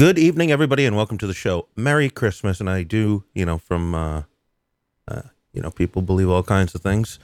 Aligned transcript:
Good 0.00 0.18
evening, 0.18 0.50
everybody, 0.50 0.86
and 0.86 0.96
welcome 0.96 1.18
to 1.18 1.26
the 1.26 1.34
show. 1.34 1.68
Merry 1.76 2.08
Christmas, 2.08 2.58
and 2.58 2.70
I 2.70 2.84
do, 2.84 3.24
you 3.34 3.44
know, 3.44 3.58
from, 3.58 3.94
uh, 3.94 4.22
uh, 5.06 5.20
you 5.52 5.60
know, 5.60 5.70
people 5.70 6.00
believe 6.00 6.30
all 6.30 6.42
kinds 6.42 6.74
of 6.74 6.80
things. 6.80 7.18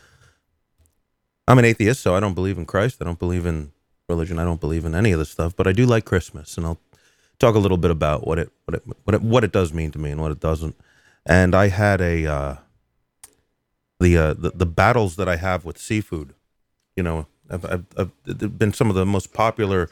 I'm 1.49 1.59
an 1.59 1.65
atheist, 1.65 2.03
so 2.03 2.15
I 2.15 2.21
don't 2.21 2.35
believe 2.35 2.59
in 2.59 2.67
Christ. 2.67 2.99
I 3.01 3.07
don't 3.07 3.19
believe 3.19 3.47
in 3.47 3.73
religion. 4.11 4.39
I 4.39 4.45
don't 4.45 4.61
believe 4.61 4.85
in 4.85 4.95
any 4.95 5.11
of 5.11 5.19
this 5.19 5.31
stuff, 5.31 5.57
but 5.57 5.67
I 5.67 5.73
do 5.73 5.87
like 5.87 6.05
Christmas, 6.05 6.59
and 6.59 6.67
I'll 6.67 6.79
talk 7.39 7.55
a 7.55 7.59
little 7.59 7.79
bit 7.79 7.91
about 7.91 8.27
what 8.27 8.39
it 8.39 8.51
what 8.67 8.75
it 8.75 8.83
what 9.05 9.15
it, 9.15 9.23
what 9.23 9.43
it 9.43 9.53
does 9.53 9.73
mean 9.73 9.91
to 9.93 9.99
me 9.99 10.11
and 10.11 10.21
what 10.21 10.33
it 10.33 10.41
doesn't. 10.41 10.77
And 11.25 11.55
I 11.55 11.69
had 11.69 12.03
a 12.03 12.27
uh, 12.27 12.57
the, 14.01 14.19
uh, 14.19 14.35
the 14.35 14.51
the 14.51 14.67
battles 14.67 15.17
that 15.17 15.31
I 15.31 15.37
have 15.37 15.65
with 15.65 15.79
seafood. 15.79 16.35
You 16.95 17.05
know, 17.05 17.27
I've, 17.49 17.65
I've, 17.65 17.85
I've 17.97 18.59
been 18.59 18.75
some 18.75 18.91
of 18.91 18.97
the 18.97 19.07
most 19.07 19.33
popular 19.33 19.89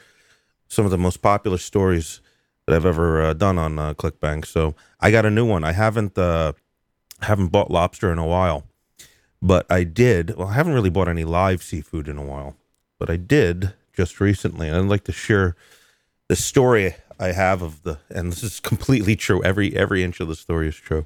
some 0.67 0.85
of 0.85 0.91
the 0.91 0.99
most 0.99 1.23
popular 1.23 1.57
stories 1.57 2.21
that 2.65 2.75
I've 2.75 2.85
ever 2.85 3.21
uh, 3.21 3.33
done 3.33 3.57
on 3.57 3.77
uh, 3.77 3.93
ClickBank. 3.93 4.45
So 4.45 4.75
I 4.99 5.11
got 5.11 5.25
a 5.25 5.31
new 5.31 5.45
one. 5.45 5.63
I 5.63 5.71
haven't 5.71 6.17
uh, 6.17 6.53
haven't 7.21 7.47
bought 7.47 7.71
lobster 7.71 8.11
in 8.11 8.17
a 8.17 8.25
while, 8.25 8.65
but 9.41 9.65
I 9.69 9.83
did. 9.83 10.35
Well, 10.35 10.47
I 10.47 10.53
haven't 10.53 10.73
really 10.73 10.89
bought 10.89 11.07
any 11.07 11.23
live 11.23 11.63
seafood 11.63 12.07
in 12.07 12.17
a 12.17 12.23
while, 12.23 12.55
but 12.99 13.09
I 13.09 13.17
did 13.17 13.73
just 13.93 14.19
recently. 14.19 14.67
And 14.67 14.77
I'd 14.77 14.85
like 14.85 15.03
to 15.05 15.11
share 15.11 15.55
the 16.27 16.35
story 16.35 16.95
I 17.19 17.27
have 17.27 17.61
of 17.61 17.83
the. 17.83 17.99
And 18.09 18.31
this 18.31 18.43
is 18.43 18.59
completely 18.59 19.15
true. 19.15 19.43
Every 19.43 19.75
every 19.75 20.03
inch 20.03 20.19
of 20.19 20.27
the 20.27 20.35
story 20.35 20.67
is 20.67 20.75
true. 20.75 21.05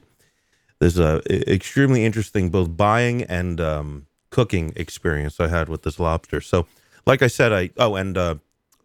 There's 0.79 0.97
a 0.97 1.21
extremely 1.51 2.05
interesting 2.05 2.49
both 2.49 2.77
buying 2.77 3.23
and 3.23 3.59
um, 3.59 4.07
cooking 4.29 4.71
experience 4.77 5.39
I 5.39 5.49
had 5.49 5.67
with 5.67 5.83
this 5.83 5.99
lobster. 5.99 6.39
So, 6.39 6.67
like 7.05 7.21
I 7.21 7.27
said, 7.27 7.51
I 7.51 7.69
oh 7.77 7.95
and 7.95 8.17
uh, 8.17 8.35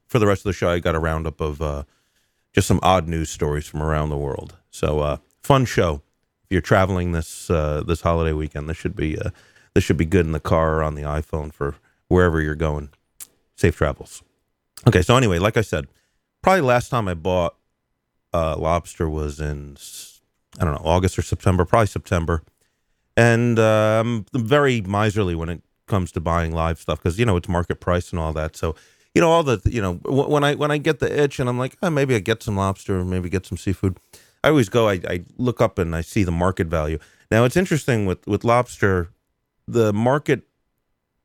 for 0.08 0.18
the 0.18 0.26
rest 0.26 0.40
of 0.40 0.50
the 0.50 0.52
show, 0.52 0.68
I 0.68 0.80
got 0.80 0.96
a 0.96 0.98
roundup 0.98 1.40
of 1.40 1.62
uh, 1.62 1.84
just 2.54 2.68
some 2.68 2.80
odd 2.82 3.08
news 3.08 3.28
stories 3.28 3.66
from 3.66 3.82
around 3.82 4.08
the 4.08 4.16
world. 4.16 4.56
So 4.70 5.00
uh, 5.00 5.16
fun 5.42 5.64
show. 5.66 6.02
If 6.44 6.50
you're 6.50 6.60
traveling 6.60 7.12
this 7.12 7.50
uh, 7.50 7.82
this 7.86 8.02
holiday 8.02 8.32
weekend, 8.32 8.68
this 8.68 8.76
should 8.76 8.96
be 8.96 9.18
uh, 9.18 9.30
this 9.74 9.84
should 9.84 9.96
be 9.96 10.04
good 10.04 10.24
in 10.24 10.32
the 10.32 10.40
car 10.40 10.76
or 10.76 10.82
on 10.82 10.94
the 10.94 11.02
iPhone 11.02 11.52
for 11.52 11.74
wherever 12.08 12.40
you're 12.40 12.54
going. 12.54 12.90
Safe 13.56 13.76
travels. 13.76 14.22
Okay, 14.86 15.02
so 15.02 15.16
anyway, 15.16 15.38
like 15.38 15.56
I 15.56 15.62
said, 15.62 15.86
probably 16.42 16.60
last 16.60 16.90
time 16.90 17.08
I 17.08 17.14
bought 17.14 17.56
uh, 18.32 18.56
lobster 18.56 19.08
was 19.08 19.40
in 19.40 19.76
I 20.60 20.64
don't 20.64 20.74
know 20.74 20.88
August 20.88 21.18
or 21.18 21.22
September, 21.22 21.64
probably 21.64 21.86
September, 21.88 22.42
and 23.16 23.58
I'm 23.58 24.26
very 24.32 24.80
miserly 24.80 25.34
when 25.34 25.48
it 25.48 25.62
comes 25.86 26.12
to 26.12 26.20
buying 26.20 26.52
live 26.52 26.78
stuff 26.78 27.02
because 27.02 27.18
you 27.18 27.26
know 27.26 27.36
it's 27.36 27.48
market 27.48 27.80
price 27.80 28.10
and 28.10 28.20
all 28.20 28.32
that. 28.34 28.56
So 28.56 28.74
you 29.14 29.20
know 29.20 29.30
all 29.30 29.42
the 29.42 29.60
you 29.64 29.80
know 29.80 29.94
when 30.04 30.44
I 30.44 30.54
when 30.54 30.70
I 30.70 30.78
get 30.78 30.98
the 30.98 31.22
itch 31.22 31.38
and 31.38 31.48
I'm 31.48 31.58
like 31.58 31.76
oh, 31.82 31.90
maybe 31.90 32.14
I 32.14 32.18
get 32.18 32.42
some 32.42 32.56
lobster 32.56 32.98
or 32.98 33.04
maybe 33.04 33.28
get 33.28 33.46
some 33.46 33.58
seafood. 33.58 33.98
I 34.42 34.48
always 34.48 34.68
go 34.68 34.88
I, 34.88 35.00
I 35.08 35.24
look 35.38 35.60
up 35.60 35.78
and 35.78 35.94
I 35.94 36.00
see 36.00 36.24
the 36.24 36.32
market 36.32 36.66
value. 36.66 36.98
Now 37.30 37.44
it's 37.44 37.56
interesting 37.56 38.06
with 38.06 38.26
with 38.26 38.44
lobster, 38.44 39.10
the 39.66 39.92
market 39.92 40.42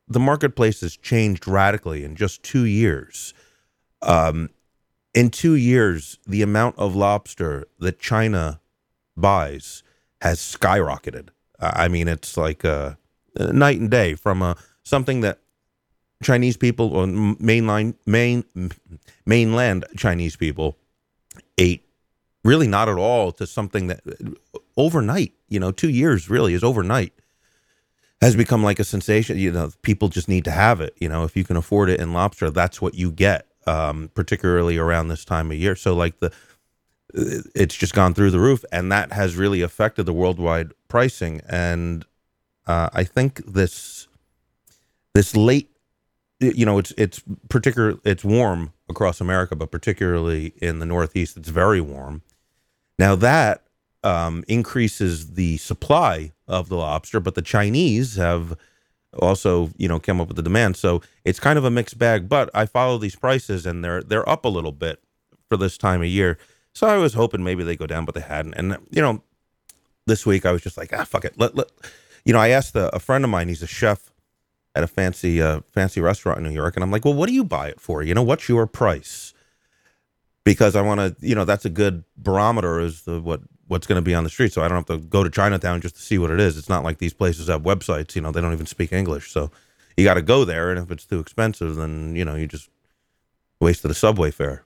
the 0.07 0.19
marketplace 0.19 0.81
has 0.81 0.95
changed 0.97 1.47
radically 1.47 2.03
in 2.03 2.15
just 2.15 2.43
two 2.43 2.65
years. 2.65 3.33
Um, 4.01 4.49
in 5.13 5.29
two 5.29 5.53
years, 5.53 6.17
the 6.25 6.41
amount 6.41 6.77
of 6.77 6.95
lobster 6.95 7.67
that 7.79 7.99
China 7.99 8.59
buys 9.17 9.83
has 10.21 10.39
skyrocketed. 10.39 11.29
I 11.59 11.87
mean, 11.87 12.07
it's 12.07 12.37
like 12.37 12.63
uh, 12.63 12.93
night 13.37 13.79
and 13.79 13.89
day 13.89 14.15
from 14.15 14.41
a 14.41 14.55
something 14.83 15.21
that 15.21 15.39
Chinese 16.21 16.57
people 16.57 16.95
or 16.95 17.05
mainline 17.05 17.95
main 18.05 18.43
mainland 19.25 19.85
Chinese 19.95 20.35
people 20.35 20.77
ate 21.57 21.85
really 22.43 22.67
not 22.67 22.89
at 22.89 22.97
all 22.97 23.31
to 23.31 23.47
something 23.47 23.87
that 23.87 24.01
overnight, 24.77 25.33
you 25.47 25.59
know, 25.59 25.71
two 25.71 25.89
years 25.89 26.29
really 26.29 26.53
is 26.53 26.63
overnight 26.63 27.13
has 28.21 28.35
become 28.35 28.63
like 28.63 28.79
a 28.79 28.83
sensation. 28.83 29.37
You 29.37 29.51
know, 29.51 29.71
people 29.81 30.09
just 30.09 30.27
need 30.27 30.43
to 30.45 30.51
have 30.51 30.81
it. 30.81 30.93
You 30.99 31.07
know, 31.07 31.23
if 31.23 31.37
you 31.37 31.43
can 31.45 31.55
afford 31.55 31.89
it 31.89 32.01
in 32.01 32.13
lobster, 32.13 32.49
that's 32.49 32.81
what 32.81 32.95
you 32.95 33.11
get. 33.11 33.45
Um, 33.67 34.09
particularly 34.15 34.77
around 34.77 35.09
this 35.09 35.23
time 35.23 35.51
of 35.51 35.57
year. 35.57 35.75
So 35.75 35.93
like 35.93 36.19
the 36.19 36.33
it's 37.13 37.75
just 37.75 37.93
gone 37.93 38.13
through 38.13 38.31
the 38.31 38.39
roof, 38.39 38.63
and 38.71 38.91
that 38.91 39.11
has 39.11 39.35
really 39.35 39.61
affected 39.61 40.05
the 40.05 40.13
worldwide 40.13 40.71
pricing. 40.87 41.41
And 41.47 42.05
uh, 42.67 42.89
I 42.93 43.03
think 43.03 43.45
this 43.45 44.07
this 45.13 45.35
late 45.35 45.68
you 46.39 46.65
know 46.65 46.77
it's 46.77 46.91
it's 46.97 47.21
particular 47.49 47.95
it's 48.03 48.23
warm 48.23 48.73
across 48.89 49.21
America, 49.21 49.55
but 49.55 49.71
particularly 49.71 50.53
in 50.61 50.79
the 50.79 50.85
Northeast, 50.85 51.37
it's 51.37 51.49
very 51.49 51.81
warm. 51.81 52.21
Now 52.97 53.15
that 53.15 53.63
um, 54.03 54.43
increases 54.47 55.33
the 55.33 55.57
supply 55.57 56.31
of 56.47 56.69
the 56.69 56.77
lobster, 56.77 57.19
but 57.19 57.35
the 57.35 57.41
Chinese 57.41 58.15
have 58.15 58.57
also 59.17 59.71
you 59.77 59.87
know 59.87 59.99
come 59.99 60.21
up 60.21 60.27
with 60.27 60.37
the 60.37 60.43
demand, 60.43 60.77
so 60.77 61.01
it's 61.25 61.39
kind 61.39 61.59
of 61.59 61.65
a 61.65 61.71
mixed 61.71 61.97
bag. 61.97 62.29
But 62.29 62.49
I 62.53 62.65
follow 62.65 62.97
these 62.97 63.15
prices, 63.15 63.65
and 63.65 63.83
they're 63.83 64.01
they're 64.01 64.27
up 64.27 64.45
a 64.45 64.49
little 64.49 64.71
bit 64.71 65.01
for 65.49 65.57
this 65.57 65.77
time 65.77 66.01
of 66.01 66.07
year. 66.07 66.37
So 66.73 66.87
I 66.87 66.97
was 66.97 67.13
hoping 67.13 67.43
maybe 67.43 67.63
they 67.63 67.75
go 67.75 67.87
down, 67.87 68.05
but 68.05 68.15
they 68.15 68.21
hadn't. 68.21 68.53
And 68.53 68.77
you 68.91 69.01
know, 69.01 69.23
this 70.05 70.25
week 70.25 70.45
I 70.45 70.51
was 70.51 70.61
just 70.61 70.77
like, 70.77 70.93
ah, 70.93 71.03
fuck 71.03 71.25
it. 71.25 71.37
Let 71.37 71.55
let 71.55 71.67
you 72.23 72.31
know. 72.31 72.39
I 72.39 72.49
asked 72.49 72.75
a, 72.75 72.95
a 72.95 72.99
friend 72.99 73.25
of 73.25 73.29
mine. 73.29 73.49
He's 73.49 73.63
a 73.63 73.67
chef 73.67 74.11
at 74.75 74.83
a 74.83 74.87
fancy 74.87 75.41
uh, 75.41 75.61
fancy 75.71 76.01
restaurant 76.01 76.39
in 76.39 76.43
New 76.43 76.53
York, 76.53 76.75
and 76.75 76.83
I'm 76.83 76.91
like, 76.91 77.05
well, 77.05 77.13
what 77.13 77.27
do 77.27 77.33
you 77.33 77.43
buy 77.43 77.69
it 77.69 77.79
for? 77.79 78.03
You 78.03 78.13
know, 78.13 78.23
what's 78.23 78.47
your 78.47 78.67
price? 78.67 79.33
Because 80.43 80.75
I 80.75 80.81
want 80.81 80.99
to, 80.99 81.27
you 81.27 81.35
know, 81.35 81.45
that's 81.45 81.65
a 81.65 81.69
good 81.69 82.03
barometer 82.17 82.79
as 82.79 83.03
to 83.03 83.19
what 83.19 83.41
what's 83.67 83.85
going 83.85 83.97
to 83.97 84.01
be 84.01 84.15
on 84.15 84.23
the 84.23 84.29
street. 84.29 84.51
So 84.51 84.63
I 84.63 84.67
don't 84.67 84.77
have 84.77 84.99
to 85.01 85.05
go 85.05 85.23
to 85.23 85.29
Chinatown 85.29 85.81
just 85.81 85.95
to 85.95 86.01
see 86.01 86.17
what 86.17 86.31
it 86.31 86.39
is. 86.39 86.57
It's 86.57 86.69
not 86.69 86.83
like 86.83 86.97
these 86.97 87.13
places 87.13 87.47
have 87.47 87.61
websites. 87.61 88.15
You 88.15 88.21
know, 88.21 88.31
they 88.31 88.41
don't 88.41 88.53
even 88.53 88.65
speak 88.65 88.91
English, 88.91 89.31
so 89.31 89.51
you 89.97 90.03
got 90.03 90.15
to 90.15 90.21
go 90.21 90.45
there. 90.45 90.71
And 90.71 90.79
if 90.79 90.91
it's 90.91 91.05
too 91.05 91.19
expensive, 91.19 91.75
then 91.75 92.15
you 92.15 92.25
know 92.25 92.35
you 92.35 92.47
just 92.47 92.69
wasted 93.59 93.91
a 93.91 93.93
subway 93.93 94.31
fare. 94.31 94.63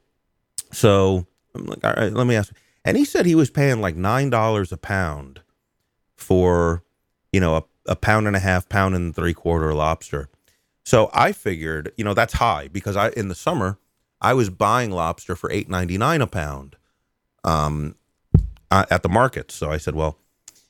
So 0.72 1.26
I'm 1.56 1.66
like, 1.66 1.84
all 1.84 1.94
right, 1.94 2.14
let 2.14 2.28
me 2.28 2.36
ask. 2.36 2.54
And 2.86 2.98
he 2.98 3.06
said 3.06 3.26
he 3.26 3.36
was 3.36 3.50
paying 3.50 3.82
like 3.82 3.96
nine 3.96 4.30
dollars 4.30 4.72
a 4.72 4.78
pound 4.78 5.42
for, 6.16 6.84
you 7.32 7.40
know, 7.40 7.56
a 7.56 7.64
a 7.88 7.96
pound 7.96 8.28
and 8.28 8.36
a 8.36 8.40
half, 8.40 8.70
pound 8.70 8.96
and 8.96 9.16
three 9.16 9.34
quarter 9.34 9.74
lobster. 9.74 10.30
So 10.86 11.10
I 11.14 11.32
figured, 11.32 11.92
you 11.98 12.04
know, 12.04 12.14
that's 12.14 12.34
high 12.34 12.68
because 12.68 12.96
I 12.96 13.10
in 13.10 13.28
the 13.28 13.36
summer 13.36 13.80
I 14.22 14.34
was 14.34 14.50
buying 14.50 14.92
lobster 14.92 15.36
for 15.36 15.52
eight 15.52 15.70
ninety 15.70 15.98
nine 15.98 16.22
a 16.22 16.28
pound, 16.28 16.76
um, 17.44 17.96
at 18.72 19.04
the 19.04 19.10
market. 19.10 19.52
So 19.52 19.72
I 19.72 19.78
said, 19.78 19.96
well, 19.96 20.18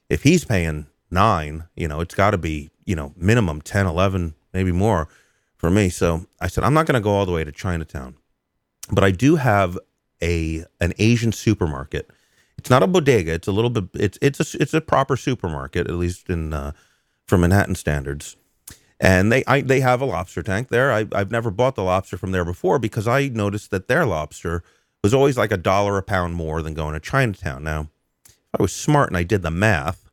if 0.09 0.23
he's 0.23 0.45
paying 0.45 0.87
nine, 1.09 1.65
you 1.75 1.87
know, 1.87 2.01
it's 2.01 2.15
got 2.15 2.31
to 2.31 2.37
be 2.37 2.69
you 2.85 2.95
know 2.95 3.13
minimum 3.15 3.61
10, 3.61 3.87
11, 3.87 4.35
maybe 4.53 4.71
more 4.71 5.07
for 5.55 5.69
me. 5.69 5.89
So 5.89 6.27
I 6.41 6.47
said, 6.47 6.63
I'm 6.63 6.73
not 6.73 6.85
going 6.85 6.95
to 6.95 7.03
go 7.03 7.11
all 7.11 7.25
the 7.25 7.31
way 7.31 7.43
to 7.43 7.51
Chinatown, 7.51 8.15
but 8.91 9.03
I 9.03 9.11
do 9.11 9.37
have 9.37 9.77
a 10.21 10.65
an 10.79 10.93
Asian 10.99 11.31
supermarket. 11.31 12.09
It's 12.57 12.69
not 12.69 12.83
a 12.83 12.87
bodega. 12.87 13.33
It's 13.33 13.47
a 13.47 13.51
little 13.51 13.69
bit. 13.69 13.85
It's 13.93 14.17
it's 14.21 14.39
a 14.53 14.61
it's 14.61 14.73
a 14.73 14.81
proper 14.81 15.17
supermarket, 15.17 15.87
at 15.87 15.95
least 15.95 16.29
in 16.29 16.53
uh, 16.53 16.71
from 17.27 17.41
Manhattan 17.41 17.75
standards. 17.75 18.35
And 18.99 19.31
they 19.31 19.43
I, 19.45 19.61
they 19.61 19.81
have 19.81 20.01
a 20.01 20.05
lobster 20.05 20.43
tank 20.43 20.69
there. 20.69 20.91
I, 20.91 21.07
I've 21.11 21.31
never 21.31 21.51
bought 21.51 21.75
the 21.75 21.83
lobster 21.83 22.17
from 22.17 22.31
there 22.31 22.45
before 22.45 22.79
because 22.79 23.07
I 23.07 23.27
noticed 23.27 23.71
that 23.71 23.87
their 23.87 24.05
lobster 24.05 24.63
was 25.03 25.13
always 25.13 25.37
like 25.37 25.51
a 25.51 25.57
dollar 25.57 25.97
a 25.97 26.03
pound 26.03 26.35
more 26.35 26.61
than 26.61 26.73
going 26.73 26.93
to 26.93 26.99
Chinatown. 26.99 27.63
Now, 27.63 27.89
if 28.25 28.59
I 28.59 28.61
was 28.61 28.71
smart 28.71 29.09
and 29.09 29.17
I 29.17 29.23
did 29.23 29.41
the 29.41 29.51
math, 29.51 30.09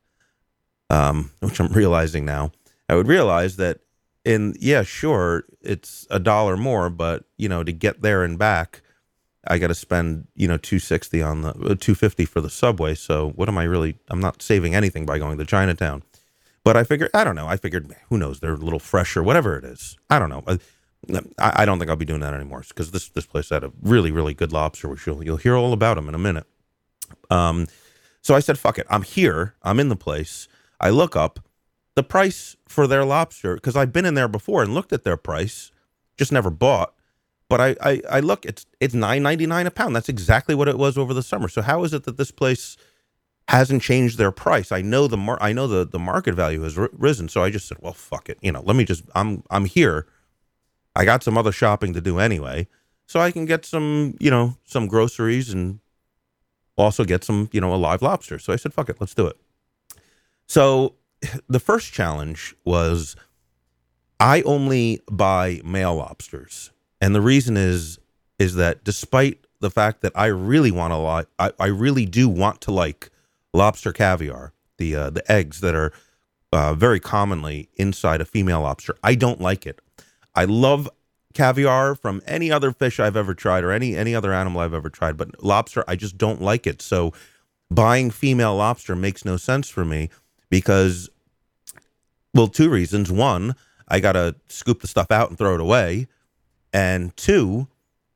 um, 0.89 1.31
which 1.41 1.61
I'm 1.61 1.73
realizing 1.73 2.25
now, 2.25 2.51
I 2.89 2.97
would 2.97 3.07
realize 3.07 3.57
that 3.57 3.81
in 4.25 4.55
yeah, 4.59 4.83
sure, 4.83 5.45
it's 5.63 6.07
a 6.11 6.19
dollar 6.19 6.57
more, 6.57 6.91
but 6.91 7.25
you 7.37 7.49
know, 7.49 7.63
to 7.63 7.73
get 7.73 8.03
there 8.03 8.25
and 8.25 8.39
back, 8.39 8.83
I 9.47 9.59
got 9.59 9.69
to 9.69 9.75
spend 9.75 10.27
you 10.35 10.49
know 10.49 10.57
260 10.57 11.23
on 11.23 11.43
the 11.43 11.51
uh, 11.51 11.77
250 11.79 12.25
for 12.25 12.41
the 12.41 12.51
subway. 12.51 12.95
So 12.95 13.31
what 13.31 13.49
am 13.49 13.57
I 13.57 13.65
really? 13.65 13.99
I'm 14.09 14.21
not 14.21 14.43
saving 14.43 14.75
anything 14.75 15.07
by 15.07 15.19
going 15.19 15.39
to 15.39 15.45
Chinatown. 15.45 16.03
But 16.65 16.77
I 16.77 16.85
figured, 16.85 17.11
I 17.15 17.25
don't 17.25 17.37
know. 17.37 17.47
I 17.47 17.57
figured, 17.57 17.95
who 18.09 18.19
knows? 18.19 18.41
They're 18.41 18.53
a 18.53 18.57
little 18.57 18.79
fresher, 18.79 19.23
whatever 19.23 19.57
it 19.57 19.65
is. 19.65 19.97
I 20.11 20.19
don't 20.19 20.29
know. 20.29 20.45
I, 21.39 21.63
I 21.63 21.65
don't 21.65 21.79
think 21.79 21.91
I'll 21.91 21.97
be 21.97 22.05
doing 22.05 22.21
that 22.21 22.35
anymore 22.35 22.63
because 22.69 22.91
this 22.91 23.09
this 23.09 23.27
place 23.27 23.49
had 23.49 23.65
a 23.65 23.73
really 23.83 24.11
really 24.11 24.35
good 24.35 24.53
lobster, 24.53 24.89
which 24.89 25.07
you'll 25.07 25.25
you'll 25.25 25.39
hear 25.39 25.57
all 25.57 25.73
about 25.73 25.95
them 25.95 26.09
in 26.09 26.15
a 26.15 26.19
minute. 26.19 26.47
Um, 27.31 27.67
so 28.23 28.35
I 28.35 28.41
said, 28.41 28.59
fuck 28.59 28.79
it. 28.79 28.87
I'm 28.91 29.03
here. 29.03 29.55
I'm 29.63 29.81
in 29.81 29.89
the 29.89 29.97
place. 29.97 30.47
I 30.81 30.91
look 30.91 31.17
up 31.17 31.41
the 31.95 32.03
price 32.03 32.57
for 32.69 32.87
their 32.87 33.05
lobster 33.05 33.55
because 33.55 33.77
I've 33.77 33.93
been 33.93 34.05
in 34.05 34.15
there 34.15 34.29
before 34.29 34.63
and 34.63 34.75
looked 34.75 34.93
at 34.93 35.05
their 35.05 35.17
price, 35.17 35.71
just 36.19 36.33
never 36.33 36.51
bought. 36.51 36.95
But 37.49 37.61
I, 37.61 37.77
I, 37.83 38.03
I 38.11 38.21
look, 38.21 38.45
it's 38.45 38.67
it's 38.79 38.95
nine 38.95 39.23
ninety 39.23 39.47
nine 39.47 39.67
a 39.67 39.71
pound. 39.71 39.97
That's 39.97 40.09
exactly 40.09 40.55
what 40.55 40.69
it 40.69 40.79
was 40.79 40.99
over 40.99 41.15
the 41.15 41.23
summer. 41.23 41.49
So 41.49 41.63
how 41.63 41.83
is 41.85 41.95
it 41.95 42.05
that 42.05 42.17
this 42.19 42.31
place 42.31 42.77
hasn't 43.49 43.83
changed 43.83 44.19
their 44.19 44.31
price. 44.31 44.71
I 44.71 44.83
know 44.83 45.07
the 45.07 45.17
mar- 45.17 45.39
I 45.41 45.53
know 45.53 45.67
the 45.67 45.85
the 45.87 45.99
market 45.99 46.35
value 46.35 46.63
has 46.63 46.79
r- 46.79 46.91
risen, 46.93 47.29
so 47.29 47.43
I 47.43 47.51
just 47.51 47.67
said, 47.67 47.79
well, 47.81 47.93
fuck 47.93 48.29
it. 48.29 48.39
You 48.41 48.53
know, 48.53 48.63
let 48.63 48.77
me 48.77 48.85
just 48.85 49.05
I'm 49.15 49.43
I'm 49.51 49.65
here. 49.65 50.07
I 50.95 51.05
got 51.05 51.23
some 51.23 51.39
other 51.39 51.53
shopping 51.53 51.93
to 51.95 52.01
do 52.01 52.19
anyway, 52.19 52.69
so 53.07 53.21
I 53.21 53.31
can 53.31 53.47
get 53.47 53.65
some 53.65 54.17
you 54.21 54.31
know 54.31 54.57
some 54.65 54.87
groceries 54.87 55.51
and 55.51 55.81
also 56.81 57.05
get 57.05 57.23
some, 57.25 57.49
you 57.53 57.61
know, 57.61 57.75
a 57.75 57.77
live 57.77 58.03
lobster. 58.03 58.39
So 58.39 58.53
I 58.53 58.57
said, 58.57 58.75
fuck 58.75 58.89
it, 58.89 58.97
let's 59.01 59.15
do 59.15 59.27
it. 59.27 59.37
So 60.47 60.95
the 61.49 61.61
first 61.61 61.93
challenge 61.93 62.55
was 62.65 63.17
I 64.19 64.43
only 64.43 65.01
buy 65.11 65.61
male 65.65 65.95
lobsters. 65.95 66.73
And 67.01 67.15
the 67.15 67.21
reason 67.21 67.57
is 67.57 67.99
is 68.39 68.55
that 68.55 68.85
despite 68.85 69.39
the 69.61 69.71
fact 69.71 70.01
that 70.01 70.13
I 70.15 70.27
really 70.27 70.71
want 70.71 70.93
to 70.93 70.97
like 70.97 71.27
I, 71.39 71.53
I 71.59 71.67
really 71.67 72.07
do 72.07 72.29
want 72.29 72.61
to 72.63 72.71
like 72.71 73.11
lobster 73.53 73.93
caviar, 73.93 74.53
the 74.79 74.95
uh, 74.95 75.11
the 75.11 75.31
eggs 75.31 75.61
that 75.61 75.75
are 75.75 75.93
uh, 76.53 76.75
very 76.75 77.01
commonly 77.01 77.69
inside 77.77 78.21
a 78.21 78.25
female 78.25 78.63
lobster. 78.63 78.95
I 79.03 79.15
don't 79.15 79.41
like 79.41 79.67
it. 79.67 79.81
I 80.35 80.45
love 80.45 80.89
caviar 81.33 81.95
from 81.95 82.23
any 82.27 82.51
other 82.51 82.73
fish 82.73 82.99
I've 82.99 83.17
ever 83.17 83.35
tried 83.35 83.65
or 83.65 83.71
any 83.73 83.97
any 83.97 84.15
other 84.15 84.33
animal 84.33 84.61
I've 84.61 84.75
ever 84.75 84.91
tried, 84.91 85.17
but 85.17 85.43
lobster 85.43 85.85
I 85.87 85.97
just 85.97 86.19
don't 86.19 86.43
like 86.43 86.67
it. 86.67 86.83
So 86.83 87.13
buying 87.71 88.11
female 88.11 88.57
lobster 88.57 88.97
makes 88.97 89.25
no 89.25 89.37
sense 89.37 89.69
for 89.69 89.85
me 89.85 90.11
because 90.49 91.09
well, 92.35 92.49
two 92.49 92.71
reasons. 92.71 93.11
One, 93.11 93.55
I 93.89 94.01
got 94.01 94.13
to 94.13 94.37
scoop 94.49 94.81
the 94.81 94.87
stuff 94.87 95.11
out 95.11 95.29
and 95.29 95.39
throw 95.39 95.55
it 95.55 95.61
away. 95.61 96.07
And 96.73 97.17
two, 97.17 97.67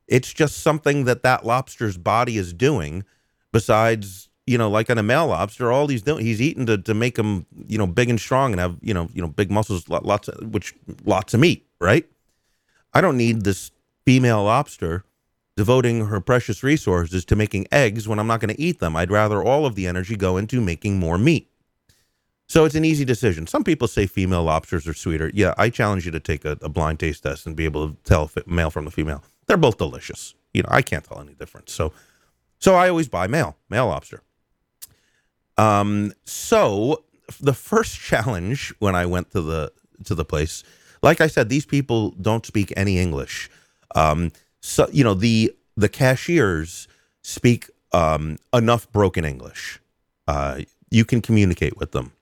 it's 0.07 0.33
just 0.33 0.59
something 0.59 1.05
that 1.05 1.23
that 1.23 1.45
lobster's 1.45 1.97
body 1.97 2.39
is 2.39 2.53
doing 2.53 3.05
besides 3.53 4.29
you 4.47 4.59
know, 4.59 4.69
like 4.69 4.91
on 4.91 4.99
a 4.99 5.03
male 5.03 5.29
lobster, 5.29 5.73
all 5.73 5.89
he's 5.89 6.03
doing, 6.03 6.25
he's 6.25 6.41
eating 6.43 6.67
to, 6.67 6.77
to 6.79 6.95
make 6.95 7.19
him, 7.19 7.47
you 7.67 7.79
know, 7.79 7.87
big 7.87 8.11
and 8.11 8.21
strong 8.21 8.53
and 8.53 8.61
have, 8.61 8.77
you 8.83 8.93
know, 8.93 9.09
you 9.15 9.23
know, 9.23 9.29
big 9.29 9.51
muscles, 9.51 9.89
lots 9.89 10.29
of, 10.29 10.53
which 10.53 10.75
lots 11.05 11.33
of 11.33 11.41
meat, 11.41 11.67
right? 11.81 12.07
I 12.93 13.01
don't 13.01 13.17
need 13.17 13.45
this 13.45 13.71
female 14.05 14.45
lobster 14.45 15.05
devoting 15.57 16.07
her 16.07 16.21
precious 16.21 16.63
resources 16.63 17.25
to 17.25 17.37
making 17.37 17.67
eggs 17.73 18.07
when 18.07 18.19
I'm 18.19 18.27
not 18.27 18.41
going 18.41 18.55
to 18.55 18.61
eat 18.61 18.81
them. 18.81 18.97
I'd 18.97 19.11
rather 19.11 19.43
all 19.43 19.67
of 19.67 19.77
the 19.77 19.87
energy 19.87 20.17
go 20.17 20.37
into 20.37 20.61
making 20.61 20.99
more 20.99 21.17
meat. 21.17 21.49
So 22.47 22.65
it's 22.65 22.75
an 22.75 22.85
easy 22.85 23.05
decision. 23.05 23.47
Some 23.47 23.65
people 23.65 23.89
say 23.89 24.07
female 24.07 24.43
lobsters 24.43 24.87
are 24.87 24.95
sweeter. 24.95 25.31
Yeah, 25.33 25.55
I 25.57 25.71
challenge 25.71 26.05
you 26.05 26.13
to 26.13 26.21
take 26.21 26.45
a, 26.45 26.59
a 26.61 26.69
blind 26.69 27.01
taste 27.01 27.23
test 27.23 27.47
and 27.47 27.57
be 27.57 27.65
able 27.65 27.89
to 27.89 27.97
tell 28.05 28.31
male 28.47 28.71
from 28.71 28.85
the 28.85 28.91
female. 28.91 29.25
They're 29.47 29.57
both 29.57 29.79
delicious. 29.79 30.35
You 30.53 30.63
know, 30.63 30.69
I 30.71 30.83
can't 30.83 31.05
tell 31.05 31.21
any 31.21 31.33
difference. 31.33 31.73
So, 31.73 31.93
so 32.59 32.75
I 32.75 32.89
always 32.89 33.09
buy 33.09 33.27
male, 33.27 33.57
male 33.71 33.87
lobster. 33.87 34.23
Um, 35.57 36.13
so 36.25 37.05
the 37.41 37.55
first 37.55 37.99
challenge 37.99 38.75
when 38.79 38.95
I 38.95 39.07
went 39.07 39.31
to 39.33 39.41
the 39.41 39.73
to 40.05 40.15
the 40.15 40.25
place, 40.25 40.65
like 41.03 41.21
I 41.21 41.27
said, 41.27 41.49
these 41.49 41.67
people 41.67 42.11
don't 42.13 42.45
speak 42.45 42.73
any 42.77 42.99
English. 42.99 43.51
Um, 43.95 44.33
so 44.61 44.89
you 44.93 45.05
know 45.05 45.15
the 45.15 45.55
the 45.77 45.89
cashiers 45.89 46.89
speak 47.23 47.71
um, 47.93 48.39
enough 48.53 48.91
broken 48.93 49.25
English. 49.25 49.81
Uh, 50.27 50.63
you 50.91 51.05
can 51.05 51.21
communicate 51.21 51.77
with 51.77 51.93
them. 51.93 52.13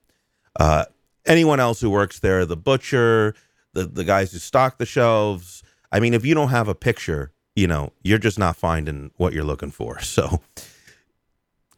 Uh, 0.58 0.84
anyone 1.26 1.60
else 1.60 1.80
who 1.80 1.90
works 1.90 2.18
there, 2.18 2.44
the 2.44 2.56
butcher, 2.56 3.34
the 3.72 3.84
the 3.84 4.04
guys 4.04 4.32
who 4.32 4.38
stock 4.38 4.78
the 4.78 4.86
shelves. 4.86 5.62
I 5.90 6.00
mean, 6.00 6.14
if 6.14 6.24
you 6.24 6.34
don't 6.34 6.48
have 6.48 6.68
a 6.68 6.74
picture, 6.74 7.32
you 7.54 7.66
know, 7.66 7.92
you're 8.02 8.18
just 8.18 8.38
not 8.38 8.56
finding 8.56 9.10
what 9.16 9.32
you're 9.32 9.44
looking 9.44 9.70
for. 9.70 9.98
So 10.02 10.40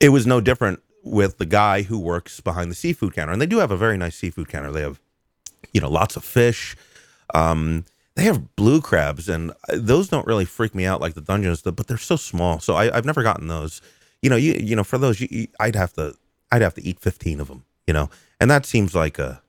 it 0.01 0.09
was 0.09 0.27
no 0.27 0.41
different 0.41 0.83
with 1.05 1.39
the 1.39 1.47
guy 1.47 1.83
who 1.83 1.99
works 1.99 2.41
behind 2.41 2.71
the 2.71 2.75
seafood 2.75 3.15
counter. 3.15 3.33
And 3.33 3.41
they 3.41 3.47
do 3.47 3.59
have 3.59 3.71
a 3.71 3.77
very 3.77 3.97
nice 3.97 4.17
seafood 4.17 4.49
counter. 4.49 4.73
They 4.73 4.81
have, 4.81 4.99
you 5.73 5.81
know, 5.81 5.91
lots 5.91 6.17
of 6.17 6.25
fish. 6.25 6.75
Um, 7.35 7.85
they 8.17 8.25
have 8.25 8.57
blue 8.57 8.81
crabs, 8.81 9.29
and 9.29 9.51
uh, 9.51 9.75
those 9.75 10.09
don't 10.09 10.27
really 10.27 10.45
freak 10.45 10.75
me 10.75 10.87
out 10.87 11.01
like 11.01 11.15
the 11.15 11.21
Dungeness, 11.21 11.63
but 11.63 11.87
they're 11.87 11.99
so 11.99 12.17
small. 12.17 12.61
So 12.61 12.77
I, 12.77 12.85
have 12.95 13.05
never 13.05 13.23
gotten 13.23 13.49
those. 13.49 13.83
You 14.23 14.31
know, 14.31 14.37
you 14.37 14.55
you 14.55 14.77
know, 14.77 14.85
for 14.85 14.99
those, 14.99 15.21
you, 15.21 15.49
I'd 15.59 15.75
have 15.75 15.93
to 15.95 16.15
I'd 16.53 16.63
have 16.63 16.75
to 16.75 16.85
eat 16.85 17.01
fifteen 17.01 17.41
of 17.41 17.49
them. 17.49 17.65
You 17.87 17.93
know, 17.95 18.11
and 18.41 18.51
that 18.51 18.67
seems 18.67 18.95
like 18.95 19.19
a 19.19 19.43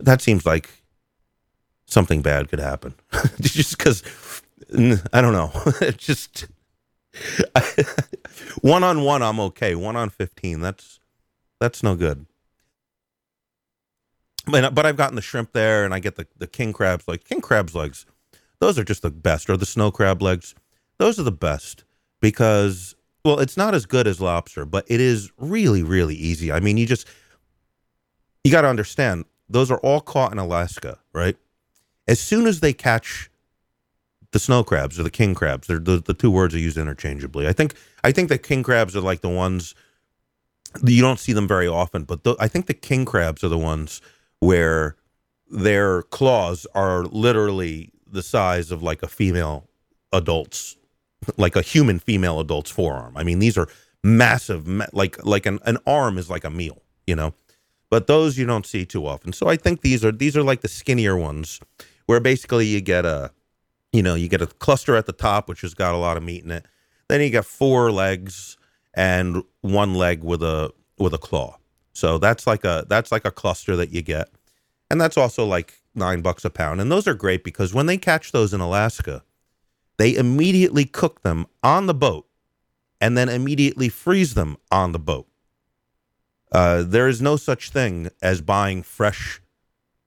that 0.00 0.20
seems 0.20 0.44
like 0.44 0.68
something 1.86 2.20
bad 2.20 2.50
could 2.50 2.60
happen, 2.60 2.94
just 3.40 3.78
because 3.78 4.02
I 5.12 5.22
don't 5.22 5.32
know. 5.32 5.50
just 5.96 6.46
one 8.60 8.84
on 8.84 9.02
one, 9.02 9.22
I'm 9.22 9.40
okay. 9.40 9.74
One 9.74 9.96
on 9.96 10.10
fifteen, 10.10 10.60
that's 10.60 11.00
that's 11.60 11.82
no 11.82 11.94
good. 11.96 12.26
But 14.46 14.74
but 14.74 14.86
I've 14.86 14.96
gotten 14.96 15.16
the 15.16 15.22
shrimp 15.22 15.52
there, 15.52 15.84
and 15.84 15.94
I 15.94 15.98
get 15.98 16.16
the 16.16 16.26
the 16.36 16.46
king 16.46 16.72
crabs 16.72 17.06
like 17.06 17.24
king 17.24 17.40
crabs 17.40 17.74
legs. 17.74 18.06
Those 18.60 18.78
are 18.78 18.84
just 18.84 19.02
the 19.02 19.10
best, 19.10 19.48
or 19.48 19.56
the 19.56 19.66
snow 19.66 19.90
crab 19.90 20.22
legs. 20.22 20.54
Those 20.98 21.18
are 21.18 21.24
the 21.24 21.32
best 21.32 21.84
because 22.20 22.94
well, 23.24 23.40
it's 23.40 23.56
not 23.56 23.74
as 23.74 23.86
good 23.86 24.06
as 24.06 24.20
lobster, 24.20 24.64
but 24.64 24.84
it 24.88 25.00
is 25.00 25.30
really 25.38 25.82
really 25.82 26.14
easy. 26.14 26.50
I 26.50 26.60
mean, 26.60 26.76
you 26.76 26.86
just 26.86 27.06
you 28.44 28.50
got 28.50 28.62
to 28.62 28.68
understand 28.68 29.24
those 29.48 29.70
are 29.70 29.78
all 29.78 30.00
caught 30.00 30.32
in 30.32 30.38
Alaska, 30.38 30.98
right? 31.12 31.36
As 32.06 32.20
soon 32.20 32.46
as 32.46 32.60
they 32.60 32.72
catch 32.72 33.30
the 34.32 34.38
snow 34.38 34.62
crabs 34.62 34.98
or 34.98 35.02
the 35.02 35.10
king 35.10 35.34
crabs. 35.34 35.66
They're 35.66 35.78
the, 35.78 36.00
the 36.00 36.14
two 36.14 36.30
words 36.30 36.54
are 36.54 36.58
used 36.58 36.76
interchangeably. 36.76 37.48
I 37.48 37.52
think 37.52 37.74
I 38.04 38.12
think 38.12 38.28
the 38.28 38.38
king 38.38 38.62
crabs 38.62 38.96
are 38.96 39.00
like 39.00 39.20
the 39.20 39.28
ones 39.28 39.74
you 40.84 41.00
don't 41.00 41.18
see 41.18 41.32
them 41.32 41.48
very 41.48 41.66
often, 41.66 42.04
but 42.04 42.24
the, 42.24 42.36
I 42.38 42.48
think 42.48 42.66
the 42.66 42.74
king 42.74 43.04
crabs 43.04 43.42
are 43.42 43.48
the 43.48 43.58
ones 43.58 44.02
where 44.40 44.96
their 45.50 46.02
claws 46.02 46.66
are 46.74 47.04
literally 47.04 47.90
the 48.06 48.22
size 48.22 48.70
of 48.70 48.82
like 48.82 49.02
a 49.02 49.08
female 49.08 49.68
adult's 50.12 50.76
like 51.36 51.56
a 51.56 51.62
human 51.62 51.98
female 51.98 52.38
adult's 52.40 52.70
forearm. 52.70 53.16
I 53.16 53.24
mean, 53.24 53.38
these 53.38 53.58
are 53.58 53.68
massive 54.04 54.68
like 54.92 55.24
like 55.24 55.46
an, 55.46 55.58
an 55.64 55.78
arm 55.86 56.18
is 56.18 56.30
like 56.30 56.44
a 56.44 56.50
meal, 56.50 56.82
you 57.06 57.16
know. 57.16 57.34
But 57.90 58.06
those 58.06 58.36
you 58.36 58.44
don't 58.44 58.66
see 58.66 58.84
too 58.84 59.06
often. 59.06 59.32
So 59.32 59.48
I 59.48 59.56
think 59.56 59.80
these 59.80 60.04
are 60.04 60.12
these 60.12 60.36
are 60.36 60.42
like 60.42 60.60
the 60.60 60.68
skinnier 60.68 61.16
ones 61.16 61.60
where 62.06 62.20
basically 62.20 62.66
you 62.66 62.80
get 62.80 63.04
a 63.04 63.32
you 63.92 64.02
know, 64.02 64.14
you 64.14 64.28
get 64.28 64.42
a 64.42 64.46
cluster 64.46 64.96
at 64.96 65.06
the 65.06 65.12
top, 65.12 65.48
which 65.48 65.62
has 65.62 65.74
got 65.74 65.94
a 65.94 65.98
lot 65.98 66.16
of 66.16 66.22
meat 66.22 66.44
in 66.44 66.50
it. 66.50 66.66
Then 67.08 67.20
you 67.20 67.30
get 67.30 67.44
four 67.44 67.90
legs 67.90 68.56
and 68.94 69.42
one 69.62 69.94
leg 69.94 70.22
with 70.22 70.42
a 70.42 70.72
with 70.98 71.14
a 71.14 71.18
claw. 71.18 71.58
So 71.92 72.18
that's 72.18 72.46
like 72.46 72.64
a 72.64 72.84
that's 72.88 73.10
like 73.10 73.24
a 73.24 73.30
cluster 73.30 73.76
that 73.76 73.90
you 73.90 74.02
get, 74.02 74.28
and 74.90 75.00
that's 75.00 75.16
also 75.16 75.44
like 75.44 75.80
nine 75.94 76.20
bucks 76.20 76.44
a 76.44 76.50
pound. 76.50 76.80
And 76.80 76.92
those 76.92 77.08
are 77.08 77.14
great 77.14 77.44
because 77.44 77.74
when 77.74 77.86
they 77.86 77.96
catch 77.96 78.32
those 78.32 78.52
in 78.52 78.60
Alaska, 78.60 79.22
they 79.96 80.14
immediately 80.14 80.84
cook 80.84 81.22
them 81.22 81.46
on 81.62 81.86
the 81.86 81.94
boat, 81.94 82.26
and 83.00 83.16
then 83.16 83.28
immediately 83.28 83.88
freeze 83.88 84.34
them 84.34 84.56
on 84.70 84.92
the 84.92 84.98
boat. 84.98 85.26
Uh, 86.52 86.82
there 86.82 87.08
is 87.08 87.20
no 87.20 87.36
such 87.36 87.70
thing 87.70 88.08
as 88.22 88.40
buying 88.40 88.82
fresh, 88.82 89.40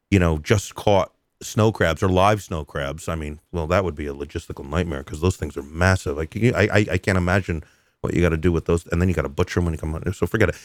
you 0.09 0.17
know, 0.17 0.37
just 0.37 0.75
caught 0.75 1.13
snow 1.41 1.71
crabs 1.71 2.03
or 2.03 2.09
live 2.09 2.41
snow 2.41 2.63
crabs. 2.63 3.07
I 3.07 3.15
mean, 3.15 3.39
well, 3.51 3.67
that 3.67 3.83
would 3.83 3.95
be 3.95 4.07
a 4.07 4.13
logistical 4.13 4.67
nightmare 4.67 5.03
because 5.03 5.21
those 5.21 5.37
things 5.37 5.57
are 5.57 5.63
massive. 5.63 6.17
I, 6.17 6.27
I, 6.55 6.85
I 6.91 6.97
can't 6.97 7.17
imagine 7.17 7.63
what 8.01 8.13
you 8.13 8.21
got 8.21 8.29
to 8.29 8.37
do 8.37 8.51
with 8.51 8.65
those, 8.65 8.85
and 8.87 9.01
then 9.01 9.09
you 9.09 9.15
got 9.15 9.23
to 9.23 9.29
butcher 9.29 9.59
them 9.59 9.65
when 9.65 9.73
you 9.73 9.77
come 9.77 9.93
on. 9.93 10.13
So 10.13 10.27
forget 10.27 10.49
it. 10.49 10.55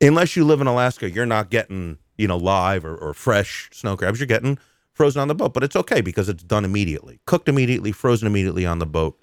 Unless 0.00 0.36
you 0.36 0.44
live 0.44 0.60
in 0.60 0.66
Alaska, 0.66 1.10
you're 1.10 1.26
not 1.26 1.50
getting 1.50 1.98
you 2.18 2.28
know 2.28 2.36
live 2.36 2.84
or, 2.84 2.96
or 2.96 3.14
fresh 3.14 3.70
snow 3.72 3.96
crabs. 3.96 4.20
You're 4.20 4.26
getting 4.26 4.58
frozen 4.92 5.20
on 5.20 5.28
the 5.28 5.34
boat, 5.34 5.54
but 5.54 5.64
it's 5.64 5.76
okay 5.76 6.00
because 6.00 6.28
it's 6.28 6.42
done 6.42 6.64
immediately, 6.64 7.20
cooked 7.26 7.48
immediately, 7.48 7.92
frozen 7.92 8.26
immediately 8.26 8.66
on 8.66 8.78
the 8.78 8.86
boat, 8.86 9.18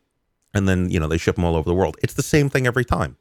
and 0.53 0.67
then 0.67 0.89
you 0.89 0.99
know 0.99 1.07
they 1.07 1.17
ship 1.17 1.35
them 1.35 1.45
all 1.45 1.55
over 1.55 1.69
the 1.69 1.75
world. 1.75 1.97
It's 2.01 2.13
the 2.13 2.23
same 2.23 2.49
thing 2.49 2.67
every 2.67 2.85
time. 2.85 3.17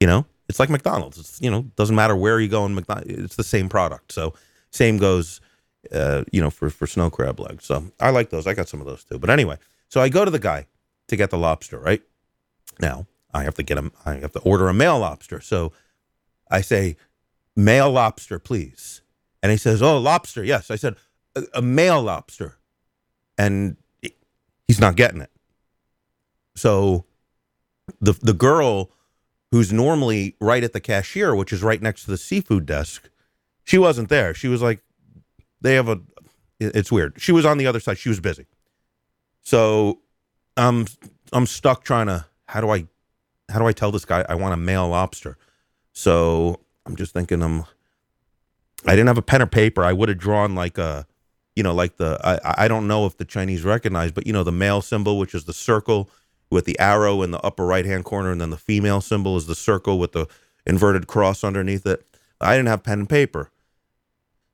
You 0.00 0.06
know, 0.06 0.26
it's 0.48 0.60
like 0.60 0.70
McDonald's. 0.70 1.18
It's 1.18 1.40
you 1.40 1.50
know 1.50 1.62
doesn't 1.76 1.96
matter 1.96 2.16
where 2.16 2.40
you 2.40 2.48
go 2.48 2.66
in 2.66 2.74
McDonald's, 2.74 3.10
it's 3.10 3.36
the 3.36 3.44
same 3.44 3.68
product. 3.68 4.12
So 4.12 4.34
same 4.70 4.98
goes 4.98 5.40
uh, 5.92 6.24
you 6.32 6.40
know, 6.40 6.50
for, 6.50 6.70
for 6.70 6.86
snow 6.86 7.10
crab 7.10 7.40
legs. 7.40 7.64
So 7.64 7.90
I 8.00 8.10
like 8.10 8.30
those. 8.30 8.46
I 8.46 8.54
got 8.54 8.68
some 8.68 8.80
of 8.80 8.86
those 8.86 9.04
too. 9.04 9.18
But 9.18 9.30
anyway, 9.30 9.58
so 9.88 10.00
I 10.00 10.08
go 10.08 10.24
to 10.24 10.30
the 10.30 10.38
guy 10.38 10.66
to 11.08 11.16
get 11.16 11.30
the 11.30 11.38
lobster, 11.38 11.78
right? 11.78 12.02
Now 12.80 13.06
I 13.32 13.44
have 13.44 13.54
to 13.54 13.62
get 13.62 13.78
him, 13.78 13.92
I 14.04 14.14
have 14.14 14.32
to 14.32 14.40
order 14.40 14.68
a 14.68 14.74
male 14.74 14.98
lobster. 14.98 15.40
So 15.40 15.72
I 16.50 16.60
say, 16.60 16.96
male 17.56 17.90
lobster, 17.90 18.38
please. 18.38 19.02
And 19.42 19.52
he 19.52 19.58
says, 19.58 19.82
oh, 19.82 19.98
lobster. 19.98 20.44
Yes. 20.44 20.70
I 20.70 20.76
said, 20.76 20.96
a, 21.36 21.44
a 21.54 21.62
male 21.62 22.02
lobster. 22.02 22.58
And 23.36 23.76
he's 24.66 24.80
not 24.80 24.96
getting 24.96 25.20
it. 25.20 25.30
So 26.56 27.04
the, 28.00 28.12
the 28.12 28.32
girl 28.32 28.90
who's 29.52 29.72
normally 29.72 30.36
right 30.40 30.64
at 30.64 30.72
the 30.72 30.80
cashier, 30.80 31.34
which 31.34 31.52
is 31.52 31.62
right 31.62 31.80
next 31.80 32.04
to 32.04 32.10
the 32.10 32.18
seafood 32.18 32.66
desk, 32.66 33.08
she 33.64 33.78
wasn't 33.78 34.08
there. 34.08 34.34
She 34.34 34.48
was 34.48 34.60
like, 34.60 34.82
they 35.60 35.74
have 35.74 35.88
a. 35.88 36.00
It's 36.60 36.90
weird. 36.90 37.14
She 37.18 37.32
was 37.32 37.44
on 37.44 37.58
the 37.58 37.66
other 37.66 37.80
side. 37.80 37.98
She 37.98 38.08
was 38.08 38.20
busy. 38.20 38.46
So, 39.42 40.00
I'm 40.56 40.86
I'm 41.32 41.46
stuck 41.46 41.84
trying 41.84 42.06
to. 42.06 42.26
How 42.46 42.60
do 42.60 42.70
I, 42.70 42.86
how 43.50 43.58
do 43.58 43.66
I 43.66 43.72
tell 43.72 43.92
this 43.92 44.04
guy 44.04 44.24
I 44.28 44.34
want 44.34 44.54
a 44.54 44.56
male 44.56 44.88
lobster? 44.88 45.36
So 45.92 46.60
I'm 46.86 46.96
just 46.96 47.12
thinking. 47.12 47.42
I'm. 47.42 47.60
Um, 47.60 47.66
I 48.86 48.92
didn't 48.92 49.08
have 49.08 49.18
a 49.18 49.22
pen 49.22 49.42
or 49.42 49.46
paper. 49.46 49.84
I 49.84 49.92
would 49.92 50.08
have 50.08 50.18
drawn 50.18 50.54
like 50.54 50.78
a, 50.78 51.06
you 51.56 51.62
know, 51.62 51.74
like 51.74 51.96
the 51.96 52.18
I 52.24 52.64
I 52.64 52.68
don't 52.68 52.86
know 52.86 53.06
if 53.06 53.16
the 53.16 53.24
Chinese 53.24 53.64
recognize, 53.64 54.12
but 54.12 54.26
you 54.26 54.32
know 54.32 54.44
the 54.44 54.52
male 54.52 54.82
symbol, 54.82 55.18
which 55.18 55.34
is 55.34 55.44
the 55.44 55.52
circle 55.52 56.08
with 56.50 56.64
the 56.64 56.78
arrow 56.78 57.22
in 57.22 57.30
the 57.30 57.40
upper 57.40 57.66
right 57.66 57.84
hand 57.84 58.04
corner, 58.04 58.30
and 58.30 58.40
then 58.40 58.50
the 58.50 58.56
female 58.56 59.00
symbol 59.00 59.36
is 59.36 59.46
the 59.46 59.54
circle 59.54 59.98
with 59.98 60.12
the 60.12 60.26
inverted 60.66 61.06
cross 61.06 61.42
underneath 61.42 61.86
it. 61.86 62.06
I 62.40 62.56
didn't 62.56 62.68
have 62.68 62.82
pen 62.82 63.00
and 63.00 63.08
paper. 63.08 63.50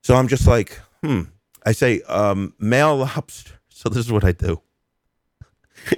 So 0.02 0.14
I'm 0.14 0.28
just 0.28 0.46
like, 0.46 0.80
hmm. 1.04 1.22
I 1.66 1.72
say, 1.72 2.00
um, 2.02 2.54
male 2.58 2.96
lobster. 2.96 3.52
So 3.68 3.88
this 3.88 4.06
is 4.06 4.12
what 4.12 4.24
I 4.24 4.32
do. 4.32 4.60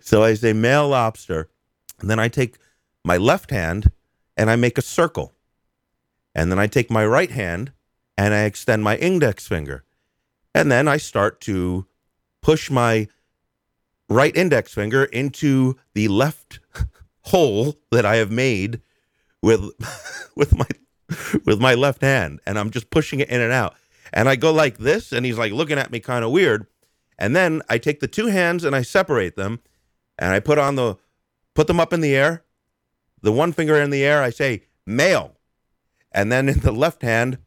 so 0.00 0.24
I 0.24 0.34
say 0.34 0.52
male 0.52 0.88
lobster, 0.88 1.48
and 2.00 2.10
then 2.10 2.18
I 2.18 2.28
take 2.28 2.56
my 3.04 3.16
left 3.16 3.50
hand 3.50 3.92
and 4.36 4.50
I 4.50 4.56
make 4.56 4.78
a 4.78 4.82
circle. 4.82 5.32
And 6.34 6.50
then 6.50 6.58
I 6.58 6.66
take 6.66 6.90
my 6.90 7.06
right 7.06 7.30
hand 7.30 7.72
and 8.16 8.34
I 8.34 8.44
extend 8.44 8.82
my 8.82 8.96
index 8.96 9.46
finger. 9.46 9.84
And 10.54 10.72
then 10.72 10.88
I 10.88 10.96
start 10.96 11.40
to 11.42 11.86
push 12.40 12.70
my 12.70 13.08
right 14.08 14.34
index 14.36 14.74
finger 14.74 15.04
into 15.04 15.76
the 15.94 16.08
left 16.08 16.58
hole 17.22 17.76
that 17.90 18.04
I 18.04 18.16
have 18.16 18.30
made 18.30 18.80
with 19.42 19.70
with 20.36 20.56
my 20.56 20.66
with 21.44 21.60
my 21.60 21.74
left 21.74 22.02
hand 22.02 22.40
and 22.46 22.58
I'm 22.58 22.70
just 22.70 22.90
pushing 22.90 23.20
it 23.20 23.28
in 23.28 23.40
and 23.40 23.52
out. 23.52 23.74
And 24.12 24.28
I 24.28 24.36
go 24.36 24.52
like 24.52 24.78
this 24.78 25.12
and 25.12 25.24
he's 25.24 25.38
like 25.38 25.52
looking 25.52 25.78
at 25.78 25.90
me 25.90 26.00
kind 26.00 26.24
of 26.24 26.30
weird. 26.30 26.66
And 27.18 27.34
then 27.36 27.62
I 27.68 27.78
take 27.78 28.00
the 28.00 28.08
two 28.08 28.26
hands 28.26 28.64
and 28.64 28.74
I 28.74 28.82
separate 28.82 29.36
them 29.36 29.60
and 30.18 30.32
I 30.32 30.40
put 30.40 30.58
on 30.58 30.74
the 30.74 30.96
put 31.54 31.66
them 31.66 31.80
up 31.80 31.92
in 31.92 32.00
the 32.00 32.14
air. 32.14 32.44
The 33.22 33.32
one 33.32 33.52
finger 33.52 33.76
in 33.76 33.90
the 33.90 34.04
air, 34.04 34.22
I 34.22 34.30
say 34.30 34.64
male. 34.86 35.36
And 36.10 36.30
then 36.30 36.48
in 36.48 36.60
the 36.60 36.72
left 36.72 37.02
hand, 37.02 37.38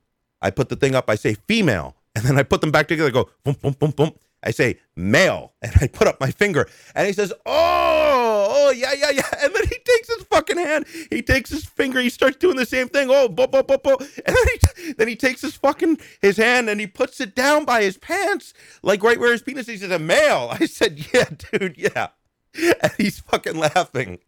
I 0.41 0.49
put 0.49 0.69
the 0.69 0.75
thing 0.75 0.95
up, 0.95 1.09
I 1.09 1.15
say 1.15 1.35
female. 1.47 1.95
And 2.15 2.23
then 2.23 2.37
I 2.39 2.43
put 2.43 2.61
them 2.61 2.71
back 2.71 2.87
together, 2.87 3.11
go 3.11 3.29
boom, 3.43 3.57
boom, 3.61 3.73
boom, 3.73 3.91
boom. 3.91 4.11
I 4.45 4.51
say 4.51 4.79
male. 4.95 5.53
And 5.61 5.73
I 5.81 5.87
put 5.87 6.07
up 6.07 6.19
my 6.19 6.31
finger. 6.31 6.69
And 6.93 7.07
he 7.07 7.13
says, 7.13 7.33
Oh, 7.45 8.47
oh, 8.49 8.71
yeah, 8.71 8.93
yeah, 8.93 9.09
yeah. 9.09 9.27
And 9.41 9.53
then 9.53 9.63
he 9.63 9.77
takes 9.83 10.13
his 10.15 10.23
fucking 10.23 10.57
hand. 10.57 10.85
He 11.09 11.21
takes 11.21 11.49
his 11.49 11.65
finger. 11.65 11.99
He 11.99 12.09
starts 12.09 12.37
doing 12.37 12.55
the 12.55 12.65
same 12.65 12.87
thing. 12.87 13.09
Oh, 13.09 13.27
bo, 13.27 13.47
bo, 13.47 13.63
bo, 13.63 13.77
bo. 13.77 13.97
And 14.25 14.35
then 14.35 14.47
he, 14.77 14.93
then 14.93 15.07
he 15.07 15.15
takes 15.15 15.41
his 15.41 15.55
fucking 15.55 15.99
his 16.21 16.37
hand 16.37 16.69
and 16.69 16.79
he 16.79 16.87
puts 16.87 17.19
it 17.19 17.35
down 17.35 17.65
by 17.65 17.81
his 17.81 17.97
pants, 17.97 18.53
like 18.83 19.03
right 19.03 19.19
where 19.19 19.31
his 19.31 19.41
penis. 19.41 19.67
Is. 19.67 19.67
He 19.67 19.77
says, 19.77 19.91
A 19.91 19.99
male. 19.99 20.49
I 20.51 20.65
said, 20.65 21.13
Yeah, 21.13 21.25
dude, 21.51 21.77
yeah. 21.77 22.09
And 22.55 22.91
he's 22.97 23.19
fucking 23.19 23.57
laughing. 23.57 24.19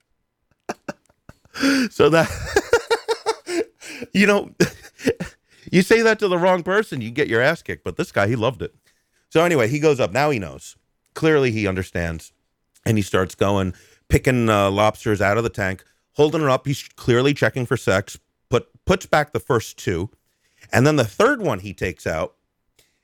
so 1.91 2.09
that 2.09 2.29
you 4.13 4.27
know, 4.27 4.51
you 5.71 5.81
say 5.81 6.01
that 6.01 6.19
to 6.19 6.27
the 6.27 6.37
wrong 6.37 6.63
person, 6.63 7.01
you 7.01 7.11
get 7.11 7.27
your 7.27 7.41
ass 7.41 7.61
kicked. 7.61 7.83
But 7.83 7.97
this 7.97 8.11
guy, 8.11 8.27
he 8.27 8.35
loved 8.35 8.61
it. 8.61 8.75
So 9.29 9.43
anyway, 9.43 9.67
he 9.67 9.79
goes 9.79 9.99
up. 9.99 10.11
Now 10.11 10.29
he 10.29 10.39
knows. 10.39 10.75
Clearly, 11.13 11.51
he 11.51 11.67
understands, 11.67 12.31
and 12.85 12.97
he 12.97 13.01
starts 13.01 13.35
going, 13.35 13.73
picking 14.07 14.49
uh, 14.49 14.69
lobsters 14.71 15.21
out 15.21 15.37
of 15.37 15.43
the 15.43 15.49
tank, 15.49 15.83
holding 16.13 16.41
it 16.43 16.49
up. 16.49 16.67
He's 16.67 16.83
clearly 16.95 17.33
checking 17.33 17.65
for 17.65 17.77
sex. 17.77 18.19
Put 18.49 18.67
puts 18.85 19.05
back 19.05 19.33
the 19.33 19.39
first 19.39 19.77
two, 19.77 20.09
and 20.71 20.85
then 20.85 20.95
the 20.95 21.05
third 21.05 21.41
one 21.41 21.59
he 21.59 21.73
takes 21.73 22.07
out. 22.07 22.35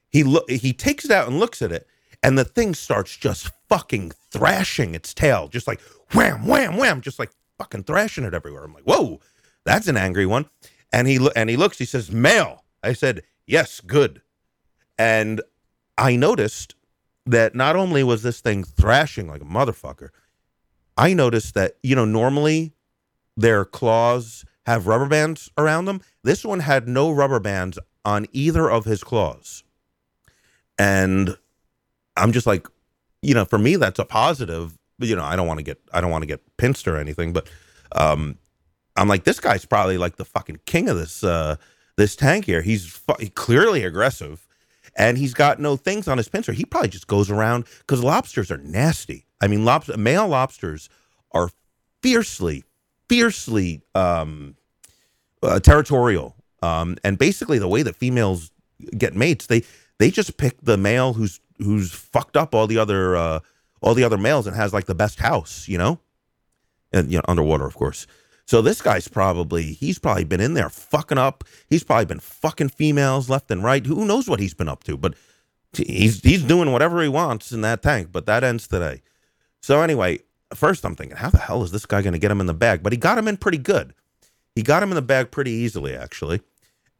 He 0.09 0.23
look 0.23 0.49
he 0.49 0.73
takes 0.73 1.05
it 1.05 1.11
out 1.11 1.27
and 1.27 1.39
looks 1.39 1.61
at 1.61 1.71
it, 1.71 1.87
and 2.21 2.37
the 2.37 2.45
thing 2.45 2.73
starts 2.75 3.17
just 3.17 3.51
fucking 3.67 4.11
thrashing 4.31 4.95
its 4.95 5.13
tail, 5.13 5.47
just 5.47 5.67
like 5.67 5.81
wham, 6.13 6.45
wham, 6.47 6.77
wham, 6.77 7.01
just 7.01 7.19
like 7.19 7.31
fucking 7.57 7.83
thrashing 7.83 8.23
it 8.23 8.33
everywhere. 8.33 8.63
I'm 8.63 8.73
like, 8.73 8.83
whoa, 8.83 9.19
that's 9.65 9.87
an 9.87 9.97
angry 9.97 10.25
one. 10.25 10.45
And 10.91 11.07
he 11.07 11.19
and 11.35 11.49
he 11.49 11.57
looks. 11.57 11.79
He 11.79 11.85
says, 11.85 12.11
"Male." 12.11 12.63
I 12.83 12.93
said, 12.93 13.23
"Yes, 13.47 13.81
good." 13.81 14.21
And 14.97 15.41
I 15.97 16.15
noticed 16.15 16.75
that 17.25 17.55
not 17.55 17.75
only 17.75 18.03
was 18.03 18.23
this 18.23 18.41
thing 18.41 18.63
thrashing 18.63 19.27
like 19.27 19.41
a 19.41 19.45
motherfucker, 19.45 20.09
I 20.97 21.13
noticed 21.13 21.53
that 21.55 21.77
you 21.83 21.95
know 21.95 22.05
normally 22.05 22.73
their 23.35 23.65
claws 23.65 24.45
have 24.65 24.87
rubber 24.87 25.07
bands 25.07 25.49
around 25.57 25.85
them. 25.85 26.01
This 26.23 26.45
one 26.45 26.59
had 26.59 26.87
no 26.87 27.11
rubber 27.11 27.39
bands 27.39 27.79
on 28.05 28.27
either 28.31 28.69
of 28.69 28.85
his 28.85 29.03
claws, 29.03 29.63
and 30.77 31.37
I'm 32.15 32.31
just 32.31 32.47
like, 32.47 32.67
you 33.21 33.33
know, 33.33 33.45
for 33.45 33.57
me 33.57 33.75
that's 33.75 33.99
a 33.99 34.05
positive. 34.05 34.77
You 34.99 35.15
know, 35.15 35.23
I 35.23 35.35
don't 35.35 35.47
want 35.47 35.59
to 35.59 35.63
get 35.63 35.79
I 35.91 36.01
don't 36.01 36.11
want 36.11 36.21
to 36.21 36.27
get 36.27 36.41
pinched 36.57 36.87
or 36.87 36.97
anything, 36.97 37.33
but 37.33 37.49
um, 37.93 38.37
I'm 38.95 39.07
like, 39.07 39.23
this 39.23 39.39
guy's 39.39 39.65
probably 39.65 39.97
like 39.97 40.17
the 40.17 40.25
fucking 40.25 40.59
king 40.65 40.89
of 40.89 40.97
this 40.97 41.23
uh, 41.23 41.55
this 41.97 42.15
tank 42.15 42.45
here. 42.45 42.61
He's 42.61 42.87
fu- 42.87 43.29
clearly 43.33 43.83
aggressive, 43.83 44.42
and 44.95 45.17
he's 45.17 45.33
got 45.33 45.59
no 45.59 45.75
things 45.75 46.07
on 46.07 46.17
his 46.17 46.27
pincer. 46.27 46.51
He 46.53 46.65
probably 46.65 46.89
just 46.89 47.07
goes 47.07 47.29
around 47.29 47.65
because 47.79 48.03
lobsters 48.03 48.51
are 48.51 48.57
nasty. 48.57 49.25
I 49.41 49.47
mean, 49.47 49.65
lobster 49.65 49.97
male 49.97 50.27
lobsters 50.27 50.89
are 51.31 51.49
fiercely, 52.01 52.63
fiercely 53.09 53.81
um, 53.95 54.55
uh, 55.41 55.59
territorial, 55.59 56.35
um, 56.61 56.97
and 57.03 57.17
basically 57.17 57.59
the 57.59 57.67
way 57.67 57.83
that 57.83 57.95
females 57.95 58.51
get 58.97 59.15
mates, 59.15 59.47
they 59.47 59.63
they 59.99 60.11
just 60.11 60.37
pick 60.37 60.59
the 60.61 60.77
male 60.77 61.13
who's 61.13 61.39
who's 61.57 61.91
fucked 61.91 62.37
up 62.37 62.53
all 62.53 62.67
the 62.67 62.77
other 62.77 63.15
uh, 63.15 63.39
all 63.81 63.93
the 63.93 64.03
other 64.03 64.17
males 64.17 64.47
and 64.47 64.55
has 64.55 64.73
like 64.73 64.85
the 64.85 64.95
best 64.95 65.19
house, 65.19 65.67
you 65.67 65.77
know, 65.77 65.99
and 66.91 67.11
you 67.11 67.17
know 67.17 67.23
underwater, 67.27 67.65
of 67.65 67.75
course. 67.75 68.07
So 68.53 68.61
this 68.61 68.83
guy's 68.83 69.07
probably 69.07 69.63
he's 69.63 69.97
probably 69.97 70.25
been 70.25 70.39
in 70.39 70.53
there 70.53 70.69
fucking 70.69 71.17
up. 71.17 71.43
He's 71.71 71.83
probably 71.83 72.05
been 72.05 72.19
fucking 72.19 72.69
females 72.69 73.27
left 73.27 73.49
and 73.49 73.63
right. 73.63 73.83
Who 73.83 74.05
knows 74.05 74.29
what 74.29 74.39
he's 74.39 74.53
been 74.53 74.69
up 74.69 74.83
to? 74.83 74.95
But 74.95 75.15
he's 75.75 76.21
he's 76.21 76.43
doing 76.43 76.71
whatever 76.71 77.01
he 77.01 77.09
wants 77.09 77.51
in 77.51 77.61
that 77.61 77.81
tank. 77.81 78.09
But 78.11 78.27
that 78.27 78.43
ends 78.43 78.67
today. 78.67 79.01
So 79.63 79.81
anyway, 79.81 80.19
first 80.53 80.85
I'm 80.85 80.95
thinking, 80.95 81.17
how 81.17 81.31
the 81.31 81.39
hell 81.39 81.63
is 81.63 81.71
this 81.71 81.87
guy 81.87 82.03
going 82.03 82.13
to 82.13 82.19
get 82.19 82.29
him 82.29 82.39
in 82.39 82.45
the 82.45 82.53
bag? 82.53 82.83
But 82.83 82.93
he 82.93 82.97
got 82.97 83.17
him 83.17 83.27
in 83.27 83.37
pretty 83.37 83.57
good. 83.57 83.95
He 84.53 84.61
got 84.61 84.83
him 84.83 84.89
in 84.89 84.95
the 84.97 85.01
bag 85.01 85.31
pretty 85.31 85.49
easily, 85.49 85.95
actually. 85.95 86.39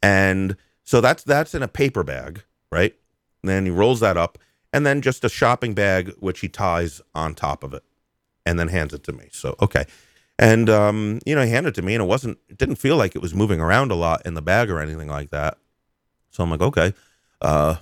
And 0.01 0.57
so 0.83 1.01
that's 1.01 1.21
that's 1.21 1.53
in 1.53 1.61
a 1.61 1.67
paper 1.67 2.03
bag, 2.03 2.43
right? 2.71 2.95
And 3.43 3.49
then 3.51 3.65
he 3.65 3.71
rolls 3.71 3.99
that 3.99 4.17
up, 4.17 4.39
and 4.73 4.87
then 4.87 5.03
just 5.03 5.23
a 5.23 5.29
shopping 5.29 5.75
bag 5.75 6.13
which 6.17 6.39
he 6.39 6.49
ties 6.49 6.99
on 7.13 7.35
top 7.35 7.63
of 7.63 7.75
it, 7.75 7.83
and 8.43 8.57
then 8.57 8.69
hands 8.69 8.91
it 8.91 9.03
to 9.03 9.11
me. 9.11 9.27
So 9.31 9.55
okay. 9.61 9.85
And 10.39 10.69
um, 10.69 11.19
you 11.25 11.35
know, 11.35 11.43
he 11.43 11.51
handed 11.51 11.69
it 11.69 11.75
to 11.75 11.81
me, 11.81 11.93
and 11.93 12.03
it 12.03 12.07
wasn't. 12.07 12.39
It 12.49 12.57
didn't 12.57 12.75
feel 12.75 12.97
like 12.97 13.15
it 13.15 13.21
was 13.21 13.35
moving 13.35 13.59
around 13.59 13.91
a 13.91 13.95
lot 13.95 14.25
in 14.25 14.33
the 14.33 14.41
bag 14.41 14.69
or 14.69 14.79
anything 14.79 15.07
like 15.07 15.29
that. 15.29 15.57
So 16.31 16.43
I'm 16.43 16.49
like, 16.49 16.61
okay, 16.61 16.93
uh, 17.41 17.75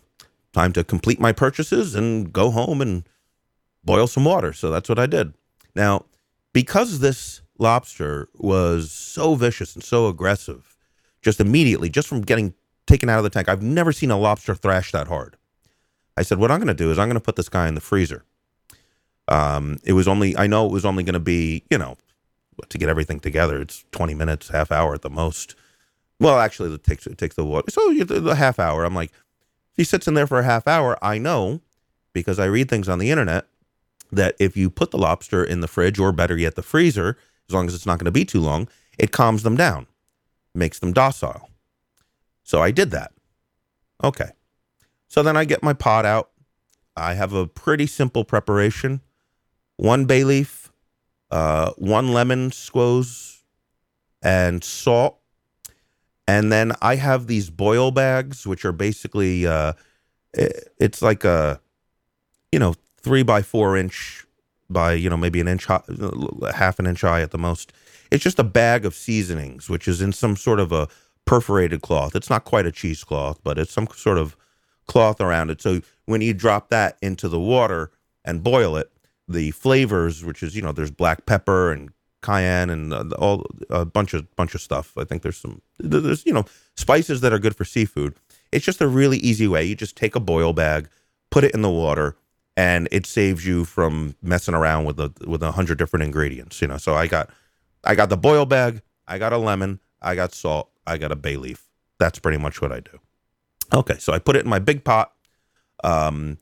time 0.52 0.74
to 0.74 0.84
complete 0.84 1.20
my 1.20 1.32
purchases 1.32 1.96
and 1.96 2.32
go 2.34 2.52
home 2.52 2.82
and 2.82 3.08
boil 3.84 4.08
some 4.08 4.26
water. 4.26 4.52
So 4.54 4.70
that's 4.70 4.90
what 4.90 5.00
I 5.00 5.06
did. 5.06 5.34
Now, 5.76 6.06
because 6.54 7.00
this 7.00 7.42
lobster 7.58 8.28
was 8.36 8.92
so 8.92 9.36
vicious 9.36 9.74
and 9.74 9.84
so 9.84 10.08
aggressive, 10.08 10.78
just 11.22 11.40
immediately, 11.40 11.90
just 11.90 12.08
from 12.08 12.22
getting 12.22 12.54
taken 12.86 13.08
out 13.08 13.20
of 13.20 13.24
the 13.24 13.30
tank, 13.30 13.48
I've 13.48 13.62
never 13.62 13.94
seen 13.94 14.12
a 14.12 14.18
lobster 14.18 14.56
thrash 14.56 14.92
that 14.92 15.08
hard. 15.08 15.38
I 16.18 16.24
said, 16.24 16.40
what 16.40 16.52
I'm 16.52 16.60
going 16.60 16.68
to 16.68 16.74
do 16.74 16.92
is 16.92 17.00
I'm 17.00 17.08
going 17.08 17.16
to 17.16 17.22
put 17.22 17.38
this 17.38 17.48
guy 17.48 17.70
in 17.70 17.76
the 17.76 17.82
freezer. 17.82 18.26
Um, 19.30 19.78
it 19.86 19.94
was 19.94 20.08
only, 20.08 20.36
I 20.36 20.48
know 20.48 20.66
it 20.66 20.74
was 20.74 20.84
only 20.86 21.04
going 21.04 21.14
to 21.14 21.20
be, 21.20 21.64
you 21.72 21.78
know, 21.78 21.96
to 22.70 22.78
get 22.78 22.90
everything 22.90 23.20
together. 23.20 23.62
It's 23.62 23.86
20 23.92 24.14
minutes, 24.14 24.50
half 24.50 24.72
hour 24.72 24.94
at 24.94 25.02
the 25.02 25.10
most. 25.10 25.56
Well, 26.20 26.40
actually, 26.40 26.74
it 26.74 26.84
takes 26.84 27.08
it 27.08 27.18
takes 27.18 27.36
the. 27.36 27.64
So 27.70 27.94
the 27.94 28.36
half 28.36 28.60
hour. 28.60 28.84
I'm 28.84 28.96
like, 28.96 29.12
he 29.76 29.84
sits 29.84 30.08
in 30.08 30.14
there 30.14 30.28
for 30.28 30.40
a 30.40 30.44
half 30.44 30.68
hour, 30.68 30.98
I 31.04 31.18
know 31.18 31.62
because 32.14 32.40
I 32.40 32.46
read 32.46 32.70
things 32.70 32.90
on 32.90 33.00
the 33.00 33.12
internet 33.12 33.48
that 34.12 34.36
if 34.40 34.58
you 34.58 34.70
put 34.70 34.92
the 34.92 34.98
lobster 34.98 35.44
in 35.44 35.62
the 35.62 35.68
fridge 35.68 36.00
or 36.00 36.12
better 36.12 36.38
yet 36.38 36.56
the 36.56 36.62
freezer, 36.62 37.18
as 37.48 37.54
long 37.54 37.68
as 37.68 37.74
it's 37.74 37.86
not 37.86 37.98
going 37.98 38.06
to 38.06 38.12
be 38.12 38.26
too 38.26 38.42
long, 38.42 38.68
it 38.98 39.12
calms 39.12 39.44
them 39.44 39.56
down, 39.56 39.88
makes 40.54 40.80
them 40.80 40.92
docile. 40.92 41.50
So 42.44 42.62
I 42.62 42.72
did 42.72 42.92
that. 42.92 43.14
Okay. 44.04 44.32
So 45.08 45.24
then 45.24 45.38
I 45.38 45.46
get 45.46 45.64
my 45.64 45.74
pot 45.74 46.06
out. 46.06 46.32
I 46.96 47.14
have 47.14 47.34
a 47.34 47.48
pretty 47.48 47.88
simple 47.88 48.26
preparation. 48.26 49.02
One 49.78 50.06
bay 50.06 50.24
leaf, 50.24 50.61
uh, 51.32 51.72
one 51.78 52.14
lemon 52.14 52.52
squoze 52.52 53.44
and 54.22 54.64
salt. 54.64 55.18
And 56.28 56.52
then 56.52 56.74
I 56.82 56.96
have 56.96 57.28
these 57.28 57.50
boil 57.50 57.92
bags, 57.92 58.46
which 58.46 58.64
are 58.64 58.72
basically, 58.72 59.48
uh, 59.48 59.74
it's 60.34 61.02
like 61.02 61.24
a, 61.24 61.60
you 62.52 62.60
know, 62.60 62.76
three 63.02 63.24
by 63.24 63.42
four 63.42 63.76
inch 63.76 64.26
by, 64.70 64.94
you 64.94 65.10
know, 65.10 65.18
maybe 65.18 65.42
an 65.42 65.48
inch, 65.48 65.66
high, 65.66 65.82
half 66.56 66.80
an 66.80 66.86
inch 66.86 67.02
high 67.02 67.22
at 67.22 67.32
the 67.32 67.38
most. 67.38 67.74
It's 68.12 68.24
just 68.24 68.40
a 68.40 68.44
bag 68.44 68.86
of 68.86 68.94
seasonings, 68.94 69.70
which 69.70 69.88
is 69.88 70.02
in 70.02 70.14
some 70.14 70.36
sort 70.36 70.60
of 70.60 70.72
a 70.72 70.88
perforated 71.26 71.82
cloth. 71.82 72.16
It's 72.16 72.30
not 72.30 72.46
quite 72.46 72.66
a 72.66 72.72
cheesecloth, 72.72 73.42
but 73.44 73.58
it's 73.58 73.72
some 73.72 73.88
sort 73.96 74.18
of 74.18 74.38
cloth 74.88 75.20
around 75.20 75.50
it. 75.50 75.62
So 75.62 75.82
when 76.06 76.22
you 76.22 76.34
drop 76.34 76.70
that 76.70 76.98
into 77.02 77.28
the 77.28 77.40
water 77.40 77.92
and 78.24 78.44
boil 78.44 78.78
it, 78.78 78.92
the 79.32 79.52
flavors, 79.52 80.24
which 80.24 80.44
is 80.44 80.56
you 80.56 80.62
know 80.62 80.72
there's 80.72 80.92
black 80.92 81.26
pepper 81.26 81.72
and 81.72 81.92
cayenne 82.22 82.70
and 82.70 82.94
uh, 82.94 83.04
all 83.18 83.46
a 83.70 83.86
bunch 83.86 84.14
of 84.14 84.34
bunch 84.36 84.54
of 84.56 84.62
stuff. 84.62 84.98
I 84.98 85.04
think 85.04 85.22
there's 85.24 85.38
some 85.38 85.62
there's 85.80 86.26
you 86.26 86.34
know 86.34 86.46
spices 86.76 87.22
that 87.22 87.34
are 87.34 87.40
good 87.40 87.56
for 87.56 87.66
seafood. 87.66 88.16
It's 88.52 88.66
just 88.66 88.82
a 88.82 88.88
really 88.88 89.18
easy 89.18 89.48
way. 89.48 89.64
You 89.64 89.76
just 89.76 89.96
take 89.96 90.16
a 90.16 90.20
boil 90.20 90.54
bag, 90.54 90.90
put 91.30 91.44
it 91.44 91.54
in 91.54 91.62
the 91.62 91.70
water, 91.70 92.18
and 92.56 92.88
it 92.92 93.06
saves 93.06 93.46
you 93.46 93.66
from 93.66 94.16
messing 94.22 94.54
around 94.54 94.86
with 94.86 95.00
a 95.00 95.12
with 95.26 95.42
a 95.44 95.52
hundred 95.52 95.78
different 95.78 96.04
ingredients. 96.04 96.62
You 96.62 96.68
know, 96.68 96.78
so 96.78 96.96
I 96.96 97.08
got 97.08 97.30
I 97.84 97.96
got 97.96 98.10
the 98.10 98.18
boil 98.18 98.46
bag, 98.46 98.82
I 99.08 99.18
got 99.18 99.34
a 99.34 99.38
lemon, 99.38 99.80
I 100.02 100.16
got 100.16 100.34
salt, 100.34 100.70
I 100.86 100.98
got 100.98 101.12
a 101.12 101.16
bay 101.16 101.38
leaf. 101.38 101.68
That's 102.00 102.20
pretty 102.20 102.38
much 102.38 102.62
what 102.62 102.72
I 102.72 102.80
do. 102.80 103.00
Okay, 103.74 103.98
so 104.00 104.12
I 104.14 104.20
put 104.20 104.36
it 104.36 104.44
in 104.44 104.50
my 104.50 104.60
big 104.60 104.84
pot. 104.84 105.14
Um, 105.84 106.38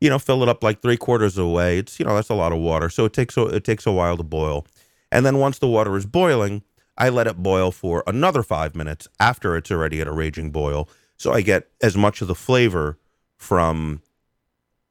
you 0.00 0.08
know, 0.08 0.18
fill 0.18 0.42
it 0.42 0.48
up 0.48 0.62
like 0.62 0.80
three 0.80 0.96
quarters 0.96 1.36
of 1.36 1.44
the 1.44 1.50
way. 1.50 1.78
It's 1.78 1.98
you 1.98 2.06
know 2.06 2.14
that's 2.14 2.30
a 2.30 2.34
lot 2.34 2.52
of 2.52 2.58
water, 2.58 2.88
so 2.88 3.04
it 3.04 3.12
takes 3.12 3.36
a, 3.36 3.46
it 3.46 3.64
takes 3.64 3.86
a 3.86 3.92
while 3.92 4.16
to 4.16 4.22
boil. 4.22 4.66
And 5.12 5.26
then 5.26 5.38
once 5.38 5.58
the 5.58 5.68
water 5.68 5.96
is 5.96 6.06
boiling, 6.06 6.62
I 6.96 7.08
let 7.08 7.26
it 7.26 7.42
boil 7.42 7.72
for 7.72 8.02
another 8.06 8.42
five 8.42 8.74
minutes 8.74 9.08
after 9.18 9.56
it's 9.56 9.70
already 9.70 10.00
at 10.00 10.06
a 10.06 10.12
raging 10.12 10.50
boil, 10.50 10.88
so 11.16 11.32
I 11.32 11.40
get 11.40 11.68
as 11.82 11.96
much 11.96 12.22
of 12.22 12.28
the 12.28 12.34
flavor 12.34 12.98
from 13.36 14.02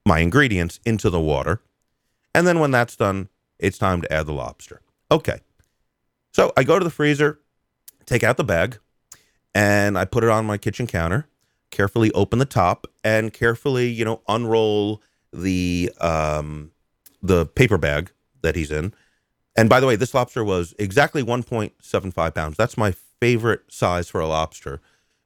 my 0.06 0.20
ingredients 0.20 0.80
into 0.86 1.10
the 1.10 1.20
water. 1.20 1.62
And 2.34 2.48
then 2.48 2.60
when 2.60 2.72
that's 2.72 2.96
done, 2.96 3.30
it's 3.60 3.78
time 3.78 4.02
to 4.02 4.12
add 4.12 4.26
the 4.26 4.34
lobster. 4.34 4.82
Okay. 5.12 5.40
So 6.34 6.52
I 6.58 6.64
go 6.64 6.80
to 6.80 6.84
the 6.84 6.92
freezer, 6.92 7.40
take 8.06 8.24
out 8.24 8.38
the 8.38 8.44
bag, 8.44 8.80
and 9.54 9.98
I 9.98 10.06
put 10.06 10.24
it 10.24 10.30
on 10.30 10.46
my 10.46 10.58
kitchen 10.58 10.88
counter, 10.88 11.28
carefully 11.72 12.12
open 12.14 12.40
the 12.40 12.46
top, 12.46 12.88
and 13.04 13.34
carefully, 13.34 13.90
you 13.90 14.06
know, 14.06 14.22
unroll 14.28 15.02
the 15.32 15.92
um, 16.02 16.72
the 17.22 17.46
paper 17.46 17.78
bag 17.78 18.12
that 18.42 18.56
he's 18.56 18.72
in. 18.72 18.94
And 19.56 19.70
by 19.70 19.80
the 19.80 19.88
way, 19.88 19.96
this 19.96 20.14
lobster 20.14 20.44
was 20.44 20.74
exactly 20.80 21.22
1.75 21.22 22.34
pounds. 22.34 22.56
That's 22.56 22.78
my 22.78 22.94
favorite 23.20 23.64
size 23.68 24.08
for 24.08 24.22
a 24.22 24.28
lobster 24.28 24.80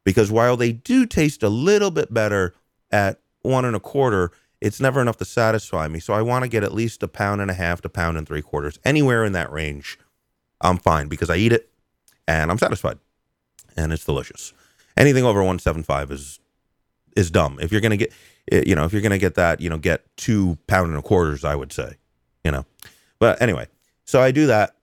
because 0.03 0.31
while 0.31 0.57
they 0.57 0.71
do 0.71 1.05
taste 1.05 1.43
a 1.43 1.50
little 1.50 1.91
bit 1.91 2.13
better 2.13 2.55
at 2.91 3.19
one 3.41 3.65
and 3.65 3.75
a 3.75 3.79
quarter, 3.79 4.31
it's 4.62 4.79
never 4.79 5.01
enough 5.01 5.17
to 5.17 5.25
satisfy 5.25 5.88
me. 5.88 6.00
So 6.00 6.13
I 6.13 6.21
want 6.21 6.43
to 6.43 6.50
get 6.50 6.63
at 6.63 6.73
least 6.73 7.03
a 7.03 7.07
pound 7.07 7.41
and 7.41 7.51
a 7.51 7.53
half 7.53 7.81
to 7.81 7.89
pound 7.89 8.17
and 8.17 8.27
three 8.27 8.41
quarters, 8.41 8.79
anywhere 8.85 9.23
in 9.23 9.33
that 9.33 9.51
range. 9.51 10.00
I'm 10.62 10.77
fine 10.77 11.09
because 11.09 11.29
I 11.29 11.35
eat 11.35 11.51
it 11.51 11.69
and 12.27 12.50
I'm 12.50 12.57
satisfied 12.57 12.97
and 13.75 13.91
it's 13.91 14.05
delicious. 14.05 14.53
Anything 14.97 15.23
over 15.23 15.39
175 15.39 16.12
is 16.12 16.39
is 17.15 17.31
dumb. 17.31 17.59
If 17.62 17.71
you're 17.71 17.81
gonna 17.81 17.97
get, 17.97 18.12
eh, 18.51 18.63
you 18.65 18.75
know, 18.75 18.85
if 18.85 18.93
you're 18.93 19.01
gonna 19.01 19.17
get 19.17 19.35
that, 19.35 19.62
you 19.62 19.69
know, 19.69 19.77
get 19.77 20.03
two 20.17 20.57
pound 20.67 20.89
and 20.89 20.97
a 20.97 21.01
quarters, 21.01 21.43
I 21.43 21.55
would 21.55 21.71
say, 21.71 21.97
you 22.43 22.51
know. 22.51 22.65
But 23.19 23.41
anyway, 23.41 23.67
so 24.05 24.21
I 24.21 24.31
do 24.31 24.47
that. 24.47 24.75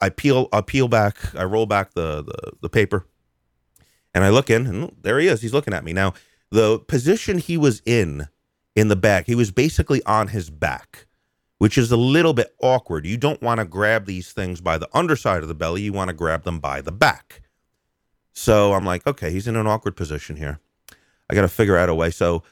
I 0.00 0.08
peel, 0.08 0.48
I 0.52 0.62
peel 0.62 0.88
back, 0.88 1.34
I 1.36 1.44
roll 1.44 1.66
back 1.66 1.94
the 1.94 2.22
the, 2.24 2.52
the 2.62 2.68
paper, 2.68 3.06
and 4.14 4.24
I 4.24 4.30
look 4.30 4.50
in, 4.50 4.66
and 4.66 4.96
there 5.00 5.18
he 5.18 5.28
is. 5.28 5.42
He's 5.42 5.52
looking 5.52 5.74
at 5.74 5.84
me 5.84 5.92
now. 5.92 6.14
The 6.50 6.80
position 6.80 7.38
he 7.38 7.56
was 7.56 7.80
in 7.86 8.28
in 8.74 8.88
the 8.88 8.96
back, 8.96 9.26
he 9.26 9.34
was 9.34 9.50
basically 9.50 10.02
on 10.04 10.28
his 10.28 10.50
back, 10.50 11.06
which 11.58 11.78
is 11.78 11.92
a 11.92 11.96
little 11.96 12.34
bit 12.34 12.54
awkward. 12.60 13.06
You 13.06 13.16
don't 13.16 13.40
want 13.42 13.60
to 13.60 13.64
grab 13.64 14.06
these 14.06 14.32
things 14.32 14.60
by 14.60 14.78
the 14.78 14.88
underside 14.92 15.42
of 15.42 15.48
the 15.48 15.54
belly. 15.54 15.82
You 15.82 15.92
want 15.92 16.08
to 16.08 16.14
grab 16.14 16.44
them 16.44 16.58
by 16.58 16.80
the 16.80 16.92
back. 16.92 17.41
So 18.32 18.72
I'm 18.72 18.84
like, 18.84 19.06
okay, 19.06 19.30
he's 19.30 19.46
in 19.46 19.56
an 19.56 19.66
awkward 19.66 19.96
position 19.96 20.36
here. 20.36 20.58
I 21.30 21.34
got 21.34 21.42
to 21.42 21.48
figure 21.48 21.76
out 21.76 21.88
a 21.88 21.94
way. 21.94 22.10
So 22.10 22.42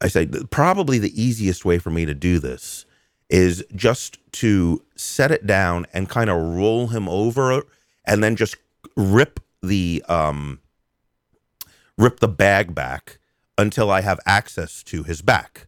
I 0.00 0.08
say, 0.08 0.26
probably 0.26 0.98
the 0.98 1.20
easiest 1.20 1.64
way 1.64 1.78
for 1.78 1.90
me 1.90 2.04
to 2.06 2.14
do 2.14 2.38
this 2.38 2.84
is 3.28 3.64
just 3.74 4.18
to 4.32 4.82
set 4.96 5.30
it 5.30 5.46
down 5.46 5.86
and 5.92 6.08
kind 6.08 6.30
of 6.30 6.36
roll 6.36 6.88
him 6.88 7.08
over 7.08 7.62
and 8.04 8.22
then 8.22 8.36
just 8.36 8.56
rip 8.96 9.40
the 9.62 10.02
um 10.08 10.60
rip 11.96 12.20
the 12.20 12.28
bag 12.28 12.74
back 12.74 13.18
until 13.58 13.90
I 13.90 14.00
have 14.00 14.20
access 14.24 14.82
to 14.84 15.02
his 15.02 15.20
back. 15.20 15.66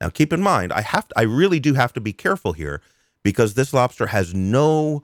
Now 0.00 0.08
keep 0.08 0.32
in 0.32 0.42
mind, 0.42 0.72
I 0.72 0.80
have 0.82 1.08
to, 1.08 1.18
I 1.18 1.22
really 1.22 1.60
do 1.60 1.74
have 1.74 1.92
to 1.94 2.00
be 2.00 2.12
careful 2.12 2.52
here 2.52 2.82
because 3.22 3.54
this 3.54 3.72
lobster 3.72 4.08
has 4.08 4.34
no 4.34 5.02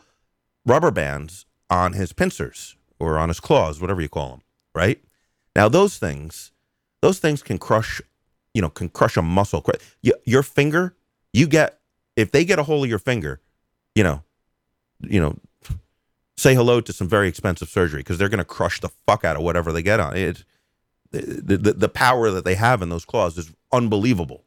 rubber 0.66 0.90
bands 0.90 1.46
on 1.70 1.92
his 1.92 2.12
pincers 2.12 2.76
or 2.98 3.18
on 3.18 3.28
his 3.28 3.40
claws, 3.40 3.80
whatever 3.80 4.00
you 4.00 4.08
call 4.08 4.30
them, 4.30 4.42
right? 4.74 5.02
Now 5.54 5.68
those 5.68 5.98
things, 5.98 6.52
those 7.02 7.18
things 7.18 7.42
can 7.42 7.58
crush, 7.58 8.00
you 8.54 8.62
know, 8.62 8.70
can 8.70 8.88
crush 8.88 9.16
a 9.16 9.22
muscle. 9.22 9.64
Your 10.24 10.42
finger, 10.42 10.96
you 11.32 11.46
get 11.46 11.78
if 12.16 12.32
they 12.32 12.44
get 12.44 12.58
a 12.58 12.62
hold 12.62 12.84
of 12.84 12.90
your 12.90 12.98
finger, 12.98 13.40
you 13.94 14.02
know, 14.02 14.22
you 15.00 15.20
know, 15.20 15.36
say 16.36 16.54
hello 16.54 16.80
to 16.80 16.92
some 16.92 17.08
very 17.08 17.28
expensive 17.28 17.68
surgery 17.68 18.00
because 18.00 18.18
they're 18.18 18.28
going 18.28 18.38
to 18.38 18.44
crush 18.44 18.80
the 18.80 18.90
fuck 19.06 19.24
out 19.24 19.36
of 19.36 19.42
whatever 19.42 19.72
they 19.72 19.82
get 19.82 20.00
on 20.00 20.16
it. 20.16 20.44
The, 21.12 21.56
the, 21.56 21.72
the 21.72 21.88
power 21.88 22.30
that 22.30 22.44
they 22.44 22.56
have 22.56 22.82
in 22.82 22.88
those 22.88 23.04
claws 23.04 23.38
is 23.38 23.52
unbelievable. 23.72 24.44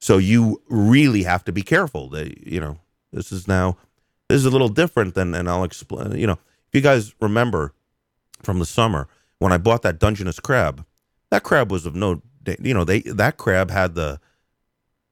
So 0.00 0.18
you 0.18 0.62
really 0.68 1.22
have 1.22 1.44
to 1.44 1.52
be 1.52 1.62
careful. 1.62 2.08
They, 2.08 2.34
you 2.44 2.60
know, 2.60 2.78
this 3.12 3.30
is 3.30 3.46
now 3.46 3.76
this 4.28 4.38
is 4.38 4.44
a 4.44 4.50
little 4.50 4.68
different 4.68 5.14
than, 5.14 5.34
and 5.34 5.48
I'll 5.48 5.64
explain. 5.64 6.18
You 6.18 6.26
know, 6.26 6.38
if 6.68 6.74
you 6.74 6.80
guys 6.80 7.14
remember 7.20 7.72
from 8.42 8.58
the 8.58 8.66
summer 8.66 9.08
when 9.38 9.52
I 9.52 9.58
bought 9.58 9.82
that 9.82 9.98
Dungeness 9.98 10.40
crab, 10.40 10.84
that 11.30 11.42
crab 11.42 11.70
was 11.70 11.86
of 11.86 11.94
no, 11.94 12.22
you 12.60 12.74
know, 12.74 12.84
they 12.84 13.00
that 13.00 13.36
crab 13.36 13.70
had 13.70 13.94
the 13.94 14.20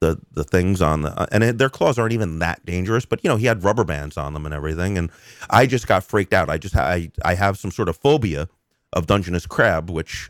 the 0.01 0.19
the 0.31 0.43
things 0.43 0.81
on 0.81 1.01
the 1.01 1.27
and 1.33 1.43
it, 1.43 1.57
their 1.57 1.69
claws 1.69 1.97
aren't 1.97 2.13
even 2.13 2.39
that 2.39 2.65
dangerous, 2.65 3.05
but 3.05 3.23
you 3.23 3.29
know 3.29 3.37
he 3.37 3.45
had 3.45 3.63
rubber 3.63 3.83
bands 3.83 4.17
on 4.17 4.33
them 4.33 4.45
and 4.45 4.53
everything, 4.53 4.97
and 4.97 5.09
I 5.49 5.65
just 5.65 5.87
got 5.87 6.03
freaked 6.03 6.33
out. 6.33 6.49
I 6.49 6.57
just 6.57 6.75
I 6.75 7.11
I 7.23 7.35
have 7.35 7.57
some 7.57 7.71
sort 7.71 7.89
of 7.89 7.97
phobia 7.97 8.47
of 8.93 9.07
Dungeness 9.07 9.45
crab, 9.45 9.89
which 9.89 10.29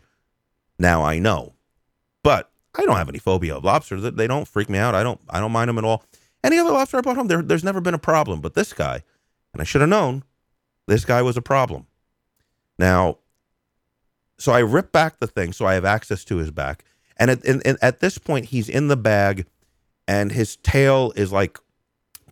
now 0.79 1.03
I 1.03 1.19
know, 1.19 1.53
but 2.23 2.51
I 2.77 2.85
don't 2.85 2.97
have 2.97 3.09
any 3.09 3.19
phobia 3.19 3.55
of 3.55 3.63
lobsters. 3.63 4.03
They 4.03 4.27
don't 4.27 4.47
freak 4.47 4.69
me 4.69 4.77
out. 4.77 4.95
I 4.95 5.03
don't 5.03 5.19
I 5.29 5.39
don't 5.39 5.51
mind 5.51 5.69
them 5.69 5.77
at 5.77 5.83
all. 5.83 6.03
Any 6.43 6.59
other 6.59 6.71
lobster 6.71 6.97
I 6.97 7.01
brought 7.01 7.17
home, 7.17 7.27
there, 7.27 7.41
there's 7.41 7.63
never 7.63 7.81
been 7.81 7.95
a 7.95 7.99
problem, 7.99 8.39
but 8.39 8.53
this 8.53 8.71
guy, 8.71 9.01
and 9.51 9.61
I 9.61 9.65
should 9.65 9.81
have 9.81 9.89
known, 9.89 10.23
this 10.87 11.05
guy 11.05 11.21
was 11.21 11.37
a 11.37 11.41
problem. 11.41 11.87
Now, 12.77 13.19
so 14.37 14.51
I 14.51 14.59
rip 14.59 14.91
back 14.91 15.19
the 15.19 15.27
thing 15.27 15.53
so 15.53 15.65
I 15.65 15.75
have 15.75 15.85
access 15.85 16.23
to 16.25 16.37
his 16.37 16.51
back. 16.51 16.83
And 17.17 17.31
at, 17.31 17.45
and, 17.45 17.65
and 17.65 17.77
at 17.81 17.99
this 17.99 18.17
point, 18.17 18.47
he's 18.47 18.67
in 18.67 18.89
the 18.89 18.97
bag 18.97 19.45
and 20.07 20.31
his 20.31 20.57
tail 20.57 21.13
is 21.15 21.31
like 21.31 21.57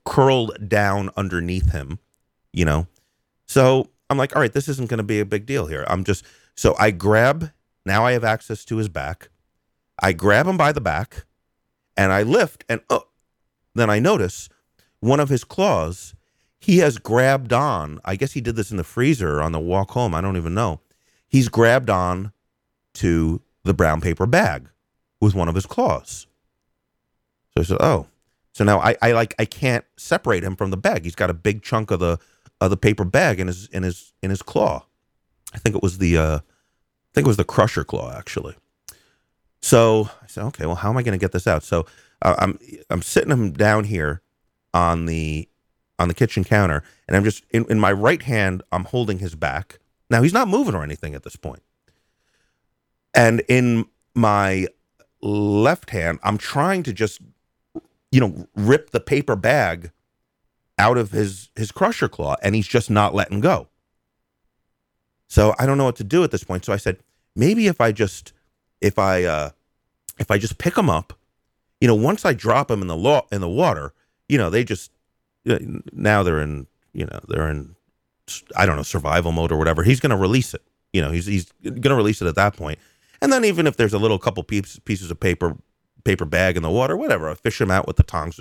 curled 0.05 0.67
down 0.67 1.09
underneath 1.15 1.71
him, 1.71 1.99
you 2.51 2.65
know? 2.65 2.87
So 3.47 3.89
I'm 4.09 4.17
like, 4.17 4.35
all 4.35 4.41
right, 4.41 4.51
this 4.51 4.67
isn't 4.67 4.89
going 4.89 4.97
to 4.97 5.03
be 5.03 5.19
a 5.19 5.25
big 5.25 5.45
deal 5.45 5.67
here. 5.67 5.85
I'm 5.87 6.03
just, 6.03 6.25
so 6.55 6.75
I 6.77 6.91
grab, 6.91 7.51
now 7.85 8.05
I 8.05 8.11
have 8.11 8.23
access 8.23 8.65
to 8.65 8.77
his 8.77 8.89
back. 8.89 9.29
I 10.01 10.11
grab 10.11 10.47
him 10.47 10.57
by 10.57 10.71
the 10.71 10.81
back 10.81 11.25
and 11.95 12.11
I 12.11 12.23
lift 12.23 12.65
and 12.67 12.81
oh, 12.89 13.07
then 13.75 13.89
I 13.89 13.99
notice 13.99 14.49
one 14.99 15.19
of 15.19 15.29
his 15.29 15.43
claws, 15.43 16.15
he 16.63 16.77
has 16.77 16.97
grabbed 16.97 17.51
on. 17.51 17.99
I 18.05 18.15
guess 18.15 18.31
he 18.31 18.39
did 18.39 18.55
this 18.55 18.71
in 18.71 18.77
the 18.77 18.85
freezer 18.85 19.41
on 19.41 19.51
the 19.51 19.59
walk 19.59 19.91
home. 19.91 20.15
I 20.15 20.21
don't 20.21 20.37
even 20.37 20.53
know. 20.53 20.79
He's 21.27 21.49
grabbed 21.49 21.89
on 21.89 22.31
to 22.93 23.41
the 23.65 23.73
brown 23.73 23.99
paper 23.99 24.25
bag 24.25 24.69
with 25.19 25.35
one 25.35 25.49
of 25.49 25.55
his 25.55 25.65
claws. 25.65 26.25
So 27.49 27.61
I 27.61 27.63
said, 27.63 27.77
"Oh." 27.81 28.07
So 28.53 28.63
now 28.63 28.79
I, 28.79 28.95
I 29.01 29.11
like 29.11 29.35
I 29.37 29.43
can't 29.43 29.83
separate 29.97 30.41
him 30.41 30.55
from 30.55 30.71
the 30.71 30.77
bag. 30.77 31.03
He's 31.03 31.15
got 31.15 31.29
a 31.29 31.33
big 31.33 31.63
chunk 31.63 31.91
of 31.91 31.99
the 31.99 32.17
of 32.61 32.69
the 32.69 32.77
paper 32.77 33.03
bag 33.03 33.41
in 33.41 33.47
his 33.47 33.67
in 33.67 33.83
his 33.83 34.13
in 34.23 34.29
his 34.29 34.41
claw. 34.41 34.85
I 35.53 35.57
think 35.57 35.75
it 35.75 35.83
was 35.83 35.97
the 35.97 36.17
uh, 36.17 36.37
I 36.37 37.11
think 37.13 37.25
it 37.25 37.27
was 37.27 37.35
the 37.35 37.43
crusher 37.43 37.83
claw 37.83 38.15
actually. 38.15 38.55
So 39.61 40.09
I 40.21 40.27
said, 40.27 40.45
okay, 40.45 40.65
well, 40.65 40.75
how 40.75 40.89
am 40.89 40.97
I 40.97 41.03
going 41.03 41.17
to 41.17 41.21
get 41.21 41.33
this 41.33 41.47
out? 41.47 41.63
So 41.63 41.85
uh, 42.21 42.35
I'm 42.37 42.57
I'm 42.89 43.01
sitting 43.01 43.31
him 43.31 43.51
down 43.51 43.83
here 43.83 44.21
on 44.73 45.07
the 45.07 45.49
on 46.03 46.07
the 46.07 46.13
kitchen 46.13 46.43
counter, 46.43 46.83
and 47.07 47.17
I'm 47.17 47.23
just 47.23 47.43
in, 47.49 47.65
in 47.69 47.79
my 47.79 47.91
right 47.91 48.21
hand, 48.21 48.61
I'm 48.71 48.85
holding 48.85 49.19
his 49.19 49.33
back. 49.35 49.79
Now 50.09 50.21
he's 50.21 50.33
not 50.33 50.47
moving 50.47 50.75
or 50.75 50.83
anything 50.83 51.15
at 51.15 51.23
this 51.23 51.35
point. 51.35 51.63
And 53.15 53.41
in 53.47 53.85
my 54.13 54.67
left 55.21 55.89
hand, 55.89 56.19
I'm 56.23 56.37
trying 56.37 56.83
to 56.83 56.93
just 56.93 57.21
you 58.13 58.19
know, 58.19 58.47
rip 58.55 58.91
the 58.91 58.99
paper 58.99 59.35
bag 59.35 59.91
out 60.77 60.99
of 60.99 61.09
his 61.09 61.49
his 61.55 61.71
crusher 61.71 62.07
claw 62.07 62.35
and 62.43 62.53
he's 62.53 62.67
just 62.67 62.91
not 62.91 63.15
letting 63.15 63.39
go. 63.39 63.67
So 65.27 65.55
I 65.57 65.65
don't 65.65 65.79
know 65.79 65.85
what 65.85 65.95
to 65.95 66.03
do 66.03 66.23
at 66.23 66.29
this 66.29 66.43
point. 66.43 66.63
So 66.63 66.71
I 66.71 66.77
said, 66.77 66.99
maybe 67.35 67.65
if 67.65 67.81
I 67.81 67.91
just 67.91 68.31
if 68.81 68.99
I 68.99 69.23
uh 69.23 69.49
if 70.19 70.29
I 70.29 70.37
just 70.37 70.59
pick 70.59 70.77
him 70.77 70.91
up, 70.91 71.13
you 71.81 71.87
know, 71.87 71.95
once 71.95 72.23
I 72.23 72.33
drop 72.33 72.69
him 72.69 72.83
in 72.83 72.87
the 72.87 72.95
law 72.95 73.25
in 73.31 73.41
the 73.41 73.49
water, 73.49 73.93
you 74.29 74.37
know, 74.37 74.51
they 74.51 74.63
just 74.63 74.91
now 75.45 76.23
they're 76.23 76.41
in, 76.41 76.67
you 76.93 77.05
know, 77.05 77.19
they're 77.27 77.49
in 77.49 77.75
I 78.55 78.65
don't 78.65 78.77
know, 78.77 78.83
survival 78.83 79.31
mode 79.31 79.51
or 79.51 79.57
whatever. 79.57 79.83
He's 79.83 79.99
going 79.99 80.11
to 80.11 80.17
release 80.17 80.53
it. 80.53 80.61
You 80.93 81.01
know, 81.01 81.11
he's 81.11 81.25
he's 81.25 81.51
going 81.61 81.81
to 81.81 81.95
release 81.95 82.21
it 82.21 82.27
at 82.27 82.35
that 82.35 82.55
point. 82.55 82.79
And 83.21 83.31
then 83.31 83.45
even 83.45 83.67
if 83.67 83.77
there's 83.77 83.93
a 83.93 83.99
little 83.99 84.19
couple 84.19 84.43
pieces 84.43 85.11
of 85.11 85.19
paper 85.19 85.57
paper 86.03 86.25
bag 86.25 86.57
in 86.57 86.63
the 86.63 86.69
water, 86.69 86.95
whatever. 86.97 87.29
I 87.29 87.35
fish 87.35 87.57
them 87.57 87.71
out 87.71 87.87
with 87.87 87.95
the 87.97 88.03
tongs. 88.03 88.39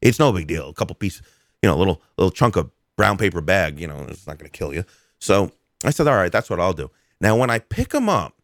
It's 0.00 0.18
no 0.18 0.32
big 0.32 0.46
deal. 0.46 0.68
A 0.68 0.74
couple 0.74 0.94
pieces, 0.94 1.22
you 1.62 1.68
know, 1.68 1.74
a 1.74 1.78
little 1.78 2.02
little 2.16 2.30
chunk 2.30 2.56
of 2.56 2.70
brown 2.96 3.16
paper 3.16 3.40
bag, 3.40 3.78
you 3.78 3.86
know, 3.86 4.06
it's 4.08 4.26
not 4.26 4.38
going 4.38 4.50
to 4.50 4.56
kill 4.56 4.74
you. 4.74 4.84
So 5.18 5.52
I 5.84 5.90
said, 5.90 6.06
all 6.06 6.16
right, 6.16 6.32
that's 6.32 6.50
what 6.50 6.60
I'll 6.60 6.72
do. 6.72 6.90
Now, 7.20 7.36
when 7.36 7.50
I 7.50 7.58
pick 7.58 7.90
them 7.90 8.08
up 8.08 8.34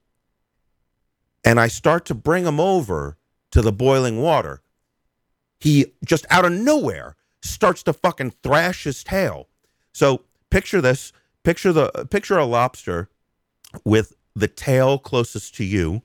and 1.44 1.60
I 1.60 1.68
start 1.68 2.04
to 2.06 2.14
bring 2.14 2.44
them 2.44 2.60
over 2.60 3.16
to 3.50 3.62
the 3.62 3.72
boiling 3.72 4.20
water, 4.20 4.62
he 5.58 5.86
just 6.04 6.26
out 6.30 6.44
of 6.44 6.52
nowhere 6.52 7.16
starts 7.44 7.82
to 7.84 7.92
fucking 7.92 8.32
thrash 8.42 8.84
his 8.84 9.04
tail. 9.04 9.48
So 9.92 10.22
picture 10.50 10.80
this: 10.80 11.12
picture 11.42 11.72
the 11.72 12.06
picture 12.10 12.38
a 12.38 12.44
lobster 12.44 13.08
with 13.84 14.14
the 14.34 14.48
tail 14.48 14.98
closest 14.98 15.54
to 15.56 15.64
you, 15.64 16.02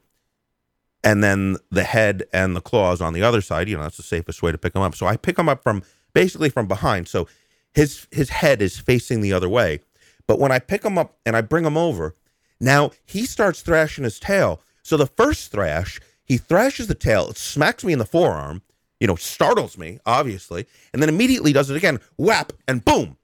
and 1.03 1.23
then 1.23 1.57
the 1.71 1.83
head 1.83 2.23
and 2.31 2.55
the 2.55 2.61
claws 2.61 3.01
on 3.01 3.13
the 3.13 3.23
other 3.23 3.41
side. 3.41 3.69
You 3.69 3.77
know, 3.77 3.83
that's 3.83 3.97
the 3.97 4.03
safest 4.03 4.43
way 4.43 4.51
to 4.51 4.57
pick 4.57 4.75
him 4.75 4.81
up. 4.81 4.95
So 4.95 5.05
I 5.07 5.17
pick 5.17 5.39
him 5.39 5.49
up 5.49 5.63
from 5.63 5.83
basically 6.13 6.49
from 6.49 6.67
behind. 6.67 7.07
So 7.07 7.27
his 7.73 8.07
his 8.11 8.29
head 8.29 8.61
is 8.61 8.77
facing 8.77 9.21
the 9.21 9.33
other 9.33 9.49
way. 9.49 9.79
But 10.27 10.39
when 10.39 10.51
I 10.51 10.59
pick 10.59 10.83
him 10.83 10.97
up 10.97 11.17
and 11.25 11.35
I 11.35 11.41
bring 11.41 11.65
him 11.65 11.77
over, 11.77 12.15
now 12.59 12.91
he 13.05 13.25
starts 13.25 13.61
thrashing 13.61 14.03
his 14.03 14.19
tail. 14.19 14.61
So 14.83 14.97
the 14.97 15.07
first 15.07 15.51
thrash, 15.51 15.99
he 16.23 16.37
thrashes 16.37 16.87
the 16.87 16.95
tail, 16.95 17.29
it 17.29 17.37
smacks 17.37 17.83
me 17.83 17.93
in 17.93 17.99
the 17.99 18.05
forearm, 18.05 18.61
you 18.99 19.07
know, 19.07 19.15
startles 19.15 19.77
me, 19.77 19.99
obviously, 20.05 20.65
and 20.93 21.01
then 21.01 21.09
immediately 21.09 21.53
does 21.53 21.69
it 21.69 21.77
again, 21.77 21.99
whap, 22.17 22.53
and 22.67 22.83
boom. 22.83 23.17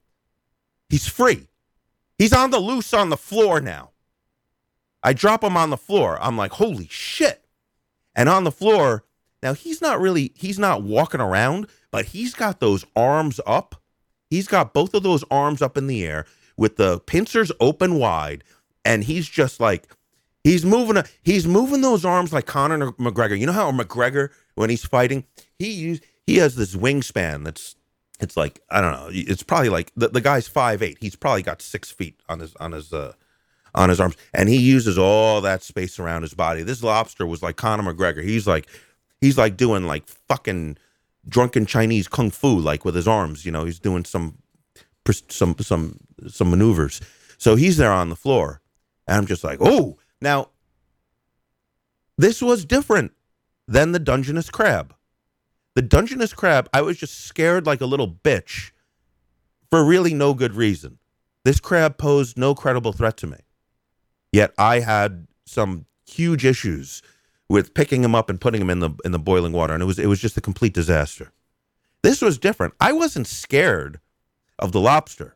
He's 0.90 1.08
free. 1.08 1.48
He's 2.18 2.34
on 2.34 2.52
the 2.52 2.60
loose 2.60 2.94
on 2.94 3.10
the 3.10 3.18
floor 3.18 3.60
now. 3.60 3.92
I 5.04 5.14
drop 5.14 5.44
him 5.44 5.58
on 5.58 5.70
the 5.70 5.78
floor. 5.78 6.18
I'm 6.22 6.38
like, 6.38 6.54
holy 6.54 6.88
shit. 6.90 7.46
And 8.16 8.30
on 8.30 8.44
the 8.44 8.52
floor, 8.52 9.04
now 9.44 9.54
he's 9.54 9.82
not 9.82 10.00
really, 10.00 10.32
he's 10.36 10.58
not 10.58 10.82
walking 10.82 11.22
around, 11.22 11.68
but 11.92 12.06
he's 12.06 12.34
got 12.34 12.60
those 12.60 12.86
arms 12.96 13.40
up. 13.46 13.76
He's 14.30 14.48
got 14.48 14.74
both 14.74 14.94
of 14.94 15.04
those 15.04 15.24
arms 15.30 15.62
up 15.62 15.78
in 15.78 15.88
the 15.88 16.04
air 16.04 16.26
with 16.58 16.78
the 16.78 17.00
pincers 17.02 17.52
open 17.60 18.00
wide. 18.00 18.44
And 18.84 19.04
he's 19.04 19.28
just 19.28 19.60
like, 19.60 19.88
he's 20.44 20.66
moving, 20.66 20.98
a, 20.98 21.06
he's 21.22 21.46
moving 21.46 21.82
those 21.82 22.06
arms 22.06 22.34
like 22.34 22.46
Conor 22.46 22.92
McGregor. 22.94 23.38
You 23.38 23.46
know 23.46 23.54
how 23.54 23.72
McGregor, 23.72 24.30
when 24.56 24.70
he's 24.70 24.86
fighting, 24.86 25.26
he 25.60 25.72
use, 25.72 26.02
he 26.26 26.38
has 26.38 26.56
this 26.56 26.76
wingspan 26.76 27.44
that's 27.44 27.76
it's 28.20 28.38
like 28.38 28.62
I 28.70 28.82
don't 28.82 28.94
know. 28.94 29.10
It's 29.12 29.44
probably 29.44 29.70
like 29.70 29.92
the, 29.96 30.08
the 30.08 30.22
guy's 30.22 30.48
five 30.48 30.82
eight. 30.82 30.98
He's 31.02 31.16
probably 31.16 31.44
got 31.44 31.62
six 31.62 31.92
feet 31.92 32.20
on 32.30 32.40
his 32.40 32.56
on 32.56 32.72
his 32.72 32.94
uh, 32.94 33.14
on 33.74 33.90
his 33.90 34.00
arms, 34.00 34.16
and 34.34 34.48
he 34.48 34.58
uses 34.58 34.98
all 34.98 35.42
that 35.42 35.64
space 35.64 36.00
around 36.00 36.22
his 36.22 36.34
body. 36.34 36.64
This 36.64 36.82
lobster 36.82 37.26
was 37.26 37.44
like 37.44 37.58
Conor 37.58 37.94
McGregor. 37.94 38.24
He's 38.24 38.48
like 38.48 38.68
he's 39.20 39.38
like 39.38 39.58
doing 39.58 39.86
like 39.86 40.08
fucking 40.08 40.78
drunken 41.28 41.66
Chinese 41.66 42.08
kung 42.08 42.32
fu, 42.32 42.58
like 42.58 42.86
with 42.86 42.96
his 42.96 43.08
arms. 43.08 43.46
You 43.46 43.52
know, 43.52 43.66
he's 43.66 43.80
doing 43.80 44.06
some 44.06 44.38
some 45.30 45.56
some 45.60 46.00
some 46.28 46.50
maneuvers. 46.50 47.02
So 47.38 47.56
he's 47.56 47.76
there 47.76 47.92
on 47.92 48.10
the 48.10 48.16
floor, 48.16 48.62
and 49.08 49.18
I'm 49.18 49.26
just 49.26 49.44
like, 49.44 49.60
oh, 49.60 49.98
now 50.22 50.50
this 52.18 52.42
was 52.42 52.64
different 52.64 53.12
than 53.68 53.92
the 53.92 54.00
Dungeness 54.00 54.50
crab. 54.50 54.94
The 55.76 55.82
Dungeness 55.82 56.34
crab, 56.34 56.70
I 56.74 56.82
was 56.82 56.98
just 56.98 57.26
scared 57.26 57.66
like 57.66 57.82
a 57.82 57.86
little 57.86 58.10
bitch 58.10 58.72
for 59.70 59.84
really 59.84 60.14
no 60.14 60.34
good 60.34 60.54
reason. 60.54 61.00
This 61.44 61.60
crab 61.60 61.98
posed 61.98 62.38
no 62.38 62.56
credible 62.56 62.94
threat 62.94 63.18
to 63.18 63.28
me. 63.28 63.38
Yet 64.32 64.54
I 64.58 64.80
had 64.80 65.28
some 65.46 65.86
huge 66.08 66.46
issues 66.46 67.02
with 67.50 67.74
picking 67.74 68.04
him 68.04 68.16
up 68.16 68.30
and 68.30 68.42
putting 68.42 68.62
him 68.62 68.70
in 68.70 68.80
the 68.80 68.92
in 69.06 69.12
the 69.12 69.20
boiling 69.20 69.54
water, 69.54 69.74
and 69.74 69.84
it 69.84 69.86
was 69.86 70.00
it 70.00 70.08
was 70.08 70.20
just 70.20 70.38
a 70.38 70.42
complete 70.42 70.74
disaster. 70.74 71.32
This 72.02 72.22
was 72.22 72.38
different. 72.38 72.74
I 72.80 72.92
wasn't 72.92 73.28
scared 73.28 74.00
of 74.58 74.72
the 74.72 74.80
lobster, 74.80 75.36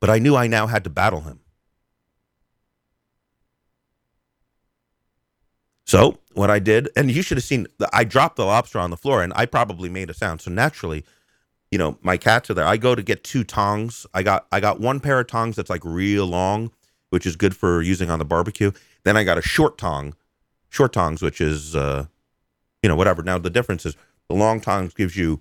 but 0.00 0.10
I 0.10 0.18
knew 0.18 0.36
I 0.36 0.46
now 0.46 0.66
had 0.66 0.84
to 0.84 0.90
battle 0.90 1.22
him. 1.22 1.40
So 5.86 6.19
what 6.34 6.50
I 6.50 6.58
did, 6.58 6.88
and 6.96 7.10
you 7.10 7.22
should 7.22 7.36
have 7.36 7.44
seen, 7.44 7.66
I 7.92 8.04
dropped 8.04 8.36
the 8.36 8.44
lobster 8.44 8.78
on 8.78 8.90
the 8.90 8.96
floor, 8.96 9.22
and 9.22 9.32
I 9.34 9.46
probably 9.46 9.88
made 9.88 10.10
a 10.10 10.14
sound. 10.14 10.40
So 10.40 10.50
naturally, 10.50 11.04
you 11.70 11.78
know, 11.78 11.98
my 12.02 12.16
cats 12.16 12.50
are 12.50 12.54
there. 12.54 12.66
I 12.66 12.76
go 12.76 12.94
to 12.94 13.02
get 13.02 13.24
two 13.24 13.44
tongs. 13.44 14.06
I 14.14 14.22
got 14.22 14.46
I 14.50 14.60
got 14.60 14.80
one 14.80 15.00
pair 15.00 15.20
of 15.20 15.26
tongs 15.28 15.56
that's 15.56 15.70
like 15.70 15.84
real 15.84 16.26
long, 16.26 16.72
which 17.10 17.26
is 17.26 17.36
good 17.36 17.54
for 17.56 17.82
using 17.82 18.10
on 18.10 18.18
the 18.18 18.24
barbecue. 18.24 18.72
Then 19.04 19.16
I 19.16 19.24
got 19.24 19.38
a 19.38 19.42
short 19.42 19.78
tong, 19.78 20.14
short 20.68 20.92
tongs, 20.92 21.22
which 21.22 21.40
is 21.40 21.76
uh, 21.76 22.06
you 22.82 22.88
know, 22.88 22.96
whatever. 22.96 23.22
Now 23.22 23.38
the 23.38 23.50
difference 23.50 23.86
is 23.86 23.96
the 24.28 24.34
long 24.34 24.60
tongs 24.60 24.94
gives 24.94 25.16
you 25.16 25.40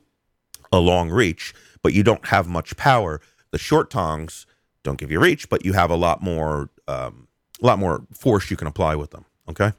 a 0.72 0.80
long 0.80 1.10
reach, 1.10 1.54
but 1.82 1.94
you 1.94 2.04
don't 2.04 2.28
have 2.28 2.48
much 2.48 2.78
power. 2.78 3.22
The 3.52 3.58
short 3.58 3.90
tongs 3.90 4.46
don't 4.84 5.00
give 5.00 5.12
you 5.12 5.20
reach, 5.20 5.50
but 5.50 5.66
you 5.66 5.74
have 5.74 5.90
a 5.90 5.96
lot 5.96 6.22
more 6.22 6.70
um, 6.88 7.28
a 7.62 7.66
lot 7.66 7.80
more 7.80 8.04
force 8.14 8.50
you 8.52 8.58
can 8.58 8.68
apply 8.68 8.96
with 8.96 9.12
them. 9.12 9.26
Okay. 9.50 9.74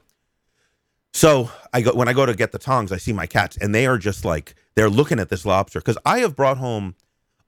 So 1.13 1.51
I 1.73 1.81
go 1.81 1.93
when 1.93 2.07
I 2.07 2.13
go 2.13 2.25
to 2.25 2.33
get 2.33 2.51
the 2.51 2.59
tongs, 2.59 2.91
I 2.91 2.97
see 2.97 3.13
my 3.13 3.25
cats, 3.25 3.57
and 3.57 3.75
they 3.75 3.85
are 3.85 3.97
just 3.97 4.23
like 4.25 4.55
they're 4.75 4.89
looking 4.89 5.19
at 5.19 5.29
this 5.29 5.45
lobster 5.45 5.79
because 5.79 5.97
I 6.05 6.19
have 6.19 6.35
brought 6.35 6.57
home 6.57 6.95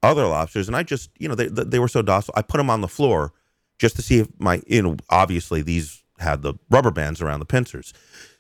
other 0.02 0.26
lobsters, 0.26 0.68
and 0.68 0.76
I 0.76 0.84
just 0.84 1.10
you 1.18 1.28
know 1.28 1.36
they 1.36 1.48
they 1.48 1.80
were 1.80 1.88
so 1.88 2.02
docile. 2.02 2.34
I 2.36 2.42
put 2.42 2.58
them 2.58 2.70
on 2.70 2.82
the 2.82 2.88
floor 2.88 3.32
just 3.80 3.96
to 3.96 4.02
see 4.02 4.20
if 4.20 4.28
my 4.38 4.62
you 4.68 4.82
know 4.82 4.98
obviously 5.10 5.62
these 5.62 6.04
had 6.20 6.42
the 6.42 6.54
rubber 6.70 6.92
bands 6.92 7.22
around 7.22 7.40
the 7.40 7.46
pincers, 7.46 7.94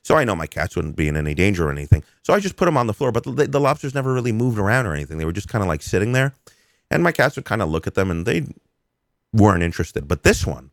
so 0.03 0.15
I 0.15 0.25
know 0.25 0.36
my 0.36 0.47
cats 0.47 0.75
wouldn't 0.75 0.97
be 0.97 1.07
in 1.07 1.15
any 1.15 1.33
danger 1.33 1.67
or 1.67 1.71
anything. 1.71 2.03
So 2.23 2.33
I 2.33 2.39
just 2.39 2.57
put 2.57 2.65
them 2.65 2.77
on 2.77 2.88
the 2.88 2.93
floor, 2.93 3.12
but 3.12 3.23
the, 3.23 3.47
the 3.47 3.59
lobsters 3.62 3.95
never 3.95 4.13
really 4.13 4.33
moved 4.33 4.59
around 4.59 4.86
or 4.86 4.93
anything. 4.93 5.17
They 5.17 5.25
were 5.25 5.31
just 5.31 5.47
kind 5.47 5.63
of 5.63 5.69
like 5.69 5.81
sitting 5.81 6.12
there, 6.12 6.33
and 6.91 7.01
my 7.01 7.13
cats 7.13 7.38
would 7.38 7.45
kind 7.45 7.62
of 7.62 7.69
look 7.69 7.88
at 7.88 7.95
them, 7.95 8.12
and 8.12 8.25
they 8.25 8.45
weren't 9.31 9.63
interested. 9.63 10.05
But 10.07 10.23
this 10.23 10.45
one, 10.45 10.71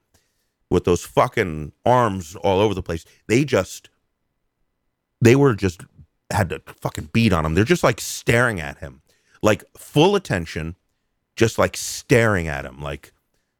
with 0.69 0.85
those 0.85 1.05
fucking 1.05 1.71
arms 1.87 2.35
all 2.37 2.59
over 2.59 2.75
the 2.75 2.83
place, 2.83 3.05
they 3.29 3.45
just 3.45 3.89
they 5.21 5.37
were 5.37 5.55
just 5.55 5.83
had 6.31 6.49
to 6.51 6.63
fucking 6.81 7.11
beat 7.13 7.33
on 7.33 7.45
him. 7.45 7.55
They're 7.55 7.65
just 7.65 7.85
like 7.85 8.01
staring 8.01 8.61
at 8.61 8.79
him, 8.79 9.03
like 9.43 9.65
full 9.77 10.17
attention, 10.17 10.77
just 11.37 11.59
like 11.59 11.77
staring 11.77 12.49
at 12.49 12.65
him. 12.65 12.81
Like, 12.81 13.13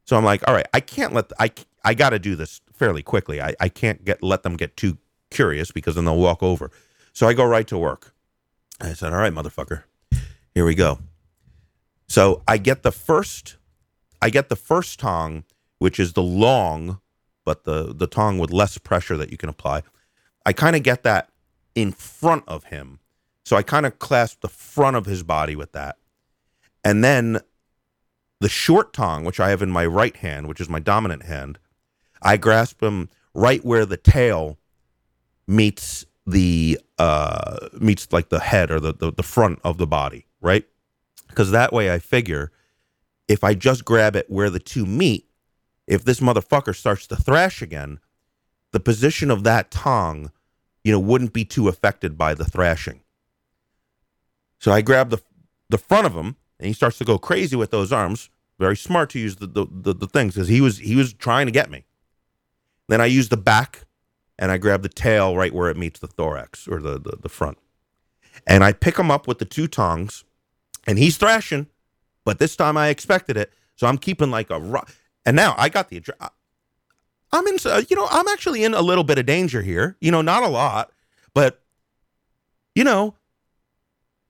so 0.05 0.17
I'm 0.17 0.23
like, 0.23 0.47
all 0.47 0.53
right, 0.53 0.67
I 0.73 0.79
can't 0.79 1.13
let, 1.13 1.31
I, 1.39 1.51
I 1.83 1.93
got 1.93 2.11
to 2.11 2.19
do 2.19 2.35
this 2.35 2.61
fairly 2.73 3.03
quickly. 3.03 3.41
I, 3.41 3.53
I 3.59 3.69
can't 3.69 4.03
get, 4.05 4.23
let 4.23 4.43
them 4.43 4.55
get 4.55 4.77
too 4.77 4.97
curious 5.29 5.71
because 5.71 5.95
then 5.95 6.05
they'll 6.05 6.17
walk 6.17 6.41
over. 6.43 6.71
So 7.13 7.27
I 7.27 7.33
go 7.33 7.45
right 7.45 7.67
to 7.67 7.77
work. 7.77 8.13
I 8.79 8.93
said, 8.93 9.13
all 9.13 9.19
right, 9.19 9.33
motherfucker, 9.33 9.83
here 10.53 10.65
we 10.65 10.75
go. 10.75 10.99
So 12.07 12.41
I 12.47 12.57
get 12.57 12.83
the 12.83 12.91
first, 12.91 13.57
I 14.21 14.29
get 14.29 14.49
the 14.49 14.55
first 14.55 14.99
tong, 14.99 15.43
which 15.79 15.99
is 15.99 16.13
the 16.13 16.23
long, 16.23 16.99
but 17.45 17.63
the, 17.63 17.93
the 17.93 18.07
tong 18.07 18.37
with 18.37 18.51
less 18.51 18.77
pressure 18.77 19.17
that 19.17 19.31
you 19.31 19.37
can 19.37 19.49
apply. 19.49 19.83
I 20.45 20.53
kind 20.53 20.75
of 20.75 20.83
get 20.83 21.03
that 21.03 21.30
in 21.75 21.91
front 21.91 22.43
of 22.47 22.65
him. 22.65 22.99
So 23.45 23.55
I 23.55 23.63
kind 23.63 23.85
of 23.85 23.99
clasp 23.99 24.41
the 24.41 24.49
front 24.49 24.95
of 24.95 25.05
his 25.05 25.23
body 25.23 25.55
with 25.55 25.71
that. 25.71 25.97
And 26.83 27.03
then 27.03 27.39
the 28.39 28.49
short 28.49 28.93
tong, 28.93 29.23
which 29.23 29.39
I 29.39 29.49
have 29.49 29.61
in 29.61 29.71
my 29.71 29.85
right 29.85 30.15
hand, 30.15 30.47
which 30.47 30.61
is 30.61 30.69
my 30.69 30.79
dominant 30.79 31.23
hand, 31.23 31.59
I 32.21 32.37
grasp 32.37 32.81
him 32.81 33.09
right 33.33 33.63
where 33.63 33.85
the 33.85 33.97
tail 33.97 34.57
meets 35.47 36.05
the 36.27 36.79
uh 36.99 37.57
meets 37.79 38.11
like 38.11 38.29
the 38.29 38.39
head 38.39 38.69
or 38.69 38.79
the 38.79 38.93
the, 38.93 39.11
the 39.11 39.23
front 39.23 39.59
of 39.63 39.77
the 39.77 39.87
body, 39.87 40.27
right? 40.39 40.65
Because 41.27 41.51
that 41.51 41.73
way 41.73 41.91
I 41.91 41.99
figure 41.99 42.51
if 43.27 43.43
I 43.43 43.53
just 43.53 43.85
grab 43.85 44.15
it 44.15 44.29
where 44.29 44.49
the 44.49 44.59
two 44.59 44.85
meet, 44.85 45.29
if 45.87 46.03
this 46.03 46.19
motherfucker 46.19 46.75
starts 46.75 47.07
to 47.07 47.15
thrash 47.15 47.61
again, 47.61 47.99
the 48.71 48.79
position 48.79 49.31
of 49.31 49.43
that 49.43 49.71
tong 49.71 50.31
you 50.83 50.91
know, 50.91 50.99
wouldn't 50.99 51.33
be 51.33 51.45
too 51.45 51.67
affected 51.67 52.17
by 52.17 52.33
the 52.33 52.45
thrashing. 52.45 53.01
So 54.59 54.71
I 54.71 54.81
grab 54.81 55.09
the 55.09 55.19
the 55.69 55.77
front 55.77 56.05
of 56.05 56.13
him, 56.13 56.35
and 56.59 56.67
he 56.67 56.73
starts 56.73 56.97
to 56.99 57.05
go 57.05 57.17
crazy 57.17 57.55
with 57.55 57.71
those 57.71 57.91
arms. 57.91 58.29
Very 58.59 58.77
smart 58.77 59.09
to 59.11 59.19
use 59.19 59.37
the 59.37 59.47
the, 59.47 59.65
the, 59.71 59.93
the 59.93 60.07
things 60.07 60.35
because 60.35 60.47
he 60.49 60.61
was 60.61 60.79
he 60.79 60.95
was 60.95 61.13
trying 61.13 61.47
to 61.47 61.51
get 61.51 61.71
me. 61.71 61.85
Then 62.87 63.01
I 63.01 63.05
use 63.05 63.29
the 63.29 63.37
back, 63.37 63.85
and 64.37 64.51
I 64.51 64.57
grab 64.57 64.83
the 64.83 64.89
tail 64.89 65.35
right 65.35 65.53
where 65.53 65.69
it 65.69 65.77
meets 65.77 65.99
the 65.99 66.07
thorax 66.07 66.67
or 66.67 66.79
the 66.81 66.99
the, 66.99 67.17
the 67.21 67.29
front, 67.29 67.57
and 68.47 68.63
I 68.63 68.73
pick 68.73 68.97
him 68.97 69.11
up 69.11 69.27
with 69.27 69.39
the 69.39 69.45
two 69.45 69.67
tongs, 69.67 70.23
and 70.87 70.99
he's 70.99 71.17
thrashing, 71.17 71.67
but 72.25 72.39
this 72.39 72.55
time 72.55 72.77
I 72.77 72.89
expected 72.89 73.37
it, 73.37 73.51
so 73.75 73.87
I'm 73.87 73.97
keeping 73.97 74.31
like 74.31 74.49
a. 74.49 74.59
rock. 74.59 74.91
And 75.25 75.35
now 75.35 75.53
I 75.57 75.69
got 75.69 75.89
the 75.89 75.97
I'm 77.33 77.47
in, 77.47 77.57
uh, 77.65 77.81
you 77.89 77.95
know, 77.95 78.07
I'm 78.09 78.27
actually 78.27 78.63
in 78.63 78.73
a 78.73 78.81
little 78.81 79.03
bit 79.03 79.17
of 79.17 79.25
danger 79.25 79.61
here. 79.61 79.95
You 80.01 80.11
know, 80.11 80.21
not 80.21 80.43
a 80.43 80.47
lot, 80.47 80.91
but, 81.33 81.61
you 82.75 82.83
know, 82.83 83.15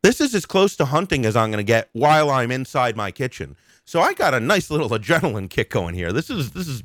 this 0.04 0.22
is 0.22 0.34
as 0.36 0.46
close 0.46 0.76
to 0.78 0.86
hunting 0.86 1.26
as 1.26 1.36
I'm 1.36 1.52
going 1.52 1.64
to 1.64 1.68
get 1.68 1.90
while 1.94 2.30
I'm 2.30 2.52
inside 2.52 2.96
my 2.96 3.12
kitchen. 3.12 3.56
So 3.86 4.02
I 4.02 4.14
got 4.14 4.34
a 4.34 4.40
nice 4.40 4.70
little 4.70 4.90
adrenaline 4.98 5.50
kick 5.50 5.70
going 5.70 5.96
here. 5.96 6.12
This 6.12 6.30
is, 6.30 6.52
this 6.52 6.68
is, 6.68 6.84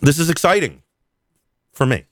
this 0.00 0.18
is 0.18 0.30
exciting 0.30 0.82
for 1.72 1.86
me. 1.86 2.04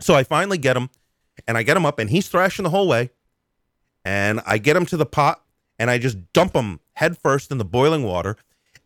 So 0.00 0.14
I 0.14 0.22
finally 0.22 0.58
get 0.58 0.76
him 0.76 0.90
and 1.46 1.56
I 1.56 1.62
get 1.62 1.76
him 1.76 1.86
up 1.86 1.98
and 1.98 2.10
he's 2.10 2.28
thrashing 2.28 2.62
the 2.62 2.70
whole 2.70 2.88
way. 2.88 3.10
And 4.04 4.40
I 4.44 4.58
get 4.58 4.76
him 4.76 4.84
to 4.86 4.96
the 4.96 5.06
pot 5.06 5.43
and 5.78 5.90
I 5.90 5.98
just 5.98 6.32
dump 6.32 6.52
them 6.52 6.80
head 6.94 7.18
first 7.18 7.50
in 7.50 7.58
the 7.58 7.64
boiling 7.64 8.04
water. 8.04 8.36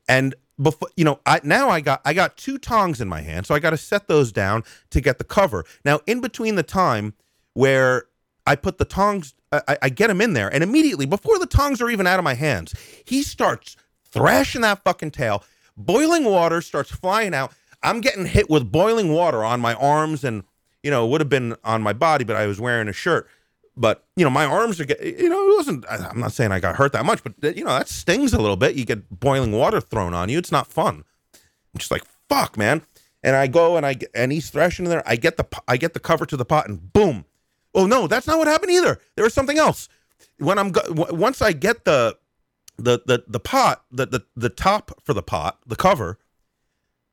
And 0.08 0.34
before 0.60 0.88
you 0.96 1.04
know 1.04 1.20
I 1.24 1.40
now 1.44 1.68
I 1.68 1.80
got 1.80 2.00
I 2.04 2.12
got 2.14 2.36
two 2.36 2.58
tongs 2.58 3.00
in 3.00 3.08
my 3.08 3.20
hand, 3.20 3.46
so 3.46 3.54
I 3.54 3.58
got 3.58 3.70
to 3.70 3.76
set 3.76 4.08
those 4.08 4.32
down 4.32 4.64
to 4.90 5.00
get 5.00 5.18
the 5.18 5.24
cover. 5.24 5.64
Now 5.84 6.00
in 6.06 6.20
between 6.20 6.56
the 6.56 6.62
time 6.62 7.14
where 7.54 8.04
I 8.46 8.56
put 8.56 8.78
the 8.78 8.84
tongs, 8.84 9.34
I, 9.52 9.76
I 9.82 9.88
get 9.90 10.08
them 10.08 10.20
in 10.20 10.32
there, 10.32 10.52
and 10.52 10.64
immediately 10.64 11.06
before 11.06 11.38
the 11.38 11.46
tongs 11.46 11.80
are 11.80 11.90
even 11.90 12.06
out 12.06 12.18
of 12.18 12.24
my 12.24 12.34
hands, 12.34 12.74
he 13.04 13.22
starts 13.22 13.76
thrashing 14.10 14.62
that 14.62 14.82
fucking 14.84 15.10
tail. 15.10 15.44
Boiling 15.76 16.24
water 16.24 16.60
starts 16.60 16.90
flying 16.90 17.34
out. 17.34 17.52
I'm 17.82 18.00
getting 18.00 18.26
hit 18.26 18.50
with 18.50 18.72
boiling 18.72 19.12
water 19.12 19.44
on 19.44 19.60
my 19.60 19.74
arms, 19.74 20.24
and 20.24 20.42
you 20.82 20.90
know 20.90 21.06
would 21.06 21.20
have 21.20 21.28
been 21.28 21.56
on 21.62 21.82
my 21.82 21.92
body, 21.92 22.24
but 22.24 22.36
I 22.36 22.46
was 22.46 22.60
wearing 22.60 22.88
a 22.88 22.92
shirt 22.92 23.28
but 23.78 24.04
you 24.16 24.24
know 24.24 24.30
my 24.30 24.44
arms 24.44 24.80
are 24.80 24.84
getting 24.84 25.18
you 25.18 25.28
know 25.28 25.50
it 25.50 25.56
wasn't 25.56 25.84
i'm 25.88 26.20
not 26.20 26.32
saying 26.32 26.52
i 26.52 26.58
got 26.60 26.76
hurt 26.76 26.92
that 26.92 27.06
much 27.06 27.20
but 27.22 27.56
you 27.56 27.64
know 27.64 27.70
that 27.70 27.88
stings 27.88 28.32
a 28.34 28.40
little 28.40 28.56
bit. 28.56 28.74
You 28.74 28.84
get 28.84 29.20
boiling 29.20 29.52
water 29.52 29.80
thrown 29.80 30.12
on 30.12 30.28
you. 30.28 30.38
It's 30.38 30.52
not 30.52 30.66
fun. 30.66 31.04
I'm 31.34 31.78
just 31.78 31.90
like 31.90 32.04
fuck 32.28 32.56
man. 32.56 32.82
And 33.22 33.36
i 33.36 33.46
go 33.46 33.76
and 33.76 33.86
i 33.86 33.96
and 34.14 34.32
he's 34.32 34.50
thrashing 34.50 34.84
in 34.84 34.90
there. 34.90 35.02
I 35.06 35.16
get 35.16 35.36
the 35.36 35.46
i 35.66 35.76
get 35.76 35.94
the 35.94 36.00
cover 36.00 36.26
to 36.26 36.36
the 36.36 36.44
pot 36.44 36.68
and 36.68 36.92
boom. 36.92 37.24
Oh 37.74 37.86
no 37.86 38.06
that's 38.06 38.26
not 38.26 38.38
what 38.38 38.48
happened 38.48 38.72
either. 38.72 38.98
There 39.14 39.24
was 39.24 39.34
something 39.34 39.58
else. 39.58 39.88
When 40.38 40.58
i'm 40.58 40.70
go- 40.72 41.06
once 41.10 41.40
i 41.40 41.52
get 41.52 41.84
the 41.84 42.16
the 42.76 43.00
the 43.06 43.24
the 43.26 43.40
pot 43.40 43.84
the, 43.90 44.06
the 44.06 44.24
the 44.36 44.48
top 44.48 45.00
for 45.02 45.12
the 45.12 45.22
pot 45.22 45.58
the 45.66 45.76
cover 45.76 46.18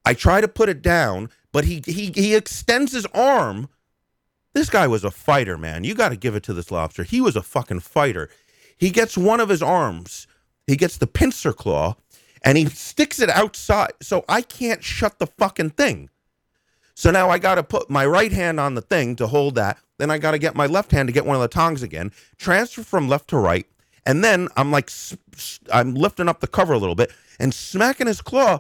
i 0.05 0.13
try 0.13 0.39
to 0.39 0.47
put 0.47 0.69
it 0.69 0.81
down 0.81 1.29
but 1.51 1.65
he 1.65 1.81
he 1.85 2.11
he 2.13 2.35
extends 2.35 2.91
his 2.91 3.05
arm 3.07 3.67
this 4.55 4.69
guy 4.69 4.87
was 4.87 5.03
a 5.03 5.11
fighter, 5.11 5.57
man. 5.57 5.83
You 5.83 5.93
got 5.93 6.09
to 6.09 6.15
give 6.15 6.33
it 6.33 6.43
to 6.43 6.53
this 6.53 6.71
lobster. 6.71 7.03
He 7.03 7.19
was 7.19 7.35
a 7.35 7.43
fucking 7.43 7.81
fighter. 7.81 8.29
He 8.77 8.89
gets 8.89 9.17
one 9.17 9.41
of 9.41 9.49
his 9.49 9.61
arms, 9.61 10.27
he 10.65 10.77
gets 10.77 10.97
the 10.97 11.07
pincer 11.07 11.53
claw, 11.53 11.97
and 12.41 12.57
he 12.57 12.65
sticks 12.67 13.19
it 13.19 13.29
outside. 13.29 13.91
So 14.01 14.23
I 14.29 14.41
can't 14.41 14.81
shut 14.81 15.19
the 15.19 15.27
fucking 15.27 15.71
thing. 15.71 16.09
So 16.93 17.11
now 17.11 17.29
I 17.29 17.37
got 17.37 17.55
to 17.55 17.63
put 17.63 17.89
my 17.89 18.05
right 18.05 18.31
hand 18.31 18.59
on 18.59 18.75
the 18.75 18.81
thing 18.81 19.17
to 19.17 19.27
hold 19.27 19.55
that. 19.55 19.77
Then 19.97 20.09
I 20.09 20.17
got 20.17 20.31
to 20.31 20.39
get 20.39 20.55
my 20.55 20.65
left 20.65 20.91
hand 20.91 21.09
to 21.09 21.13
get 21.13 21.25
one 21.25 21.35
of 21.35 21.41
the 21.41 21.49
tongs 21.49 21.83
again, 21.83 22.13
transfer 22.37 22.83
from 22.83 23.09
left 23.09 23.29
to 23.29 23.37
right. 23.37 23.67
And 24.05 24.23
then 24.23 24.47
I'm 24.55 24.71
like, 24.71 24.89
I'm 25.73 25.95
lifting 25.95 26.29
up 26.29 26.39
the 26.39 26.47
cover 26.47 26.73
a 26.73 26.77
little 26.77 26.95
bit 26.95 27.11
and 27.39 27.53
smacking 27.53 28.07
his 28.07 28.21
claw. 28.21 28.59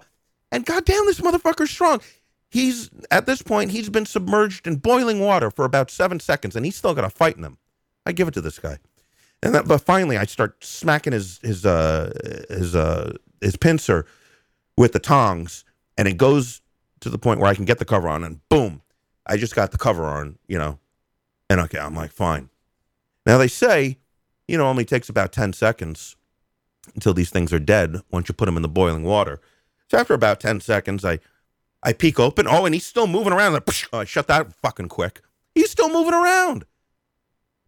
And 0.51 0.65
goddamn, 0.65 1.05
this 1.05 1.21
motherfucker's 1.21 1.69
strong. 1.69 2.01
He's 2.49 2.89
at 3.11 3.25
this 3.25 3.41
point, 3.41 3.71
he's 3.71 3.89
been 3.89 4.05
submerged 4.05 4.67
in 4.67 4.77
boiling 4.77 5.19
water 5.19 5.51
for 5.51 5.65
about 5.65 5.91
seven 5.91 6.19
seconds, 6.19 6.55
and 6.55 6.65
he's 6.65 6.75
still 6.75 6.93
got 6.93 7.03
a 7.05 7.09
fight 7.09 7.37
in 7.37 7.43
him. 7.43 7.57
I 8.05 8.11
give 8.11 8.27
it 8.27 8.33
to 8.35 8.41
this 8.41 8.59
guy, 8.59 8.77
and 9.41 9.53
that, 9.55 9.67
but 9.67 9.81
finally, 9.81 10.17
I 10.17 10.25
start 10.25 10.63
smacking 10.63 11.13
his 11.13 11.39
his 11.41 11.65
uh 11.65 12.13
his 12.49 12.75
uh 12.75 13.13
his 13.41 13.57
pincer 13.57 14.05
with 14.77 14.93
the 14.93 14.99
tongs, 14.99 15.65
and 15.97 16.07
it 16.07 16.17
goes 16.17 16.61
to 17.01 17.09
the 17.09 17.17
point 17.17 17.39
where 17.39 17.49
I 17.49 17.55
can 17.55 17.65
get 17.65 17.79
the 17.79 17.85
cover 17.85 18.07
on, 18.07 18.23
and 18.23 18.47
boom, 18.47 18.81
I 19.25 19.37
just 19.37 19.55
got 19.55 19.71
the 19.71 19.77
cover 19.77 20.05
on, 20.05 20.37
you 20.47 20.57
know, 20.57 20.79
and 21.49 21.59
okay, 21.61 21.79
I'm 21.79 21.95
like 21.95 22.11
fine. 22.11 22.49
Now 23.25 23.37
they 23.37 23.47
say, 23.47 23.97
you 24.47 24.57
know, 24.57 24.67
only 24.67 24.85
takes 24.85 25.09
about 25.09 25.31
ten 25.31 25.51
seconds 25.51 26.15
until 26.93 27.13
these 27.13 27.31
things 27.31 27.51
are 27.51 27.59
dead 27.59 28.01
once 28.11 28.29
you 28.29 28.35
put 28.35 28.45
them 28.45 28.55
in 28.55 28.61
the 28.61 28.69
boiling 28.69 29.03
water. 29.03 29.41
So 29.89 29.97
after 29.97 30.13
about 30.13 30.39
ten 30.39 30.61
seconds, 30.61 31.03
I 31.03 31.19
I 31.85 31.93
peek 31.93 32.19
open. 32.19 32.47
Oh, 32.47 32.65
and 32.65 32.73
he's 32.73 32.85
still 32.85 33.05
moving 33.07 33.31
around. 33.31 33.53
Like, 33.53 33.69
oh, 33.93 33.99
I 33.99 34.05
shut 34.05 34.27
that 34.27 34.51
fucking 34.55 34.89
quick. 34.89 35.21
He's 35.53 35.69
still 35.69 35.87
moving 35.89 36.13
around. 36.15 36.65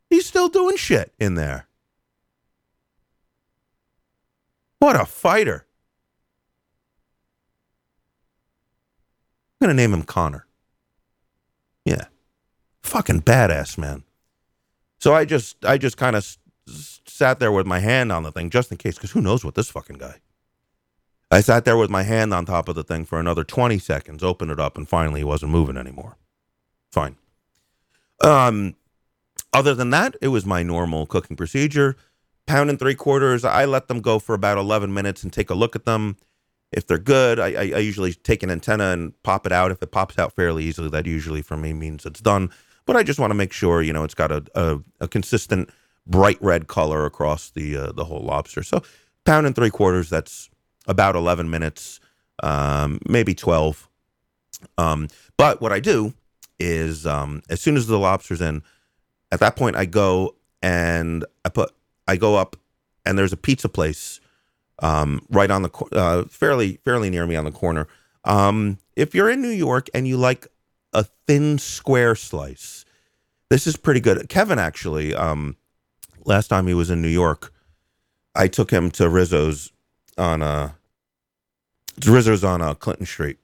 He's 0.10 0.26
still 0.26 0.50
doing 0.50 0.76
shit 0.76 1.14
in 1.20 1.36
there. 1.36 1.68
What 4.80 5.00
a 5.00 5.06
fighter. 5.06 5.66
I'm 9.62 9.68
going 9.68 9.78
to 9.78 9.82
name 9.82 9.94
him 9.94 10.04
Conor. 10.04 10.48
Yeah. 11.86 12.06
Fucking 12.82 13.22
badass, 13.22 13.78
man. 13.78 14.04
So 15.00 15.14
I 15.14 15.26
just 15.26 15.64
I 15.64 15.78
just 15.78 15.98
kind 15.98 16.16
of 16.16 16.24
s- 16.68 17.02
sat 17.06 17.40
there 17.40 17.52
with 17.52 17.68
my 17.68 17.80
hand 17.80 18.12
on 18.12 18.24
the 18.24 18.32
thing 18.32 18.50
just 18.50 18.72
in 18.72 18.78
case 18.78 18.98
cuz 18.98 19.12
who 19.12 19.22
knows 19.22 19.46
what 19.46 19.54
this 19.56 19.70
fucking 19.70 19.98
guy. 19.98 20.16
I 21.30 21.42
sat 21.42 21.66
there 21.66 21.78
with 21.78 21.90
my 21.90 22.04
hand 22.04 22.34
on 22.34 22.46
top 22.46 22.70
of 22.70 22.76
the 22.76 22.84
thing 22.84 23.04
for 23.04 23.20
another 23.20 23.44
20 23.44 23.78
seconds, 23.80 24.24
opened 24.24 24.52
it 24.52 24.60
up, 24.60 24.78
and 24.78 24.88
finally 24.88 25.22
it 25.22 25.28
wasn't 25.28 25.52
moving 25.52 25.78
anymore. 25.78 26.18
Fine. 26.92 27.18
Um, 28.24 28.76
other 29.54 29.76
than 29.76 29.90
that, 29.90 30.16
it 30.22 30.30
was 30.30 30.46
my 30.46 30.64
normal 30.64 31.06
cooking 31.06 31.36
procedure. 31.36 31.98
Pound 32.46 32.70
and 32.70 32.80
three 32.80 32.96
quarters, 32.96 33.44
I 33.44 33.66
let 33.66 33.90
them 33.90 34.00
go 34.00 34.20
for 34.20 34.34
about 34.34 34.58
11 34.58 34.94
minutes 34.94 35.24
and 35.24 35.34
take 35.34 35.50
a 35.50 35.54
look 35.54 35.76
at 35.76 35.86
them. 35.86 36.16
If 36.72 36.88
they're 36.88 36.98
good, 36.98 37.40
I, 37.40 37.48
I, 37.48 37.80
usually 37.80 38.14
take 38.14 38.44
an 38.44 38.50
antenna 38.50 38.92
and 38.92 39.22
pop 39.24 39.46
it 39.46 39.54
out. 39.54 39.72
If 39.72 39.82
it 39.82 39.92
pops 39.92 40.20
out 40.20 40.34
fairly 40.34 40.66
easily, 40.66 40.90
that 40.90 41.06
usually 41.06 41.42
for 41.42 41.56
me 41.56 41.72
means 41.72 42.06
it's 42.06 42.20
done. 42.20 42.50
But 42.86 42.98
I 42.98 43.04
just 43.04 43.20
want 43.20 43.32
to 43.32 43.36
make 43.36 43.54
sure, 43.54 43.82
you 43.82 43.94
know, 43.94 44.04
it's 44.04 44.14
got 44.14 44.32
a, 44.32 44.44
a, 44.54 44.80
a 45.02 45.08
consistent 45.08 45.70
bright 46.06 46.38
red 46.42 46.68
color 46.68 47.06
across 47.06 47.50
the 47.50 47.78
uh, 47.78 47.92
the 47.94 48.06
whole 48.06 48.22
lobster. 48.22 48.64
So 48.64 48.82
pound 49.26 49.46
and 49.46 49.56
three 49.56 49.70
quarters, 49.70 50.10
that's 50.10 50.50
about 50.88 51.16
11 51.16 51.50
minutes, 51.50 52.00
um, 52.44 53.00
maybe 53.08 53.36
12. 53.36 53.88
Um, 54.78 55.08
but 55.38 55.62
what 55.62 55.72
I 55.72 55.80
do 55.80 56.14
is 56.60 57.06
um, 57.06 57.44
as 57.50 57.62
soon 57.62 57.78
as 57.78 57.88
the 57.88 58.00
lobster's 58.00 58.42
in, 58.42 58.64
at 59.32 59.40
that 59.40 59.56
point 59.56 59.76
I 59.76 59.86
go 59.86 60.36
and 60.62 61.26
I 61.46 61.50
put 61.50 61.72
I 62.08 62.16
go 62.16 62.36
up 62.36 62.56
and 63.06 63.18
there's 63.18 63.34
a 63.34 63.38
pizza 63.38 63.70
place 63.70 64.20
um, 64.80 65.22
right 65.30 65.52
on 65.52 65.64
the 65.64 65.72
uh, 65.92 66.24
fairly 66.26 66.80
fairly 66.84 67.10
near 67.10 67.28
me 67.28 67.36
on 67.36 67.46
the 67.46 67.52
corner. 67.52 67.88
Um, 68.24 68.80
if 68.96 69.14
you're 69.14 69.30
in 69.30 69.42
New 69.42 69.50
York 69.50 69.90
and 69.94 70.08
you 70.08 70.18
like 70.18 70.48
a 70.94 71.06
thin 71.28 71.58
square 71.58 72.16
slice, 72.16 72.86
this 73.50 73.68
is 73.68 73.78
pretty 73.78 74.00
good. 74.00 74.28
Kevin 74.30 74.60
actually, 74.60 75.14
um, 75.14 75.56
last 76.26 76.48
time 76.48 76.68
he 76.68 76.74
was 76.74 76.90
in 76.90 77.02
New 77.02 77.08
York, 77.08 77.54
I 78.36 78.48
took 78.48 78.72
him 78.72 78.92
to 78.92 79.10
Rizzo's 79.10 79.72
on 80.18 80.42
uh 80.42 80.72
Rizzo's 82.06 82.44
on 82.44 82.62
uh, 82.62 82.74
Clinton 82.74 83.06
Street. 83.06 83.38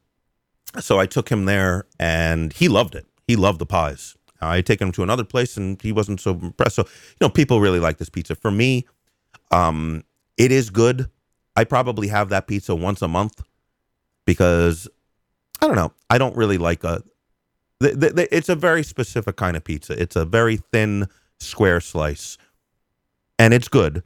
So 0.80 1.00
I 1.00 1.06
took 1.06 1.30
him 1.30 1.46
there 1.46 1.86
and 2.00 2.54
he 2.54 2.68
loved 2.68 2.96
it. 2.96 3.06
He 3.28 3.36
loved 3.36 3.60
the 3.60 3.66
pies. 3.66 4.16
I 4.42 4.62
take 4.62 4.82
him 4.82 4.92
to 4.94 5.04
another 5.04 5.24
place 5.24 5.56
and 5.56 5.82
he 5.82 5.92
wasn't 5.92 6.20
so 6.20 6.32
impressed. 6.32 6.76
So, 6.76 6.84
you 6.84 7.18
know, 7.22 7.30
people 7.30 7.62
really 7.62 7.80
like 7.80 7.98
this 7.98 8.10
pizza. 8.10 8.36
For 8.36 8.52
me, 8.52 8.86
um, 9.52 10.04
it 10.38 10.52
is 10.52 10.70
good. 10.70 11.08
I 11.56 11.64
probably 11.64 12.08
have 12.08 12.30
that 12.30 12.48
pizza 12.48 12.76
once 12.76 13.02
a 13.02 13.08
month 13.08 13.42
because 14.26 14.88
I 15.62 15.68
don't 15.68 15.76
know. 15.76 15.94
I 16.10 16.18
don't 16.18 16.36
really 16.36 16.58
like 16.58 16.84
a. 16.84 17.04
The, 17.80 17.92
the, 17.92 18.10
the, 18.10 18.36
it's 18.36 18.50
a 18.50 18.56
very 18.56 18.84
specific 18.84 19.36
kind 19.36 19.56
of 19.56 19.64
pizza. 19.64 20.00
It's 20.02 20.16
a 20.16 20.26
very 20.26 20.58
thin 20.58 21.08
square 21.40 21.80
slice, 21.80 22.38
and 23.38 23.54
it's 23.54 23.68
good 23.68 24.04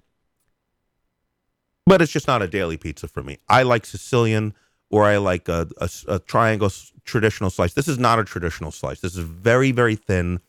but 1.87 2.01
it's 2.01 2.11
just 2.11 2.27
not 2.27 2.41
a 2.41 2.47
daily 2.47 2.75
pizza 2.75 3.07
for 3.07 3.23
me. 3.23 3.37
I 3.47 3.63
like 3.63 3.85
Sicilian 3.85 4.53
or 4.89 5.05
I 5.05 5.17
like 5.17 5.47
a, 5.47 5.67
a, 5.79 5.89
a, 6.09 6.19
triangle 6.19 6.69
traditional 7.05 7.49
slice. 7.49 7.73
This 7.73 7.87
is 7.87 7.97
not 7.97 8.19
a 8.19 8.25
traditional 8.25 8.71
slice. 8.71 8.99
This 8.99 9.15
is 9.15 9.23
very, 9.23 9.71
very 9.71 9.95
thin, 9.95 10.41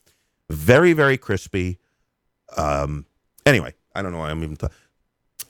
very, 0.49 0.91
very 0.91 1.17
crispy. 1.17 1.79
Um, 2.57 3.05
anyway, 3.45 3.73
I 3.95 4.01
don't 4.01 4.11
know 4.11 4.19
why 4.19 4.31
I'm 4.31 4.43
even. 4.43 4.57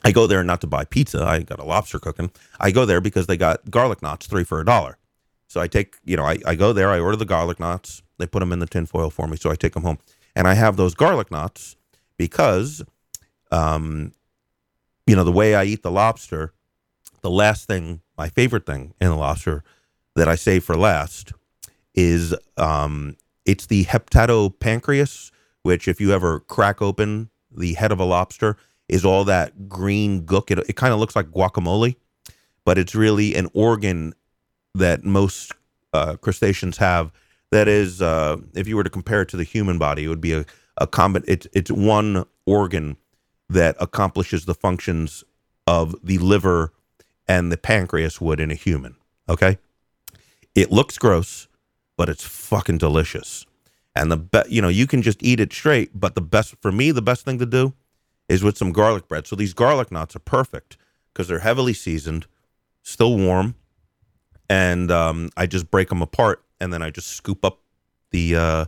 I 0.04 0.12
go 0.12 0.28
there 0.28 0.44
not 0.44 0.62
to 0.62 0.68
buy 0.68 0.86
pizza. 0.86 1.24
I 1.24 1.40
got 1.40 1.60
a 1.60 1.66
lobster 1.66 2.00
cooking. 2.00 2.30
I 2.60 2.70
go 2.70 2.86
there 2.86 3.02
because 3.02 3.26
they 3.26 3.36
got 3.36 3.70
garlic 3.70 4.02
knots, 4.02 4.28
three 4.28 4.44
for 4.44 4.62
a 4.62 4.66
dollar. 4.66 4.98
So 5.48 5.60
I 5.60 5.68
take, 5.68 5.96
you 6.06 6.16
know, 6.16 6.24
I, 6.24 6.38
I 6.46 6.54
go 6.54 6.72
there, 6.72 6.90
I 6.90 7.00
order 7.00 7.18
the 7.18 7.26
garlic 7.26 7.60
knots. 7.60 8.04
They 8.20 8.28
put 8.28 8.40
them 8.40 8.54
in 8.54 8.60
the 8.60 8.68
tinfoil 8.68 9.10
for 9.10 9.28
me. 9.28 9.38
So 9.38 9.50
I 9.50 9.56
take 9.56 9.74
them 9.74 9.84
home. 9.84 9.98
And 10.36 10.48
I 10.48 10.54
have 10.54 10.78
those 10.78 10.94
garlic 10.94 11.32
knots 11.32 11.76
because 12.18 12.84
um, 13.52 14.14
you 15.10 15.16
know, 15.16 15.24
the 15.24 15.32
way 15.32 15.56
I 15.56 15.64
eat 15.64 15.82
the 15.82 15.90
lobster, 15.90 16.54
the 17.22 17.32
last 17.32 17.66
thing, 17.66 18.02
my 18.16 18.30
favorite 18.30 18.68
thing 18.68 18.94
in 19.02 19.08
the 19.08 19.16
lobster 19.16 19.64
that 20.16 20.28
I 20.28 20.36
save 20.36 20.64
for 20.64 20.76
last 20.76 21.34
is 21.96 22.36
um, 22.58 23.18
it's 23.44 23.66
the 23.66 23.86
hepatopancreas, 23.86 25.32
which 25.64 25.88
if 25.88 26.00
you 26.00 26.12
ever 26.12 26.42
crack 26.42 26.80
open 26.80 27.32
the 27.50 27.74
head 27.74 27.92
of 27.92 28.00
a 28.00 28.04
lobster, 28.04 28.56
is 28.88 29.04
all 29.04 29.24
that 29.24 29.68
green 29.68 30.28
gook. 30.28 30.52
It, 30.52 30.60
it 30.70 30.76
kind 30.76 30.94
of 30.94 31.00
looks 31.00 31.16
like 31.16 31.32
guacamole, 31.32 31.96
but 32.64 32.78
it's 32.78 32.94
really 32.94 33.34
an 33.34 33.48
organ 33.56 34.14
that 34.76 35.04
most 35.04 35.54
uh, 35.92 36.18
crustaceans 36.18 36.78
have. 36.78 37.12
That 37.50 37.68
is, 37.68 38.00
uh, 38.00 38.38
if 38.54 38.68
you 38.68 38.76
were 38.76 38.84
to 38.84 38.92
compare 38.92 39.24
it 39.24 39.30
to 39.30 39.38
the 39.38 39.44
human 39.44 39.80
body, 39.80 40.06
it 40.06 40.10
would 40.10 40.22
be 40.22 40.34
a, 40.34 40.46
a 40.78 40.86
combat. 40.86 41.24
It's 41.28 41.48
it's 41.52 41.72
one 41.72 42.26
organ 42.46 42.96
that 43.50 43.76
accomplishes 43.80 44.46
the 44.46 44.54
functions 44.54 45.24
of 45.66 45.96
the 46.04 46.18
liver 46.18 46.72
and 47.28 47.52
the 47.52 47.58
pancreas 47.58 48.22
would 48.22 48.40
in 48.40 48.52
a 48.52 48.56
human. 48.56 48.96
Okay. 49.28 49.58
It 50.56 50.72
looks 50.72 50.98
gross, 50.98 51.48
but 51.98 52.10
it's 52.10 52.24
fucking 52.24 52.78
delicious. 52.80 53.46
And 53.96 54.12
the 54.12 54.18
be- 54.18 54.50
you 54.50 54.62
know, 54.62 54.68
you 54.70 54.88
can 54.88 55.02
just 55.02 55.22
eat 55.22 55.40
it 55.40 55.52
straight, 55.54 56.00
but 56.00 56.16
the 56.16 56.22
best 56.22 56.56
for 56.62 56.72
me, 56.72 56.92
the 56.92 57.02
best 57.02 57.26
thing 57.26 57.40
to 57.40 57.46
do 57.46 57.74
is 58.28 58.44
with 58.44 58.58
some 58.58 58.72
garlic 58.72 59.08
bread. 59.08 59.28
So 59.28 59.36
these 59.36 59.54
garlic 59.54 59.92
knots 59.92 60.16
are 60.16 60.20
perfect 60.20 60.78
because 61.12 61.28
they're 61.28 61.40
heavily 61.40 61.74
seasoned. 61.74 62.28
still 62.84 63.18
warm, 63.18 63.56
and 64.50 64.92
um, 64.92 65.30
I 65.38 65.46
just 65.46 65.70
break 65.70 65.90
them 65.90 66.02
apart, 66.02 66.44
and 66.60 66.74
then 66.74 66.82
I 66.82 66.90
just 66.90 67.10
scoop 67.10 67.46
up 67.46 67.60
the. 68.12 68.36
Uh, 68.36 68.66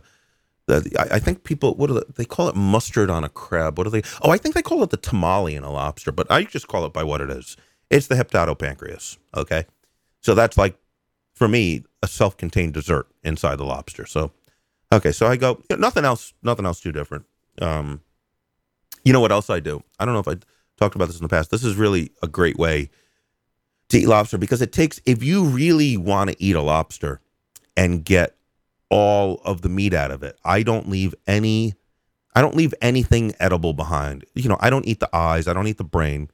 I 0.68 1.18
think 1.18 1.44
people 1.44 1.74
what 1.74 1.88
do 1.88 1.94
they, 1.94 2.04
they 2.16 2.24
call 2.24 2.48
it 2.48 2.56
mustard 2.56 3.10
on 3.10 3.24
a 3.24 3.28
crab? 3.28 3.78
What 3.78 3.84
do 3.84 3.90
they? 3.90 4.02
Oh, 4.22 4.30
I 4.30 4.38
think 4.38 4.54
they 4.54 4.62
call 4.62 4.82
it 4.82 4.90
the 4.90 4.98
tomalley 4.98 5.56
in 5.56 5.64
a 5.64 5.72
lobster, 5.72 6.12
but 6.12 6.30
I 6.30 6.44
just 6.44 6.68
call 6.68 6.84
it 6.86 6.92
by 6.92 7.02
what 7.02 7.20
it 7.20 7.30
is. 7.30 7.56
It's 7.90 8.06
the 8.06 8.14
hepatopancreas. 8.14 9.18
Okay, 9.36 9.66
so 10.20 10.34
that's 10.34 10.56
like 10.56 10.76
for 11.34 11.48
me 11.48 11.84
a 12.02 12.06
self-contained 12.06 12.74
dessert 12.74 13.08
inside 13.22 13.56
the 13.56 13.64
lobster. 13.64 14.06
So 14.06 14.32
okay, 14.92 15.12
so 15.12 15.26
I 15.26 15.36
go 15.36 15.60
nothing 15.70 16.04
else, 16.04 16.32
nothing 16.42 16.64
else 16.64 16.80
too 16.80 16.92
different. 16.92 17.24
Um, 17.60 18.00
you 19.04 19.12
know 19.12 19.20
what 19.20 19.32
else 19.32 19.50
I 19.50 19.60
do? 19.60 19.82
I 19.98 20.04
don't 20.04 20.14
know 20.14 20.20
if 20.20 20.28
I 20.28 20.36
talked 20.78 20.94
about 20.94 21.08
this 21.08 21.16
in 21.16 21.22
the 21.22 21.28
past. 21.28 21.50
This 21.50 21.64
is 21.64 21.76
really 21.76 22.12
a 22.22 22.28
great 22.28 22.56
way 22.56 22.88
to 23.88 23.98
eat 23.98 24.06
lobster 24.06 24.38
because 24.38 24.62
it 24.62 24.72
takes 24.72 25.00
if 25.04 25.22
you 25.22 25.44
really 25.44 25.96
want 25.96 26.30
to 26.30 26.42
eat 26.42 26.56
a 26.56 26.62
lobster 26.62 27.20
and 27.76 28.04
get 28.04 28.36
all 28.92 29.40
of 29.46 29.62
the 29.62 29.70
meat 29.70 29.94
out 29.94 30.10
of 30.10 30.22
it. 30.22 30.38
I 30.44 30.62
don't 30.62 30.88
leave 30.88 31.14
any 31.26 31.74
I 32.34 32.40
don't 32.40 32.56
leave 32.56 32.74
anything 32.80 33.34
edible 33.40 33.72
behind. 33.72 34.24
You 34.34 34.48
know, 34.48 34.56
I 34.60 34.70
don't 34.70 34.86
eat 34.86 35.00
the 35.00 35.16
eyes, 35.16 35.48
I 35.48 35.54
don't 35.54 35.66
eat 35.66 35.78
the 35.78 35.84
brain, 35.84 36.30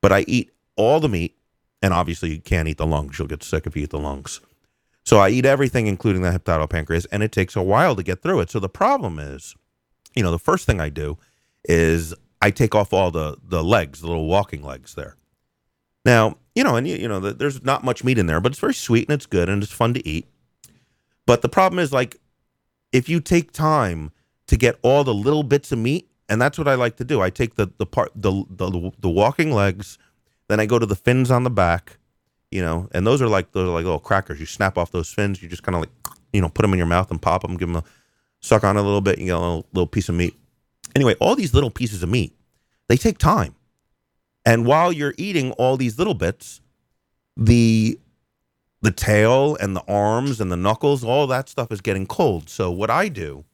but 0.00 0.10
I 0.10 0.24
eat 0.26 0.50
all 0.76 0.98
the 0.98 1.08
meat 1.08 1.36
and 1.82 1.92
obviously 1.92 2.30
you 2.30 2.40
can't 2.40 2.68
eat 2.68 2.78
the 2.78 2.86
lungs. 2.86 3.18
You'll 3.18 3.28
get 3.28 3.42
sick 3.42 3.66
if 3.66 3.76
you 3.76 3.84
eat 3.84 3.90
the 3.90 3.98
lungs. 3.98 4.40
So 5.04 5.18
I 5.18 5.28
eat 5.28 5.44
everything 5.44 5.86
including 5.86 6.22
the 6.22 6.30
hepatopancreas 6.30 7.06
and 7.12 7.22
it 7.22 7.32
takes 7.32 7.54
a 7.54 7.62
while 7.62 7.94
to 7.94 8.02
get 8.02 8.22
through 8.22 8.40
it. 8.40 8.50
So 8.50 8.60
the 8.60 8.68
problem 8.68 9.18
is, 9.18 9.54
you 10.16 10.22
know, 10.22 10.30
the 10.30 10.38
first 10.38 10.66
thing 10.66 10.80
I 10.80 10.88
do 10.88 11.18
is 11.64 12.14
I 12.40 12.50
take 12.50 12.74
off 12.74 12.94
all 12.94 13.10
the 13.10 13.36
the 13.46 13.62
legs, 13.62 14.00
the 14.00 14.06
little 14.06 14.26
walking 14.26 14.62
legs 14.62 14.94
there. 14.94 15.16
Now, 16.06 16.38
you 16.54 16.64
know, 16.64 16.76
and 16.76 16.88
you, 16.88 16.96
you 16.96 17.08
know, 17.08 17.20
there's 17.20 17.62
not 17.62 17.84
much 17.84 18.04
meat 18.04 18.18
in 18.18 18.26
there, 18.26 18.40
but 18.40 18.52
it's 18.52 18.58
very 18.58 18.72
sweet 18.72 19.06
and 19.06 19.14
it's 19.14 19.26
good 19.26 19.50
and 19.50 19.62
it's 19.62 19.72
fun 19.72 19.92
to 19.92 20.08
eat. 20.08 20.29
But 21.26 21.42
the 21.42 21.48
problem 21.48 21.78
is 21.78 21.92
like 21.92 22.16
if 22.92 23.08
you 23.08 23.20
take 23.20 23.52
time 23.52 24.10
to 24.46 24.56
get 24.56 24.78
all 24.82 25.04
the 25.04 25.14
little 25.14 25.42
bits 25.42 25.72
of 25.72 25.78
meat, 25.78 26.08
and 26.28 26.40
that's 26.40 26.58
what 26.58 26.68
I 26.68 26.74
like 26.74 26.96
to 26.96 27.04
do. 27.04 27.20
I 27.20 27.30
take 27.30 27.56
the 27.56 27.70
the 27.78 27.86
part 27.86 28.12
the 28.14 28.44
the, 28.50 28.92
the 28.98 29.10
walking 29.10 29.52
legs, 29.52 29.98
then 30.48 30.60
I 30.60 30.66
go 30.66 30.78
to 30.78 30.86
the 30.86 30.96
fins 30.96 31.30
on 31.30 31.44
the 31.44 31.50
back, 31.50 31.98
you 32.50 32.62
know, 32.62 32.88
and 32.92 33.06
those 33.06 33.20
are 33.22 33.28
like 33.28 33.52
those 33.52 33.68
are 33.68 33.72
like 33.72 33.84
little 33.84 33.98
crackers. 33.98 34.40
You 34.40 34.46
snap 34.46 34.78
off 34.78 34.90
those 34.92 35.12
fins, 35.12 35.42
you 35.42 35.48
just 35.48 35.62
kind 35.62 35.76
of 35.76 35.80
like 35.82 35.90
you 36.32 36.40
know 36.40 36.48
put 36.48 36.62
them 36.62 36.72
in 36.72 36.78
your 36.78 36.86
mouth 36.86 37.10
and 37.10 37.20
pop 37.20 37.42
them, 37.42 37.56
give 37.56 37.68
them 37.68 37.76
a 37.76 37.84
suck 38.40 38.64
on 38.64 38.76
a 38.76 38.82
little 38.82 39.00
bit, 39.00 39.18
you 39.18 39.26
get 39.26 39.36
a 39.36 39.38
little, 39.38 39.66
little 39.72 39.86
piece 39.86 40.08
of 40.08 40.14
meat. 40.14 40.34
Anyway, 40.96 41.14
all 41.20 41.36
these 41.36 41.54
little 41.54 41.70
pieces 41.70 42.02
of 42.02 42.08
meat, 42.08 42.34
they 42.88 42.96
take 42.96 43.18
time. 43.18 43.54
And 44.44 44.66
while 44.66 44.92
you're 44.92 45.14
eating 45.18 45.52
all 45.52 45.76
these 45.76 45.98
little 45.98 46.14
bits, 46.14 46.60
the 47.36 47.98
the 48.82 48.90
tail 48.90 49.56
and 49.56 49.76
the 49.76 49.82
arms 49.86 50.40
and 50.40 50.50
the 50.50 50.56
knuckles, 50.56 51.04
all 51.04 51.26
that 51.26 51.48
stuff 51.48 51.70
is 51.70 51.80
getting 51.80 52.06
cold. 52.06 52.48
So 52.48 52.70
what 52.70 52.90
I 52.90 53.08
do 53.08 53.44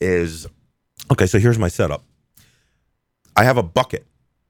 is 0.00 0.46
okay, 1.10 1.26
so 1.26 1.38
here's 1.38 1.58
my 1.58 1.68
setup. 1.68 2.04
I 3.36 3.44
have 3.44 3.56
a 3.56 3.62
bucket, 3.62 4.06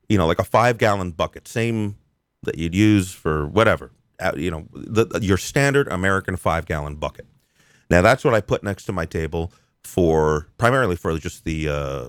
you 0.08 0.16
know, 0.16 0.26
like 0.26 0.38
a 0.38 0.44
5-gallon 0.44 1.12
bucket, 1.12 1.46
same 1.46 1.96
that 2.44 2.56
you'd 2.56 2.74
use 2.74 3.12
for 3.12 3.46
whatever, 3.46 3.90
you 4.36 4.50
know, 4.50 4.66
the, 4.72 5.18
your 5.20 5.36
standard 5.36 5.88
American 5.88 6.36
5-gallon 6.36 6.96
bucket. 6.96 7.26
Now 7.90 8.02
that's 8.02 8.24
what 8.24 8.34
I 8.34 8.40
put 8.40 8.62
next 8.62 8.84
to 8.84 8.92
my 8.92 9.04
table 9.04 9.52
for 9.84 10.48
primarily 10.58 10.96
for 10.96 11.16
just 11.18 11.44
the 11.44 11.68
uh 11.68 12.08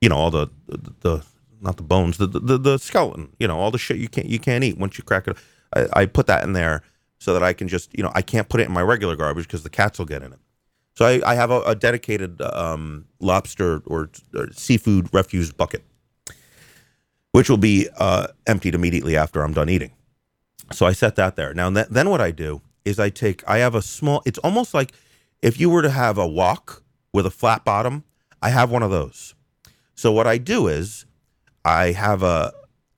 you 0.00 0.08
know, 0.08 0.16
all 0.16 0.30
the 0.30 0.48
the, 0.66 0.94
the 1.00 1.24
not 1.60 1.76
the 1.76 1.82
bones, 1.82 2.16
the, 2.16 2.26
the 2.26 2.56
the 2.56 2.78
skeleton, 2.78 3.34
you 3.38 3.46
know, 3.46 3.58
all 3.58 3.70
the 3.70 3.78
shit 3.78 3.98
you 3.98 4.08
can't 4.08 4.26
you 4.28 4.38
can't 4.38 4.64
eat 4.64 4.78
once 4.78 4.96
you 4.96 5.04
crack 5.04 5.28
it. 5.28 5.36
I, 5.74 5.86
I 5.92 6.06
put 6.06 6.26
that 6.26 6.44
in 6.44 6.52
there 6.52 6.82
so 7.18 7.34
that 7.34 7.42
I 7.42 7.52
can 7.52 7.68
just, 7.68 7.96
you 7.96 8.02
know, 8.02 8.10
I 8.14 8.22
can't 8.22 8.48
put 8.48 8.60
it 8.60 8.66
in 8.66 8.72
my 8.72 8.82
regular 8.82 9.16
garbage 9.16 9.46
because 9.46 9.62
the 9.62 9.70
cats 9.70 9.98
will 9.98 10.06
get 10.06 10.22
in 10.22 10.32
it. 10.32 10.38
So 10.94 11.06
I, 11.06 11.20
I 11.24 11.34
have 11.34 11.50
a, 11.50 11.60
a 11.62 11.74
dedicated 11.74 12.40
um, 12.42 13.06
lobster 13.20 13.82
or, 13.86 14.10
or, 14.34 14.50
seafood 14.52 15.08
refuse 15.12 15.52
bucket, 15.52 15.84
which 17.32 17.48
will 17.48 17.56
be 17.56 17.88
uh, 17.96 18.28
emptied 18.46 18.74
immediately 18.74 19.16
after 19.16 19.42
I'm 19.42 19.52
done 19.52 19.68
eating. 19.68 19.92
So 20.72 20.86
I 20.86 20.92
set 20.92 21.16
that 21.16 21.36
there. 21.36 21.54
Now, 21.54 21.70
th- 21.70 21.86
then 21.90 22.10
what 22.10 22.20
I 22.20 22.30
do 22.30 22.62
is 22.84 22.98
I 22.98 23.10
take, 23.10 23.48
I 23.48 23.58
have 23.58 23.74
a 23.74 23.82
small, 23.82 24.22
it's 24.24 24.38
almost 24.38 24.74
like 24.74 24.92
if 25.42 25.60
you 25.60 25.70
were 25.70 25.82
to 25.82 25.90
have 25.90 26.18
a 26.18 26.26
wok 26.26 26.82
with 27.12 27.26
a 27.26 27.30
flat 27.30 27.64
bottom, 27.64 28.04
I 28.42 28.50
have 28.50 28.70
one 28.70 28.82
of 28.82 28.90
those. 28.90 29.34
So 29.94 30.10
what 30.12 30.26
I 30.26 30.38
do 30.38 30.66
is 30.66 31.04
I 31.64 31.92
have 31.92 32.22
a, 32.22 32.52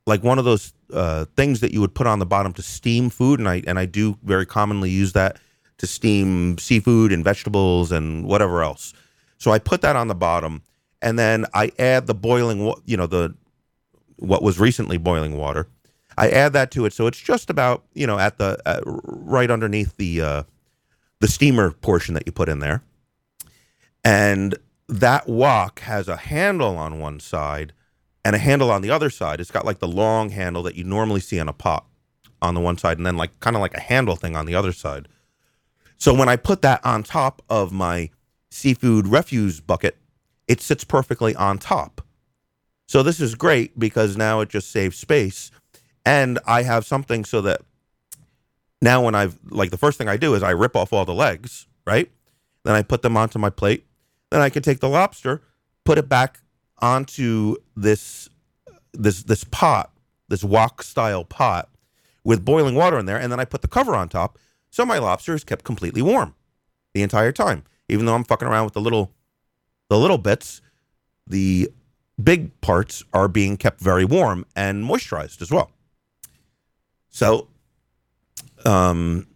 like 0.07 0.23
one 0.23 0.39
of 0.39 0.45
those 0.45 0.73
uh, 0.93 1.27
things 1.37 1.61
that 1.61 1.73
you 1.73 1.81
would 1.81 1.95
put 1.95 2.07
on 2.07 2.19
the 2.19 2.27
bottom 2.27 2.53
to 2.55 2.63
steam 2.63 3.11
food, 3.11 3.39
and 3.39 3.49
I 3.49 3.63
and 3.67 3.79
I 3.79 3.87
do 3.87 4.19
very 4.23 4.47
commonly 4.47 4.91
use 4.91 5.13
that 5.13 5.39
to 5.79 5.87
steam 5.87 6.59
seafood 6.59 7.13
and 7.13 7.25
vegetables 7.25 7.93
and 7.93 8.25
whatever 8.27 8.63
else. 8.63 8.93
So 9.39 9.51
I 9.51 9.59
put 9.59 9.81
that 9.83 9.97
on 9.97 10.09
the 10.09 10.15
bottom, 10.15 10.63
and 11.01 11.19
then 11.19 11.47
I 11.55 11.73
add 11.79 12.07
the 12.07 12.15
boiling, 12.15 12.73
you 12.85 12.97
know, 12.97 13.07
the 13.07 13.35
what 14.17 14.43
was 14.43 14.59
recently 14.59 14.99
boiling 14.99 15.37
water. 15.37 15.67
I 16.19 16.29
add 16.31 16.53
that 16.53 16.71
to 16.73 16.85
it, 16.85 16.93
so 16.93 17.07
it's 17.07 17.19
just 17.21 17.49
about 17.49 17.85
you 17.95 18.07
know 18.07 18.19
at 18.19 18.39
the 18.39 18.59
uh, 18.67 18.81
right 18.85 19.51
underneath 19.51 19.97
the 19.97 20.21
uh, 20.21 20.43
the 21.21 21.29
steamer 21.29 21.71
portion 21.71 22.15
that 22.15 22.27
you 22.27 22.33
put 22.33 22.49
in 22.49 22.59
there, 22.59 22.83
and 24.05 24.57
that 24.89 25.29
wok 25.29 25.81
has 25.81 26.09
a 26.09 26.17
handle 26.17 26.77
on 26.77 26.99
one 26.99 27.19
side 27.21 27.73
and 28.25 28.37
a 28.37 28.39
handle 28.39 28.71
on 28.71 28.83
the 28.83 28.91
other 28.91 29.11
side. 29.11 29.41
It's 29.41 29.51
got 29.51 29.67
like 29.67 29.79
the 29.79 29.89
long 29.89 30.31
handle 30.31 30.63
that 30.65 30.77
you 30.77 30.85
normally 30.85 31.21
see 31.21 31.41
on 31.41 31.49
a 31.49 31.53
pot 31.53 31.87
on 32.41 32.55
the 32.55 32.61
one 32.61 32.79
side, 32.79 32.99
and 32.99 33.07
then 33.07 33.17
like 33.17 33.39
kind 33.41 33.57
of 33.57 33.63
like 33.63 33.75
a 33.75 33.81
handle 33.81 34.17
thing 34.17 34.37
on 34.37 34.47
the 34.47 34.55
other 34.55 34.73
side. 34.73 35.09
So 35.97 36.13
when 36.13 36.29
I 36.29 36.37
put 36.37 36.63
that 36.63 36.85
on 36.85 37.03
top 37.05 37.43
of 37.49 37.73
my 37.73 38.11
seafood 38.51 39.07
refuse 39.07 39.61
bucket, 39.61 39.97
it 40.49 40.61
sits 40.61 40.85
perfectly 40.85 41.35
on 41.37 41.59
top. 41.59 42.01
So 42.89 43.03
this 43.03 43.21
is 43.21 43.35
great 43.35 43.79
because 43.79 44.17
now 44.17 44.41
it 44.41 44.49
just 44.49 44.71
saves 44.71 44.99
space. 44.99 45.51
And 46.05 46.39
I 46.47 46.65
have 46.65 46.85
something 46.85 47.25
so 47.25 47.41
that 47.43 47.63
now 48.83 49.05
when 49.05 49.15
I've 49.15 49.39
like 49.49 49.71
the 49.71 49.79
first 49.79 49.97
thing 49.97 50.09
I 50.09 50.17
do 50.17 50.35
is 50.35 50.43
I 50.43 50.51
rip 50.51 50.77
off 50.77 50.93
all 50.93 51.05
the 51.05 51.15
legs, 51.15 51.69
right? 51.87 52.11
Then 52.65 52.75
I 52.75 52.83
put 52.83 53.03
them 53.03 53.17
onto 53.17 53.39
my 53.39 53.51
plate. 53.51 53.87
Then 54.31 54.41
I 54.41 54.51
can 54.51 54.63
take 54.63 54.81
the 54.81 54.89
lobster, 54.89 55.43
put 55.85 55.99
it 55.99 56.09
back 56.09 56.41
onto 56.83 57.57
this 57.77 58.29
this 58.93 59.23
this 59.23 59.45
pot, 59.45 59.91
this 60.29 60.45
wok 60.45 60.83
style 60.83 61.25
pot 61.25 61.71
with 62.25 62.45
boiling 62.45 62.75
water 62.75 62.99
in 62.99 63.07
there, 63.07 63.19
and 63.19 63.33
then 63.33 63.41
I 63.41 63.45
put 63.45 63.63
the 63.63 63.69
cover 63.69 63.95
on 63.95 64.09
top, 64.09 64.39
so 64.71 64.85
my 64.85 64.99
lobster 64.99 65.35
is 65.35 65.45
kept 65.45 65.65
completely 65.65 66.03
warm 66.03 66.35
the 66.93 67.03
entire 67.03 67.33
time. 67.33 67.65
Even 67.89 68.07
though 68.07 68.15
I'm 68.15 68.25
fucking 68.25 68.47
around 68.47 68.65
with 68.65 68.75
the 68.75 68.81
little 68.81 69.13
the 69.89 69.99
little 69.99 70.19
bits, 70.19 70.61
the 71.27 71.71
big 72.23 72.61
parts 72.61 73.03
are 73.13 73.29
being 73.29 73.57
kept 73.57 73.81
very 73.81 74.05
warm 74.05 74.45
and 74.55 74.85
moisturized 74.85 75.41
as 75.43 75.51
well. 75.51 75.71
So, 77.11 77.49
um, 78.65 79.27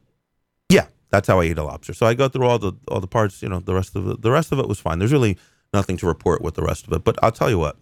yeah, 0.68 0.86
that's 1.10 1.28
how 1.28 1.40
I 1.40 1.44
eat 1.44 1.58
a 1.58 1.62
lobster. 1.62 1.92
So 1.92 2.06
I 2.06 2.14
go 2.14 2.28
through 2.28 2.46
all 2.46 2.58
the 2.58 2.72
all 2.88 3.00
the 3.00 3.06
parts. 3.06 3.42
You 3.42 3.48
know, 3.48 3.60
the 3.60 3.74
rest 3.74 3.96
of 3.96 4.08
it, 4.08 4.22
the 4.22 4.30
rest 4.30 4.52
of 4.52 4.58
it 4.58 4.68
was 4.68 4.80
fine. 4.80 4.98
There's 4.98 5.12
really 5.12 5.36
nothing 5.72 5.96
to 5.98 6.06
report 6.06 6.42
with 6.42 6.54
the 6.54 6.62
rest 6.62 6.86
of 6.86 6.92
it. 6.92 7.04
But 7.04 7.18
I'll 7.22 7.32
tell 7.32 7.50
you 7.50 7.58
what, 7.58 7.76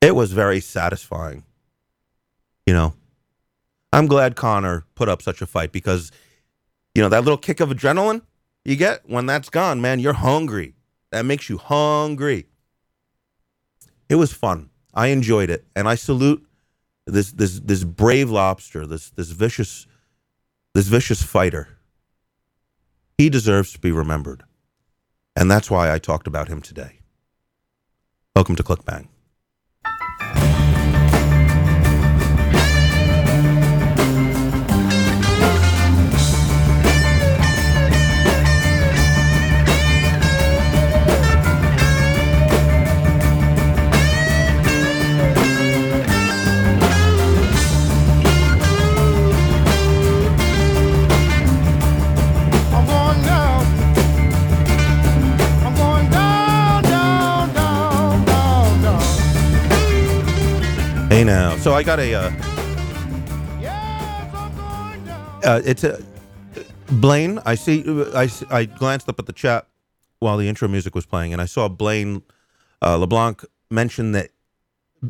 it 0.00 0.14
was 0.14 0.32
very 0.32 0.60
satisfying. 0.60 1.44
You 2.66 2.74
know, 2.74 2.94
I'm 3.92 4.06
glad 4.06 4.36
Conor 4.36 4.84
put 4.94 5.08
up 5.08 5.22
such 5.22 5.40
a 5.40 5.46
fight 5.46 5.72
because, 5.72 6.12
you 6.94 7.02
know, 7.02 7.08
that 7.08 7.24
little 7.24 7.38
kick 7.38 7.60
of 7.60 7.70
adrenaline 7.70 8.22
you 8.64 8.76
get 8.76 9.08
when 9.08 9.24
that's 9.24 9.48
gone, 9.48 9.80
man, 9.80 9.98
you're 9.98 10.12
hungry. 10.12 10.74
That 11.10 11.24
makes 11.24 11.48
you 11.48 11.56
hungry. 11.56 12.46
It 14.10 14.16
was 14.16 14.32
fun. 14.32 14.68
I 14.92 15.06
enjoyed 15.06 15.48
it, 15.48 15.66
and 15.74 15.88
I 15.88 15.94
salute 15.94 16.46
this 17.06 17.32
this 17.32 17.60
this 17.60 17.84
brave 17.84 18.30
lobster, 18.30 18.86
this 18.86 19.10
this 19.10 19.30
vicious 19.30 19.86
this 20.74 20.86
vicious 20.88 21.22
fighter. 21.22 21.68
He 23.16 23.30
deserves 23.30 23.72
to 23.72 23.78
be 23.78 23.90
remembered. 23.90 24.44
And 25.38 25.48
that's 25.48 25.70
why 25.70 25.94
I 25.94 26.00
talked 26.00 26.26
about 26.26 26.48
him 26.48 26.60
today. 26.60 26.98
Welcome 28.34 28.56
to 28.56 28.64
ClickBang. 28.64 29.06
Hey 61.18 61.24
now. 61.24 61.56
So 61.56 61.74
I 61.74 61.82
got 61.82 61.98
a 61.98 62.14
uh, 62.14 62.30
Uh, 65.42 65.60
it's 65.64 65.82
a 65.82 66.00
Blaine. 66.92 67.40
I 67.44 67.56
see. 67.56 67.82
I 68.14 68.30
I 68.50 68.66
glanced 68.66 69.08
up 69.08 69.18
at 69.18 69.26
the 69.26 69.32
chat 69.32 69.66
while 70.20 70.36
the 70.36 70.48
intro 70.48 70.68
music 70.68 70.94
was 70.94 71.06
playing, 71.06 71.32
and 71.32 71.42
I 71.42 71.46
saw 71.46 71.66
Blaine 71.66 72.22
uh, 72.82 72.96
LeBlanc 72.98 73.44
mention 73.68 74.12
that 74.12 74.30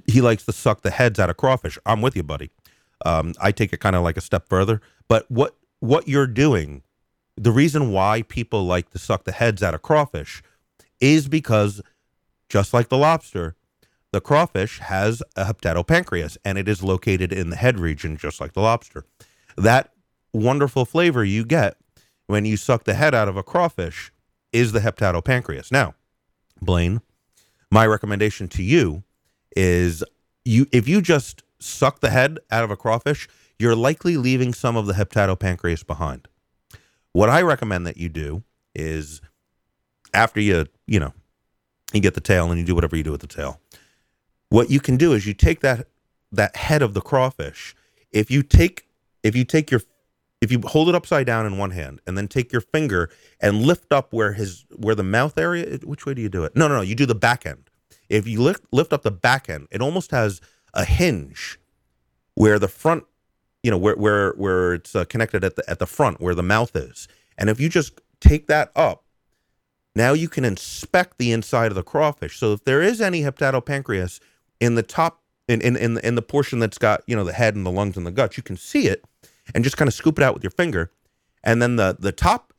he 0.07 0.23
likes 0.23 0.47
to 0.47 0.53
suck 0.53 0.81
the 0.81 0.93
heads 0.93 1.19
out 1.19 1.29
of 1.29 1.37
crawfish. 1.37 1.79
I'm 1.85 2.01
with 2.01 2.17
you, 2.17 2.23
buddy. 2.23 2.49
Um, 3.05 3.35
I 3.39 3.53
take 3.53 3.75
it 3.75 3.81
kind 3.81 3.95
of 3.95 4.03
like 4.03 4.17
a 4.17 4.23
step 4.23 4.49
further. 4.49 4.81
But 5.09 5.31
what 5.31 5.57
what 5.81 6.09
you're 6.09 6.27
doing, 6.27 6.85
the 7.37 7.53
reason 7.53 7.93
why 7.93 8.23
people 8.23 8.65
like 8.65 8.89
to 8.93 8.99
suck 8.99 9.25
the 9.25 9.33
heads 9.33 9.63
out 9.63 9.75
of 9.75 9.83
crawfish, 9.83 10.43
is 11.01 11.29
because 11.29 11.83
just 12.49 12.73
like 12.73 12.89
the 12.89 12.97
lobster, 12.97 13.57
the 14.13 14.21
crawfish 14.21 14.79
has 14.79 15.23
a 15.37 15.45
hepatopancreas, 15.45 16.37
and 16.45 16.59
it 16.59 16.69
is 16.69 16.83
located 16.83 17.33
in 17.33 17.51
the 17.51 17.57
head 17.57 17.79
region, 17.79 18.17
just 18.17 18.41
like 18.41 18.55
the 18.55 18.61
lobster. 18.61 19.05
That 19.57 19.93
wonderful 20.33 20.85
flavor 20.85 21.25
you 21.25 21.45
get 21.45 21.77
when 22.27 22.45
you 22.45 22.57
suck 22.57 22.85
the 22.85 22.95
head 22.95 23.15
out 23.15 23.29
of 23.29 23.37
a 23.37 23.43
crawfish 23.43 24.13
is 24.53 24.73
the 24.73 24.81
hepatopancreas. 24.81 25.71
Now, 25.71 25.95
Blaine, 26.61 27.01
my 27.71 27.87
recommendation 27.87 28.49
to 28.49 28.63
you 28.63 29.03
is 29.57 30.03
you 30.45 30.67
if 30.73 30.89
you 30.89 31.03
just 31.03 31.43
suck 31.59 32.01
the 32.01 32.11
head 32.11 32.39
out 32.51 32.65
of 32.65 32.71
a 32.71 32.77
crawfish, 32.77 33.29
you're 33.59 33.77
likely 33.77 34.17
leaving 34.17 34.55
some 34.55 34.77
of 34.77 34.87
the 34.87 34.95
hepatopancreas 34.95 35.87
behind. 35.87 36.29
What 37.13 37.29
I 37.29 37.43
recommend 37.43 37.87
that 37.87 37.97
you 37.97 38.09
do 38.09 38.45
is 38.75 39.21
after 40.15 40.41
you, 40.41 40.67
you 40.87 41.01
know, 41.01 41.13
you 41.93 42.01
get 42.01 42.15
the 42.15 42.21
tail 42.21 42.51
and 42.51 42.61
you 42.61 42.65
do 42.67 42.75
whatever 42.75 42.97
you 42.97 43.03
do 43.03 43.11
with 43.11 43.21
the 43.21 43.27
tail. 43.27 43.61
What 44.51 44.71
you 44.71 44.81
can 44.81 44.97
do 44.97 45.13
is 45.13 45.27
you 45.27 45.35
take 45.35 45.61
that 45.61 45.89
that 46.33 46.57
head 46.57 46.83
of 46.83 46.95
the 46.95 47.01
crawfish. 47.01 47.75
If 48.11 48.31
you 48.31 48.43
take 48.43 48.87
if 49.23 49.37
you 49.37 49.45
take 49.45 49.71
your 49.71 49.83
if 50.41 50.53
you 50.53 50.61
hold 50.65 50.89
it 50.89 50.95
upside 50.95 51.27
down 51.27 51.47
in 51.47 51.59
one 51.59 51.73
hand 51.73 52.01
and 52.07 52.17
then 52.17 52.29
take 52.29 52.53
your 52.53 52.61
finger 52.61 53.11
and 53.41 53.63
lift 53.63 53.93
up 53.93 54.13
where 54.13 54.33
his 54.33 54.65
where 54.77 54.95
the 54.95 55.03
mouth 55.03 55.37
area 55.39 55.79
which 55.85 56.07
way 56.07 56.15
do 56.15 56.23
you 56.23 56.29
do 56.29 56.45
it? 56.45 56.57
No 56.57 56.69
no 56.69 56.77
no 56.77 56.81
you 56.83 56.95
do 56.95 57.07
the 57.07 57.15
back 57.15 57.45
end. 57.45 57.71
If 58.09 58.27
you 58.27 58.41
lift 58.41 58.65
lift 58.73 58.93
up 58.93 59.03
the 59.03 59.11
back 59.11 59.49
end 59.49 59.69
it 59.71 59.83
almost 59.83 60.11
has 60.13 60.41
a 60.75 60.85
hinge 60.85 61.59
where 62.35 62.59
the 62.59 62.69
front 62.69 63.05
you 63.63 63.71
know 63.71 63.79
where 63.79 63.97
where 63.97 64.33
where 64.33 64.75
it's 64.75 64.95
uh, 64.95 65.05
connected 65.05 65.45
at 65.45 65.57
the 65.57 65.69
at 65.69 65.79
the 65.79 65.87
front 65.87 66.21
where 66.21 66.35
the 66.35 66.43
mouth 66.43 66.75
is. 66.75 67.07
And 67.37 67.51
if 67.51 67.61
you 67.61 67.69
just 67.69 68.01
take 68.21 68.47
that 68.47 68.73
up 68.75 69.05
now 69.95 70.13
you 70.13 70.29
can 70.29 70.45
inspect 70.45 71.19
the 71.19 71.33
inside 71.33 71.73
of 71.73 71.75
the 71.75 71.83
crawfish. 71.83 72.39
So 72.39 72.53
if 72.55 72.65
there 72.65 72.81
is 72.81 73.01
any 73.01 73.23
hepatopancreas 73.23 74.21
in 74.61 74.75
the 74.75 74.83
top 74.83 75.23
in 75.49 75.61
in 75.61 75.77
in, 75.77 75.99
in 75.99 76.15
the 76.15 76.23
portion 76.23 76.59
that's 76.59 76.79
got 76.79 77.03
you 77.07 77.17
know 77.17 77.25
the 77.25 77.33
head 77.33 77.57
and 77.57 77.65
the 77.65 77.71
lungs 77.71 77.97
and 77.97 78.07
the 78.07 78.11
guts 78.11 78.37
you 78.37 78.43
can 78.43 78.57
see 78.57 78.87
it 78.87 79.05
and 79.55 79.65
just 79.65 79.77
kind 79.77 79.89
of 79.89 79.95
scoop 79.95 80.19
it 80.19 80.23
out 80.23 80.35
with 80.35 80.45
your 80.45 80.51
finger. 80.51 80.93
And 81.43 81.63
then 81.63 81.77
the 81.77 81.97
the 81.99 82.13
top 82.13 82.53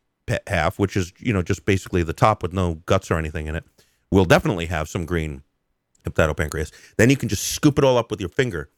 half 0.48 0.78
which 0.78 0.96
is 0.96 1.14
you 1.18 1.34
know 1.34 1.42
just 1.42 1.66
basically 1.66 2.04
the 2.04 2.14
top 2.14 2.44
with 2.44 2.54
no 2.54 2.76
guts 2.86 3.10
or 3.10 3.18
anything 3.18 3.48
in 3.48 3.56
it 3.56 3.64
will 4.12 4.26
definitely 4.26 4.68
have 4.68 4.90
some 4.90 5.06
green 5.06 5.44
hepatopancreas. 6.06 6.72
Then 6.98 7.10
you 7.10 7.18
can 7.18 7.30
just 7.30 7.44
scoop 7.50 7.78
it 7.78 7.84
all 7.84 7.98
up 7.98 8.12
with 8.12 8.20
your 8.20 8.30
finger. 8.30 8.70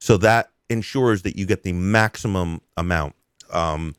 So 0.00 0.16
that 0.18 0.50
ensures 0.68 1.22
that 1.22 1.36
you 1.36 1.46
get 1.46 1.62
the 1.62 1.72
maximum 1.72 2.60
amount. 2.76 3.14
Um 3.50 3.94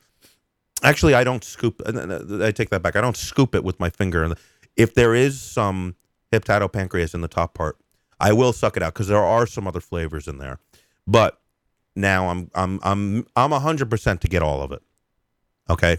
actually 0.83 1.15
i 1.15 1.23
don't 1.23 1.43
scoop 1.43 1.81
uh, 1.85 2.19
i 2.43 2.51
take 2.51 2.69
that 2.69 2.81
back. 2.81 2.95
I 2.95 3.01
don't 3.01 3.17
scoop 3.17 3.55
it 3.55 3.63
with 3.63 3.79
my 3.79 3.89
finger. 3.89 4.35
If 4.75 4.93
there 4.93 5.15
is 5.15 5.41
some 5.41 5.95
hepatopancreas 6.31 7.13
in 7.13 7.21
the 7.21 7.27
top 7.27 7.53
part 7.53 7.77
i 8.19 8.33
will 8.33 8.53
suck 8.53 8.77
it 8.77 8.83
out 8.83 8.93
because 8.93 9.07
there 9.07 9.17
are 9.17 9.45
some 9.45 9.67
other 9.67 9.79
flavors 9.79 10.27
in 10.27 10.37
there 10.37 10.59
but 11.05 11.39
now 11.97 12.29
I'm 12.29 12.51
I'm 12.53 12.79
I'm 12.83 13.25
I'm 13.35 13.51
hundred 13.51 13.89
percent 13.89 14.21
to 14.21 14.27
get 14.27 14.43
all 14.43 14.61
of 14.61 14.71
it. 14.71 14.81
Okay. 15.69 15.97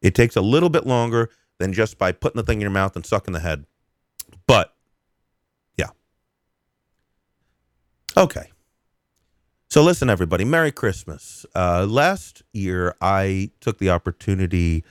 It 0.00 0.14
takes 0.14 0.36
a 0.36 0.40
little 0.40 0.70
bit 0.70 0.86
longer 0.86 1.30
than 1.58 1.72
just 1.72 1.98
by 1.98 2.12
putting 2.12 2.36
the 2.36 2.42
thing 2.42 2.58
in 2.58 2.62
your 2.62 2.70
mouth 2.70 2.96
and 2.96 3.04
sucking 3.04 3.32
the 3.32 3.40
head. 3.40 3.66
But 4.46 4.74
yeah. 5.76 5.90
Okay. 8.16 8.50
So 9.68 9.82
listen, 9.82 10.08
everybody, 10.08 10.44
Merry 10.44 10.72
Christmas. 10.72 11.44
Uh, 11.54 11.86
last 11.86 12.42
year 12.52 12.94
I 13.00 13.50
took 13.60 13.78
the 13.78 13.90
opportunity 13.90 14.84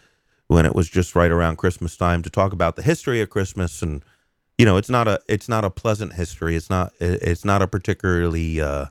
when 0.47 0.65
it 0.65 0.75
was 0.75 0.89
just 0.89 1.15
right 1.15 1.31
around 1.31 1.57
Christmas 1.57 1.97
time 1.97 2.21
to 2.21 2.29
talk 2.29 2.53
about 2.53 2.75
the 2.75 2.83
history 2.83 3.21
of 3.21 3.29
Christmas 3.29 3.81
and 3.81 4.03
you 4.57 4.65
know, 4.65 4.77
it's 4.77 4.89
not 4.89 5.07
a 5.07 5.19
it's 5.27 5.49
not 5.49 5.65
a 5.65 5.69
pleasant 5.69 6.13
history. 6.13 6.55
It's 6.55 6.69
not 6.69 6.93
it's 6.99 7.45
not 7.45 7.61
a 7.61 7.67
particularly 7.67 8.61
uh 8.61 8.85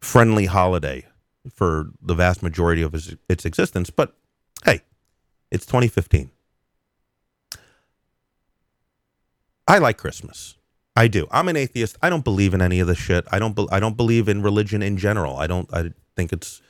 friendly 0.00 0.46
holiday 0.46 1.06
for 1.52 1.90
the 2.00 2.14
vast 2.14 2.42
majority 2.42 2.82
of 2.82 2.94
its, 2.94 3.44
existence. 3.44 3.90
But 3.90 4.14
hey, 4.64 4.82
it's 5.50 5.66
2015. 5.66 6.30
I 9.66 9.78
like 9.78 9.98
Christmas. 9.98 10.56
I 10.96 11.08
do. 11.08 11.26
I'm 11.30 11.48
an 11.48 11.56
atheist. 11.56 11.96
I 12.02 12.10
don't 12.10 12.24
believe 12.24 12.54
in 12.54 12.62
any 12.62 12.80
of 12.80 12.86
this 12.88 12.98
shit. 12.98 13.24
I 13.30 13.38
don't. 13.38 13.54
Be, 13.54 13.66
I 13.70 13.78
don't 13.78 13.96
believe 13.96 14.28
in 14.28 14.42
religion 14.42 14.82
in 14.82 14.96
general. 14.96 15.36
I 15.36 15.46
don't. 15.46 15.72
I 15.72 15.92
think 16.16 16.32
it's 16.32 16.60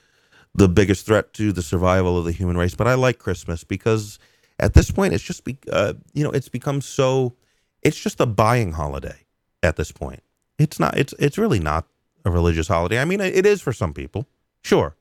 the 0.55 0.69
biggest 0.69 1.07
threat 1.07 1.33
to 1.35 1.53
the 1.53 1.63
survival 1.63 2.19
of 2.19 2.25
the 2.25 2.33
human 2.33 2.57
race. 2.57 2.75
But 2.75 2.89
I 2.89 2.95
like 2.95 3.19
Christmas 3.19 3.65
because 3.65 4.19
at 4.59 4.75
this 4.75 4.91
point, 4.91 5.15
it's 5.15 5.25
just 5.25 5.45
be, 5.45 5.57
uh, 5.73 5.95
you 6.13 6.25
know, 6.25 6.31
it's 6.31 6.49
become 6.49 6.81
so. 6.81 7.35
It's 7.83 7.99
just 7.99 8.21
a 8.21 8.27
buying 8.27 8.73
holiday 8.73 9.27
at 9.63 9.77
this 9.77 9.93
point. 9.93 10.23
It's 10.59 10.81
not. 10.81 10.97
It's 10.99 11.15
it's 11.19 11.39
really 11.39 11.61
not 11.61 11.87
a 12.25 12.31
religious 12.31 12.69
holiday. 12.69 13.01
I 13.01 13.05
mean, 13.05 13.21
it 13.21 13.47
is 13.47 13.61
for 13.61 13.73
some 13.73 13.95
people, 13.95 14.27
sure, 14.63 14.97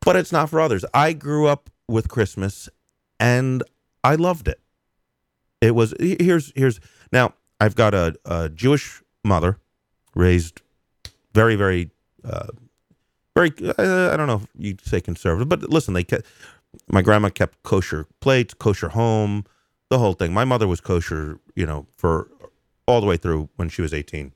but 0.00 0.16
it's 0.16 0.32
not 0.32 0.48
for 0.50 0.60
others. 0.60 0.84
I 0.94 1.12
grew 1.12 1.46
up 1.46 1.70
with 1.88 2.08
Christmas, 2.08 2.68
and 3.20 3.62
I 4.02 4.14
loved 4.14 4.48
it. 4.48 4.60
It 5.60 5.74
was 5.74 5.94
here's 6.00 6.52
here's 6.56 6.80
now 7.12 7.34
I've 7.60 7.76
got 7.76 7.94
a, 7.94 8.14
a 8.24 8.48
Jewish 8.48 9.02
mother, 9.22 9.58
raised 10.14 10.62
very 11.34 11.54
very 11.54 11.90
uh, 12.24 12.48
very 13.36 13.52
uh, 13.60 14.10
I 14.12 14.16
don't 14.16 14.26
know 14.26 14.42
if 14.42 14.46
you'd 14.58 14.80
say 14.84 15.00
conservative, 15.00 15.48
but 15.48 15.68
listen, 15.70 15.94
they 15.94 16.04
kept 16.04 16.26
my 16.88 17.02
grandma 17.02 17.28
kept 17.28 17.62
kosher 17.62 18.06
plates, 18.20 18.54
kosher 18.54 18.88
home, 18.88 19.44
the 19.92 19.98
whole 19.98 20.14
thing. 20.14 20.32
My 20.32 20.46
mother 20.46 20.66
was 20.66 20.80
kosher, 20.80 21.38
you 21.54 21.66
know, 21.66 21.86
for 21.98 22.30
all 22.86 23.02
the 23.02 23.06
way 23.06 23.18
through 23.18 23.50
when 23.56 23.68
she 23.68 23.82
was 23.82 23.92
18. 23.92 24.32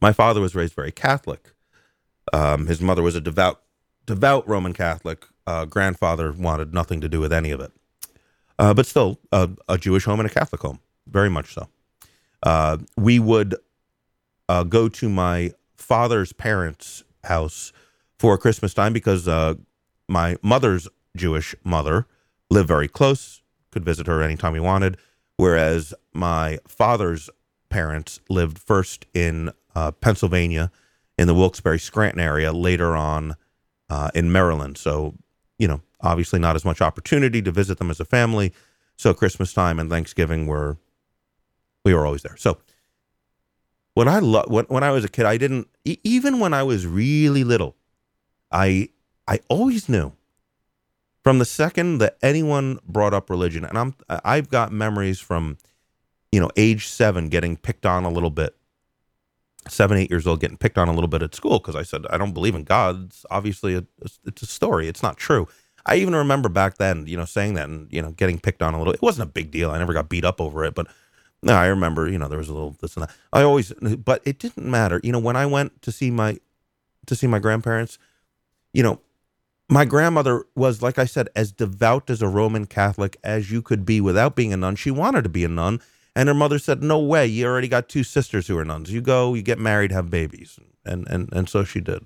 My 0.00 0.12
father 0.12 0.40
was 0.40 0.56
raised 0.56 0.74
very 0.74 0.90
Catholic. 0.90 1.52
Um, 2.32 2.66
his 2.66 2.80
mother 2.80 3.00
was 3.00 3.14
a 3.14 3.20
devout, 3.20 3.62
devout 4.04 4.48
Roman 4.48 4.72
Catholic. 4.72 5.26
Uh, 5.46 5.64
grandfather 5.64 6.32
wanted 6.32 6.74
nothing 6.74 7.00
to 7.00 7.08
do 7.08 7.20
with 7.20 7.32
any 7.32 7.52
of 7.52 7.60
it, 7.60 7.70
uh, 8.58 8.74
but 8.74 8.84
still 8.84 9.20
a 9.32 9.78
Jewish 9.78 10.04
home 10.04 10.18
and 10.18 10.28
a 10.28 10.32
Catholic 10.32 10.60
home, 10.60 10.80
very 11.06 11.30
much 11.30 11.54
so. 11.54 11.68
Uh, 12.42 12.78
we 12.96 13.20
would 13.20 13.54
uh, 14.48 14.64
go 14.64 14.88
to 14.88 15.08
my 15.08 15.52
father's 15.76 16.32
parents' 16.32 17.04
house 17.22 17.72
for 18.18 18.36
Christmas 18.36 18.74
time 18.74 18.92
because 18.92 19.28
uh, 19.28 19.54
my 20.08 20.36
mother's 20.42 20.88
Jewish 21.16 21.54
mother 21.62 22.06
lived 22.50 22.66
very 22.66 22.88
close, 22.88 23.40
could 23.70 23.84
visit 23.84 24.06
her 24.06 24.22
anytime 24.22 24.52
we 24.52 24.60
wanted, 24.60 24.96
whereas 25.36 25.94
my 26.12 26.58
father's 26.66 27.30
parents 27.68 28.20
lived 28.28 28.58
first 28.58 29.06
in 29.14 29.50
uh, 29.74 29.92
Pennsylvania, 29.92 30.70
in 31.18 31.26
the 31.26 31.34
Wilkes-Barre 31.34 31.78
Scranton 31.78 32.20
area, 32.20 32.52
later 32.52 32.96
on 32.96 33.36
uh, 33.90 34.10
in 34.14 34.32
Maryland. 34.32 34.78
So, 34.78 35.14
you 35.58 35.68
know, 35.68 35.80
obviously 36.00 36.38
not 36.38 36.56
as 36.56 36.64
much 36.64 36.80
opportunity 36.80 37.42
to 37.42 37.50
visit 37.50 37.78
them 37.78 37.90
as 37.90 38.00
a 38.00 38.04
family. 38.04 38.52
So 38.96 39.14
Christmas 39.14 39.52
time 39.52 39.78
and 39.78 39.90
Thanksgiving 39.90 40.46
were 40.46 40.76
we 41.84 41.94
were 41.94 42.04
always 42.04 42.22
there. 42.22 42.36
So 42.36 42.58
when 43.94 44.08
I 44.08 44.18
lo- 44.18 44.44
when, 44.48 44.64
when 44.66 44.82
I 44.82 44.90
was 44.90 45.04
a 45.04 45.08
kid, 45.08 45.26
I 45.26 45.36
didn't 45.36 45.68
e- 45.84 45.98
even 46.04 46.40
when 46.40 46.52
I 46.52 46.62
was 46.62 46.86
really 46.86 47.44
little, 47.44 47.76
I 48.50 48.90
I 49.26 49.40
always 49.48 49.88
knew 49.88 50.12
from 51.28 51.38
the 51.38 51.44
second 51.44 51.98
that 51.98 52.16
anyone 52.22 52.78
brought 52.88 53.12
up 53.12 53.28
religion, 53.28 53.62
and 53.62 53.76
I'm 53.76 53.94
I've 54.08 54.48
got 54.48 54.72
memories 54.72 55.20
from 55.20 55.58
you 56.32 56.40
know 56.40 56.48
age 56.56 56.86
seven 56.86 57.28
getting 57.28 57.54
picked 57.54 57.84
on 57.84 58.06
a 58.06 58.08
little 58.08 58.30
bit 58.30 58.56
seven, 59.68 59.98
eight 59.98 60.08
years 60.08 60.26
old, 60.26 60.40
getting 60.40 60.56
picked 60.56 60.78
on 60.78 60.88
a 60.88 60.94
little 60.94 61.06
bit 61.06 61.20
at 61.22 61.34
school 61.34 61.58
because 61.58 61.76
I 61.76 61.82
said 61.82 62.06
I 62.08 62.16
don't 62.16 62.32
believe 62.32 62.54
in 62.54 62.64
God. 62.64 63.08
It's 63.08 63.26
obviously 63.30 63.74
a, 63.74 63.84
it's 64.24 64.40
a 64.40 64.46
story. 64.46 64.88
It's 64.88 65.02
not 65.02 65.18
true. 65.18 65.46
I 65.84 65.96
even 65.96 66.16
remember 66.16 66.48
back 66.48 66.78
then, 66.78 67.06
you 67.06 67.18
know, 67.18 67.26
saying 67.26 67.52
that 67.56 67.68
and 67.68 67.92
you 67.92 68.00
know 68.00 68.12
getting 68.12 68.38
picked 68.38 68.62
on 68.62 68.72
a 68.72 68.78
little. 68.78 68.94
It 68.94 69.02
wasn't 69.02 69.28
a 69.28 69.30
big 69.30 69.50
deal. 69.50 69.70
I 69.70 69.76
never 69.76 69.92
got 69.92 70.08
beat 70.08 70.24
up 70.24 70.40
over 70.40 70.64
it, 70.64 70.74
but 70.74 70.86
no, 71.42 71.52
I 71.52 71.66
remember, 71.66 72.08
you 72.08 72.16
know, 72.18 72.28
there 72.28 72.38
was 72.38 72.48
a 72.48 72.54
little 72.54 72.74
this 72.80 72.96
and 72.96 73.02
that. 73.02 73.10
I 73.34 73.42
always, 73.42 73.70
but 73.74 74.22
it 74.24 74.38
didn't 74.38 74.64
matter. 74.64 74.98
You 75.04 75.12
know, 75.12 75.18
when 75.18 75.36
I 75.36 75.44
went 75.44 75.82
to 75.82 75.92
see 75.92 76.10
my 76.10 76.38
to 77.04 77.14
see 77.14 77.26
my 77.26 77.38
grandparents, 77.38 77.98
you 78.72 78.82
know, 78.82 79.02
my 79.68 79.84
grandmother 79.84 80.44
was, 80.54 80.82
like 80.82 80.98
I 80.98 81.04
said, 81.04 81.28
as 81.36 81.52
devout 81.52 82.10
as 82.10 82.22
a 82.22 82.28
Roman 82.28 82.66
Catholic 82.66 83.16
as 83.22 83.50
you 83.50 83.62
could 83.62 83.84
be 83.84 84.00
without 84.00 84.34
being 84.34 84.52
a 84.52 84.56
nun. 84.56 84.76
She 84.76 84.90
wanted 84.90 85.22
to 85.22 85.28
be 85.28 85.44
a 85.44 85.48
nun 85.48 85.80
and 86.18 86.28
her 86.28 86.34
mother 86.34 86.58
said, 86.58 86.82
"No 86.82 86.98
way! 86.98 87.28
You 87.28 87.46
already 87.46 87.68
got 87.68 87.88
two 87.88 88.02
sisters 88.02 88.48
who 88.48 88.58
are 88.58 88.64
nuns. 88.64 88.92
You 88.92 89.00
go, 89.00 89.34
you 89.34 89.42
get 89.42 89.60
married, 89.60 89.92
have 89.92 90.10
babies." 90.10 90.58
And 90.84 91.06
and 91.06 91.32
and 91.32 91.48
so 91.48 91.62
she 91.62 91.80
did. 91.80 92.04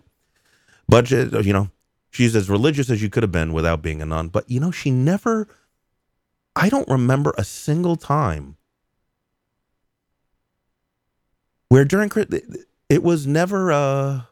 But 0.87 1.11
uh, 1.11 1.39
you 1.39 1.55
know, 1.55 1.71
she's 2.11 2.37
as 2.37 2.51
religious 2.51 2.91
as 2.91 3.03
you 3.03 3.09
could 3.09 3.23
have 3.23 3.33
been 3.33 3.55
without 3.55 3.81
being 3.81 4.03
a 4.03 4.05
nun. 4.05 4.29
But 4.29 4.51
you 4.51 4.61
know, 4.61 4.71
she 4.71 4.91
never. 4.91 5.49
I 6.55 6.69
don't 6.69 6.89
remember 6.89 7.33
a 7.39 7.45
single 7.45 7.97
time 7.97 8.59
where 11.71 11.87
during 11.87 12.11
it 12.91 13.03
was 13.03 13.27
never 13.27 13.73
uh 13.73 14.23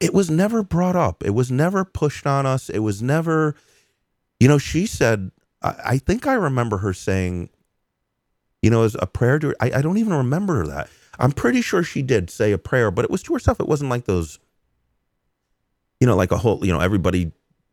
it 0.00 0.14
was 0.14 0.30
never 0.30 0.62
brought 0.62 0.96
up. 0.96 1.22
It 1.24 1.30
was 1.30 1.50
never 1.50 1.84
pushed 1.84 2.26
on 2.26 2.46
us. 2.46 2.68
It 2.70 2.80
was 2.80 3.02
never 3.02 3.54
you 4.40 4.48
know 4.48 4.58
she 4.58 4.86
said 4.86 5.30
i, 5.62 5.74
I 5.84 5.98
think 5.98 6.26
i 6.26 6.32
remember 6.32 6.78
her 6.78 6.92
saying 6.94 7.50
you 8.62 8.70
know 8.70 8.82
as 8.82 8.96
a 8.98 9.06
prayer 9.06 9.38
to 9.38 9.54
I, 9.60 9.72
I 9.78 9.82
don't 9.82 9.98
even 9.98 10.14
remember 10.14 10.66
that. 10.66 10.88
I'm 11.18 11.32
pretty 11.32 11.60
sure 11.60 11.82
she 11.82 12.02
did 12.02 12.30
say 12.30 12.50
a 12.52 12.58
prayer 12.58 12.90
but 12.90 13.04
it 13.04 13.10
was 13.10 13.22
to 13.24 13.34
herself. 13.34 13.60
It 13.60 13.68
wasn't 13.68 13.90
like 13.90 14.06
those 14.06 14.38
you 16.00 16.06
know 16.06 16.16
like 16.16 16.32
a 16.32 16.38
whole 16.38 16.64
you 16.64 16.72
know 16.72 16.80
everybody 16.80 17.30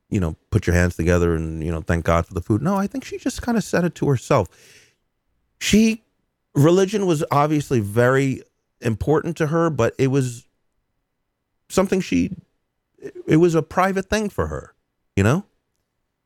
you 0.10 0.20
know 0.20 0.36
put 0.52 0.68
your 0.68 0.76
hands 0.76 0.96
together 0.96 1.34
and 1.34 1.64
you 1.64 1.72
know 1.72 1.82
thank 1.82 2.06
god 2.06 2.28
for 2.28 2.34
the 2.34 2.42
food. 2.42 2.62
No 2.62 2.76
i 2.76 2.86
think 2.88 3.06
she 3.06 3.18
just 3.18 3.42
kind 3.42 3.58
of 3.58 3.64
said 3.64 3.86
it 3.86 3.96
to 3.96 4.08
herself. 4.10 4.50
She 5.60 6.04
religion 6.54 7.06
was 7.06 7.24
obviously 7.32 7.80
very 7.80 8.42
important 8.82 9.38
to 9.38 9.48
her, 9.48 9.70
but 9.70 9.96
it 9.98 10.08
was 10.08 10.47
something 11.70 12.02
she, 12.02 12.32
it 13.28 13.38
was 13.38 13.56
a 13.56 13.62
private 13.62 14.10
thing 14.10 14.30
for 14.30 14.48
her, 14.48 14.74
you 15.16 15.24
know? 15.24 15.46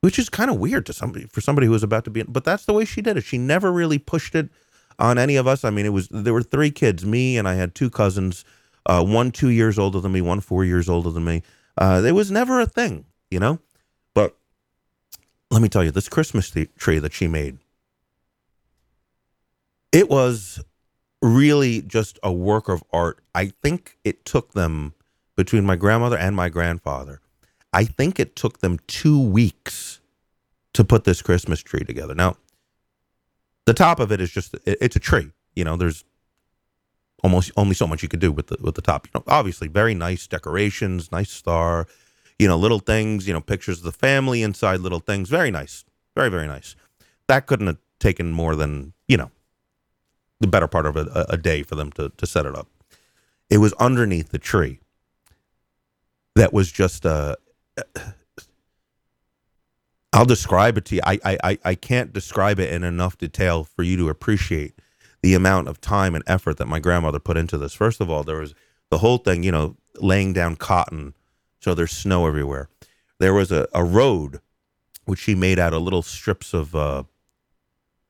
Which 0.02 0.18
is 0.18 0.30
kind 0.30 0.50
of 0.50 0.58
weird 0.58 0.86
to 0.88 0.94
somebody, 0.94 1.26
for 1.26 1.42
somebody 1.42 1.68
who 1.68 1.74
was 1.74 1.84
about 1.84 2.06
to 2.06 2.10
be, 2.10 2.24
but 2.24 2.44
that's 2.44 2.66
the 2.66 2.74
way 2.74 2.86
she 2.86 3.02
did 3.02 3.18
it. 3.18 3.24
She 3.24 3.38
never 3.38 3.72
really 3.72 4.00
pushed 4.00 4.34
it 4.36 4.50
on 4.98 5.18
any 5.18 5.36
of 5.36 5.48
us. 5.48 5.64
I 5.64 5.70
mean, 5.70 5.86
it 5.86 5.94
was, 5.94 6.08
there 6.10 6.34
were 6.34 6.44
three 6.44 6.72
kids, 6.72 7.06
me 7.06 7.38
and 7.38 7.48
I 7.48 7.54
had 7.56 7.76
two 7.76 7.90
cousins, 7.90 8.44
uh, 8.86 9.04
one 9.04 9.32
two 9.32 9.50
years 9.50 9.78
older 9.78 10.00
than 10.00 10.12
me, 10.12 10.22
one 10.22 10.40
four 10.40 10.66
years 10.66 10.90
older 10.90 11.12
than 11.12 11.24
me. 11.24 11.44
Uh, 11.78 12.02
it 12.06 12.14
was 12.14 12.32
never 12.32 12.60
a 12.60 12.66
thing, 12.66 13.06
you 13.30 13.40
know? 13.40 13.60
But 14.14 14.36
let 15.52 15.62
me 15.62 15.70
tell 15.70 15.84
you, 15.84 15.92
this 15.92 16.10
Christmas 16.10 16.52
tree 16.78 17.00
that 17.00 17.14
she 17.14 17.28
made, 17.28 17.60
it 19.92 20.10
was 20.10 20.64
really 21.22 21.82
just 21.82 22.18
a 22.24 22.32
work 22.32 22.70
of 22.70 22.84
art. 22.92 23.20
I 23.36 23.54
think 23.62 23.98
it 24.04 24.26
took 24.26 24.54
them 24.54 24.94
between 25.42 25.66
my 25.66 25.76
grandmother 25.76 26.20
and 26.20 26.36
my 26.36 26.50
grandfather. 26.50 27.20
I 27.74 27.84
think 27.84 28.20
it 28.20 28.36
took 28.36 28.60
them 28.60 28.78
two 28.86 29.20
weeks 29.20 30.00
to 30.74 30.84
put 30.84 31.04
this 31.04 31.24
Christmas 31.24 31.62
tree 31.62 31.84
together. 31.84 32.14
Now, 32.14 32.38
the 33.66 33.74
top 33.74 34.00
of 34.00 34.12
it 34.12 34.22
is 34.22 34.30
just 34.30 34.56
it's 34.66 34.96
a 34.96 35.00
tree. 35.00 35.32
You 35.56 35.64
know, 35.64 35.78
there's 35.78 36.04
almost 37.24 37.52
only 37.58 37.74
so 37.74 37.88
much 37.88 38.04
you 38.04 38.10
could 38.10 38.20
do 38.20 38.32
with 38.32 38.48
the 38.48 38.58
with 38.62 38.76
the 38.76 38.84
top. 38.84 39.08
You 39.08 39.12
know, 39.16 39.24
obviously 39.28 39.68
very 39.68 39.96
nice 39.96 40.28
decorations, 40.28 41.12
nice 41.12 41.32
star, 41.32 41.88
you 42.38 42.48
know, 42.48 42.56
little 42.56 42.80
things, 42.80 43.28
you 43.28 43.34
know, 43.34 43.42
pictures 43.42 43.80
of 43.80 43.84
the 43.84 43.92
family 43.92 44.44
inside 44.44 44.82
little 44.82 45.00
things. 45.00 45.28
Very 45.28 45.50
nice. 45.50 45.86
Very, 46.16 46.30
very 46.30 46.46
nice. 46.46 46.76
That 47.26 47.48
couldn't 47.48 47.68
have 47.68 47.80
taken 48.00 48.32
more 48.32 48.56
than, 48.56 48.94
you 49.08 49.18
know, 49.18 49.32
the 50.40 50.48
better 50.48 50.68
part 50.68 50.86
of 50.86 50.96
a, 50.98 51.26
a 51.30 51.38
day 51.38 51.64
for 51.64 51.74
them 51.74 51.92
to, 51.94 52.10
to 52.18 52.28
set 52.28 52.46
it 52.46 52.56
up. 52.56 52.68
It 53.50 53.58
was 53.58 53.74
underneath 53.74 54.30
the 54.30 54.40
tree 54.40 54.82
that 56.36 56.54
was 56.54 56.72
just 56.72 57.06
uh, 57.06 57.36
I'll 60.14 60.26
describe 60.26 60.78
it 60.78 60.86
to 60.86 60.96
you. 60.96 61.02
I, 61.06 61.38
I 61.44 61.58
I 61.64 61.76
can't 61.76 62.14
describe 62.14 62.60
it 62.60 62.72
in 62.74 62.84
enough 62.84 63.18
detail 63.18 63.64
for 63.64 63.84
you 63.84 63.98
to 63.98 64.10
appreciate 64.10 64.76
the 65.22 65.34
amount 65.34 65.68
of 65.68 65.80
time 65.80 66.16
and 66.16 66.24
effort 66.28 66.58
that 66.58 66.68
my 66.68 66.80
grandmother 66.80 67.20
put 67.20 67.38
into 67.38 67.58
this. 67.58 67.74
First 67.74 68.02
of 68.02 68.10
all, 68.10 68.24
there 68.24 68.40
was 68.40 68.56
the 68.90 68.98
whole 68.98 69.18
thing, 69.18 69.44
you 69.44 69.52
know, 69.52 69.78
laying 70.00 70.34
down 70.34 70.56
cotton 70.56 71.14
so 71.60 71.76
there's 71.76 71.92
snow 71.92 72.26
everywhere. 72.26 72.70
There 73.20 73.34
was 73.34 73.52
a, 73.52 73.68
a 73.74 73.84
road 73.84 74.42
which 75.06 75.20
she 75.20 75.36
made 75.36 75.60
out 75.60 75.74
of 75.74 75.84
little 75.84 76.02
strips 76.02 76.54
of 76.54 76.76
uh, 76.76 77.04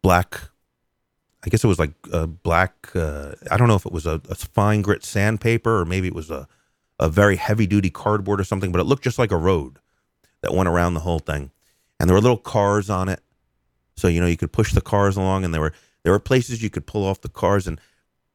black 0.01 0.51
I 1.43 1.49
guess 1.49 1.63
it 1.63 1.67
was 1.67 1.80
like 1.80 1.93
a 2.11 2.28
black. 2.28 2.95
Uh, 2.95 3.32
I 3.49 3.57
don't 3.57 3.67
know 3.67 3.76
if 3.76 3.86
it 3.86 3.91
was 3.91 4.05
a, 4.05 4.22
a, 4.30 4.36
fine 4.36 4.84
grit 4.84 5.03
sandpaper 5.03 5.82
or 5.82 5.86
maybe 5.86 6.07
it 6.07 6.13
was 6.13 6.30
a 6.30 6.47
a 7.01 7.09
very 7.09 7.35
heavy 7.35 7.67
duty 7.67 7.89
cardboard 7.89 8.39
or 8.39 8.45
something, 8.45 8.71
but 8.71 8.79
it 8.79 8.85
looked 8.85 9.03
just 9.03 9.19
like 9.19 9.31
a 9.31 9.37
road 9.37 9.79
that 10.41 10.53
went 10.53 10.69
around 10.69 10.93
the 10.93 11.01
whole 11.01 11.19
thing, 11.19 11.51
and 11.99 12.07
there 12.07 12.15
were 12.15 12.21
little 12.21 12.37
cars 12.37 12.89
on 12.89 13.09
it, 13.09 13.21
so 13.95 14.07
you 14.07 14.21
know 14.21 14.27
you 14.27 14.37
could 14.37 14.53
push 14.53 14.71
the 14.71 14.81
cars 14.81 15.17
along, 15.17 15.43
and 15.43 15.53
there 15.53 15.61
were 15.61 15.73
there 16.03 16.13
were 16.13 16.19
places 16.19 16.63
you 16.63 16.69
could 16.69 16.85
pull 16.85 17.05
off 17.05 17.21
the 17.21 17.29
cars, 17.29 17.67
and 17.67 17.81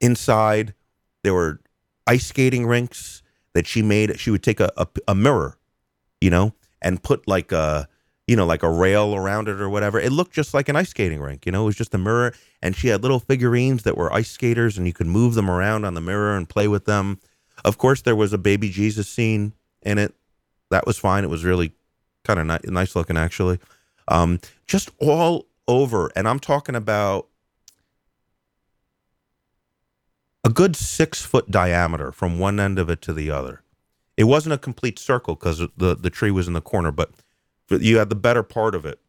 inside 0.00 0.74
there 1.22 1.32
were 1.32 1.60
ice 2.06 2.26
skating 2.26 2.66
rinks 2.66 3.22
that 3.54 3.66
she 3.66 3.82
made. 3.82 4.18
She 4.20 4.30
would 4.30 4.42
take 4.42 4.60
a, 4.60 4.70
a, 4.76 4.86
a 5.08 5.14
mirror, 5.14 5.56
you 6.20 6.30
know, 6.30 6.52
and 6.82 7.02
put 7.02 7.26
like 7.26 7.52
a 7.52 7.88
you 8.26 8.34
know, 8.34 8.44
like 8.44 8.64
a 8.64 8.70
rail 8.70 9.14
around 9.14 9.46
it 9.48 9.60
or 9.60 9.68
whatever. 9.68 10.00
It 10.00 10.10
looked 10.10 10.32
just 10.32 10.52
like 10.52 10.68
an 10.68 10.74
ice 10.74 10.90
skating 10.90 11.20
rink. 11.20 11.46
You 11.46 11.52
know, 11.52 11.62
it 11.62 11.66
was 11.66 11.76
just 11.76 11.94
a 11.94 11.98
mirror, 11.98 12.34
and 12.60 12.74
she 12.74 12.88
had 12.88 13.02
little 13.02 13.20
figurines 13.20 13.84
that 13.84 13.96
were 13.96 14.12
ice 14.12 14.30
skaters, 14.30 14.76
and 14.76 14.86
you 14.86 14.92
could 14.92 15.06
move 15.06 15.34
them 15.34 15.48
around 15.48 15.84
on 15.84 15.94
the 15.94 16.00
mirror 16.00 16.36
and 16.36 16.48
play 16.48 16.66
with 16.66 16.86
them. 16.86 17.20
Of 17.66 17.78
course, 17.78 18.02
there 18.02 18.16
was 18.16 18.32
a 18.32 18.38
baby 18.38 18.70
Jesus 18.70 19.08
scene 19.08 19.52
in 19.82 19.98
it. 19.98 20.14
That 20.70 20.86
was 20.86 20.98
fine. 20.98 21.24
It 21.24 21.30
was 21.30 21.44
really 21.44 21.72
kind 22.24 22.40
of 22.40 22.46
ni- 22.46 22.72
nice 22.72 22.96
looking, 22.96 23.18
actually. 23.18 23.58
Um, 24.08 24.40
just 24.66 24.90
all 25.00 25.48
over, 25.68 26.10
and 26.16 26.28
I'm 26.28 26.40
talking 26.40 26.76
about 26.76 27.28
a 30.44 30.48
good 30.48 30.76
six 30.76 31.22
foot 31.22 31.50
diameter 31.50 32.12
from 32.12 32.38
one 32.38 32.60
end 32.60 32.78
of 32.78 32.88
it 32.88 33.02
to 33.02 33.12
the 33.12 33.30
other. 33.30 33.62
It 34.16 34.24
wasn't 34.24 34.54
a 34.54 34.58
complete 34.58 34.98
circle 34.98 35.34
because 35.34 35.58
the 35.76 35.96
the 35.96 36.10
tree 36.10 36.30
was 36.30 36.46
in 36.46 36.54
the 36.54 36.62
corner, 36.62 36.92
but 36.92 37.10
you 37.68 37.98
had 37.98 38.08
the 38.08 38.16
better 38.16 38.44
part 38.44 38.74
of 38.76 38.86
it. 38.86 39.00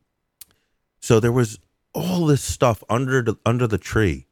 So 1.00 1.20
there 1.20 1.32
was 1.32 1.60
all 1.94 2.26
this 2.26 2.44
stuff 2.44 2.84
under 2.90 3.22
the, 3.22 3.38
under 3.46 3.68
the 3.68 3.78
tree 3.78 4.28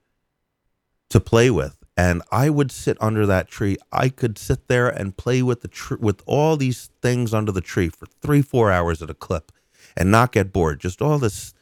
to 1.10 1.20
play 1.20 1.50
with, 1.50 1.78
and 1.98 2.22
I 2.32 2.50
would 2.50 2.72
sit 2.72 2.98
under 3.00 3.26
that 3.26 3.48
tree. 3.48 3.78
I 3.92 4.10
could 4.10 4.38
sit 4.38 4.68
there 4.68 4.90
and 4.90 5.16
play 5.16 5.42
with 5.42 5.62
the 5.62 5.68
tr- 5.68 5.96
with 5.96 6.22
all 6.26 6.58
these 6.58 6.90
things 7.02 7.34
under 7.34 7.52
the 7.52 7.62
tree 7.62 7.90
for 7.90 8.08
three 8.22 8.42
four 8.42 8.72
hours 8.72 9.02
at 9.02 9.10
a 9.10 9.14
clip, 9.14 9.52
and 9.96 10.12
not 10.12 10.32
get 10.32 10.54
bored. 10.54 10.80
Just 10.80 11.02
all 11.02 11.18
this, 11.20 11.54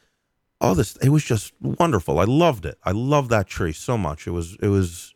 all 0.60 0.74
this. 0.74 0.96
It 0.96 1.10
was 1.10 1.24
just 1.24 1.52
wonderful. 1.60 2.18
I 2.18 2.24
loved 2.24 2.66
it. 2.66 2.78
I 2.84 2.92
loved 2.92 3.30
that 3.30 3.46
tree 3.46 3.72
so 3.72 3.96
much. 3.96 4.26
It 4.26 4.32
was 4.32 4.56
it 4.60 4.68
was 4.68 5.14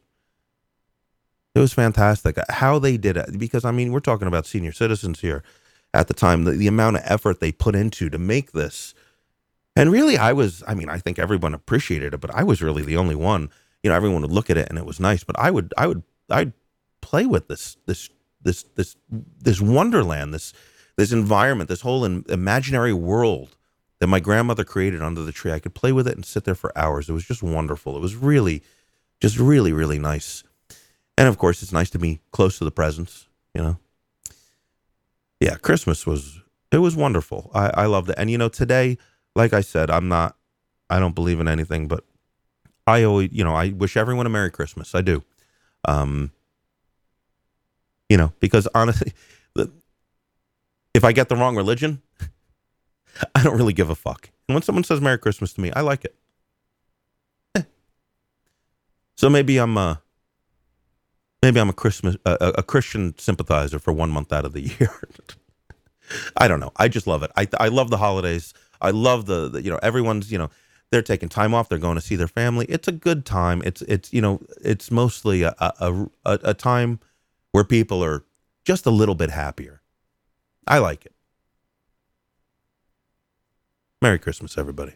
it 1.54 1.60
was 1.60 1.72
fantastic 1.72 2.36
how 2.50 2.78
they 2.78 2.96
did 2.96 3.16
it 3.16 3.38
because 3.38 3.64
I 3.64 3.72
mean 3.72 3.92
we're 3.92 4.00
talking 4.00 4.28
about 4.28 4.46
senior 4.46 4.72
citizens 4.72 5.20
here 5.20 5.42
at 5.94 6.06
the 6.08 6.14
time, 6.14 6.44
the, 6.44 6.52
the 6.52 6.66
amount 6.66 6.96
of 6.96 7.02
effort 7.04 7.40
they 7.40 7.52
put 7.52 7.74
into 7.74 8.10
to 8.10 8.18
make 8.18 8.52
this. 8.52 8.94
And 9.74 9.92
really, 9.92 10.18
I 10.18 10.32
was, 10.32 10.62
I 10.66 10.74
mean, 10.74 10.88
I 10.88 10.98
think 10.98 11.18
everyone 11.18 11.54
appreciated 11.54 12.14
it, 12.14 12.20
but 12.20 12.34
I 12.34 12.42
was 12.42 12.62
really 12.62 12.82
the 12.82 12.96
only 12.96 13.14
one. 13.14 13.50
You 13.82 13.90
know, 13.90 13.96
everyone 13.96 14.22
would 14.22 14.32
look 14.32 14.50
at 14.50 14.56
it 14.56 14.68
and 14.68 14.78
it 14.78 14.84
was 14.84 15.00
nice, 15.00 15.24
but 15.24 15.38
I 15.38 15.50
would, 15.50 15.72
I 15.76 15.86
would, 15.86 16.02
I'd 16.30 16.52
play 17.00 17.26
with 17.26 17.48
this, 17.48 17.76
this, 17.86 18.10
this, 18.42 18.64
this, 18.74 18.96
this 19.10 19.60
wonderland, 19.60 20.34
this, 20.34 20.52
this 20.96 21.12
environment, 21.12 21.68
this 21.68 21.82
whole 21.82 22.04
in, 22.04 22.24
imaginary 22.28 22.92
world 22.92 23.56
that 24.00 24.08
my 24.08 24.20
grandmother 24.20 24.64
created 24.64 25.02
under 25.02 25.22
the 25.22 25.32
tree. 25.32 25.52
I 25.52 25.58
could 25.58 25.74
play 25.74 25.92
with 25.92 26.06
it 26.06 26.14
and 26.14 26.24
sit 26.24 26.44
there 26.44 26.54
for 26.54 26.76
hours. 26.76 27.08
It 27.08 27.12
was 27.12 27.24
just 27.24 27.42
wonderful. 27.42 27.96
It 27.96 28.00
was 28.00 28.16
really, 28.16 28.62
just 29.20 29.38
really, 29.38 29.72
really 29.72 29.98
nice. 29.98 30.44
And 31.16 31.28
of 31.28 31.38
course, 31.38 31.62
it's 31.62 31.72
nice 31.72 31.90
to 31.90 31.98
be 31.98 32.20
close 32.30 32.58
to 32.58 32.64
the 32.64 32.70
presents, 32.70 33.26
you 33.54 33.62
know 33.62 33.78
yeah, 35.40 35.56
Christmas 35.56 36.06
was 36.06 36.40
it 36.72 36.78
was 36.78 36.96
wonderful. 36.96 37.50
I 37.54 37.70
I 37.82 37.86
loved 37.86 38.10
it. 38.10 38.16
And 38.18 38.30
you 38.30 38.38
know, 38.38 38.48
today, 38.48 38.98
like 39.34 39.52
I 39.52 39.60
said, 39.60 39.90
I'm 39.90 40.08
not 40.08 40.36
I 40.90 40.98
don't 40.98 41.14
believe 41.14 41.40
in 41.40 41.48
anything, 41.48 41.88
but 41.88 42.04
I 42.88 43.04
always, 43.04 43.30
you 43.32 43.44
know, 43.44 43.54
I 43.54 43.70
wish 43.70 43.96
everyone 43.96 44.26
a 44.26 44.30
Merry 44.30 44.50
Christmas. 44.50 44.94
I 44.94 45.02
do. 45.02 45.22
Um 45.84 46.32
you 48.08 48.16
know, 48.16 48.32
because 48.40 48.66
honestly, 48.74 49.12
if 50.94 51.04
I 51.04 51.12
get 51.12 51.28
the 51.28 51.36
wrong 51.36 51.56
religion, 51.56 52.00
I 53.34 53.42
don't 53.42 53.56
really 53.56 53.74
give 53.74 53.90
a 53.90 53.94
fuck. 53.94 54.30
And 54.48 54.54
when 54.54 54.62
someone 54.62 54.84
says 54.84 55.00
Merry 55.00 55.18
Christmas 55.18 55.52
to 55.54 55.60
me, 55.60 55.70
I 55.72 55.82
like 55.82 56.04
it. 56.04 56.14
Eh. 57.54 57.62
So 59.16 59.28
maybe 59.28 59.58
I'm 59.58 59.76
a 59.76 60.00
maybe 61.42 61.60
I'm 61.60 61.68
a 61.68 61.74
Christmas 61.74 62.16
a, 62.24 62.52
a 62.58 62.62
Christian 62.62 63.14
sympathizer 63.18 63.78
for 63.78 63.92
one 63.92 64.10
month 64.10 64.32
out 64.32 64.46
of 64.46 64.54
the 64.54 64.60
year. 64.78 64.90
I 66.38 66.48
don't 66.48 66.60
know. 66.60 66.72
I 66.76 66.88
just 66.88 67.06
love 67.06 67.22
it. 67.22 67.30
I 67.36 67.46
I 67.60 67.68
love 67.68 67.90
the 67.90 67.98
holidays. 67.98 68.54
I 68.80 68.90
love 68.90 69.26
the, 69.26 69.48
the, 69.48 69.62
you 69.62 69.70
know 69.70 69.78
everyone's 69.82 70.32
you 70.32 70.38
know 70.38 70.50
they're 70.90 71.02
taking 71.02 71.28
time 71.28 71.54
off. 71.54 71.68
They're 71.68 71.78
going 71.78 71.96
to 71.96 72.00
see 72.00 72.16
their 72.16 72.28
family. 72.28 72.66
It's 72.68 72.88
a 72.88 72.92
good 72.92 73.24
time. 73.26 73.62
It's 73.64 73.82
it's 73.82 74.12
you 74.12 74.20
know 74.20 74.40
it's 74.62 74.90
mostly 74.90 75.42
a 75.42 75.54
a, 75.58 76.06
a, 76.24 76.38
a 76.44 76.54
time 76.54 77.00
where 77.52 77.64
people 77.64 78.02
are 78.04 78.24
just 78.64 78.86
a 78.86 78.90
little 78.90 79.14
bit 79.14 79.30
happier. 79.30 79.80
I 80.66 80.78
like 80.78 81.06
it. 81.06 81.12
Merry 84.00 84.18
Christmas, 84.18 84.56
everybody. 84.56 84.92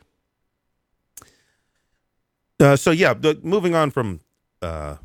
Uh, 2.61 2.76
so 2.76 2.90
yeah, 2.93 3.14
moving 3.43 3.74
on 3.74 3.90
from 3.90 4.20
uh, 4.61 4.97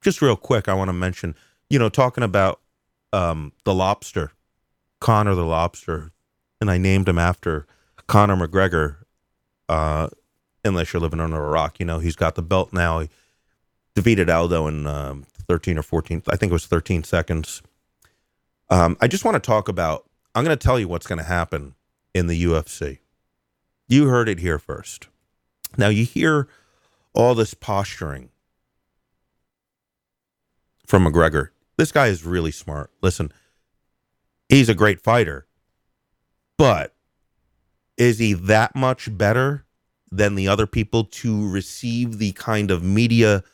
just 0.00 0.20
real 0.20 0.36
quick, 0.36 0.68
I 0.68 0.74
want 0.74 0.88
to 0.88 0.92
mention, 0.92 1.36
you 1.70 1.78
know, 1.78 1.88
talking 1.88 2.24
about 2.24 2.60
um, 3.12 3.52
the 3.64 3.72
lobster, 3.72 4.32
Conor 5.00 5.34
the 5.34 5.44
lobster, 5.44 6.10
and 6.60 6.70
I 6.70 6.78
named 6.78 7.08
him 7.08 7.18
after 7.18 7.66
Conor 8.08 8.36
McGregor. 8.36 8.96
Uh, 9.72 10.08
unless 10.66 10.92
you're 10.92 11.00
living 11.00 11.18
under 11.18 11.42
a 11.42 11.48
rock, 11.48 11.80
you 11.80 11.86
know 11.86 11.98
he's 11.98 12.14
got 12.14 12.34
the 12.34 12.42
belt 12.42 12.74
now. 12.74 13.00
He 13.00 13.08
defeated 13.94 14.28
Aldo 14.28 14.66
in 14.66 14.86
um, 14.86 15.22
13 15.48 15.78
or 15.78 15.82
14. 15.82 16.22
I 16.28 16.36
think 16.36 16.50
it 16.50 16.52
was 16.52 16.66
13 16.66 17.04
seconds. 17.04 17.62
Um, 18.68 18.98
I 19.00 19.08
just 19.08 19.24
want 19.24 19.34
to 19.34 19.40
talk 19.40 19.68
about. 19.68 20.04
I'm 20.34 20.44
going 20.44 20.56
to 20.56 20.62
tell 20.62 20.78
you 20.78 20.88
what's 20.88 21.06
going 21.06 21.18
to 21.18 21.24
happen 21.24 21.74
in 22.14 22.26
the 22.26 22.44
UFC. 22.44 22.98
You 23.88 24.08
heard 24.08 24.28
it 24.28 24.40
here 24.40 24.58
first. 24.58 25.08
Now 25.78 25.88
you 25.88 26.04
hear 26.04 26.48
all 27.14 27.34
this 27.34 27.54
posturing 27.54 28.28
from 30.86 31.06
McGregor. 31.06 31.48
This 31.78 31.92
guy 31.92 32.08
is 32.08 32.26
really 32.26 32.52
smart. 32.52 32.90
Listen, 33.00 33.32
he's 34.50 34.68
a 34.68 34.74
great 34.74 35.00
fighter, 35.00 35.46
but 36.58 36.94
is 38.02 38.18
he 38.18 38.32
that 38.32 38.74
much 38.74 39.16
better 39.16 39.64
than 40.10 40.34
the 40.34 40.48
other 40.48 40.66
people 40.66 41.04
to 41.04 41.48
receive 41.50 42.18
the 42.18 42.32
kind 42.32 42.70
of 42.70 42.82
media, 42.82 43.44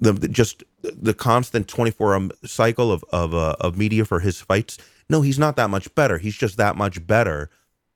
the, 0.00 0.12
the 0.12 0.28
just 0.28 0.64
the 0.82 1.14
constant 1.14 1.68
24 1.68 2.30
cycle 2.44 2.90
of 2.90 3.04
of 3.10 3.34
uh, 3.34 3.56
of 3.60 3.76
media 3.76 4.04
for 4.04 4.20
his 4.20 4.40
fights? 4.40 4.78
No, 5.10 5.20
he's 5.20 5.38
not 5.38 5.56
that 5.56 5.68
much 5.68 5.94
better. 5.94 6.16
He's 6.18 6.36
just 6.36 6.56
that 6.56 6.76
much 6.76 7.06
better 7.06 7.50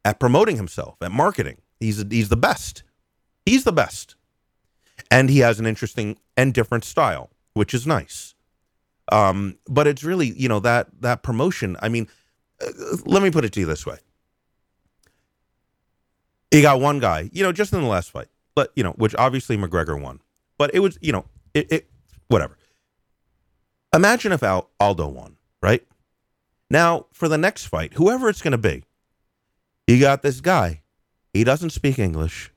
at 0.05 0.21
promoting 0.21 0.57
himself, 0.57 0.97
at 1.01 1.11
marketing. 1.11 1.57
He's 1.81 2.05
he's 2.11 2.29
the 2.29 2.37
best. 2.37 2.83
He's 3.47 3.65
the 3.65 3.73
best. 3.73 4.15
And 5.11 5.31
he 5.31 5.39
has 5.39 5.59
an 5.59 5.65
interesting 5.67 6.19
and 6.37 6.53
different 6.53 6.85
style, 6.85 7.31
which 7.55 7.73
is 7.73 7.87
nice. 7.87 8.35
Um, 9.11 9.57
but 9.67 9.87
it's 9.87 10.05
really, 10.05 10.35
you 10.37 10.49
know, 10.51 10.61
that 10.61 10.89
that 11.01 11.23
promotion. 11.23 11.79
I 11.81 11.89
mean, 11.89 12.09
uh, 12.61 12.71
let 13.07 13.23
me 13.23 13.31
put 13.31 13.47
it 13.47 13.53
to 13.55 13.61
you 13.61 13.67
this 13.67 13.87
way. 13.87 13.99
You 16.51 16.63
got 16.63 16.81
one 16.81 16.99
guy, 16.99 17.31
you 17.33 17.43
know, 17.43 17.53
just 17.53 17.73
in 17.73 17.81
the 17.81 17.87
last 17.87 18.11
fight, 18.11 18.29
but 18.55 18.73
you 18.75 18.83
know, 18.83 18.93
which 18.93 19.15
obviously 19.17 19.57
McGregor 19.57 20.01
won. 20.01 20.21
But 20.57 20.75
it 20.75 20.81
was, 20.81 20.99
you 21.01 21.13
know, 21.13 21.27
it, 21.55 21.71
it 21.71 21.91
whatever. 22.29 22.57
Imagine 23.95 24.33
if 24.33 24.43
Al, 24.43 24.71
Aldo 24.81 25.09
won, 25.09 25.37
right? 25.63 25.87
Now, 26.71 27.07
for 27.13 27.29
the 27.29 27.39
next 27.39 27.67
fight, 27.67 27.95
whoever 27.95 28.29
it's 28.29 28.43
going 28.43 28.53
to 28.53 28.59
be, 28.59 28.85
you 29.87 29.99
got 30.01 30.23
this 30.23 30.41
guy. 30.41 30.83
He 31.33 31.45
doesn't 31.45 31.71
speak 31.71 31.99
English. 31.99 32.53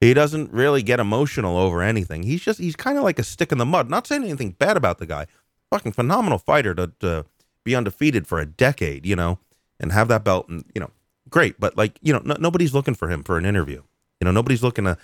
He 0.00 0.14
doesn't 0.14 0.52
really 0.52 0.82
get 0.82 1.00
emotional 1.00 1.58
over 1.58 1.82
anything. 1.82 2.22
He's 2.22 2.40
just 2.40 2.58
he's 2.58 2.76
kind 2.76 2.96
of 2.96 3.04
like 3.04 3.18
a 3.18 3.24
stick 3.24 3.52
in 3.52 3.58
the 3.58 3.66
mud. 3.66 3.90
Not 3.90 4.06
saying 4.06 4.24
anything 4.24 4.52
bad 4.52 4.76
about 4.76 4.98
the 4.98 5.06
guy. 5.06 5.26
Fucking 5.70 5.92
phenomenal 5.92 6.38
fighter 6.38 6.74
to, 6.74 6.92
to 7.00 7.26
be 7.64 7.76
undefeated 7.76 8.26
for 8.26 8.40
a 8.40 8.46
decade, 8.46 9.04
you 9.04 9.14
know, 9.14 9.38
and 9.78 9.92
have 9.92 10.08
that 10.08 10.24
belt 10.24 10.48
and 10.48 10.64
you 10.74 10.80
know, 10.80 10.90
great. 11.30 11.58
But 11.58 11.76
like 11.76 11.98
you 12.02 12.12
know, 12.12 12.20
no, 12.24 12.36
nobody's 12.38 12.74
looking 12.74 12.94
for 12.94 13.08
him 13.10 13.22
for 13.22 13.38
an 13.38 13.46
interview. 13.46 13.82
You 14.20 14.24
know, 14.24 14.32
nobody's 14.32 14.62
looking 14.62 14.84
to 14.84 14.98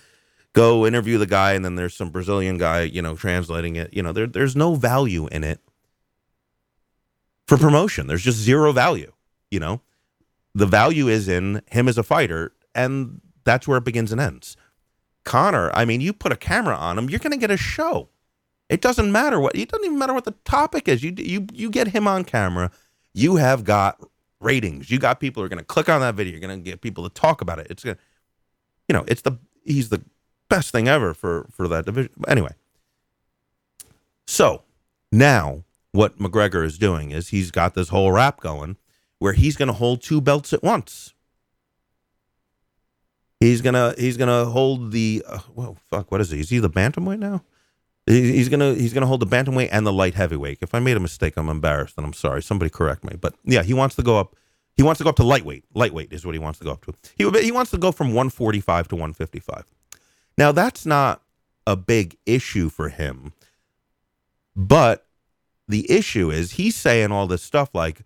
go 0.53 0.85
interview 0.85 1.17
the 1.17 1.25
guy 1.25 1.53
and 1.53 1.63
then 1.63 1.75
there's 1.75 1.95
some 1.95 2.09
Brazilian 2.09 2.57
guy, 2.57 2.81
you 2.81 3.01
know, 3.01 3.15
translating 3.15 3.75
it. 3.75 3.93
You 3.93 4.03
know, 4.03 4.11
there 4.11 4.27
there's 4.27 4.55
no 4.55 4.75
value 4.75 5.27
in 5.27 5.43
it 5.43 5.59
for 7.47 7.57
promotion. 7.57 8.07
There's 8.07 8.23
just 8.23 8.37
zero 8.37 8.71
value. 8.71 9.11
You 9.49 9.59
know, 9.59 9.81
the 10.53 10.65
value 10.65 11.07
is 11.07 11.27
in 11.27 11.61
him 11.67 11.87
as 11.87 11.97
a 11.97 12.03
fighter, 12.03 12.53
and 12.75 13.21
that's 13.43 13.67
where 13.67 13.77
it 13.77 13.85
begins 13.85 14.11
and 14.11 14.19
ends. 14.19 14.57
Conor, 15.23 15.71
I 15.73 15.85
mean, 15.85 16.01
you 16.01 16.13
put 16.13 16.31
a 16.31 16.37
camera 16.37 16.75
on 16.75 16.97
him, 16.97 17.09
you're 17.09 17.19
going 17.19 17.31
to 17.31 17.37
get 17.37 17.51
a 17.51 17.57
show. 17.57 18.09
It 18.69 18.81
doesn't 18.81 19.11
matter 19.11 19.39
what 19.39 19.55
it 19.55 19.69
doesn't 19.69 19.85
even 19.85 19.97
matter 19.97 20.13
what 20.13 20.25
the 20.25 20.35
topic 20.43 20.87
is. 20.87 21.03
You 21.03 21.13
you 21.17 21.47
you 21.53 21.69
get 21.69 21.89
him 21.89 22.07
on 22.07 22.23
camera, 22.25 22.71
you 23.13 23.37
have 23.37 23.63
got 23.63 24.01
ratings. 24.39 24.89
You 24.91 24.99
got 24.99 25.19
people 25.19 25.41
who 25.41 25.45
are 25.45 25.49
going 25.49 25.59
to 25.59 25.65
click 25.65 25.89
on 25.89 26.01
that 26.01 26.15
video. 26.15 26.31
You're 26.31 26.41
going 26.41 26.59
to 26.59 26.63
get 26.63 26.81
people 26.81 27.07
to 27.07 27.13
talk 27.13 27.41
about 27.41 27.59
it. 27.59 27.67
It's 27.69 27.83
going 27.83 27.95
to, 27.95 28.01
you 28.87 28.93
know, 28.93 29.05
it's 29.07 29.21
the 29.21 29.37
he's 29.63 29.89
the 29.89 30.03
best 30.49 30.71
thing 30.71 30.87
ever 30.87 31.13
for 31.13 31.47
for 31.51 31.67
that 31.67 31.85
division. 31.85 32.11
Anyway, 32.27 32.53
so 34.25 34.63
now 35.11 35.63
what 35.91 36.17
McGregor 36.19 36.63
is 36.63 36.77
doing 36.77 37.11
is 37.11 37.29
he's 37.29 37.51
got 37.51 37.73
this 37.73 37.89
whole 37.89 38.11
rap 38.11 38.39
going 38.39 38.77
where 39.19 39.33
he's 39.33 39.57
going 39.57 39.67
to 39.67 39.73
hold 39.73 40.01
two 40.01 40.21
belts 40.21 40.53
at 40.53 40.63
once. 40.63 41.13
He's 43.39 43.61
gonna 43.61 43.93
he's 43.97 44.17
gonna 44.17 44.45
hold 44.45 44.91
the 44.91 45.23
uh, 45.27 45.39
well 45.53 45.77
fuck 45.89 46.11
what 46.11 46.21
is 46.21 46.31
he? 46.31 46.39
Is 46.39 46.49
he 46.49 46.57
the 46.57 46.71
bantamweight 46.71 47.19
now? 47.19 47.43
He's 48.07 48.47
gonna 48.47 48.73
he's 48.73 48.93
gonna 48.93 49.05
hold 49.05 49.19
the 49.19 49.27
bantamweight 49.27 49.67
and 49.69 49.85
the 49.85 49.91
light 49.91 50.13
heavyweight. 50.13 50.59
If 50.61 50.73
I 50.73 50.79
made 50.79 50.95
a 50.95 50.99
mistake, 51.01 51.33
I'm 51.35 51.49
embarrassed 51.49 51.95
and 51.97 52.05
I'm 52.05 52.13
sorry. 52.13 52.41
Somebody 52.41 52.69
correct 52.69 53.03
me. 53.03 53.17
But 53.19 53.35
yeah, 53.43 53.63
he 53.63 53.73
wants 53.73 53.95
to 53.97 54.03
go 54.03 54.17
up. 54.17 54.35
He 54.77 54.83
wants 54.83 54.99
to 54.99 55.03
go 55.03 55.09
up 55.09 55.17
to 55.17 55.23
lightweight. 55.23 55.65
Lightweight 55.73 56.13
is 56.13 56.25
what 56.25 56.33
he 56.33 56.39
wants 56.39 56.59
to 56.59 56.65
go 56.65 56.71
up 56.71 56.85
to. 56.85 56.93
He 57.17 57.29
he 57.43 57.51
wants 57.51 57.71
to 57.71 57.77
go 57.77 57.91
from 57.91 58.07
145 58.07 58.87
to 58.89 58.95
155. 58.95 59.65
Now 60.37 60.53
that's 60.53 60.85
not 60.85 61.21
a 61.65 61.75
big 61.75 62.17
issue 62.25 62.69
for 62.69 62.87
him, 62.87 63.33
but 64.55 65.05
the 65.67 65.91
issue 65.91 66.31
is 66.31 66.53
he's 66.53 66.77
saying 66.77 67.11
all 67.11 67.27
this 67.27 67.43
stuff 67.43 67.71
like, 67.73 68.03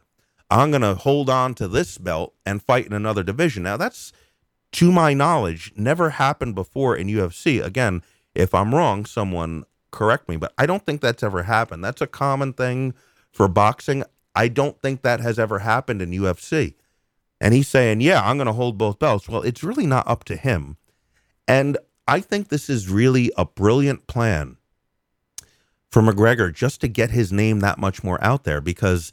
"I'm 0.49 0.71
gonna 0.71 0.95
hold 0.95 1.29
on 1.29 1.53
to 1.55 1.67
this 1.67 1.99
belt 1.99 2.33
and 2.43 2.63
fight 2.63 2.87
in 2.87 2.93
another 2.93 3.21
division." 3.21 3.61
Now 3.61 3.77
that's 3.77 4.11
to 4.71 4.91
my 4.91 5.13
knowledge, 5.13 5.73
never 5.75 6.11
happened 6.11 6.55
before 6.55 6.95
in 6.95 7.07
UFC. 7.07 7.63
Again, 7.63 8.01
if 8.33 8.55
I'm 8.55 8.73
wrong, 8.73 9.05
someone 9.05 9.65
correct 9.91 10.27
me, 10.29 10.37
but 10.37 10.53
I 10.57 10.65
don't 10.65 10.85
think 10.85 11.01
that's 11.01 11.23
ever 11.23 11.43
happened. 11.43 11.83
That's 11.83 12.01
a 12.01 12.07
common 12.07 12.53
thing 12.53 12.93
for 13.31 13.47
boxing. 13.47 14.03
I 14.35 14.47
don't 14.47 14.81
think 14.81 15.01
that 15.01 15.19
has 15.19 15.37
ever 15.37 15.59
happened 15.59 16.01
in 16.01 16.11
UFC. 16.11 16.75
And 17.39 17.53
he's 17.53 17.67
saying, 17.67 18.01
yeah, 18.01 18.21
I'm 18.21 18.37
going 18.37 18.47
to 18.47 18.53
hold 18.53 18.77
both 18.77 18.99
belts. 18.99 19.27
Well, 19.27 19.41
it's 19.41 19.63
really 19.63 19.87
not 19.87 20.07
up 20.07 20.23
to 20.25 20.35
him. 20.35 20.77
And 21.47 21.77
I 22.07 22.21
think 22.21 22.47
this 22.47 22.69
is 22.69 22.89
really 22.89 23.31
a 23.37 23.45
brilliant 23.45 24.07
plan 24.07 24.57
for 25.89 26.01
McGregor 26.01 26.53
just 26.53 26.81
to 26.81 26.87
get 26.87 27.11
his 27.11 27.31
name 27.31 27.59
that 27.59 27.77
much 27.77 28.03
more 28.03 28.23
out 28.23 28.43
there 28.43 28.61
because 28.61 29.11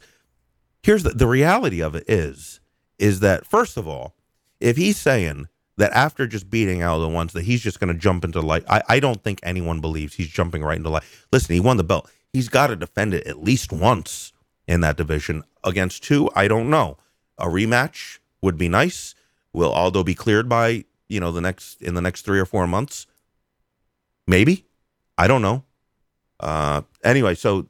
here's 0.81 1.03
the, 1.03 1.09
the 1.09 1.27
reality 1.27 1.81
of 1.81 1.95
it 1.95 2.05
is 2.07 2.61
is 2.97 3.19
that 3.19 3.45
first 3.45 3.77
of 3.77 3.87
all 3.87 4.15
if 4.59 4.77
he's 4.77 4.97
saying 4.97 5.47
that 5.79 5.93
after 5.93 6.27
just 6.27 6.49
beating 6.49 6.83
Aldo 6.83 7.07
once 7.09 7.31
that 7.33 7.43
he's 7.43 7.61
just 7.61 7.79
going 7.79 7.91
to 7.91 7.97
jump 7.99 8.25
into 8.25 8.41
light, 8.41 8.65
I, 8.69 8.83
I 8.89 8.99
don't 8.99 9.23
think 9.23 9.39
anyone 9.43 9.79
believes 9.79 10.13
he's 10.13 10.27
jumping 10.27 10.61
right 10.61 10.77
into 10.77 10.89
light. 10.89 11.03
Listen, 11.31 11.53
he 11.53 11.61
won 11.61 11.77
the 11.77 11.85
belt. 11.85 12.11
He's 12.33 12.49
got 12.49 12.67
to 12.67 12.75
defend 12.75 13.13
it 13.13 13.25
at 13.25 13.41
least 13.41 13.71
once 13.71 14.33
in 14.67 14.81
that 14.81 14.97
division. 14.97 15.43
Against 15.63 16.03
two, 16.03 16.29
I 16.35 16.49
don't 16.49 16.69
know. 16.69 16.97
A 17.37 17.45
rematch 17.45 18.19
would 18.41 18.57
be 18.57 18.67
nice. 18.67 19.15
Will 19.53 19.71
Aldo 19.71 20.03
be 20.03 20.13
cleared 20.13 20.49
by 20.49 20.83
you 21.07 21.21
know 21.21 21.31
the 21.31 21.41
next 21.41 21.81
in 21.81 21.95
the 21.95 22.01
next 22.01 22.23
three 22.23 22.39
or 22.39 22.45
four 22.45 22.67
months? 22.67 23.07
Maybe. 24.27 24.65
I 25.17 25.27
don't 25.27 25.41
know. 25.41 25.63
Uh, 26.41 26.81
anyway, 27.03 27.35
so 27.35 27.67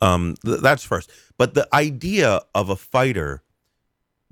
um, 0.00 0.36
th- 0.44 0.60
that's 0.60 0.84
first. 0.84 1.10
But 1.36 1.54
the 1.54 1.68
idea 1.74 2.40
of 2.54 2.70
a 2.70 2.76
fighter 2.76 3.42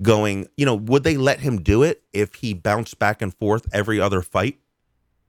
going, 0.01 0.49
you 0.57 0.65
know, 0.65 0.75
would 0.75 1.05
they 1.05 1.17
let 1.17 1.41
him 1.41 1.63
do 1.63 1.83
it 1.83 2.03
if 2.13 2.35
he 2.37 2.55
bounced 2.55 2.99
back 2.99 3.21
and 3.23 3.35
forth 3.35 3.67
every 3.73 4.01
other 4.01 4.23
fight 4.23 4.59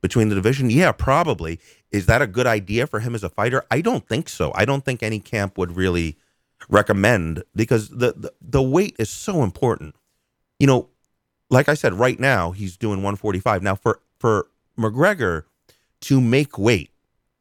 between 0.01 0.29
the 0.29 0.35
division? 0.35 0.69
Yeah, 0.69 0.91
probably. 0.91 1.59
Is 1.91 2.05
that 2.05 2.21
a 2.21 2.27
good 2.27 2.47
idea 2.47 2.87
for 2.87 2.99
him 2.99 3.15
as 3.15 3.23
a 3.23 3.29
fighter? 3.29 3.65
I 3.71 3.81
don't 3.81 4.07
think 4.07 4.29
so. 4.29 4.51
I 4.55 4.65
don't 4.65 4.85
think 4.85 5.01
any 5.01 5.19
camp 5.19 5.57
would 5.57 5.75
really 5.75 6.17
recommend 6.69 7.43
because 7.55 7.89
the, 7.89 8.13
the, 8.15 8.33
the 8.41 8.61
weight 8.61 8.95
is 8.99 9.09
so 9.09 9.43
important. 9.43 9.95
You 10.59 10.67
know, 10.67 10.89
like 11.49 11.69
I 11.69 11.73
said, 11.73 11.93
right 11.93 12.19
now 12.19 12.51
he's 12.51 12.77
doing 12.77 12.97
145. 12.97 13.63
Now 13.63 13.75
for 13.75 14.01
for 14.19 14.47
McGregor 14.77 15.43
to 16.01 16.21
make 16.21 16.57
weight 16.57 16.91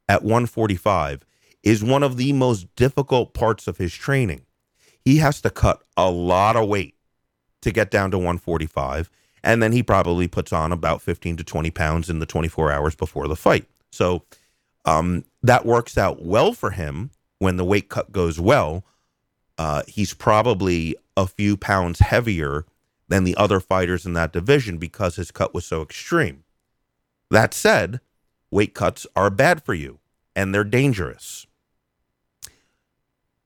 at 0.08 0.22
145 0.22 1.24
is 1.62 1.84
one 1.84 2.02
of 2.02 2.16
the 2.16 2.32
most 2.32 2.74
difficult 2.76 3.34
parts 3.34 3.66
of 3.66 3.76
his 3.76 3.92
training. 3.92 4.46
He 5.04 5.18
has 5.18 5.40
to 5.42 5.50
cut 5.50 5.82
a 5.96 6.10
lot 6.10 6.56
of 6.56 6.68
weight 6.68 6.94
to 7.62 7.70
get 7.70 7.90
down 7.90 8.10
to 8.10 8.18
145. 8.18 9.10
And 9.42 9.62
then 9.62 9.72
he 9.72 9.82
probably 9.82 10.28
puts 10.28 10.52
on 10.52 10.72
about 10.72 11.02
15 11.02 11.36
to 11.38 11.44
20 11.44 11.70
pounds 11.70 12.10
in 12.10 12.18
the 12.18 12.26
24 12.26 12.72
hours 12.72 12.94
before 12.94 13.28
the 13.28 13.36
fight. 13.36 13.66
So 13.90 14.24
um, 14.84 15.24
that 15.42 15.66
works 15.66 15.96
out 15.96 16.24
well 16.24 16.52
for 16.52 16.70
him 16.70 17.10
when 17.38 17.56
the 17.56 17.64
weight 17.64 17.88
cut 17.88 18.12
goes 18.12 18.40
well. 18.40 18.84
Uh, 19.56 19.82
he's 19.86 20.14
probably 20.14 20.96
a 21.16 21.26
few 21.26 21.56
pounds 21.56 22.00
heavier 22.00 22.64
than 23.08 23.24
the 23.24 23.36
other 23.36 23.60
fighters 23.60 24.06
in 24.06 24.12
that 24.14 24.32
division 24.32 24.78
because 24.78 25.16
his 25.16 25.30
cut 25.30 25.54
was 25.54 25.64
so 25.64 25.82
extreme. 25.82 26.44
That 27.30 27.54
said, 27.54 28.00
weight 28.50 28.74
cuts 28.74 29.06
are 29.16 29.30
bad 29.30 29.62
for 29.64 29.74
you 29.74 29.98
and 30.36 30.54
they're 30.54 30.64
dangerous. 30.64 31.46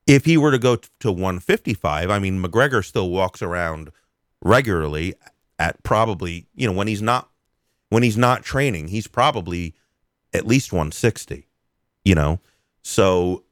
If 0.06 0.24
he 0.24 0.36
were 0.36 0.50
to 0.50 0.58
go 0.58 0.76
to 0.76 1.12
155, 1.12 2.10
I 2.10 2.18
mean, 2.18 2.42
McGregor 2.42 2.84
still 2.84 3.08
walks 3.08 3.40
around 3.40 3.90
regularly 4.42 5.14
at 5.58 5.82
probably, 5.82 6.46
you 6.54 6.66
know, 6.66 6.72
when 6.72 6.88
he's 6.88 7.02
not 7.02 7.30
when 7.88 8.02
he's 8.02 8.16
not 8.16 8.42
training, 8.42 8.88
he's 8.88 9.06
probably 9.06 9.74
at 10.32 10.46
least 10.46 10.72
160, 10.72 11.46
you 12.04 12.14
know. 12.14 12.40
So 12.82 13.44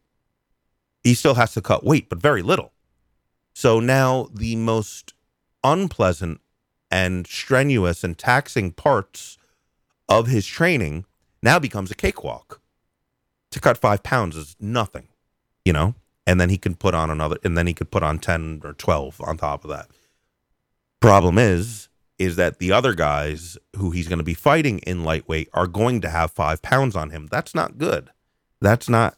he 1.02 1.14
still 1.14 1.34
has 1.34 1.52
to 1.54 1.60
cut 1.60 1.84
weight, 1.84 2.08
but 2.08 2.20
very 2.20 2.42
little. 2.42 2.72
So 3.54 3.80
now 3.80 4.28
the 4.32 4.56
most 4.56 5.14
unpleasant 5.62 6.40
and 6.90 7.26
strenuous 7.26 8.02
and 8.02 8.16
taxing 8.16 8.72
parts 8.72 9.38
of 10.08 10.26
his 10.26 10.46
training 10.46 11.04
now 11.42 11.58
becomes 11.58 11.90
a 11.90 11.94
cakewalk. 11.94 12.60
To 13.50 13.60
cut 13.60 13.78
five 13.78 14.02
pounds 14.02 14.36
is 14.36 14.56
nothing, 14.60 15.08
you 15.64 15.72
know? 15.72 15.94
And 16.26 16.40
then 16.40 16.50
he 16.50 16.58
can 16.58 16.74
put 16.74 16.94
on 16.94 17.10
another, 17.10 17.36
and 17.44 17.58
then 17.58 17.66
he 17.66 17.74
could 17.74 17.90
put 17.90 18.02
on 18.02 18.18
10 18.18 18.62
or 18.64 18.72
12 18.72 19.20
on 19.20 19.36
top 19.36 19.64
of 19.64 19.70
that. 19.70 19.88
Problem 21.00 21.38
is, 21.38 21.88
is 22.18 22.36
that 22.36 22.58
the 22.58 22.72
other 22.72 22.94
guys 22.94 23.56
who 23.76 23.90
he's 23.90 24.06
going 24.06 24.18
to 24.18 24.24
be 24.24 24.34
fighting 24.34 24.78
in 24.80 25.04
lightweight 25.04 25.48
are 25.54 25.66
going 25.66 26.02
to 26.02 26.10
have 26.10 26.30
five 26.30 26.60
pounds 26.60 26.94
on 26.94 27.10
him. 27.10 27.26
That's 27.30 27.54
not 27.54 27.78
good. 27.78 28.10
That's 28.60 28.88
not, 28.90 29.16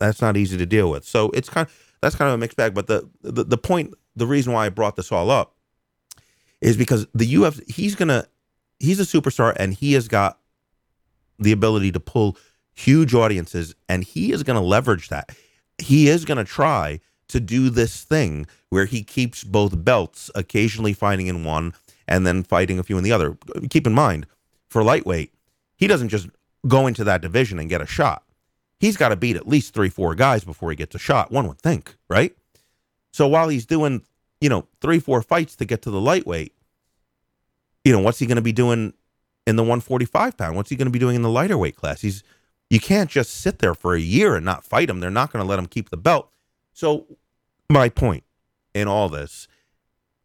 that's 0.00 0.20
not 0.20 0.36
easy 0.36 0.58
to 0.58 0.66
deal 0.66 0.90
with. 0.90 1.04
So 1.04 1.30
it's 1.30 1.48
kind 1.48 1.68
of, 1.68 1.94
that's 2.00 2.16
kind 2.16 2.28
of 2.28 2.34
a 2.34 2.38
mixed 2.38 2.56
bag. 2.56 2.74
But 2.74 2.88
the, 2.88 3.08
the, 3.22 3.44
the 3.44 3.56
point, 3.56 3.94
the 4.16 4.26
reason 4.26 4.52
why 4.52 4.66
I 4.66 4.70
brought 4.70 4.96
this 4.96 5.12
all 5.12 5.30
up 5.30 5.54
is 6.60 6.76
because 6.76 7.06
the 7.14 7.32
UFC, 7.32 7.70
he's 7.70 7.94
to, 7.94 8.26
he's 8.80 8.98
a 8.98 9.04
superstar 9.04 9.54
and 9.56 9.72
he 9.72 9.92
has 9.92 10.08
got 10.08 10.40
the 11.38 11.52
ability 11.52 11.92
to 11.92 12.00
pull 12.00 12.36
huge 12.74 13.14
audiences 13.14 13.76
and 13.88 14.02
he 14.02 14.32
is 14.32 14.42
going 14.42 14.58
to 14.58 14.66
leverage 14.66 15.08
that. 15.10 15.30
He 15.78 16.08
is 16.08 16.24
going 16.24 16.38
to 16.38 16.44
try 16.44 16.98
to 17.28 17.38
do 17.38 17.70
this 17.70 18.02
thing 18.02 18.46
where 18.72 18.86
he 18.86 19.02
keeps 19.02 19.44
both 19.44 19.84
belts, 19.84 20.30
occasionally 20.34 20.94
fighting 20.94 21.26
in 21.26 21.44
one 21.44 21.74
and 22.08 22.26
then 22.26 22.42
fighting 22.42 22.78
a 22.78 22.82
few 22.82 22.96
in 22.96 23.04
the 23.04 23.12
other. 23.12 23.36
Keep 23.68 23.86
in 23.86 23.92
mind, 23.92 24.26
for 24.70 24.82
lightweight, 24.82 25.30
he 25.76 25.86
doesn't 25.86 26.08
just 26.08 26.30
go 26.66 26.86
into 26.86 27.04
that 27.04 27.20
division 27.20 27.58
and 27.58 27.68
get 27.68 27.82
a 27.82 27.86
shot. 27.86 28.24
He's 28.80 28.96
got 28.96 29.10
to 29.10 29.16
beat 29.16 29.36
at 29.36 29.46
least 29.46 29.74
three, 29.74 29.90
four 29.90 30.14
guys 30.14 30.42
before 30.42 30.70
he 30.70 30.76
gets 30.76 30.94
a 30.94 30.98
shot, 30.98 31.30
one 31.30 31.46
would 31.48 31.60
think, 31.60 31.96
right? 32.08 32.34
So 33.12 33.28
while 33.28 33.50
he's 33.50 33.66
doing, 33.66 34.04
you 34.40 34.48
know, 34.48 34.66
three, 34.80 35.00
four 35.00 35.20
fights 35.20 35.54
to 35.56 35.66
get 35.66 35.82
to 35.82 35.90
the 35.90 36.00
lightweight, 36.00 36.54
you 37.84 37.92
know, 37.92 38.00
what's 38.00 38.20
he 38.20 38.26
going 38.26 38.36
to 38.36 38.42
be 38.42 38.52
doing 38.52 38.94
in 39.46 39.56
the 39.56 39.62
145 39.62 40.38
pound? 40.38 40.56
What's 40.56 40.70
he 40.70 40.76
going 40.76 40.86
to 40.86 40.90
be 40.90 40.98
doing 40.98 41.16
in 41.16 41.20
the 41.20 41.28
lighter 41.28 41.58
weight 41.58 41.76
class? 41.76 42.00
He's 42.00 42.24
you 42.70 42.80
can't 42.80 43.10
just 43.10 43.34
sit 43.34 43.58
there 43.58 43.74
for 43.74 43.94
a 43.94 44.00
year 44.00 44.34
and 44.34 44.46
not 44.46 44.64
fight 44.64 44.88
him. 44.88 45.00
They're 45.00 45.10
not 45.10 45.30
going 45.30 45.44
to 45.44 45.46
let 45.46 45.58
him 45.58 45.66
keep 45.66 45.90
the 45.90 45.98
belt. 45.98 46.30
So 46.72 47.04
my 47.68 47.90
point 47.90 48.24
in 48.74 48.88
all 48.88 49.08
this 49.08 49.48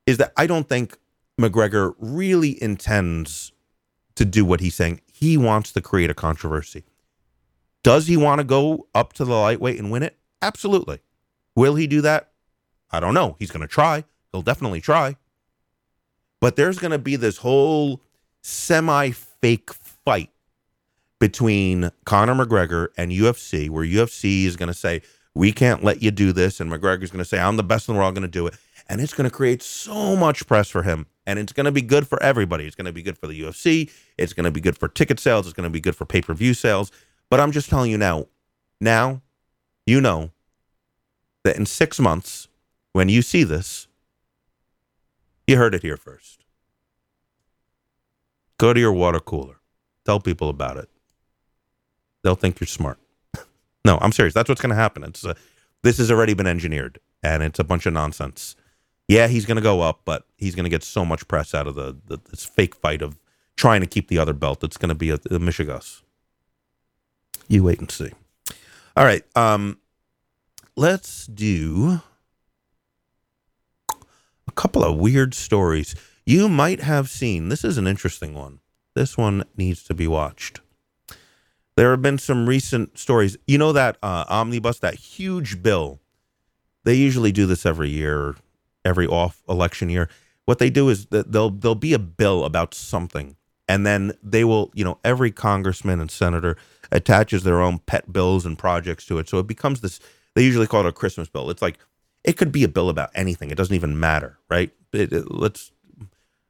is 0.05 0.17
that 0.17 0.33
I 0.37 0.47
don't 0.47 0.67
think 0.67 0.97
McGregor 1.39 1.93
really 1.99 2.61
intends 2.61 3.51
to 4.15 4.25
do 4.25 4.43
what 4.45 4.59
he's 4.59 4.75
saying. 4.75 5.01
He 5.11 5.37
wants 5.37 5.71
to 5.73 5.81
create 5.81 6.09
a 6.09 6.15
controversy. 6.15 6.83
Does 7.83 8.07
he 8.07 8.17
want 8.17 8.39
to 8.39 8.43
go 8.43 8.87
up 8.95 9.13
to 9.13 9.25
the 9.25 9.33
lightweight 9.33 9.79
and 9.79 9.91
win 9.91 10.03
it? 10.03 10.17
Absolutely. 10.41 10.99
Will 11.55 11.75
he 11.75 11.87
do 11.87 12.01
that? 12.01 12.31
I 12.91 12.99
don't 12.99 13.13
know. 13.13 13.35
He's 13.39 13.51
going 13.51 13.61
to 13.61 13.67
try. 13.67 14.03
He'll 14.31 14.41
definitely 14.41 14.81
try. 14.81 15.15
But 16.39 16.55
there's 16.55 16.79
going 16.79 16.91
to 16.91 16.99
be 16.99 17.15
this 17.15 17.37
whole 17.37 18.01
semi 18.41 19.11
fake 19.11 19.73
fight 19.73 20.31
between 21.19 21.91
Conor 22.05 22.35
McGregor 22.35 22.89
and 22.97 23.11
UFC, 23.11 23.69
where 23.69 23.85
UFC 23.85 24.45
is 24.45 24.55
going 24.55 24.67
to 24.67 24.73
say, 24.73 25.01
we 25.37 25.51
can't 25.51 25.83
let 25.83 26.01
you 26.01 26.11
do 26.11 26.33
this. 26.33 26.59
And 26.59 26.71
McGregor's 26.71 27.11
going 27.11 27.19
to 27.19 27.25
say, 27.25 27.39
I'm 27.39 27.57
the 27.57 27.63
best 27.63 27.87
in 27.87 27.93
the 27.93 27.99
world, 27.99 28.09
I'm 28.09 28.13
going 28.15 28.29
to 28.29 28.39
do 28.39 28.47
it. 28.47 28.55
And 28.89 28.99
it's 28.99 29.13
going 29.13 29.29
to 29.29 29.35
create 29.35 29.61
so 29.61 30.15
much 30.15 30.47
press 30.47 30.69
for 30.69 30.81
him. 30.83 31.05
And 31.25 31.37
it's 31.37 31.53
going 31.53 31.65
to 31.65 31.71
be 31.71 31.81
good 31.81 32.07
for 32.07 32.21
everybody. 32.23 32.65
It's 32.65 32.75
going 32.75 32.85
to 32.85 32.93
be 32.93 33.03
good 33.03 33.17
for 33.17 33.27
the 33.27 33.41
UFC. 33.41 33.91
It's 34.17 34.33
going 34.33 34.45
to 34.45 34.51
be 34.51 34.61
good 34.61 34.77
for 34.77 34.87
ticket 34.87 35.19
sales. 35.19 35.45
It's 35.45 35.53
going 35.53 35.65
to 35.65 35.69
be 35.69 35.81
good 35.81 35.95
for 35.95 36.05
pay 36.05 36.21
per 36.21 36.33
view 36.33 36.53
sales. 36.53 36.91
But 37.29 37.39
I'm 37.39 37.51
just 37.51 37.69
telling 37.69 37.91
you 37.91 37.97
now, 37.97 38.27
now, 38.79 39.21
you 39.85 40.01
know 40.01 40.31
that 41.43 41.57
in 41.57 41.65
six 41.65 41.99
months, 41.99 42.47
when 42.93 43.09
you 43.09 43.21
see 43.21 43.43
this, 43.43 43.87
you 45.45 45.57
heard 45.57 45.75
it 45.75 45.83
here 45.83 45.97
first. 45.97 46.45
Go 48.57 48.73
to 48.73 48.79
your 48.79 48.93
water 48.93 49.19
cooler. 49.19 49.59
Tell 50.05 50.19
people 50.19 50.49
about 50.49 50.77
it. 50.77 50.89
They'll 52.23 52.35
think 52.35 52.59
you're 52.59 52.67
smart. 52.67 52.97
No, 53.87 53.97
I'm 54.01 54.11
serious. 54.11 54.33
That's 54.33 54.49
what's 54.49 54.61
going 54.61 54.69
to 54.69 54.75
happen. 54.75 55.03
It's 55.03 55.23
a, 55.23 55.35
this 55.81 55.97
has 55.97 56.11
already 56.11 56.33
been 56.33 56.45
engineered, 56.45 56.99
and 57.23 57.41
it's 57.41 57.57
a 57.57 57.63
bunch 57.63 57.85
of 57.85 57.93
nonsense. 57.93 58.55
Yeah, 59.07 59.27
he's 59.27 59.45
going 59.45 59.55
to 59.55 59.61
go 59.61 59.81
up, 59.81 60.01
but 60.03 60.25
he's 60.37 60.53
going 60.53 60.65
to 60.65 60.69
get 60.69 60.83
so 60.83 61.05
much 61.05 61.27
press 61.29 61.55
out 61.55 61.65
of 61.65 61.75
the, 61.75 61.95
the, 62.05 62.19
this 62.29 62.43
fake 62.43 62.75
fight 62.75 63.01
of 63.01 63.17
trying 63.55 63.79
to 63.79 63.87
keep 63.87 64.09
the 64.09 64.19
other 64.19 64.33
belt. 64.33 64.63
It's 64.63 64.77
going 64.77 64.89
to 64.89 64.95
be 64.95 65.09
a, 65.09 65.15
a 65.15 65.39
Michigas. 65.39 66.01
You 67.47 67.63
wait 67.63 67.79
and 67.79 67.89
see. 67.89 68.11
All 68.97 69.05
right. 69.05 69.23
Um, 69.37 69.79
let's 70.75 71.25
do 71.25 72.01
a 74.47 74.51
couple 74.51 74.83
of 74.83 74.97
weird 74.97 75.33
stories 75.33 75.95
you 76.25 76.49
might 76.49 76.81
have 76.81 77.09
seen. 77.09 77.47
This 77.47 77.63
is 77.63 77.77
an 77.77 77.87
interesting 77.87 78.33
one. 78.33 78.59
This 78.95 79.17
one 79.17 79.45
needs 79.55 79.81
to 79.83 79.93
be 79.93 80.07
watched. 80.07 80.59
There 81.77 81.91
have 81.91 82.01
been 82.01 82.17
some 82.17 82.49
recent 82.49 82.97
stories. 82.97 83.37
You 83.45 83.59
know 83.59 83.71
that 83.71 83.97
uh, 84.01 84.25
omnibus, 84.27 84.79
that 84.79 84.95
huge 84.95 85.61
bill. 85.61 85.99
They 86.83 86.95
usually 86.95 87.31
do 87.31 87.45
this 87.45 87.67
every 87.67 87.89
year, 87.89 88.35
every 88.83 89.05
off 89.05 89.43
election 89.47 89.87
year. 89.87 90.09
What 90.45 90.57
they 90.57 90.71
do 90.71 90.89
is 90.89 91.05
that 91.07 91.31
they'll 91.31 91.51
there'll 91.51 91.75
be 91.75 91.93
a 91.93 91.99
bill 91.99 92.45
about 92.45 92.73
something, 92.73 93.35
and 93.67 93.85
then 93.85 94.13
they 94.23 94.43
will, 94.43 94.71
you 94.73 94.83
know, 94.83 94.97
every 95.03 95.29
congressman 95.29 95.99
and 95.99 96.09
senator 96.09 96.57
attaches 96.91 97.43
their 97.43 97.61
own 97.61 97.77
pet 97.79 98.11
bills 98.11 98.43
and 98.43 98.57
projects 98.57 99.05
to 99.05 99.19
it. 99.19 99.29
So 99.29 99.37
it 99.37 99.45
becomes 99.45 99.81
this. 99.81 99.99
They 100.33 100.43
usually 100.43 100.67
call 100.67 100.81
it 100.81 100.87
a 100.87 100.91
Christmas 100.91 101.29
bill. 101.29 101.51
It's 101.51 101.61
like 101.61 101.77
it 102.23 102.37
could 102.37 102.51
be 102.51 102.63
a 102.63 102.67
bill 102.67 102.89
about 102.89 103.11
anything. 103.13 103.51
It 103.51 103.57
doesn't 103.57 103.75
even 103.75 103.99
matter, 103.99 104.39
right? 104.49 104.71
It, 104.93 105.13
it, 105.13 105.31
let's 105.31 105.71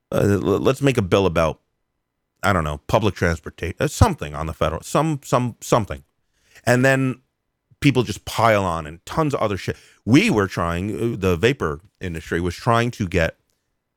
uh, 0.09 0.23
let's 0.23 0.81
make 0.81 0.97
a 0.97 1.01
bill 1.01 1.25
about 1.25 1.59
I 2.43 2.53
don't 2.53 2.63
know, 2.63 2.79
public 2.87 3.15
transportation, 3.15 3.75
uh, 3.79 3.87
something 3.87 4.35
on 4.35 4.45
the 4.45 4.53
federal, 4.53 4.81
some, 4.81 5.19
some, 5.23 5.55
something. 5.61 6.03
And 6.65 6.85
then 6.85 7.21
people 7.79 8.03
just 8.03 8.25
pile 8.25 8.63
on 8.63 8.85
and 8.85 9.05
tons 9.05 9.33
of 9.33 9.39
other 9.41 9.57
shit. 9.57 9.77
We 10.05 10.29
were 10.29 10.47
trying, 10.47 11.13
uh, 11.13 11.17
the 11.17 11.35
vapor 11.35 11.81
industry 11.99 12.41
was 12.41 12.55
trying 12.55 12.91
to 12.91 13.07
get 13.07 13.37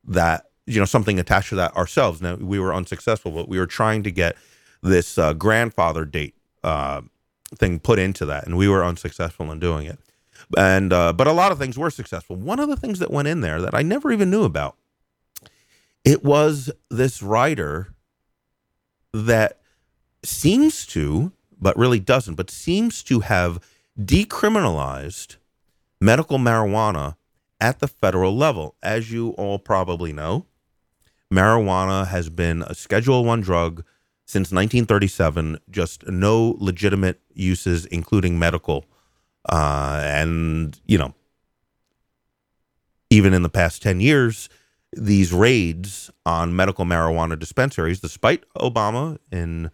that, 0.05 0.51
you 0.66 0.78
know, 0.78 0.84
something 0.86 1.18
attached 1.18 1.51
to 1.51 1.57
that 1.57 1.76
ourselves. 1.76 2.22
Now, 2.22 2.36
we 2.36 2.59
were 2.59 2.74
unsuccessful, 2.74 3.30
but 3.30 3.49
we 3.49 3.59
were 3.59 3.66
trying 3.66 4.03
to 4.05 4.11
get 4.11 4.36
this 4.82 5.18
uh, 5.18 5.34
grandfather 5.34 6.05
date 6.05 6.34
uh, 6.62 7.03
thing 7.55 7.78
put 7.78 7.99
into 7.99 8.24
that, 8.26 8.47
and 8.47 8.57
we 8.57 8.68
were 8.68 8.84
unsuccessful 8.84 9.51
in 9.51 9.59
doing 9.59 9.86
it. 9.86 9.99
And, 10.57 10.93
uh, 10.93 11.12
but 11.12 11.26
a 11.26 11.32
lot 11.32 11.53
of 11.53 11.59
things 11.59 11.78
were 11.78 11.91
successful. 11.91 12.36
One 12.36 12.61
of 12.61 12.68
the 12.68 12.76
things 12.76 12.99
that 12.99 13.11
went 13.11 13.28
in 13.28 13.41
there 13.41 13.61
that 13.61 13.74
I 13.74 13.82
never 13.82 14.11
even 14.11 14.30
knew 14.30 14.45
about, 14.45 14.76
it 16.05 16.24
was 16.24 16.70
this 16.91 17.22
rider 17.22 17.95
that 19.12 19.61
seems 20.24 20.86
to, 20.86 21.32
but 21.61 21.76
really 21.76 22.00
doesn't, 22.00 22.34
but 22.34 22.50
seems 22.50 23.02
to 23.04 23.20
have 23.20 23.61
decriminalized 23.98 25.36
medical 26.00 26.38
marijuana 26.38 27.16
at 27.61 27.80
the 27.80 27.88
federal 27.88 28.36
level. 28.36 28.74
As 28.82 29.12
you 29.12 29.30
all 29.30 29.58
probably 29.58 30.12
know, 30.12 30.46
marijuana 31.32 32.06
has 32.06 32.30
been 32.30 32.62
a 32.62 32.74
Schedule 32.74 33.24
1 33.24 33.40
drug 33.40 33.84
since 34.26 34.52
1937, 34.52 35.58
just 35.70 36.06
no 36.06 36.56
legitimate 36.58 37.20
uses 37.34 37.86
including 37.86 38.38
medical. 38.38 38.84
Uh, 39.48 40.00
and, 40.04 40.80
you 40.86 40.98
know, 40.98 41.14
even 43.11 43.34
in 43.34 43.42
the 43.42 43.48
past 43.48 43.82
10 43.82 44.00
years, 44.00 44.48
these 44.93 45.32
raids 45.32 46.11
on 46.26 46.55
medical 46.57 46.84
marijuana 46.84 47.38
dispensaries, 47.38 48.01
despite 48.01 48.45
Obama 48.57 49.18
in 49.30 49.70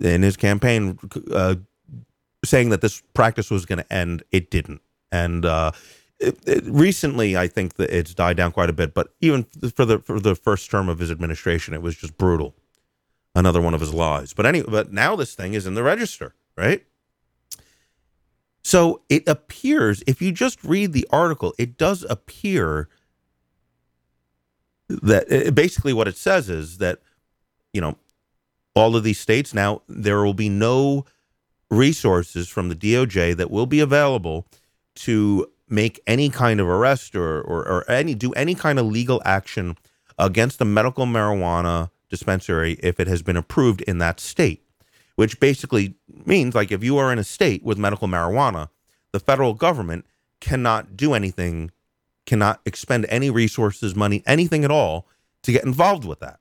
in 0.00 0.22
his 0.22 0.36
campaign 0.36 0.98
uh, 1.32 1.56
saying 2.44 2.70
that 2.70 2.80
this 2.80 3.02
practice 3.14 3.50
was 3.50 3.66
going 3.66 3.78
to 3.78 3.92
end, 3.92 4.22
it 4.30 4.50
didn't. 4.50 4.80
And 5.10 5.44
uh, 5.44 5.72
it, 6.20 6.38
it, 6.46 6.64
recently, 6.66 7.36
I 7.36 7.48
think 7.48 7.74
that 7.74 7.90
it's 7.90 8.14
died 8.14 8.36
down 8.36 8.52
quite 8.52 8.70
a 8.70 8.72
bit. 8.72 8.94
But 8.94 9.08
even 9.20 9.44
for 9.74 9.84
the 9.84 9.98
for 10.00 10.20
the 10.20 10.34
first 10.34 10.70
term 10.70 10.88
of 10.88 10.98
his 10.98 11.10
administration, 11.10 11.74
it 11.74 11.82
was 11.82 11.96
just 11.96 12.16
brutal. 12.16 12.54
Another 13.34 13.60
one 13.60 13.74
of 13.74 13.80
his 13.80 13.94
lies. 13.94 14.32
But 14.32 14.46
anyway, 14.46 14.66
but 14.68 14.92
now 14.92 15.14
this 15.14 15.34
thing 15.34 15.54
is 15.54 15.66
in 15.66 15.74
the 15.74 15.82
register, 15.82 16.34
right? 16.56 16.84
So 18.64 19.02
it 19.08 19.26
appears, 19.28 20.02
if 20.06 20.20
you 20.20 20.32
just 20.32 20.62
read 20.64 20.92
the 20.92 21.06
article, 21.10 21.54
it 21.56 21.78
does 21.78 22.04
appear 22.08 22.88
that 24.88 25.30
it, 25.30 25.54
basically 25.54 25.92
what 25.92 26.08
it 26.08 26.16
says 26.16 26.48
is 26.48 26.78
that 26.78 27.00
you 27.72 27.80
know 27.80 27.96
all 28.74 28.96
of 28.96 29.04
these 29.04 29.18
states 29.18 29.54
now 29.54 29.82
there 29.88 30.22
will 30.22 30.34
be 30.34 30.48
no 30.48 31.04
resources 31.70 32.48
from 32.48 32.68
the 32.68 32.74
DOJ 32.74 33.36
that 33.36 33.50
will 33.50 33.66
be 33.66 33.80
available 33.80 34.46
to 34.94 35.46
make 35.68 36.00
any 36.06 36.30
kind 36.30 36.60
of 36.60 36.66
arrest 36.66 37.14
or, 37.14 37.42
or, 37.42 37.68
or 37.68 37.90
any 37.90 38.14
do 38.14 38.32
any 38.32 38.54
kind 38.54 38.78
of 38.78 38.86
legal 38.86 39.20
action 39.24 39.76
against 40.18 40.60
a 40.60 40.64
medical 40.64 41.04
marijuana 41.06 41.90
dispensary 42.08 42.78
if 42.82 42.98
it 42.98 43.06
has 43.06 43.22
been 43.22 43.36
approved 43.36 43.82
in 43.82 43.98
that 43.98 44.18
state 44.18 44.62
which 45.16 45.38
basically 45.40 45.94
means 46.24 46.54
like 46.54 46.72
if 46.72 46.82
you 46.82 46.96
are 46.96 47.12
in 47.12 47.18
a 47.18 47.24
state 47.24 47.62
with 47.62 47.76
medical 47.76 48.08
marijuana 48.08 48.68
the 49.12 49.20
federal 49.20 49.54
government 49.54 50.06
cannot 50.40 50.96
do 50.96 51.14
anything, 51.14 51.70
cannot 52.28 52.60
expend 52.66 53.06
any 53.08 53.30
resources, 53.30 53.96
money, 53.96 54.22
anything 54.26 54.62
at 54.62 54.70
all 54.70 55.08
to 55.42 55.50
get 55.50 55.64
involved 55.64 56.04
with 56.04 56.20
that, 56.20 56.38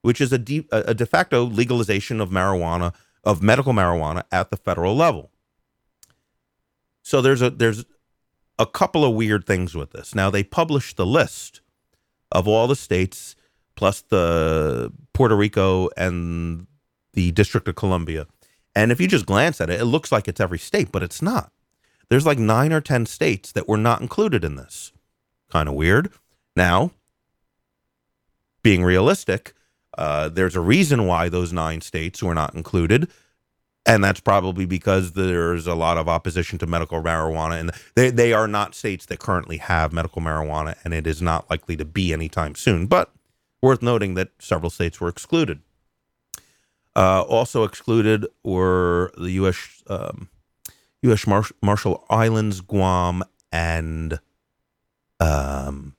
which 0.00 0.20
is 0.20 0.32
a 0.32 0.38
de, 0.38 0.66
a 0.72 0.94
de 0.94 1.04
facto 1.04 1.44
legalization 1.44 2.20
of 2.20 2.30
marijuana, 2.30 2.94
of 3.24 3.42
medical 3.42 3.74
marijuana 3.74 4.22
at 4.32 4.50
the 4.50 4.56
federal 4.56 4.96
level. 4.96 5.30
So 7.02 7.20
there's 7.20 7.42
a 7.42 7.50
there's 7.50 7.84
a 8.58 8.66
couple 8.66 9.04
of 9.04 9.14
weird 9.14 9.46
things 9.46 9.74
with 9.74 9.90
this. 9.90 10.14
Now 10.14 10.30
they 10.30 10.42
published 10.42 10.96
the 10.96 11.06
list 11.06 11.60
of 12.32 12.48
all 12.48 12.66
the 12.66 12.76
states 12.76 13.36
plus 13.76 14.00
the 14.00 14.90
Puerto 15.12 15.36
Rico 15.36 15.90
and 15.96 16.66
the 17.12 17.30
District 17.32 17.68
of 17.68 17.76
Columbia. 17.76 18.26
And 18.74 18.90
if 18.90 19.00
you 19.00 19.06
just 19.06 19.26
glance 19.26 19.60
at 19.60 19.70
it, 19.70 19.80
it 19.80 19.84
looks 19.84 20.10
like 20.10 20.26
it's 20.26 20.40
every 20.40 20.58
state, 20.58 20.90
but 20.90 21.02
it's 21.02 21.20
not. 21.20 21.52
There's 22.08 22.26
like 22.26 22.38
9 22.38 22.72
or 22.72 22.80
10 22.80 23.06
states 23.06 23.52
that 23.52 23.68
were 23.68 23.76
not 23.76 24.00
included 24.00 24.42
in 24.42 24.56
this. 24.56 24.92
Kind 25.50 25.68
of 25.68 25.74
weird. 25.74 26.10
Now, 26.56 26.92
being 28.62 28.84
realistic, 28.84 29.54
uh, 29.96 30.28
there's 30.28 30.56
a 30.56 30.60
reason 30.60 31.06
why 31.06 31.28
those 31.28 31.52
nine 31.52 31.80
states 31.80 32.22
were 32.22 32.34
not 32.34 32.54
included. 32.54 33.08
And 33.86 34.04
that's 34.04 34.20
probably 34.20 34.66
because 34.66 35.12
there's 35.12 35.66
a 35.66 35.74
lot 35.74 35.96
of 35.96 36.08
opposition 36.08 36.58
to 36.58 36.66
medical 36.66 37.02
marijuana. 37.02 37.58
And 37.58 37.70
they, 37.94 38.10
they 38.10 38.34
are 38.34 38.46
not 38.46 38.74
states 38.74 39.06
that 39.06 39.18
currently 39.18 39.56
have 39.56 39.94
medical 39.94 40.20
marijuana, 40.20 40.76
and 40.84 40.92
it 40.92 41.06
is 41.06 41.22
not 41.22 41.48
likely 41.48 41.76
to 41.78 41.86
be 41.86 42.12
anytime 42.12 42.54
soon. 42.54 42.86
But 42.86 43.10
worth 43.62 43.80
noting 43.80 44.14
that 44.14 44.30
several 44.38 44.68
states 44.68 45.00
were 45.00 45.08
excluded. 45.08 45.60
Uh, 46.94 47.22
also 47.22 47.64
excluded 47.64 48.26
were 48.44 49.12
the 49.16 49.30
U.S. 49.32 49.82
Um, 49.86 50.28
U.S. 51.02 51.26
Mar- 51.26 51.44
Marshall 51.62 52.04
Islands, 52.10 52.60
Guam, 52.60 53.24
and 53.50 54.20
um, 55.20 55.94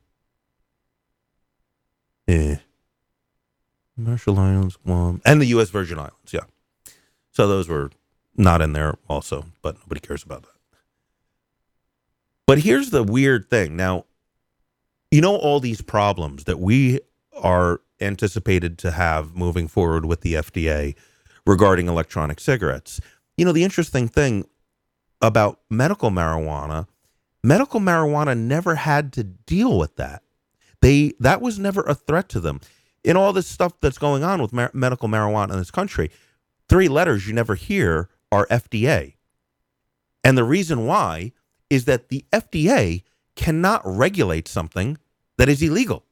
eh, 2.27 2.57
Marshall 3.97 4.39
Islands, 4.39 4.77
Guam, 4.77 5.21
and 5.25 5.41
the 5.41 5.47
U.S. 5.47 5.69
Virgin 5.69 5.99
Islands. 5.99 6.31
Yeah. 6.31 6.45
So 7.31 7.47
those 7.47 7.67
were 7.67 7.91
not 8.35 8.61
in 8.61 8.73
there 8.73 8.95
also, 9.07 9.45
but 9.61 9.77
nobody 9.79 9.99
cares 9.99 10.23
about 10.23 10.43
that. 10.43 10.51
But 12.47 12.59
here's 12.59 12.89
the 12.89 13.03
weird 13.03 13.49
thing. 13.49 13.75
Now, 13.75 14.05
you 15.11 15.21
know, 15.21 15.35
all 15.35 15.59
these 15.59 15.81
problems 15.81 16.45
that 16.45 16.59
we 16.59 16.99
are 17.33 17.81
anticipated 18.01 18.77
to 18.79 18.91
have 18.91 19.35
moving 19.35 19.67
forward 19.67 20.05
with 20.05 20.21
the 20.21 20.33
FDA 20.35 20.95
regarding 21.45 21.87
electronic 21.87 22.39
cigarettes. 22.39 22.99
You 23.37 23.45
know, 23.45 23.51
the 23.51 23.63
interesting 23.63 24.07
thing 24.07 24.47
about 25.21 25.59
medical 25.69 26.09
marijuana, 26.09 26.87
medical 27.43 27.79
marijuana 27.79 28.37
never 28.37 28.75
had 28.75 29.13
to 29.13 29.23
deal 29.23 29.77
with 29.77 29.95
that. 29.97 30.23
They 30.81 31.13
that 31.19 31.41
was 31.41 31.59
never 31.59 31.81
a 31.81 31.95
threat 31.95 32.29
to 32.29 32.39
them. 32.39 32.61
In 33.03 33.15
all 33.15 33.33
this 33.33 33.47
stuff 33.47 33.73
that's 33.79 33.97
going 33.97 34.23
on 34.23 34.41
with 34.41 34.53
mar- 34.53 34.71
medical 34.73 35.07
marijuana 35.07 35.51
in 35.51 35.59
this 35.59 35.71
country, 35.71 36.11
three 36.67 36.87
letters 36.87 37.27
you 37.27 37.33
never 37.33 37.55
hear 37.55 38.09
are 38.31 38.45
FDA. 38.47 39.15
And 40.23 40.37
the 40.37 40.43
reason 40.43 40.85
why 40.85 41.31
is 41.69 41.85
that 41.85 42.09
the 42.09 42.25
FDA 42.31 43.03
cannot 43.35 43.81
regulate 43.85 44.47
something 44.47 44.97
that 45.37 45.47
is 45.49 45.61
illegal. 45.61 46.03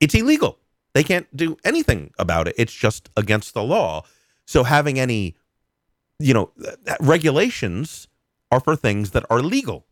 It's 0.00 0.14
illegal. 0.14 0.58
They 0.94 1.02
can't 1.02 1.34
do 1.34 1.56
anything 1.64 2.12
about 2.18 2.48
it. 2.48 2.54
It's 2.58 2.72
just 2.72 3.08
against 3.16 3.54
the 3.54 3.62
law. 3.62 4.02
So 4.46 4.64
having 4.64 4.98
any, 4.98 5.36
you 6.18 6.34
know, 6.34 6.50
regulations 7.00 8.08
are 8.50 8.60
for 8.60 8.76
things 8.76 9.12
that 9.12 9.24
are 9.30 9.40
legal. 9.40 9.86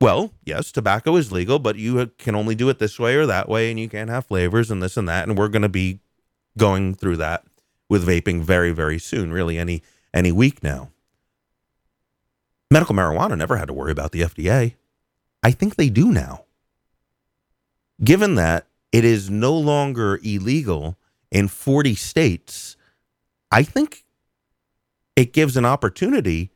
Well, 0.00 0.32
yes, 0.46 0.72
tobacco 0.72 1.16
is 1.16 1.30
legal, 1.30 1.58
but 1.58 1.76
you 1.76 2.06
can 2.16 2.34
only 2.34 2.54
do 2.54 2.70
it 2.70 2.78
this 2.78 2.98
way 2.98 3.16
or 3.16 3.26
that 3.26 3.48
way, 3.48 3.70
and 3.70 3.78
you 3.78 3.88
can't 3.88 4.08
have 4.08 4.26
flavors 4.26 4.70
and 4.70 4.82
this 4.82 4.96
and 4.96 5.06
that. 5.08 5.28
And 5.28 5.36
we're 5.36 5.48
going 5.48 5.62
to 5.62 5.68
be 5.68 6.00
going 6.56 6.94
through 6.94 7.18
that 7.18 7.44
with 7.88 8.06
vaping 8.06 8.40
very, 8.42 8.72
very 8.72 8.98
soon. 8.98 9.30
Really, 9.30 9.58
any 9.58 9.82
any 10.14 10.32
week 10.32 10.62
now. 10.62 10.90
Medical 12.70 12.94
marijuana 12.94 13.36
never 13.36 13.56
had 13.56 13.68
to 13.68 13.74
worry 13.74 13.92
about 13.92 14.12
the 14.12 14.22
FDA. 14.22 14.74
I 15.42 15.50
think 15.50 15.76
they 15.76 15.90
do 15.90 16.10
now. 16.12 16.44
Given 18.02 18.36
that 18.36 18.66
it 18.92 19.04
is 19.04 19.28
no 19.28 19.54
longer 19.54 20.18
illegal 20.22 20.96
in 21.30 21.48
40 21.48 21.94
states, 21.94 22.76
I 23.50 23.62
think 23.64 24.04
it 25.16 25.32
gives 25.32 25.56
an 25.56 25.64
opportunity 25.66 26.50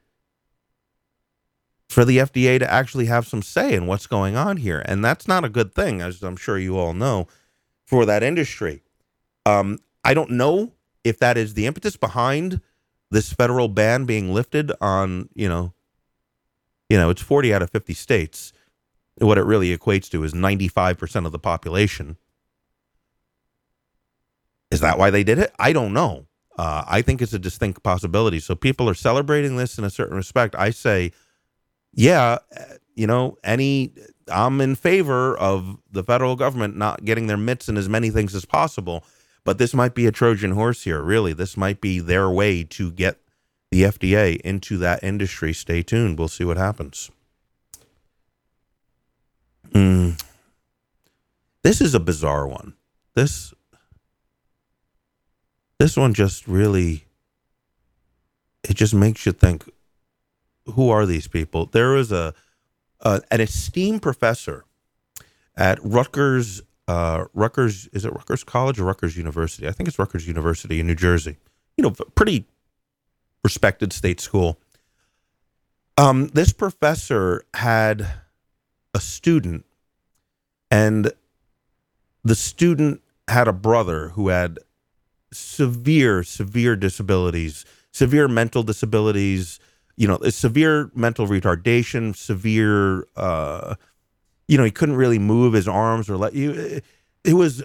for 1.95 2.05
the 2.05 2.19
FDA 2.19 2.59
to 2.59 2.69
actually 2.71 3.07
have 3.07 3.25
some 3.25 3.41
say 3.41 3.73
in 3.73 3.87
what's 3.87 4.09
going 4.09 4.35
on 4.35 4.57
here. 4.57 4.83
And 4.85 5.05
that's 5.05 5.29
not 5.29 5.45
a 5.45 5.49
good 5.49 5.77
thing, 5.77 6.03
as 6.03 6.25
I'm 6.25 6.35
sure 6.35 6.59
you 6.59 6.77
all 6.77 6.93
know, 6.93 7.29
for 7.87 8.05
that 8.05 8.25
industry. 8.25 8.83
Um, 9.47 9.79
I 10.03 10.13
don't 10.13 10.31
know 10.31 10.73
if 11.05 11.21
that 11.21 11.39
is 11.39 11.55
the 11.55 11.67
impetus 11.67 11.97
behind 11.97 12.61
this 13.13 13.33
federal 13.33 13.69
ban 13.69 14.07
being 14.07 14.35
lifted 14.35 14.73
on, 14.81 15.29
you 15.35 15.49
know, 15.49 15.73
you 16.91 16.97
know, 16.97 17.11
it's 17.11 17.23
40 17.23 17.55
out 17.55 17.63
of 17.63 17.71
50 17.71 17.95
states. 17.95 18.53
What 19.19 19.39
it 19.39 19.45
really 19.45 19.77
equates 19.77 20.11
to 20.11 20.25
is 20.25 20.33
95% 20.33 21.27
of 21.27 21.31
the 21.31 21.39
population. 21.39 22.17
Is 24.73 24.81
that 24.81 24.99
why 24.99 25.11
they 25.11 25.23
did 25.23 25.39
it? 25.39 25.55
I 25.61 25.73
don't 25.73 25.93
know. 25.93 26.27
Uh, 26.59 26.83
I 26.89 27.03
think 27.03 27.23
it's 27.23 27.33
a 27.33 27.39
distinct 27.39 27.85
possibility. 27.85 28.41
So 28.41 28.57
people 28.57 28.89
are 28.89 28.95
celebrating 28.95 29.57
this 29.57 29.79
in 29.79 29.85
a 29.85 29.91
certain 29.91 30.17
respect. 30.17 30.57
I 30.57 30.71
say, 30.71 31.13
yeah, 31.95 32.39
you 32.95 33.07
know, 33.07 33.37
any 33.45 33.93
I'm 34.29 34.61
in 34.61 34.75
favor 34.75 35.37
of 35.37 35.79
the 35.91 36.03
federal 36.03 36.37
government 36.37 36.77
not 36.77 37.05
getting 37.05 37.27
their 37.27 37.37
mitts 37.37 37.69
in 37.69 37.77
as 37.77 37.89
many 37.89 38.11
things 38.11 38.35
as 38.35 38.45
possible, 38.45 39.05
but 39.45 39.59
this 39.59 39.75
might 39.75 39.95
be 39.95 40.07
a 40.07 40.13
Trojan 40.13 40.53
horse 40.53 40.85
here. 40.85 41.03
Really, 41.03 41.33
this 41.33 41.57
might 41.57 41.81
be 41.81 41.99
their 41.99 42.31
way 42.31 42.65
to 42.65 42.91
get 42.91 43.19
the 43.71 43.83
FDA 43.83 44.41
into 44.41 44.79
that 44.79 45.03
industry. 45.03 45.53
Stay 45.53 45.83
tuned. 45.83 46.19
We'll 46.19 46.29
see 46.29 46.45
what 46.45 46.57
happens. 46.57 47.11
Mm. 49.73 50.23
This 51.63 51.81
is 51.81 51.95
a 51.95 52.01
bizarre 52.01 52.47
one. 52.47 52.75
This 53.15 53.53
this 55.79 55.97
one 55.97 56.15
just 56.15 56.47
really 56.47 57.05
it 58.69 58.75
just 58.75 58.95
makes 58.95 59.27
you 59.27 59.33
think 59.33 59.69
who 60.67 60.91
are 60.91 61.07
these 61.07 61.29
people? 61.29 61.67
There 61.67 61.91
was 61.91 62.13
a, 62.13 62.35
a 63.01 63.21
an 63.31 63.41
esteemed 63.41 64.03
professor 64.03 64.65
at 65.57 65.79
Rutgers. 65.83 66.63
Uh, 66.87 67.25
Rutgers 67.33 67.89
is 67.89 68.05
it 68.05 68.13
Rutgers 68.13 68.45
College 68.45 68.79
or 68.81 68.85
Rutgers 68.85 69.17
University? 69.17 69.67
I 69.67 69.73
think 69.73 69.89
it's 69.89 69.99
Rutgers 69.99 70.27
University 70.27 70.81
in 70.81 70.87
New 70.87 70.95
Jersey. 70.95 71.37
You 71.77 71.83
know, 71.83 71.91
pretty 71.91 72.47
respected 73.43 73.93
state 73.93 74.21
school. 74.21 74.59
Um, 75.97 76.29
this 76.29 76.53
professor 76.53 77.45
had 77.55 78.09
a 78.95 79.01
student, 79.01 79.65
and 80.71 81.13
the 82.25 82.35
student 82.35 83.01
had 83.29 83.49
a 83.49 83.53
brother 83.53 84.09
who 84.11 84.29
had 84.29 84.59
severe, 85.33 86.23
severe 86.23 86.77
disabilities, 86.77 87.65
severe 87.93 88.29
mental 88.29 88.63
disabilities, 88.63 89.61
you 89.97 90.09
know, 90.09 90.19
severe 90.31 90.91
mental 90.95 91.27
retardation, 91.27 92.17
severe, 92.17 93.07
uh, 93.17 93.75
you 94.49 94.59
know, 94.59 94.65
he 94.65 94.71
couldn't 94.71 94.97
really 94.97 95.19
move 95.19 95.53
his 95.53 95.69
arms 95.69 96.11
or 96.11 96.17
let 96.17 96.35
you. 96.35 96.81
It 97.25 97.35
was, 97.35 97.63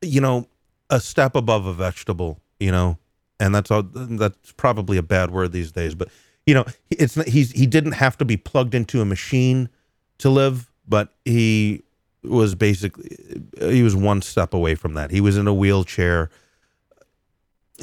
you 0.00 0.20
know, 0.20 0.46
a 0.90 1.00
step 1.00 1.34
above 1.34 1.66
a 1.66 1.72
vegetable, 1.72 2.40
you 2.58 2.70
know, 2.70 2.98
and 3.40 3.54
that's 3.54 3.70
all. 3.70 3.82
That's 3.82 4.52
probably 4.52 4.96
a 4.96 5.02
bad 5.02 5.30
word 5.30 5.52
these 5.52 5.72
days, 5.72 5.94
but 5.94 6.08
you 6.46 6.54
know, 6.54 6.64
it's 6.90 7.14
he's 7.24 7.52
he 7.52 7.66
didn't 7.66 7.92
have 7.92 8.18
to 8.18 8.24
be 8.24 8.36
plugged 8.36 8.74
into 8.74 9.00
a 9.00 9.04
machine 9.04 9.68
to 10.18 10.30
live, 10.30 10.70
but 10.86 11.14
he 11.24 11.82
was 12.24 12.54
basically 12.54 13.16
he 13.60 13.82
was 13.82 13.96
one 13.96 14.22
step 14.22 14.54
away 14.54 14.74
from 14.74 14.94
that. 14.94 15.10
He 15.10 15.20
was 15.20 15.36
in 15.36 15.46
a 15.46 15.54
wheelchair 15.54 16.30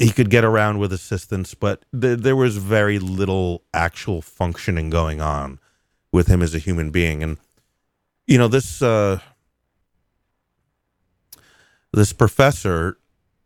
he 0.00 0.10
could 0.10 0.30
get 0.30 0.44
around 0.44 0.78
with 0.78 0.94
assistance, 0.94 1.52
but 1.54 1.84
th- 1.98 2.20
there 2.20 2.34
was 2.34 2.56
very 2.56 2.98
little 2.98 3.62
actual 3.74 4.22
functioning 4.22 4.88
going 4.88 5.20
on 5.20 5.60
with 6.10 6.26
him 6.26 6.40
as 6.40 6.54
a 6.54 6.58
human 6.58 6.90
being. 6.90 7.22
And 7.22 7.36
you 8.26 8.38
know 8.38 8.48
this 8.48 8.80
uh, 8.80 9.20
this 11.92 12.14
professor, 12.14 12.96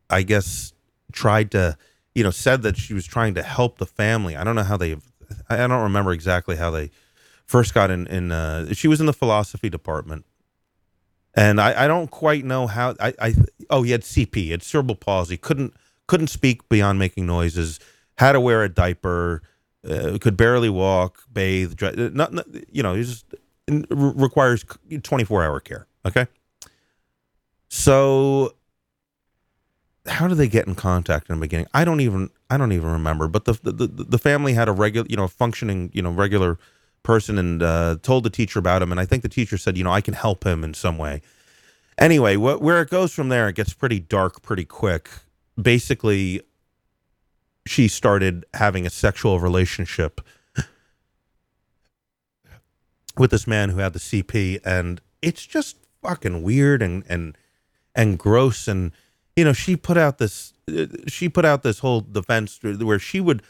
I 0.08 0.22
guess, 0.22 0.72
tried 1.12 1.50
to 1.50 1.76
you 2.14 2.22
know 2.22 2.30
said 2.30 2.62
that 2.62 2.76
she 2.76 2.94
was 2.94 3.04
trying 3.04 3.34
to 3.34 3.42
help 3.42 3.78
the 3.78 3.86
family. 3.86 4.36
I 4.36 4.44
don't 4.44 4.54
know 4.54 4.62
how 4.62 4.76
they. 4.76 4.96
I 5.50 5.56
don't 5.56 5.82
remember 5.82 6.12
exactly 6.12 6.54
how 6.54 6.70
they 6.70 6.90
first 7.46 7.74
got 7.74 7.90
in. 7.90 8.06
In 8.06 8.30
uh, 8.30 8.72
she 8.74 8.86
was 8.86 9.00
in 9.00 9.06
the 9.06 9.12
philosophy 9.12 9.68
department, 9.68 10.24
and 11.34 11.60
I, 11.60 11.84
I 11.84 11.88
don't 11.88 12.12
quite 12.12 12.44
know 12.44 12.68
how. 12.68 12.94
I, 13.00 13.12
I 13.20 13.34
oh 13.70 13.82
he 13.82 13.90
had 13.90 14.02
CP, 14.02 14.36
he 14.36 14.50
had 14.52 14.62
cerebral 14.62 14.94
palsy, 14.94 15.36
couldn't 15.36 15.74
couldn't 16.06 16.28
speak 16.28 16.68
beyond 16.68 16.98
making 16.98 17.26
noises, 17.26 17.80
had 18.18 18.32
to 18.32 18.40
wear 18.40 18.62
a 18.62 18.68
diaper, 18.68 19.42
uh, 19.88 20.18
could 20.20 20.36
barely 20.36 20.70
walk, 20.70 21.22
bathe, 21.32 21.74
dry, 21.76 21.90
uh, 21.90 22.10
not, 22.12 22.32
not 22.32 22.46
you 22.72 22.82
know, 22.82 22.94
he 22.94 23.02
just 23.02 23.24
requires 23.68 24.64
24 25.02 25.44
hour 25.44 25.60
care. 25.60 25.86
Okay. 26.06 26.26
So 27.68 28.54
how 30.06 30.28
do 30.28 30.34
they 30.34 30.48
get 30.48 30.66
in 30.66 30.74
contact 30.74 31.30
in 31.30 31.36
the 31.36 31.40
beginning? 31.40 31.66
I 31.72 31.84
don't 31.84 32.00
even 32.00 32.30
I 32.50 32.56
don't 32.56 32.72
even 32.72 32.90
remember. 32.90 33.28
But 33.28 33.46
the 33.46 33.54
the, 33.62 33.86
the 33.86 34.18
family 34.18 34.52
had 34.52 34.68
a 34.68 34.72
regular 34.72 35.06
you 35.08 35.16
know 35.16 35.28
functioning 35.28 35.90
you 35.92 36.02
know 36.02 36.10
regular 36.10 36.58
person 37.02 37.38
and 37.38 37.62
uh, 37.62 37.96
told 38.02 38.24
the 38.24 38.30
teacher 38.30 38.58
about 38.58 38.82
him, 38.82 38.90
and 38.90 39.00
I 39.00 39.06
think 39.06 39.22
the 39.22 39.28
teacher 39.28 39.58
said 39.58 39.76
you 39.78 39.84
know 39.84 39.92
I 39.92 40.00
can 40.00 40.14
help 40.14 40.44
him 40.44 40.62
in 40.64 40.74
some 40.74 40.98
way. 40.98 41.22
Anyway, 41.96 42.34
wh- 42.34 42.60
where 42.60 42.82
it 42.82 42.90
goes 42.90 43.12
from 43.12 43.28
there, 43.28 43.48
it 43.48 43.54
gets 43.56 43.72
pretty 43.72 44.00
dark 44.00 44.42
pretty 44.42 44.64
quick. 44.64 45.08
Basically, 45.60 46.42
she 47.66 47.88
started 47.88 48.44
having 48.54 48.86
a 48.86 48.90
sexual 48.90 49.40
relationship 49.40 50.20
with 53.16 53.30
this 53.30 53.46
man 53.46 53.70
who 53.70 53.78
had 53.78 53.92
the 53.92 53.98
CP, 53.98 54.60
and 54.64 55.00
it's 55.22 55.46
just 55.46 55.76
fucking 56.02 56.42
weird 56.42 56.82
and 56.82 57.04
and 57.08 57.36
and 57.94 58.18
gross 58.18 58.68
and 58.68 58.92
you 59.36 59.44
know, 59.44 59.52
she 59.52 59.76
put 59.76 59.96
out 59.96 60.18
this 60.18 60.52
she 61.06 61.28
put 61.28 61.44
out 61.44 61.62
this 61.62 61.80
whole 61.80 62.00
defense 62.00 62.58
where 62.62 62.98
she 62.98 63.20
would 63.20 63.42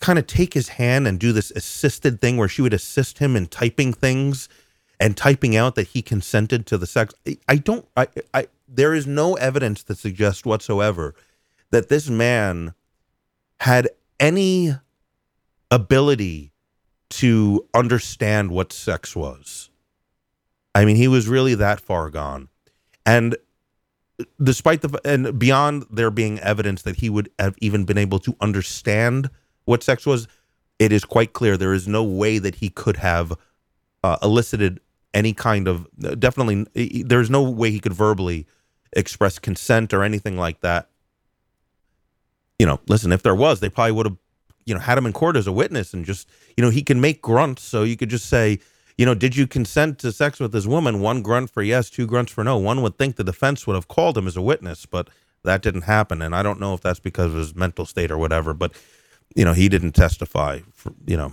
kind 0.00 0.18
of 0.18 0.26
take 0.26 0.54
his 0.54 0.70
hand 0.70 1.06
and 1.06 1.18
do 1.18 1.32
this 1.32 1.50
assisted 1.52 2.20
thing 2.20 2.36
where 2.36 2.48
she 2.48 2.62
would 2.62 2.72
assist 2.74 3.18
him 3.18 3.36
in 3.36 3.46
typing 3.46 3.92
things 3.92 4.48
and 4.98 5.16
typing 5.16 5.56
out 5.56 5.74
that 5.74 5.88
he 5.88 6.02
consented 6.02 6.66
to 6.66 6.78
the 6.78 6.86
sex. 6.86 7.14
I 7.48 7.56
don't 7.56 7.86
I 7.96 8.08
I 8.34 8.46
there 8.72 8.94
is 8.94 9.06
no 9.06 9.34
evidence 9.34 9.82
that 9.84 9.98
suggests 9.98 10.44
whatsoever 10.44 11.14
that 11.70 11.88
this 11.88 12.08
man 12.08 12.72
had 13.60 13.88
any 14.18 14.74
ability 15.70 16.52
to 17.08 17.66
understand 17.74 18.50
what 18.50 18.72
sex 18.72 19.16
was. 19.16 19.70
I 20.74 20.84
mean, 20.84 20.96
he 20.96 21.08
was 21.08 21.28
really 21.28 21.54
that 21.56 21.80
far 21.80 22.10
gone. 22.10 22.48
And 23.04 23.36
despite 24.42 24.82
the 24.82 25.00
and 25.04 25.38
beyond 25.38 25.86
there 25.90 26.10
being 26.10 26.38
evidence 26.40 26.82
that 26.82 26.96
he 26.96 27.10
would 27.10 27.30
have 27.38 27.56
even 27.60 27.84
been 27.84 27.98
able 27.98 28.20
to 28.20 28.36
understand 28.40 29.30
what 29.64 29.82
sex 29.82 30.06
was, 30.06 30.28
it 30.78 30.92
is 30.92 31.04
quite 31.04 31.32
clear 31.32 31.56
there 31.56 31.74
is 31.74 31.88
no 31.88 32.04
way 32.04 32.38
that 32.38 32.56
he 32.56 32.68
could 32.68 32.98
have 32.98 33.32
uh, 34.04 34.16
elicited 34.22 34.80
any 35.12 35.32
kind 35.32 35.66
of 35.66 35.88
definitely 36.20 37.02
there's 37.02 37.30
no 37.30 37.42
way 37.42 37.70
he 37.70 37.80
could 37.80 37.92
verbally 37.92 38.46
express 38.92 39.38
consent 39.38 39.92
or 39.92 40.02
anything 40.02 40.36
like 40.36 40.60
that. 40.60 40.88
You 42.58 42.66
know, 42.66 42.80
listen, 42.88 43.12
if 43.12 43.22
there 43.22 43.34
was, 43.34 43.60
they 43.60 43.68
probably 43.68 43.92
would 43.92 44.06
have 44.06 44.16
you 44.66 44.74
know 44.74 44.80
had 44.80 44.98
him 44.98 45.06
in 45.06 45.12
court 45.12 45.36
as 45.36 45.46
a 45.46 45.52
witness 45.52 45.94
and 45.94 46.04
just 46.04 46.28
you 46.56 46.62
know 46.62 46.70
he 46.70 46.82
can 46.82 47.00
make 47.00 47.22
grunts, 47.22 47.62
so 47.62 47.82
you 47.82 47.96
could 47.96 48.10
just 48.10 48.26
say 48.26 48.60
you 49.00 49.06
know, 49.06 49.14
did 49.14 49.34
you 49.34 49.46
consent 49.46 49.98
to 50.00 50.12
sex 50.12 50.38
with 50.38 50.52
this 50.52 50.66
woman? 50.66 51.00
One 51.00 51.22
grunt 51.22 51.48
for 51.48 51.62
yes, 51.62 51.88
two 51.88 52.06
grunts 52.06 52.30
for 52.32 52.44
no. 52.44 52.58
One 52.58 52.82
would 52.82 52.98
think 52.98 53.16
the 53.16 53.24
defense 53.24 53.66
would 53.66 53.72
have 53.72 53.88
called 53.88 54.18
him 54.18 54.26
as 54.26 54.36
a 54.36 54.42
witness, 54.42 54.84
but 54.84 55.08
that 55.42 55.62
didn't 55.62 55.84
happen. 55.84 56.20
And 56.20 56.36
I 56.36 56.42
don't 56.42 56.60
know 56.60 56.74
if 56.74 56.82
that's 56.82 57.00
because 57.00 57.32
of 57.32 57.38
his 57.38 57.54
mental 57.54 57.86
state 57.86 58.10
or 58.10 58.18
whatever, 58.18 58.52
but, 58.52 58.72
you 59.34 59.42
know, 59.42 59.54
he 59.54 59.70
didn't 59.70 59.92
testify, 59.92 60.58
for, 60.74 60.92
you 61.06 61.16
know. 61.16 61.32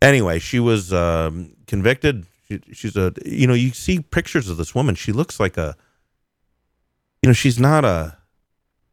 Anyway, 0.00 0.38
she 0.38 0.60
was 0.60 0.92
um, 0.92 1.56
convicted. 1.66 2.26
She, 2.46 2.60
she's 2.72 2.96
a, 2.96 3.12
you 3.24 3.48
know, 3.48 3.54
you 3.54 3.70
see 3.70 3.98
pictures 3.98 4.48
of 4.48 4.56
this 4.56 4.72
woman. 4.72 4.94
She 4.94 5.10
looks 5.10 5.40
like 5.40 5.56
a, 5.56 5.76
you 7.26 7.30
know, 7.30 7.34
she's 7.34 7.58
not 7.58 7.84
a, 7.84 8.16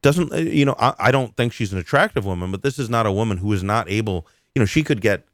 doesn't, 0.01 0.33
uh, 0.33 0.37
you 0.37 0.65
know, 0.65 0.75
I, 0.79 0.95
I 0.97 1.11
don't 1.11 1.37
think 1.37 1.53
she's 1.53 1.71
an 1.71 1.77
attractive 1.77 2.25
woman, 2.25 2.49
but 2.49 2.63
this 2.63 2.79
is 2.79 2.89
not 2.89 3.05
a 3.05 3.11
woman 3.11 3.37
who 3.37 3.53
is 3.53 3.61
not 3.61 3.87
able, 3.87 4.25
you 4.55 4.59
know, 4.59 4.65
she 4.65 4.81
could 4.81 5.01
get 5.01 5.27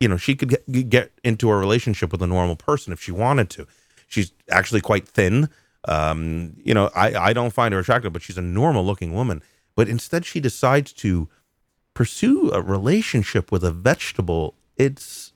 you 0.00 0.08
know, 0.08 0.16
she 0.16 0.34
could 0.34 0.48
get, 0.48 0.88
get 0.88 1.12
into 1.22 1.50
a 1.50 1.56
relationship 1.58 2.10
with 2.10 2.22
a 2.22 2.26
normal 2.26 2.56
person 2.56 2.90
if 2.90 3.02
she 3.02 3.12
wanted 3.12 3.50
to. 3.50 3.66
She's 4.06 4.32
actually 4.50 4.80
quite 4.80 5.06
thin. 5.06 5.50
Um, 5.86 6.54
you 6.64 6.72
know, 6.72 6.90
I, 6.96 7.14
I 7.14 7.32
don't 7.34 7.52
find 7.52 7.74
her 7.74 7.80
attractive, 7.80 8.10
but 8.14 8.22
she's 8.22 8.38
a 8.38 8.42
normal 8.42 8.82
looking 8.82 9.12
woman. 9.12 9.42
But 9.76 9.90
instead, 9.90 10.24
she 10.24 10.40
decides 10.40 10.94
to 10.94 11.28
pursue 11.92 12.50
a 12.50 12.62
relationship 12.62 13.52
with 13.52 13.62
a 13.62 13.72
vegetable. 13.72 14.54
It's 14.78 15.34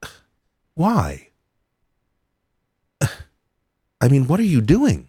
why? 0.74 1.31
I 4.02 4.08
mean, 4.08 4.26
what 4.26 4.40
are 4.40 4.44
you 4.44 4.60
doing? 4.60 5.08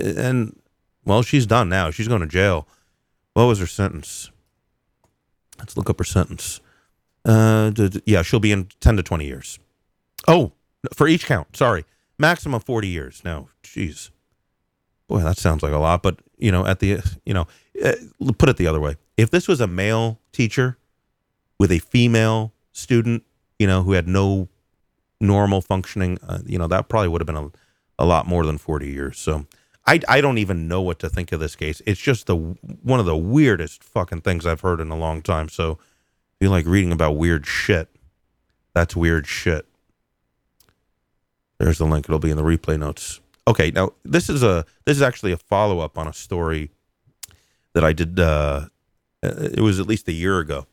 And 0.00 0.58
well, 1.04 1.22
she's 1.22 1.46
done 1.46 1.68
now. 1.68 1.90
She's 1.90 2.08
going 2.08 2.22
to 2.22 2.26
jail. 2.26 2.66
What 3.34 3.44
was 3.44 3.60
her 3.60 3.66
sentence? 3.66 4.30
Let's 5.58 5.76
look 5.76 5.90
up 5.90 5.98
her 5.98 6.04
sentence. 6.04 6.60
Uh, 7.24 7.70
yeah, 8.06 8.22
she'll 8.22 8.40
be 8.40 8.52
in 8.52 8.68
10 8.80 8.96
to 8.96 9.02
20 9.02 9.26
years. 9.26 9.58
Oh, 10.26 10.52
for 10.94 11.06
each 11.06 11.26
count. 11.26 11.56
Sorry. 11.56 11.84
Maximum 12.18 12.60
40 12.60 12.88
years. 12.88 13.22
No, 13.24 13.48
jeez. 13.62 14.10
Boy, 15.06 15.20
that 15.20 15.36
sounds 15.36 15.62
like 15.62 15.72
a 15.72 15.78
lot. 15.78 16.02
But, 16.02 16.20
you 16.38 16.50
know, 16.50 16.66
at 16.66 16.80
the, 16.80 17.02
you 17.26 17.34
know, 17.34 17.46
uh, 17.84 17.92
put 18.38 18.48
it 18.48 18.56
the 18.56 18.66
other 18.66 18.80
way. 18.80 18.96
If 19.16 19.30
this 19.30 19.46
was 19.46 19.60
a 19.60 19.66
male 19.66 20.18
teacher 20.32 20.78
with 21.58 21.70
a 21.70 21.78
female 21.78 22.52
student, 22.72 23.24
you 23.58 23.66
know, 23.66 23.82
who 23.82 23.92
had 23.92 24.08
no 24.08 24.48
normal 25.20 25.60
functioning, 25.60 26.18
uh, 26.26 26.38
you 26.46 26.58
know, 26.58 26.68
that 26.68 26.88
probably 26.88 27.08
would 27.08 27.20
have 27.20 27.26
been 27.26 27.36
a, 27.36 27.50
a 27.98 28.06
lot 28.06 28.26
more 28.26 28.44
than 28.44 28.58
40 28.58 28.88
years. 28.88 29.18
So 29.18 29.46
I, 29.86 30.00
I 30.08 30.20
don't 30.20 30.38
even 30.38 30.68
know 30.68 30.82
what 30.82 30.98
to 31.00 31.08
think 31.08 31.32
of 31.32 31.40
this 31.40 31.56
case. 31.56 31.80
It's 31.86 32.00
just 32.00 32.26
the 32.26 32.36
one 32.36 33.00
of 33.00 33.06
the 33.06 33.16
weirdest 33.16 33.82
fucking 33.82 34.20
things 34.20 34.46
I've 34.46 34.60
heard 34.60 34.80
in 34.80 34.90
a 34.90 34.96
long 34.96 35.22
time. 35.22 35.48
So 35.48 35.72
if 35.72 35.78
you 36.40 36.50
like 36.50 36.66
reading 36.66 36.92
about 36.92 37.16
weird 37.16 37.46
shit, 37.46 37.88
that's 38.74 38.94
weird 38.94 39.26
shit. 39.26 39.66
There's 41.58 41.78
the 41.78 41.86
link. 41.86 42.06
It'll 42.06 42.18
be 42.18 42.30
in 42.30 42.36
the 42.36 42.44
replay 42.44 42.78
notes. 42.78 43.20
Okay, 43.48 43.70
now 43.70 43.92
this 44.04 44.28
is 44.28 44.42
a 44.42 44.64
this 44.84 44.96
is 44.96 45.02
actually 45.02 45.32
a 45.32 45.38
follow 45.38 45.80
up 45.80 45.98
on 45.98 46.06
a 46.06 46.12
story 46.12 46.70
that 47.72 47.82
I 47.82 47.92
did. 47.92 48.20
Uh, 48.20 48.66
it 49.22 49.60
was 49.60 49.80
at 49.80 49.86
least 49.86 50.06
a 50.06 50.12
year 50.12 50.38
ago. 50.38 50.66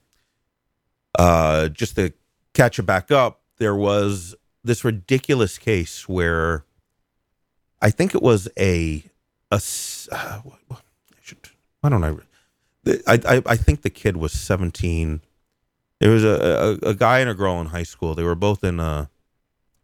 Uh, 1.18 1.70
just 1.70 1.96
to 1.96 2.12
catch 2.54 2.78
it 2.78 2.84
back 2.84 3.12
up, 3.12 3.42
there 3.58 3.76
was 3.76 4.36
this 4.64 4.84
ridiculous 4.84 5.58
case 5.58 6.10
where 6.10 6.66
I 7.86 7.92
think 7.92 8.16
it 8.16 8.24
was 8.24 8.50
a 8.58 9.04
a. 9.52 9.62
Uh, 10.12 10.42
why 11.82 11.90
don't 11.90 12.04
I? 12.04 12.16
I, 13.06 13.20
I 13.36 13.42
I 13.46 13.56
think 13.56 13.84
the 13.84 13.92
kid 13.92 14.18
was 14.18 14.32
seventeen. 14.32 15.22
It 16.02 16.08
was 16.08 16.24
a, 16.24 16.80
a, 16.84 16.90
a 16.90 16.94
guy 16.96 17.20
and 17.20 17.30
a 17.30 17.36
girl 17.36 17.62
in 17.62 17.68
high 17.68 17.84
school. 17.84 18.16
They 18.16 18.24
were 18.24 18.34
both 18.34 18.64
in 18.64 18.80
a, 18.80 19.10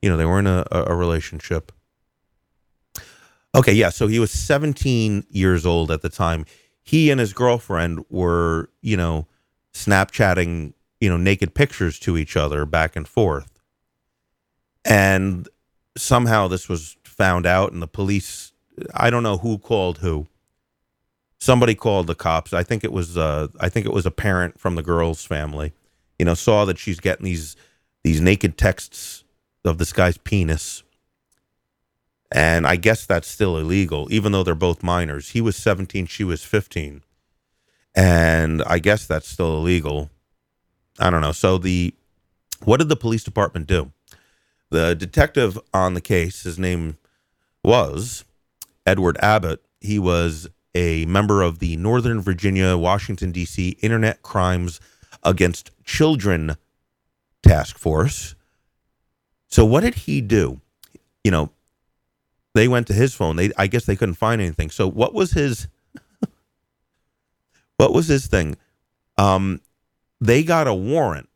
you 0.01 0.09
know, 0.09 0.17
they 0.17 0.25
were 0.25 0.39
in 0.39 0.47
a, 0.47 0.65
a 0.71 0.93
relationship. 0.95 1.71
Okay, 3.55 3.71
yeah. 3.71 3.89
So 3.89 4.07
he 4.07 4.19
was 4.19 4.29
17 4.29 5.25
years 5.29 5.65
old 5.65 5.89
at 5.89 6.01
the 6.01 6.09
time. 6.09 6.45
He 6.83 7.11
and 7.11 7.19
his 7.19 7.31
girlfriend 7.31 8.03
were, 8.09 8.69
you 8.81 8.97
know, 8.97 9.25
Snapchatting, 9.73 10.73
you 10.99 11.09
know, 11.09 11.17
naked 11.17 11.55
pictures 11.55 11.97
to 11.99 12.17
each 12.17 12.35
other 12.35 12.65
back 12.65 12.97
and 12.97 13.07
forth. 13.07 13.49
And 14.83 15.47
somehow 15.97 16.49
this 16.49 16.67
was 16.67 16.97
found 17.11 17.45
out, 17.45 17.71
and 17.71 17.81
the 17.81 17.87
police, 17.87 18.53
I 18.93 19.09
don't 19.09 19.23
know 19.23 19.37
who 19.37 19.57
called 19.57 19.99
who. 19.99 20.27
Somebody 21.39 21.75
called 21.75 22.07
the 22.07 22.15
cops. 22.15 22.53
I 22.53 22.63
think 22.63 22.83
it 22.83 22.91
was 22.91 23.17
uh, 23.17 23.47
I 23.59 23.69
think 23.69 23.85
it 23.85 23.93
was 23.93 24.05
a 24.05 24.11
parent 24.11 24.59
from 24.59 24.75
the 24.75 24.83
girl's 24.83 25.25
family. 25.25 25.73
You 26.19 26.25
know, 26.25 26.35
saw 26.35 26.65
that 26.65 26.77
she's 26.77 26.99
getting 26.99 27.25
these 27.25 27.55
these 28.03 28.21
naked 28.21 28.57
texts 28.57 29.23
of 29.65 29.77
this 29.77 29.93
guy's 29.93 30.17
penis. 30.17 30.83
And 32.33 32.65
I 32.65 32.77
guess 32.77 33.05
that's 33.05 33.27
still 33.27 33.57
illegal, 33.57 34.07
even 34.09 34.31
though 34.31 34.43
they're 34.43 34.55
both 34.55 34.83
minors. 34.83 35.29
He 35.29 35.41
was 35.41 35.57
17, 35.57 36.05
she 36.05 36.23
was 36.23 36.45
15. 36.45 37.01
And 37.93 38.63
I 38.63 38.79
guess 38.79 39.05
that's 39.05 39.27
still 39.27 39.57
illegal. 39.57 40.09
I 40.97 41.09
don't 41.09 41.21
know. 41.21 41.33
So 41.33 41.57
the 41.57 41.93
what 42.63 42.77
did 42.77 42.89
the 42.89 42.95
police 42.95 43.23
department 43.23 43.67
do? 43.67 43.91
The 44.69 44.95
detective 44.95 45.59
on 45.73 45.93
the 45.93 46.01
case, 46.01 46.43
his 46.43 46.57
name 46.57 46.97
was 47.63 48.25
Edward 48.85 49.17
Abbott. 49.21 49.61
He 49.79 49.99
was 49.99 50.47
a 50.73 51.05
member 51.05 51.41
of 51.41 51.59
the 51.59 51.75
Northern 51.77 52.21
Virginia, 52.21 52.77
Washington, 52.77 53.31
D.C. 53.31 53.77
Internet 53.81 54.21
Crimes 54.21 54.79
Against 55.23 55.69
Children 55.83 56.55
Task 57.43 57.77
Force. 57.77 58.33
So, 59.47 59.65
what 59.65 59.81
did 59.81 59.93
he 59.93 60.19
do? 60.21 60.61
You 61.23 61.29
know, 61.29 61.51
they 62.55 62.67
went 62.67 62.87
to 62.87 62.93
his 62.93 63.13
phone. 63.13 63.35
They, 63.35 63.51
I 63.55 63.67
guess, 63.67 63.85
they 63.85 63.95
couldn't 63.95 64.15
find 64.15 64.41
anything. 64.41 64.71
So, 64.71 64.87
what 64.87 65.13
was 65.13 65.33
his? 65.33 65.67
what 67.77 67.93
was 67.93 68.07
his 68.07 68.25
thing? 68.25 68.55
Um, 69.17 69.61
they 70.19 70.43
got 70.43 70.65
a 70.65 70.73
warrant 70.73 71.29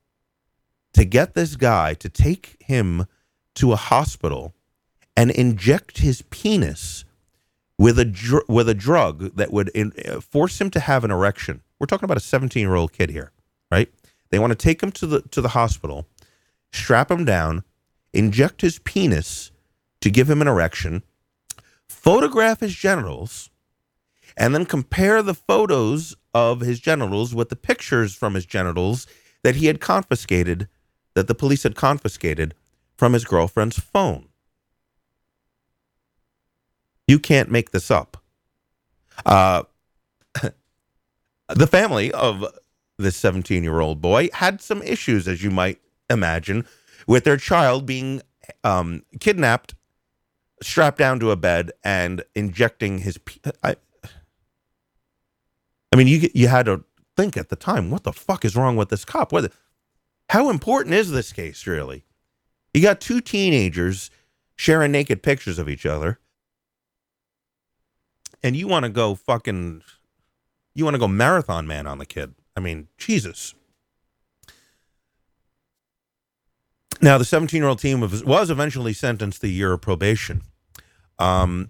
to 0.93 1.05
get 1.05 1.35
this 1.35 1.55
guy 1.55 1.93
to 1.95 2.09
take 2.09 2.55
him 2.59 3.05
to 3.55 3.71
a 3.71 3.75
hospital 3.75 4.54
and 5.15 5.31
inject 5.31 5.99
his 5.99 6.21
penis 6.23 7.05
with 7.77 7.99
a 7.99 8.05
dr- 8.05 8.47
with 8.47 8.69
a 8.69 8.73
drug 8.73 9.35
that 9.35 9.51
would 9.51 9.69
in, 9.69 9.91
uh, 10.07 10.19
force 10.21 10.59
him 10.59 10.69
to 10.71 10.79
have 10.79 11.03
an 11.03 11.11
erection. 11.11 11.61
We're 11.79 11.87
talking 11.87 12.05
about 12.05 12.17
a 12.17 12.21
17 12.21 12.61
year 12.61 12.75
old 12.75 12.93
kid 12.93 13.09
here, 13.09 13.31
right? 13.71 13.91
They 14.29 14.39
want 14.39 14.51
to 14.51 14.55
take 14.55 14.81
him 14.81 14.91
to 14.93 15.07
the 15.07 15.21
to 15.21 15.41
the 15.41 15.49
hospital, 15.49 16.07
strap 16.71 17.11
him 17.11 17.25
down, 17.25 17.63
inject 18.13 18.61
his 18.61 18.79
penis 18.79 19.51
to 20.01 20.09
give 20.09 20.29
him 20.29 20.41
an 20.41 20.47
erection, 20.47 21.03
photograph 21.87 22.59
his 22.59 22.75
genitals, 22.75 23.49
and 24.37 24.53
then 24.53 24.65
compare 24.65 25.21
the 25.21 25.33
photos 25.33 26.15
of 26.33 26.61
his 26.61 26.79
genitals 26.79 27.33
with 27.33 27.49
the 27.49 27.55
pictures 27.55 28.15
from 28.15 28.33
his 28.33 28.45
genitals 28.45 29.07
that 29.43 29.55
he 29.55 29.67
had 29.67 29.79
confiscated, 29.79 30.67
that 31.13 31.27
the 31.27 31.35
police 31.35 31.63
had 31.63 31.75
confiscated 31.75 32.53
from 32.97 33.13
his 33.13 33.25
girlfriend's 33.25 33.79
phone. 33.79 34.27
You 37.07 37.19
can't 37.19 37.51
make 37.51 37.71
this 37.71 37.91
up. 37.91 38.17
Uh, 39.25 39.63
the 41.49 41.67
family 41.67 42.11
of 42.11 42.45
this 42.97 43.15
17 43.17 43.63
year 43.63 43.79
old 43.79 44.01
boy 44.01 44.29
had 44.33 44.61
some 44.61 44.81
issues, 44.81 45.27
as 45.27 45.43
you 45.43 45.51
might 45.51 45.79
imagine, 46.09 46.65
with 47.07 47.23
their 47.23 47.37
child 47.37 47.85
being 47.85 48.21
um, 48.63 49.03
kidnapped, 49.19 49.75
strapped 50.61 50.97
down 50.97 51.19
to 51.19 51.31
a 51.31 51.35
bed, 51.35 51.71
and 51.83 52.23
injecting 52.33 52.99
his. 52.99 53.19
I, 53.63 53.75
I 55.91 55.95
mean, 55.95 56.07
you 56.07 56.29
you 56.33 56.47
had 56.47 56.65
to 56.65 56.83
think 57.15 57.37
at 57.37 57.49
the 57.49 57.55
time, 57.55 57.89
what 57.89 58.03
the 58.03 58.13
fuck 58.13 58.45
is 58.45 58.55
wrong 58.55 58.75
with 58.75 58.89
this 58.89 59.05
cop? 59.05 59.31
What, 59.31 59.51
how 60.29 60.49
important 60.49 60.95
is 60.95 61.11
this 61.11 61.31
case 61.31 61.67
really? 61.67 62.05
You 62.73 62.81
got 62.81 62.99
two 62.99 63.21
teenagers 63.21 64.11
sharing 64.57 64.91
naked 64.91 65.23
pictures 65.23 65.59
of 65.59 65.69
each 65.69 65.85
other, 65.85 66.19
and 68.45 68.55
you 68.55 68.67
want 68.67 68.83
to 68.83 68.89
go 68.89 69.15
fucking, 69.15 69.81
you 70.75 70.83
want 70.83 70.93
to 70.93 70.99
go 70.99 71.07
marathon 71.07 71.65
man 71.65 71.87
on 71.87 71.97
the 71.97 72.05
kid. 72.05 72.35
I 72.55 72.59
mean, 72.59 72.89
Jesus. 72.95 73.55
Now, 77.01 77.17
the 77.17 77.25
17 77.25 77.59
year 77.59 77.67
old 77.67 77.79
team 77.79 78.01
was, 78.01 78.23
was 78.23 78.51
eventually 78.51 78.93
sentenced 78.93 79.41
to 79.41 79.47
a 79.47 79.49
year 79.49 79.73
of 79.73 79.81
probation. 79.81 80.43
Um, 81.17 81.69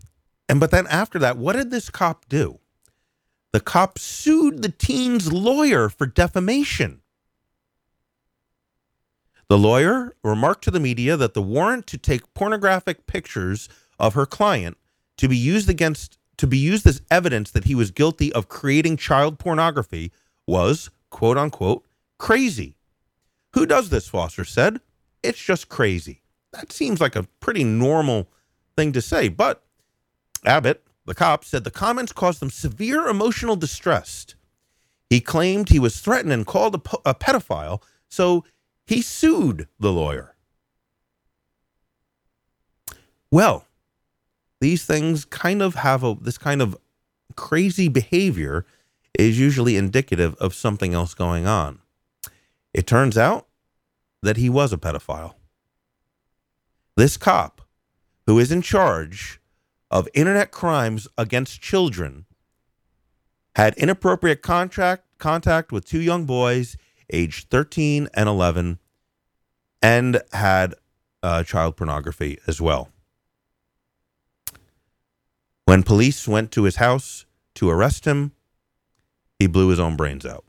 and 0.50 0.60
but 0.60 0.72
then 0.72 0.86
after 0.88 1.18
that, 1.20 1.38
what 1.38 1.56
did 1.56 1.72
this 1.72 1.90
cop 1.90 2.28
do? 2.28 2.60
The 3.54 3.62
cop 3.62 3.98
sued 3.98 4.62
the 4.62 4.70
teen's 4.70 5.32
lawyer 5.32 5.88
for 5.88 6.06
defamation. 6.06 7.00
The 9.48 9.58
lawyer 9.58 10.14
remarked 10.26 10.66
to 10.66 10.72
the 10.72 10.82
media 10.82 11.16
that 11.16 11.36
the 11.36 11.42
warrant 11.42 11.88
to 11.88 11.98
take 11.98 12.34
pornographic 12.34 13.08
pictures 13.08 13.70
of 13.98 14.14
her 14.14 14.26
client 14.26 14.76
to 15.18 15.30
be 15.30 15.38
used 15.38 15.70
against 15.70 16.18
to 16.38 16.48
be 16.48 16.58
used 16.58 16.86
as 16.88 17.02
evidence 17.10 17.52
that 17.52 17.66
he 17.66 17.76
was 17.76 17.92
guilty 17.92 18.32
of 18.34 18.48
creating 18.48 18.98
child 18.98 19.40
pornography 19.40 20.12
was, 20.48 20.90
quote 21.10 21.38
unquote, 21.38 21.86
crazy. 22.18 22.78
Who 23.54 23.66
does 23.66 23.90
this? 23.90 24.08
Foster 24.08 24.46
said. 24.46 24.82
It's 25.24 25.44
just 25.44 25.70
crazy. 25.70 26.22
That 26.52 26.72
seems 26.72 27.02
like 27.02 27.16
a 27.16 27.28
pretty 27.40 27.64
normal 27.64 28.30
thing 28.76 28.92
to 28.94 29.02
say, 29.02 29.28
but 29.28 29.64
Abbott, 30.46 30.84
the 31.06 31.16
cop, 31.16 31.44
said 31.44 31.64
the 31.64 31.72
comments 31.72 32.12
caused 32.12 32.40
them 32.40 32.50
severe 32.50 33.08
emotional 33.08 33.56
distress. 33.56 34.28
He 35.10 35.20
claimed 35.22 35.70
he 35.70 35.80
was 35.80 36.00
threatened 36.00 36.34
and 36.34 36.46
called 36.46 36.76
a, 36.76 37.10
a 37.10 37.16
pedophile, 37.16 37.82
so 38.10 38.44
he 38.86 39.02
sued 39.02 39.68
the 39.80 39.92
lawyer. 39.92 40.36
Well, 43.32 43.66
these 44.66 44.84
things 44.84 45.26
kind 45.26 45.62
of 45.62 45.76
have 45.76 46.04
a 46.04 46.16
this 46.20 46.40
kind 46.40 46.60
of 46.60 46.76
crazy 47.36 47.88
behavior 47.88 48.66
is 49.14 49.40
usually 49.40 49.78
indicative 49.78 50.34
of 50.40 50.56
something 50.56 50.92
else 50.92 51.14
going 51.14 51.46
on. 51.46 51.78
It 52.74 52.88
turns 52.88 53.16
out 53.16 53.46
that 54.24 54.38
he 54.38 54.50
was 54.50 54.74
a 54.74 54.78
pedophile. 54.78 55.36
This 56.98 57.16
cop, 57.16 57.62
who 58.26 58.40
is 58.40 58.52
in 58.52 58.64
charge 58.64 59.40
of 59.92 60.10
internet 60.16 60.50
crimes 60.50 61.08
against 61.16 61.62
children, 61.62 62.26
had 63.56 63.76
inappropriate 63.76 64.42
contract 64.42 65.04
contact 65.20 65.72
with 65.72 65.86
two 65.86 66.02
young 66.02 66.26
boys 66.26 66.76
aged 67.14 67.52
13 67.52 68.10
and 68.16 68.28
11 68.28 68.80
and 69.84 70.24
had 70.34 70.74
uh, 71.22 71.44
child 71.44 71.78
pornography 71.78 72.40
as 72.48 72.60
well. 72.60 72.90
When 75.66 75.82
police 75.84 76.28
went 76.28 76.52
to 76.52 76.64
his 76.64 76.78
house 76.78 77.26
to 77.56 77.70
arrest 77.70 78.06
him, 78.06 78.32
he 79.40 79.48
blew 79.48 79.70
his 79.70 79.80
own 79.80 79.96
brains 79.96 80.26
out. 80.26 80.46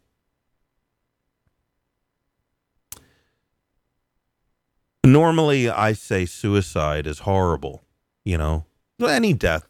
Normally, 5.04 5.70
I 5.70 5.92
say 5.92 6.26
suicide 6.26 7.06
is 7.06 7.20
horrible, 7.20 7.82
you 8.24 8.36
know, 8.36 8.66
any 9.00 9.32
death, 9.32 9.66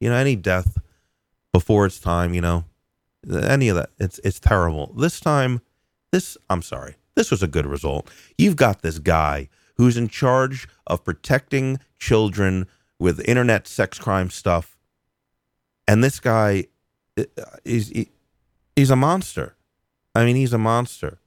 you 0.00 0.08
know, 0.08 0.16
any 0.16 0.36
death 0.36 0.78
before 1.52 1.84
its 1.84 1.98
time, 1.98 2.32
you 2.32 2.40
know, 2.40 2.64
any 3.30 3.68
of 3.68 3.76
that, 3.76 3.90
it's 3.98 4.20
it's 4.24 4.38
terrible. 4.40 4.92
This 4.96 5.20
time, 5.20 5.60
this 6.12 6.38
I'm 6.48 6.62
sorry, 6.62 6.94
this 7.16 7.30
was 7.30 7.42
a 7.42 7.48
good 7.48 7.66
result. 7.66 8.08
You've 8.38 8.56
got 8.56 8.82
this 8.82 9.00
guy 9.00 9.48
who's 9.76 9.96
in 9.96 10.08
charge 10.08 10.68
of 10.86 11.04
protecting 11.04 11.80
children 11.98 12.68
with 13.02 13.20
internet 13.28 13.66
sex 13.66 13.98
crime 13.98 14.30
stuff, 14.30 14.76
and 15.88 16.04
this 16.04 16.20
guy 16.20 16.66
is 17.64 17.92
he's 18.76 18.90
a 18.90 18.96
monster. 18.96 19.56
I 20.14 20.24
mean, 20.24 20.36
he's 20.36 20.52
a 20.52 20.58
monster. 20.58 21.18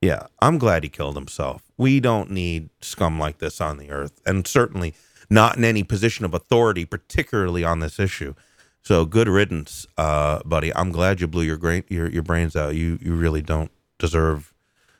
Yeah, 0.00 0.26
I'm 0.40 0.58
glad 0.58 0.82
he 0.82 0.88
killed 0.88 1.14
himself. 1.14 1.62
We 1.78 2.00
don't 2.00 2.32
need 2.32 2.70
scum 2.80 3.20
like 3.20 3.38
this 3.38 3.60
on 3.60 3.78
the 3.78 3.92
earth, 3.92 4.20
and 4.26 4.46
certainly 4.48 4.94
not 5.30 5.56
in 5.56 5.64
any 5.64 5.84
position 5.84 6.24
of 6.24 6.34
authority, 6.34 6.84
particularly 6.84 7.62
on 7.62 7.78
this 7.78 8.00
issue. 8.00 8.34
So 8.82 9.04
good 9.04 9.28
riddance, 9.28 9.86
uh, 9.96 10.40
buddy. 10.44 10.74
I'm 10.74 10.90
glad 10.90 11.20
you 11.20 11.28
blew 11.28 11.44
your, 11.44 11.56
gra- 11.56 11.84
your 11.88 12.10
your 12.10 12.24
brains 12.24 12.56
out. 12.56 12.74
You 12.74 12.98
you 13.00 13.14
really 13.14 13.42
don't 13.42 13.70
deserve 13.96 14.52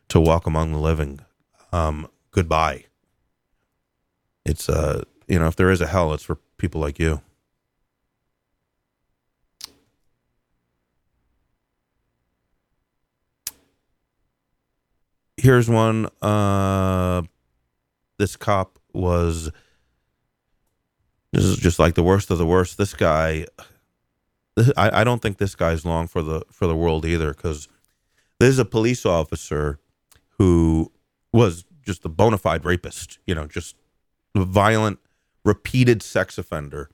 to 0.09 0.21
walk 0.21 0.47
among 0.47 0.73
the 0.73 0.79
living. 0.79 1.19
Um, 1.73 2.07
goodbye. 2.31 2.85
It's 4.45 4.69
uh, 4.69 5.03
you 5.29 5.39
know, 5.39 5.47
if 5.47 5.57
there 5.57 5.71
is 5.71 5.81
a 5.81 5.87
hell, 5.87 6.13
it's 6.13 6.25
for 6.25 6.37
people 6.59 6.81
like 6.81 6.99
you. 6.99 7.21
here's 15.43 15.69
one. 15.69 16.09
Uh, 16.23 17.23
this 18.19 18.37
cop 18.37 18.79
was. 18.93 19.51
This 21.33 21.45
is 21.45 21.57
just 21.57 21.79
like 21.79 21.95
the 21.95 22.03
worst 22.03 22.31
of 22.31 22.39
the 22.39 22.47
worst. 22.47 22.79
This 22.79 22.95
guy, 22.95 23.47
I, 24.77 25.01
I 25.01 25.05
don't 25.05 25.23
think 25.23 25.39
this 25.39 25.55
guy's 25.55 25.85
long 25.85 26.07
for 26.07 26.23
the 26.23 26.43
for 26.51 26.67
the 26.67 26.77
world 26.77 27.05
either, 27.05 27.33
because 27.33 27.69
this 28.39 28.51
is 28.51 28.59
a 28.59 28.65
police 28.65 29.05
officer 29.05 29.79
who 30.39 30.93
was 31.33 31.65
just 31.85 32.05
a 32.05 32.09
bona 32.09 32.39
fide 32.39 32.65
rapist. 32.65 33.19
You 33.27 33.35
know, 33.35 33.47
just 33.47 33.77
violent, 34.35 34.99
repeated 35.45 36.03
sex 36.03 36.39
offender. 36.39 36.91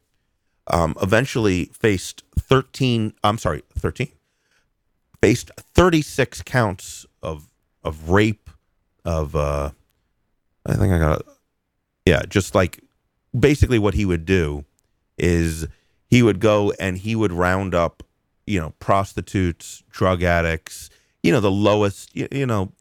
Um, 0.70 0.94
eventually 1.00 1.64
faced 1.72 2.24
13 2.38 3.14
i'm 3.24 3.38
sorry 3.38 3.62
13 3.78 4.08
faced 5.22 5.50
36 5.74 6.42
counts 6.42 7.06
of 7.22 7.48
of 7.84 8.10
rape, 8.10 8.50
of 9.04 9.34
uh, 9.34 9.70
I 10.66 10.74
think 10.74 10.92
I 10.92 10.98
got, 10.98 11.22
yeah, 12.06 12.22
just 12.28 12.54
like 12.54 12.82
basically 13.38 13.78
what 13.78 13.94
he 13.94 14.04
would 14.04 14.24
do 14.24 14.64
is 15.16 15.66
he 16.08 16.22
would 16.22 16.40
go 16.40 16.72
and 16.78 16.98
he 16.98 17.14
would 17.14 17.32
round 17.32 17.74
up, 17.74 18.02
you 18.46 18.60
know, 18.60 18.74
prostitutes, 18.78 19.82
drug 19.90 20.22
addicts, 20.22 20.90
you 21.22 21.32
know, 21.32 21.40
the 21.40 21.50
lowest, 21.50 22.14
you, 22.14 22.28
you 22.30 22.46
know, 22.46 22.72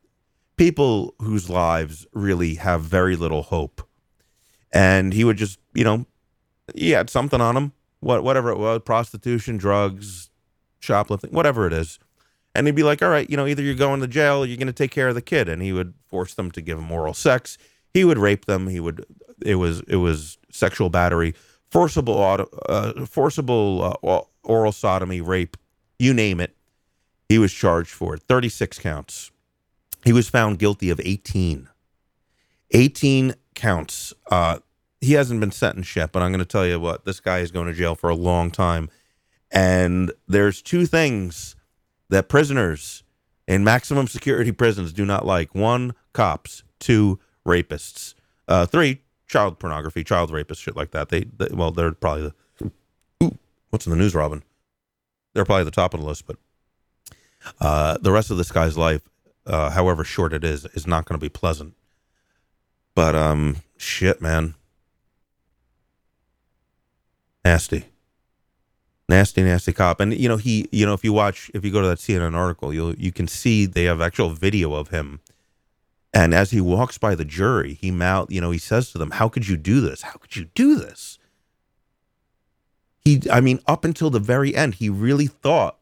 people 0.57 1.15
whose 1.19 1.49
lives 1.49 2.06
really 2.14 2.56
have 2.56 2.81
very 2.81 3.15
little 3.15 3.44
hope. 3.44 3.86
And 4.72 5.14
he 5.14 5.23
would 5.23 5.38
just, 5.38 5.60
you 5.73 5.84
know, 5.84 6.06
he 6.76 6.91
had 6.91 7.10
something 7.10 7.41
on 7.41 7.56
him, 7.56 7.72
what 7.99 8.23
whatever 8.23 8.49
it 8.49 8.57
was, 8.57 8.81
prostitution, 8.85 9.57
drugs, 9.57 10.30
shoplifting, 10.80 11.31
whatever 11.31 11.68
it 11.68 11.73
is 11.73 11.99
and 12.57 12.65
he'd 12.65 12.76
be 12.76 12.84
like, 12.84 13.03
"All 13.03 13.10
right, 13.10 13.30
you 13.30 13.38
know, 13.38 13.45
either 13.45 13.61
you're 13.61 13.76
going 13.76 14.02
to 14.02 14.07
jail, 14.07 14.39
or 14.39 14.45
you're 14.48 14.57
going 14.57 14.65
to 14.65 14.73
take 14.73 14.89
care 14.89 15.07
of 15.07 15.15
the 15.15 15.22
kid," 15.22 15.48
and 15.48 15.61
he 15.61 15.72
would 15.72 15.94
force 16.07 16.34
them 16.34 16.49
to 16.52 16.61
give 16.61 16.80
him 16.80 16.91
oral 16.91 17.14
sex. 17.14 17.57
He 17.94 18.03
would 18.03 18.18
rape 18.18 18.45
them. 18.45 18.68
He 18.68 18.80
would. 18.80 19.06
It 19.45 19.56
was 19.56 19.81
it 19.81 19.98
was 19.98 20.39
sexual 20.52 20.89
battery, 20.89 21.35
forcible 21.69 22.19
uh, 22.68 23.06
forcible 23.06 23.95
uh, 24.03 24.22
oral 24.44 24.72
sodomy, 24.72 25.22
rape, 25.22 25.56
you 25.99 26.15
name 26.15 26.39
it. 26.39 26.56
He 27.30 27.38
was 27.38 27.53
charged 27.53 27.91
for 27.91 28.15
it. 28.15 28.23
Thirty 28.23 28.49
six 28.49 28.80
counts. 28.80 29.31
He 30.03 30.11
was 30.11 30.27
found 30.27 30.57
guilty 30.57 30.89
of 30.89 30.99
eighteen. 31.03 31.69
Eighteen 32.72 33.35
counts. 33.57 34.13
Uh, 34.31 34.59
he 35.01 35.13
hasn't 35.13 35.41
been 35.41 35.51
sentenced 35.51 35.95
yet, 35.95 36.13
but 36.13 36.21
I'm 36.21 36.31
going 36.31 36.39
to 36.39 36.45
tell 36.45 36.65
you 36.65 36.79
what. 36.79 37.03
This 37.03 37.19
guy 37.19 37.39
is 37.39 37.51
going 37.51 37.67
to 37.67 37.73
jail 37.73 37.95
for 37.95 38.09
a 38.09 38.15
long 38.15 38.51
time. 38.51 38.89
And 39.51 40.11
there's 40.27 40.61
two 40.61 40.85
things 40.85 41.55
that 42.09 42.29
prisoners 42.29 43.03
in 43.47 43.63
maximum 43.63 44.07
security 44.07 44.51
prisons 44.51 44.93
do 44.93 45.05
not 45.05 45.25
like. 45.25 45.53
One, 45.53 45.93
cops. 46.13 46.63
Two, 46.79 47.19
rapists. 47.45 48.13
Uh, 48.47 48.65
three, 48.65 49.01
child 49.27 49.59
pornography, 49.59 50.03
child 50.03 50.31
rapists, 50.31 50.59
shit 50.59 50.75
like 50.75 50.91
that. 50.91 51.09
They, 51.09 51.21
they 51.21 51.47
well, 51.51 51.71
they're 51.71 51.91
probably 51.91 52.31
the. 52.59 52.71
Ooh, 53.23 53.38
what's 53.69 53.85
in 53.85 53.91
the 53.91 53.97
news, 53.97 54.13
Robin? 54.13 54.43
They're 55.34 55.45
probably 55.45 55.65
the 55.65 55.71
top 55.71 55.93
of 55.93 56.01
the 56.01 56.05
list, 56.05 56.25
but 56.25 56.38
uh, 57.59 57.97
the 58.01 58.11
rest 58.11 58.31
of 58.31 58.38
this 58.38 58.51
guy's 58.51 58.77
life, 58.77 59.01
uh, 59.45 59.69
however 59.71 60.03
short 60.03 60.34
it 60.34 60.43
is, 60.43 60.65
is 60.65 60.88
not 60.88 61.05
going 61.05 61.19
to 61.19 61.23
be 61.23 61.29
pleasant. 61.29 61.73
But 62.98 63.14
um, 63.14 63.57
shit, 63.78 64.24
man, 64.24 64.56
nasty, 67.45 67.86
nasty, 69.07 69.44
nasty 69.44 69.72
cop. 69.72 69.99
And 69.99 70.15
you 70.15 70.28
know 70.28 70.38
he, 70.38 70.68
you 70.72 70.84
know, 70.84 70.95
if 70.95 71.03
you 71.03 71.14
watch, 71.14 71.52
if 71.53 71.64
you 71.64 71.69
go 71.69 71.84
to 71.84 71.88
that 71.90 71.99
CNN 71.99 72.34
article, 72.34 72.74
you'll 72.74 72.95
you 72.95 73.11
can 73.11 73.28
see 73.28 73.68
they 73.68 73.84
have 73.84 74.02
actual 74.02 74.32
video 74.32 74.74
of 74.74 74.88
him. 74.88 75.19
And 76.11 76.34
as 76.34 76.49
he 76.49 76.60
walks 76.60 76.98
by 76.98 77.14
the 77.14 77.24
jury, 77.24 77.76
he 77.76 77.91
mouth, 77.91 78.32
you 78.32 78.41
know, 78.41 78.49
he 78.49 78.57
says 78.57 78.91
to 78.94 78.98
them, 78.98 79.11
"How 79.11 79.30
could 79.30 79.48
you 79.48 79.57
do 79.57 79.80
this? 79.80 80.02
How 80.02 80.14
could 80.14 80.36
you 80.36 80.45
do 80.56 80.80
this?" 80.80 81.19
He, 83.06 83.22
I 83.32 83.41
mean, 83.41 83.60
up 83.68 83.86
until 83.86 84.10
the 84.10 84.19
very 84.19 84.56
end, 84.56 84.74
he 84.74 84.90
really 84.90 85.28
thought 85.28 85.78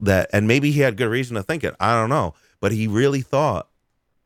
that, 0.00 0.30
and 0.32 0.48
maybe 0.48 0.70
he 0.70 0.80
had 0.80 0.96
good 0.96 1.10
reason 1.10 1.36
to 1.36 1.42
think 1.42 1.64
it. 1.64 1.76
I 1.78 1.92
don't 2.00 2.08
know, 2.08 2.32
but 2.60 2.72
he 2.72 2.86
really 2.86 3.20
thought 3.20 3.69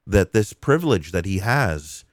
that 0.06 0.32
this 0.32 0.52
privilege 0.52 1.12
that 1.12 1.24
he 1.24 1.38
has 1.38 2.04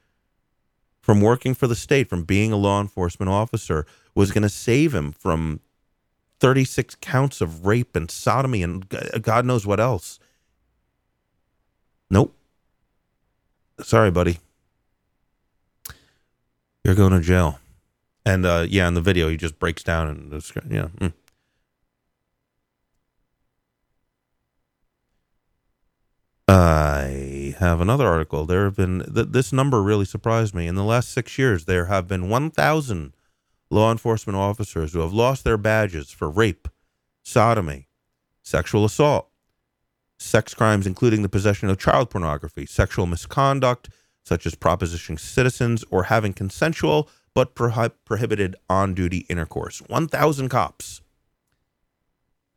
from 1.00 1.20
working 1.20 1.54
for 1.54 1.66
the 1.66 1.74
state, 1.74 2.08
from 2.08 2.24
being 2.24 2.52
a 2.52 2.56
law 2.56 2.80
enforcement 2.80 3.30
officer, 3.30 3.84
was 4.14 4.30
going 4.30 4.42
to 4.42 4.48
save 4.48 4.94
him 4.94 5.12
from 5.12 5.60
36 6.40 6.96
counts 7.00 7.40
of 7.40 7.66
rape 7.66 7.94
and 7.94 8.10
sodomy 8.10 8.62
and 8.62 8.88
God 9.20 9.44
knows 9.44 9.66
what 9.66 9.80
else. 9.80 10.18
Nope. 12.10 12.34
Sorry, 13.80 14.10
buddy. 14.10 14.38
You're 16.84 16.94
going 16.94 17.12
to 17.12 17.20
jail. 17.20 17.58
And 18.24 18.44
uh, 18.46 18.66
yeah, 18.68 18.86
in 18.86 18.94
the 18.94 19.00
video, 19.00 19.28
he 19.28 19.36
just 19.36 19.58
breaks 19.58 19.82
down 19.82 20.08
and 20.08 20.32
yeah. 20.70 20.88
Mm. 20.98 21.12
I 26.52 27.54
have 27.60 27.80
another 27.80 28.06
article. 28.06 28.44
There 28.44 28.64
have 28.64 28.76
been 28.76 29.02
th- 29.14 29.28
this 29.30 29.54
number 29.54 29.82
really 29.82 30.04
surprised 30.04 30.54
me. 30.54 30.66
In 30.66 30.74
the 30.74 30.84
last 30.84 31.10
six 31.10 31.38
years, 31.38 31.64
there 31.64 31.86
have 31.86 32.06
been 32.06 32.28
1,000 32.28 33.14
law 33.70 33.90
enforcement 33.90 34.36
officers 34.36 34.92
who 34.92 35.00
have 35.00 35.14
lost 35.14 35.44
their 35.44 35.56
badges 35.56 36.10
for 36.10 36.28
rape, 36.28 36.68
sodomy, 37.22 37.88
sexual 38.42 38.84
assault, 38.84 39.30
sex 40.18 40.52
crimes, 40.52 40.86
including 40.86 41.22
the 41.22 41.28
possession 41.30 41.70
of 41.70 41.78
child 41.78 42.10
pornography, 42.10 42.66
sexual 42.66 43.06
misconduct, 43.06 43.88
such 44.22 44.44
as 44.44 44.54
propositioning 44.54 45.18
citizens 45.18 45.86
or 45.90 46.04
having 46.04 46.34
consensual 46.34 47.08
but 47.34 47.54
prohibited 47.54 48.56
on 48.68 48.92
duty 48.92 49.24
intercourse. 49.30 49.78
1,000 49.86 50.50
cops. 50.50 51.01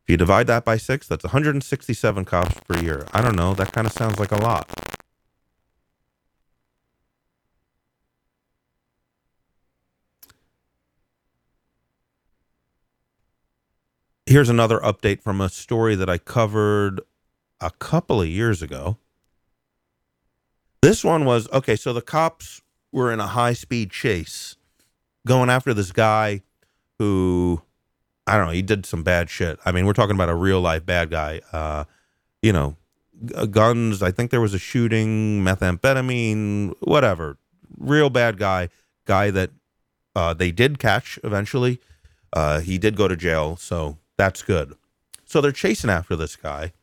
If 0.06 0.11
you 0.11 0.18
divide 0.18 0.45
that 0.45 0.64
by 0.64 0.77
six, 0.77 1.07
that's 1.07 1.23
167 1.23 2.26
cops 2.26 2.60
per 2.68 2.77
year. 2.77 3.07
I 3.11 3.23
don't 3.23 3.36
know. 3.36 3.56
That 3.56 3.72
kind 3.72 3.88
of 3.88 3.94
sounds 3.94 4.19
like 4.19 4.32
a 4.32 4.36
lot. 4.36 4.69
Here's 14.27 14.48
another 14.48 14.80
update 14.82 15.23
from 15.23 15.41
a 15.41 15.49
story 15.49 15.95
that 15.95 16.07
I 16.07 16.19
covered 16.19 17.02
a 17.60 17.72
couple 17.72 18.22
of 18.22 18.27
years 18.27 18.61
ago. 18.61 18.99
This 20.84 21.03
one 21.03 21.26
was 21.26 21.49
okay, 21.52 21.76
so 21.76 21.94
the 21.94 22.03
cops 22.03 22.61
were 22.91 23.11
in 23.11 23.19
a 23.19 23.26
high 23.26 23.53
speed 23.53 23.90
chase 23.90 24.56
going 25.26 25.49
after 25.49 25.73
this 25.73 25.91
guy 25.91 26.44
who 26.99 27.64
I 28.28 28.38
don't 28.38 28.48
know, 28.48 28.54
he 28.54 28.62
did 28.62 28.86
some 28.86 29.04
bad 29.04 29.30
shit. 29.30 29.60
I 29.66 29.72
mean, 29.72 29.86
we're 29.86 29.94
talking 29.94 30.16
about 30.16 30.30
a 30.30 30.36
real 30.36 30.62
life 30.62 30.86
bad 30.86 31.12
guy. 31.12 31.42
Uh, 31.52 31.86
you 32.42 32.52
know, 32.52 32.76
guns, 33.52 34.02
I 34.02 34.12
think 34.12 34.32
there 34.32 34.42
was 34.42 34.54
a 34.54 34.60
shooting, 34.60 35.44
methamphetamine, 35.44 36.74
whatever. 36.80 37.38
Real 37.78 38.10
bad 38.10 38.38
guy, 38.38 38.70
guy 39.06 39.32
that 39.32 39.52
uh, 40.16 40.34
they 40.34 40.52
did 40.52 40.80
catch 40.80 41.20
eventually. 41.24 41.80
Uh, 42.34 42.60
he 42.60 42.78
did 42.78 42.96
go 42.96 43.08
to 43.08 43.16
jail, 43.16 43.56
so 43.56 43.98
that's 44.18 44.42
good. 44.42 44.74
So 45.26 45.42
they're 45.42 45.52
chasing 45.52 45.90
after 45.90 46.16
this 46.16 46.36
guy. 46.36 46.74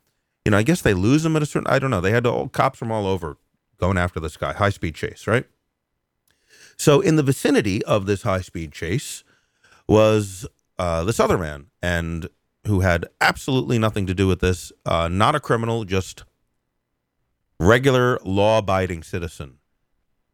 You 0.45 0.51
know, 0.51 0.59
I 0.59 0.63
guess 0.63 0.83
they 0.83 0.95
lose 0.95 1.25
him 1.25 1.37
at 1.37 1.43
a 1.43 1.47
certain. 1.47 1.69
I 1.69 1.79
don't 1.79 1.91
know. 1.91 2.01
They 2.01 2.11
had 2.11 2.27
all, 2.27 2.49
cops 2.49 2.79
from 2.79 2.91
all 2.91 3.07
over 3.07 3.37
going 3.79 3.99
after 3.99 4.19
this 4.21 4.37
guy. 4.37 4.53
High 4.53 4.71
speed 4.71 4.95
chase, 4.95 5.27
right? 5.27 5.45
So 6.77 7.01
in 7.01 7.17
the 7.17 7.23
vicinity 7.23 7.85
of 7.85 8.07
this 8.07 8.23
high 8.23 8.41
speed 8.41 8.73
chase 8.73 9.23
was 9.87 10.47
uh, 10.79 11.05
this 11.05 11.21
other 11.21 11.39
man, 11.39 11.67
and 11.83 12.29
who 12.67 12.81
had 12.81 13.07
absolutely 13.21 13.79
nothing 13.79 14.07
to 14.07 14.15
do 14.15 14.27
with 14.27 14.41
this. 14.41 14.73
Uh, 14.87 15.09
not 15.09 15.35
a 15.35 15.41
criminal, 15.41 15.85
just 15.85 16.25
regular 17.59 18.19
law-abiding 18.25 19.03
citizen. 19.03 19.59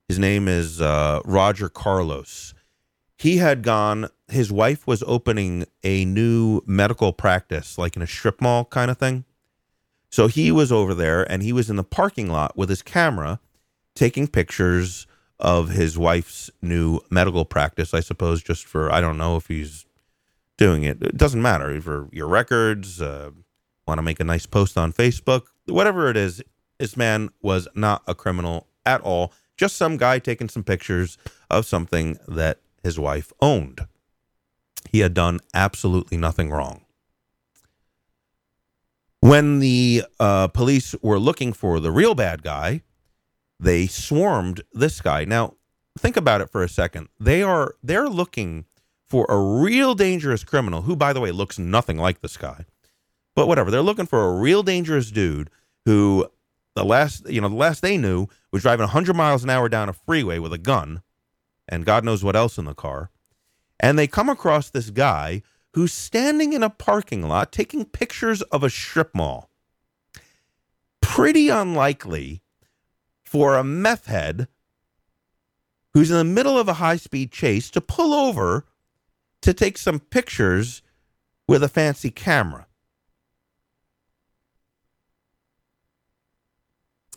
His 0.08 0.18
name 0.18 0.48
is 0.48 0.80
uh, 0.80 1.20
Roger 1.24 1.68
Carlos. 1.68 2.54
He 3.16 3.38
had 3.38 3.62
gone. 3.62 4.08
His 4.28 4.52
wife 4.52 4.86
was 4.86 5.02
opening 5.06 5.66
a 5.82 6.04
new 6.04 6.62
medical 6.66 7.12
practice, 7.12 7.76
like 7.76 7.96
in 7.96 8.02
a 8.02 8.06
strip 8.06 8.40
mall 8.40 8.64
kind 8.64 8.90
of 8.90 8.98
thing. 8.98 9.24
So 10.10 10.26
he 10.26 10.50
was 10.50 10.72
over 10.72 10.94
there, 10.94 11.30
and 11.30 11.42
he 11.42 11.52
was 11.52 11.68
in 11.68 11.76
the 11.76 11.84
parking 11.84 12.28
lot 12.28 12.56
with 12.56 12.68
his 12.68 12.80
camera, 12.80 13.40
taking 13.94 14.28
pictures 14.28 15.06
of 15.38 15.70
his 15.70 15.98
wife's 15.98 16.50
new 16.62 17.00
medical 17.10 17.44
practice. 17.44 17.92
I 17.92 18.00
suppose 18.00 18.42
just 18.42 18.66
for 18.66 18.90
I 18.92 19.00
don't 19.00 19.18
know 19.18 19.36
if 19.36 19.48
he's 19.48 19.84
doing 20.58 20.82
it. 20.82 21.02
It 21.02 21.16
doesn't 21.16 21.40
matter 21.40 21.80
for 21.80 22.08
your 22.12 22.28
records, 22.28 23.00
uh, 23.00 23.30
want 23.86 23.98
to 23.98 24.02
make 24.02 24.20
a 24.20 24.24
nice 24.24 24.44
post 24.44 24.76
on 24.76 24.92
Facebook, 24.92 25.44
whatever 25.64 26.10
it 26.10 26.16
is. 26.16 26.42
This 26.78 26.96
man 26.96 27.30
was 27.40 27.66
not 27.74 28.02
a 28.06 28.14
criminal 28.14 28.66
at 28.84 29.00
all, 29.00 29.32
just 29.56 29.76
some 29.76 29.96
guy 29.96 30.18
taking 30.18 30.48
some 30.48 30.62
pictures 30.62 31.16
of 31.50 31.64
something 31.64 32.18
that 32.28 32.60
his 32.82 32.98
wife 32.98 33.32
owned. 33.40 33.86
He 34.92 35.00
had 35.00 35.14
done 35.14 35.40
absolutely 35.54 36.16
nothing 36.16 36.50
wrong. 36.50 36.84
When 39.20 39.58
the 39.58 40.04
uh, 40.20 40.48
police 40.48 40.94
were 41.02 41.18
looking 41.18 41.52
for 41.52 41.80
the 41.80 41.90
real 41.90 42.14
bad 42.14 42.42
guy, 42.42 42.82
they 43.58 43.88
swarmed 43.88 44.62
this 44.72 45.00
guy. 45.00 45.24
Now, 45.24 45.54
think 45.98 46.16
about 46.16 46.40
it 46.40 46.50
for 46.50 46.62
a 46.62 46.68
second. 46.68 47.08
They 47.18 47.42
are 47.42 47.74
they're 47.82 48.08
looking 48.08 48.66
for 49.08 49.26
a 49.28 49.38
real 49.38 49.94
dangerous 49.94 50.44
criminal 50.44 50.82
who, 50.82 50.94
by 50.96 51.12
the 51.12 51.20
way, 51.20 51.30
looks 51.30 51.58
nothing 51.58 51.96
like 51.96 52.20
this 52.20 52.36
guy. 52.36 52.66
But 53.34 53.48
whatever, 53.48 53.70
they're 53.70 53.82
looking 53.82 54.06
for 54.06 54.24
a 54.24 54.38
real 54.38 54.62
dangerous 54.62 55.10
dude 55.10 55.50
who 55.84 56.28
the 56.74 56.84
last, 56.84 57.28
you 57.28 57.40
know, 57.40 57.48
the 57.48 57.54
last 57.54 57.82
they 57.82 57.96
knew 57.96 58.26
was 58.52 58.62
driving 58.62 58.84
100 58.84 59.14
miles 59.14 59.44
an 59.44 59.50
hour 59.50 59.68
down 59.68 59.88
a 59.88 59.92
freeway 59.92 60.38
with 60.38 60.52
a 60.52 60.58
gun 60.58 61.02
and 61.68 61.84
God 61.84 62.04
knows 62.04 62.24
what 62.24 62.36
else 62.36 62.58
in 62.58 62.64
the 62.64 62.74
car. 62.74 63.10
And 63.78 63.98
they 63.98 64.06
come 64.06 64.28
across 64.28 64.70
this 64.70 64.90
guy 64.90 65.42
who's 65.74 65.92
standing 65.92 66.52
in 66.52 66.62
a 66.62 66.70
parking 66.70 67.22
lot 67.22 67.52
taking 67.52 67.84
pictures 67.84 68.42
of 68.42 68.62
a 68.62 68.70
strip 68.70 69.14
mall. 69.14 69.50
Pretty 71.00 71.48
unlikely 71.48 72.42
for 73.22 73.56
a 73.56 73.62
meth 73.62 74.06
head 74.06 74.48
who's 75.94 76.10
in 76.10 76.16
the 76.16 76.24
middle 76.24 76.58
of 76.58 76.68
a 76.68 76.74
high 76.74 76.96
speed 76.96 77.30
chase 77.30 77.70
to 77.70 77.80
pull 77.80 78.14
over 78.14 78.64
to 79.42 79.54
take 79.54 79.78
some 79.78 80.00
pictures 80.00 80.82
with 81.46 81.62
a 81.62 81.68
fancy 81.68 82.10
camera. 82.10 82.66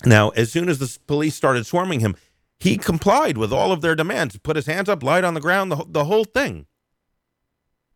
Now, 0.06 0.30
as 0.30 0.52
soon 0.52 0.70
as 0.70 0.80
the 0.80 0.98
police 1.06 1.36
started 1.36 1.66
swarming 1.66 2.00
him, 2.00 2.16
he 2.60 2.78
complied 2.78 3.38
with 3.38 3.52
all 3.52 3.72
of 3.72 3.82
their 3.82 3.96
demands, 3.96 4.38
put 4.38 4.56
his 4.56 4.66
hands 4.66 4.90
up, 4.90 5.04
light 5.04 5.24
on 5.24 5.34
the 5.34 5.42
ground, 5.42 5.72
the, 5.72 5.86
the 5.88 6.06
whole 6.06 6.24
thing. 6.24 6.66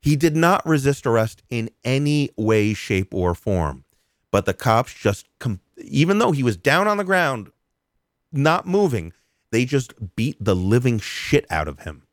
He 0.01 0.15
did 0.15 0.35
not 0.35 0.65
resist 0.67 1.07
arrest 1.07 1.41
in 1.49 1.69
any 1.83 2.29
way, 2.37 2.73
shape, 2.75 3.13
or 3.13 3.33
form. 3.33 3.85
But 4.31 4.45
the 4.45 4.53
cops 4.53 4.93
just, 4.93 5.27
even 5.77 6.19
though 6.19 6.31
he 6.31 6.43
was 6.43 6.57
down 6.57 6.87
on 6.87 6.97
the 6.97 7.03
ground, 7.03 7.49
not 8.31 8.67
moving, 8.67 9.13
they 9.51 9.65
just 9.65 9.93
beat 10.15 10.37
the 10.39 10.55
living 10.55 10.99
shit 10.99 11.45
out 11.49 11.67
of 11.67 11.79
him. 11.79 12.04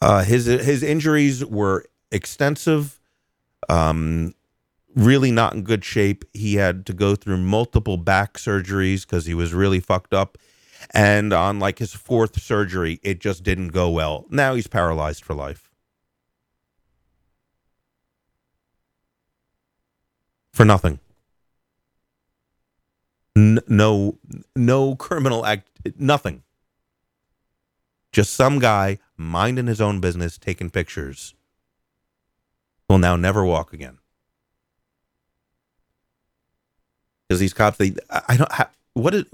Uh, 0.00 0.22
his 0.22 0.46
his 0.46 0.82
injuries 0.82 1.44
were 1.44 1.84
extensive, 2.12 3.00
um, 3.68 4.34
really 4.94 5.32
not 5.32 5.54
in 5.54 5.62
good 5.62 5.84
shape. 5.84 6.24
He 6.32 6.56
had 6.56 6.86
to 6.86 6.92
go 6.92 7.16
through 7.16 7.38
multiple 7.38 7.96
back 7.96 8.34
surgeries 8.34 9.02
because 9.02 9.26
he 9.26 9.34
was 9.34 9.54
really 9.54 9.80
fucked 9.80 10.14
up. 10.14 10.38
And 10.94 11.32
on 11.32 11.58
like 11.58 11.78
his 11.78 11.94
fourth 11.94 12.40
surgery, 12.40 13.00
it 13.02 13.20
just 13.20 13.42
didn't 13.42 13.68
go 13.68 13.90
well. 13.90 14.26
Now 14.30 14.54
he's 14.54 14.68
paralyzed 14.68 15.24
for 15.24 15.34
life. 15.34 15.68
for 20.58 20.64
nothing. 20.64 20.98
N- 23.36 23.60
no, 23.68 24.18
no 24.56 24.96
criminal 24.96 25.46
act, 25.46 25.68
nothing. 25.96 26.42
Just 28.10 28.34
some 28.34 28.58
guy 28.58 28.98
minding 29.18 29.66
his 29.66 29.80
own 29.80 30.00
business, 30.00 30.38
taking 30.38 30.70
pictures. 30.70 31.34
Will 32.88 32.98
now 32.98 33.16
never 33.16 33.44
walk 33.44 33.74
again. 33.74 33.98
Because 37.28 37.40
these 37.40 37.52
cops, 37.52 37.76
they, 37.76 37.94
I 38.08 38.38
don't, 38.38 38.50
what 38.94 39.12
is, 39.12 39.24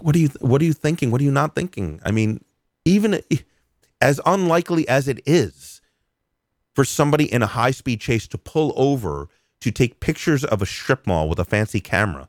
what 0.00 0.16
are 0.16 0.18
you, 0.18 0.30
what 0.40 0.62
are 0.62 0.64
you 0.64 0.72
thinking? 0.72 1.10
What 1.10 1.20
are 1.20 1.24
you 1.24 1.32
not 1.32 1.54
thinking? 1.54 2.00
I 2.04 2.12
mean, 2.12 2.42
even 2.86 3.20
as 4.00 4.20
unlikely 4.24 4.88
as 4.88 5.08
it 5.08 5.20
is 5.26 5.82
for 6.74 6.84
somebody 6.84 7.30
in 7.30 7.42
a 7.42 7.46
high 7.46 7.72
speed 7.72 8.00
chase 8.00 8.26
to 8.28 8.38
pull 8.38 8.72
over 8.76 9.28
to 9.60 9.70
take 9.70 10.00
pictures 10.00 10.44
of 10.44 10.62
a 10.62 10.66
strip 10.66 11.06
mall 11.06 11.28
with 11.28 11.38
a 11.38 11.44
fancy 11.44 11.80
camera. 11.80 12.28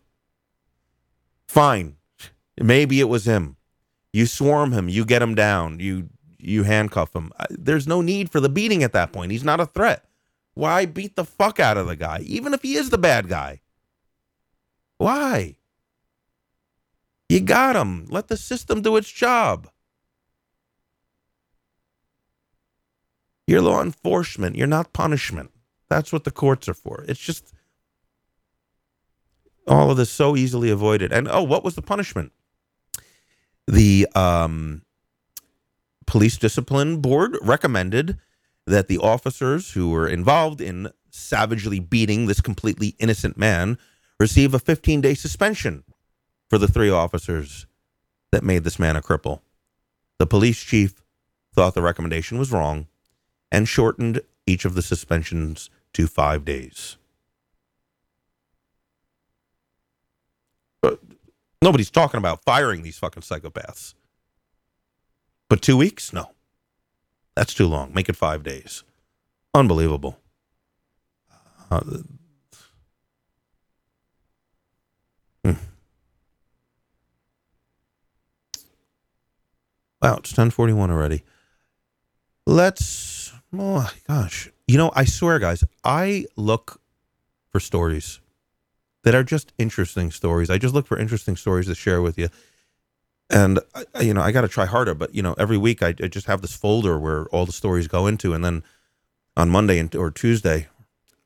Fine. 1.48 1.96
Maybe 2.60 3.00
it 3.00 3.10
was 3.10 3.26
him. 3.26 3.56
You 4.14 4.28
swarm 4.28 4.72
him, 4.72 4.88
you 4.88 5.06
get 5.06 5.22
him 5.22 5.36
down, 5.36 5.80
you 5.80 6.10
you 6.38 6.64
handcuff 6.64 7.16
him. 7.16 7.32
There's 7.50 7.88
no 7.88 8.02
need 8.02 8.30
for 8.30 8.40
the 8.40 8.50
beating 8.50 8.84
at 8.84 8.94
that 8.94 9.12
point. 9.12 9.32
He's 9.32 9.44
not 9.44 9.60
a 9.60 9.66
threat. 9.66 10.06
Why 10.54 10.86
beat 10.86 11.16
the 11.16 11.26
fuck 11.26 11.60
out 11.60 11.78
of 11.78 11.88
the 11.88 11.96
guy, 11.96 12.20
even 12.26 12.54
if 12.54 12.62
he 12.62 12.76
is 12.76 12.90
the 12.90 12.98
bad 12.98 13.28
guy? 13.28 13.62
Why? 14.98 15.56
You 17.28 17.40
got 17.40 17.76
him. 17.76 18.06
Let 18.10 18.28
the 18.28 18.38
system 18.38 18.82
do 18.82 18.96
its 18.98 19.10
job. 19.10 19.68
You're 23.48 23.62
law 23.62 23.82
enforcement. 23.82 24.56
You're 24.56 24.68
not 24.68 24.94
punishment. 24.94 25.52
That's 25.90 26.14
what 26.14 26.24
the 26.24 26.32
courts 26.32 26.70
are 26.70 26.74
for. 26.74 27.04
It's 27.08 27.20
just 27.20 27.54
all 29.68 29.92
of 29.92 29.98
this 29.98 30.12
so 30.12 30.36
easily 30.36 30.70
avoided. 30.70 31.12
And 31.12 31.28
oh, 31.28 31.44
what 31.44 31.64
was 31.64 31.76
the 31.76 31.82
punishment? 31.82 32.32
The 33.68 34.08
um, 34.16 34.82
police 36.06 36.38
discipline 36.38 37.02
board 37.02 37.38
recommended 37.42 38.18
that 38.66 38.88
the 38.88 38.98
officers 38.98 39.72
who 39.72 39.90
were 39.90 40.08
involved 40.08 40.62
in 40.62 40.90
savagely 41.10 41.80
beating 41.80 42.26
this 42.26 42.42
completely 42.42 42.96
innocent 43.00 43.38
man 43.38 43.78
receive 44.20 44.54
a 44.54 44.60
15 44.60 45.02
day 45.02 45.14
suspension 45.14 45.84
for 46.50 46.58
the 46.58 46.68
three 46.68 46.90
officers 46.90 47.66
that 48.32 48.44
made 48.44 48.64
this 48.64 48.80
man 48.80 48.96
a 48.96 49.02
cripple. 49.02 49.42
The 50.20 50.28
police 50.28 50.62
chief 50.62 51.04
thought 51.54 51.74
the 51.74 51.82
recommendation 51.82 52.38
was 52.38 52.52
wrong 52.52 52.88
and 53.52 53.68
shortened 53.68 54.22
each 54.48 54.66
of 54.66 54.76
the 54.76 54.82
suspensions 54.82 55.70
to 55.94 56.08
five 56.08 56.44
days. 56.44 56.98
But 60.82 61.00
nobody's 61.64 61.90
talking 61.90 62.18
about 62.18 62.44
firing 62.44 62.84
these 62.84 62.98
fucking 62.98 63.24
psychopaths. 63.24 63.94
But 65.50 65.62
two 65.62 65.78
weeks? 65.78 66.14
No. 66.14 66.32
That's 67.36 67.54
too 67.54 67.68
long. 67.68 67.94
Make 67.94 68.10
it 68.10 68.16
five 68.16 68.44
days. 68.44 68.84
Unbelievable. 69.54 70.20
Uh, 71.72 71.82
hmm. 75.44 75.54
Wow, 80.02 80.18
it's 80.18 80.32
1041 80.32 80.92
already. 80.92 81.24
Let's 82.46 83.04
Oh 83.56 83.76
my 83.76 83.92
gosh, 84.08 84.50
you 84.68 84.78
know, 84.78 84.92
I 84.96 85.06
swear, 85.06 85.38
guys, 85.38 85.64
I 85.84 86.26
look 86.36 86.82
for 87.52 87.60
stories 87.60 88.20
that 89.04 89.14
are 89.14 89.24
just 89.24 89.54
interesting 89.58 90.12
stories. 90.12 90.50
I 90.50 90.58
just 90.58 90.74
look 90.74 90.88
for 90.88 90.98
interesting 90.98 91.36
stories 91.36 91.68
to 91.68 91.76
share 91.76 92.02
with 92.02 92.18
you. 92.18 92.30
And 93.30 93.60
I, 93.76 94.02
you 94.02 94.14
know, 94.14 94.22
I 94.22 94.32
got 94.32 94.42
to 94.42 94.48
try 94.48 94.66
harder. 94.66 94.94
But 94.94 95.14
you 95.14 95.22
know, 95.22 95.36
every 95.38 95.58
week 95.58 95.82
I, 95.84 95.90
I, 95.90 96.08
just 96.08 96.28
have 96.28 96.42
this 96.42 96.56
folder 96.56 97.00
where 97.00 97.26
all 97.28 97.46
the 97.46 97.52
stories 97.52 97.88
go 97.88 98.08
into, 98.08 98.34
and 98.34 98.44
then 98.44 98.64
on 99.36 99.50
Monday 99.50 99.80
and, 99.80 99.94
or 99.96 100.12
Tuesday, 100.12 100.68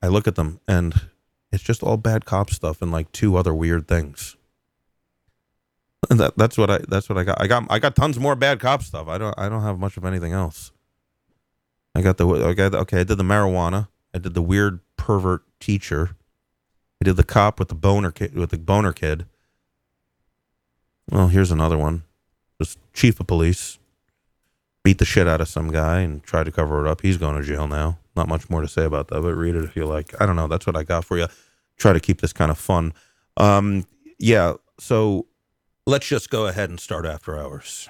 I 0.02 0.08
look 0.08 0.28
at 0.28 0.36
them, 0.36 0.60
and 0.68 0.94
it's 1.52 1.64
just 1.64 1.84
all 1.84 1.98
bad 1.98 2.26
cop 2.26 2.50
stuff 2.50 2.82
and 2.82 2.92
like 2.92 3.12
two 3.12 3.36
other 3.36 3.54
weird 3.54 3.88
things. 3.88 4.36
And 6.10 6.20
that 6.20 6.38
that's 6.38 6.58
what 6.58 6.70
I 6.70 6.80
that's 6.88 7.10
what 7.10 7.18
I 7.18 7.24
got. 7.24 7.42
I 7.42 7.48
got 7.48 7.66
I 7.70 7.80
got 7.80 7.96
tons 7.96 8.20
more 8.20 8.36
bad 8.36 8.60
cop 8.60 8.84
stuff. 8.84 9.08
I 9.08 9.18
don't 9.18 9.38
I 9.38 9.50
don't 9.50 9.64
have 9.64 9.80
much 9.80 9.98
of 9.98 10.06
anything 10.06 10.34
else. 10.34 10.72
I 11.96 12.02
got 12.02 12.18
the 12.18 12.28
I 12.28 12.54
got 12.54 12.76
okay. 12.76 13.02
I 13.02 13.04
did 13.04 13.18
the 13.18 13.24
marijuana. 13.24 13.88
I 14.14 14.20
did 14.20 14.34
the 14.34 14.42
weird 14.42 14.80
pervert 14.96 15.42
teacher. 15.60 16.16
I 17.02 17.06
did 17.06 17.18
the 17.18 17.24
cop 17.24 17.60
with 17.60 17.68
the 17.70 17.76
boner 17.76 18.12
kid 18.12 18.36
with 18.36 18.50
the 18.50 18.58
boner 18.58 18.94
kid. 18.94 19.26
Well, 21.10 21.28
here's 21.28 21.52
another 21.52 21.78
one. 21.78 22.04
Just 22.60 22.80
chief 22.94 23.20
of 23.20 23.28
police 23.28 23.78
beat 24.84 24.98
the 25.00 25.06
shit 25.06 25.28
out 25.28 25.42
of 25.42 25.48
some 25.48 25.72
guy 25.72 26.00
and 26.00 26.24
tried 26.24 26.46
to 26.46 26.52
cover 26.52 26.86
it 26.86 26.90
up. 26.90 27.02
He's 27.02 27.18
going 27.18 27.36
to 27.36 27.46
jail 27.46 27.68
now. 27.68 28.00
Not 28.16 28.28
much 28.28 28.50
more 28.50 28.62
to 28.62 28.68
say 28.68 28.86
about 28.86 29.10
that, 29.10 29.22
but 29.22 29.36
read 29.36 29.56
it 29.56 29.64
if 29.64 29.76
you 29.76 29.86
like. 29.86 30.20
I 30.22 30.26
don't 30.26 30.38
know. 30.38 30.48
That's 30.48 30.66
what 30.66 30.78
I 30.78 30.84
got 30.84 31.06
for 31.06 31.18
you. 31.18 31.28
Try 31.78 31.94
to 31.94 32.00
keep 32.00 32.22
this 32.22 32.34
kind 32.34 32.50
of 32.50 32.58
fun. 32.58 32.94
Um, 33.36 33.86
yeah. 34.18 34.54
So 34.80 35.28
let's 35.86 36.08
just 36.08 36.30
go 36.30 36.48
ahead 36.48 36.70
and 36.70 36.80
start 36.80 37.06
after 37.06 37.38
hours. 37.38 37.90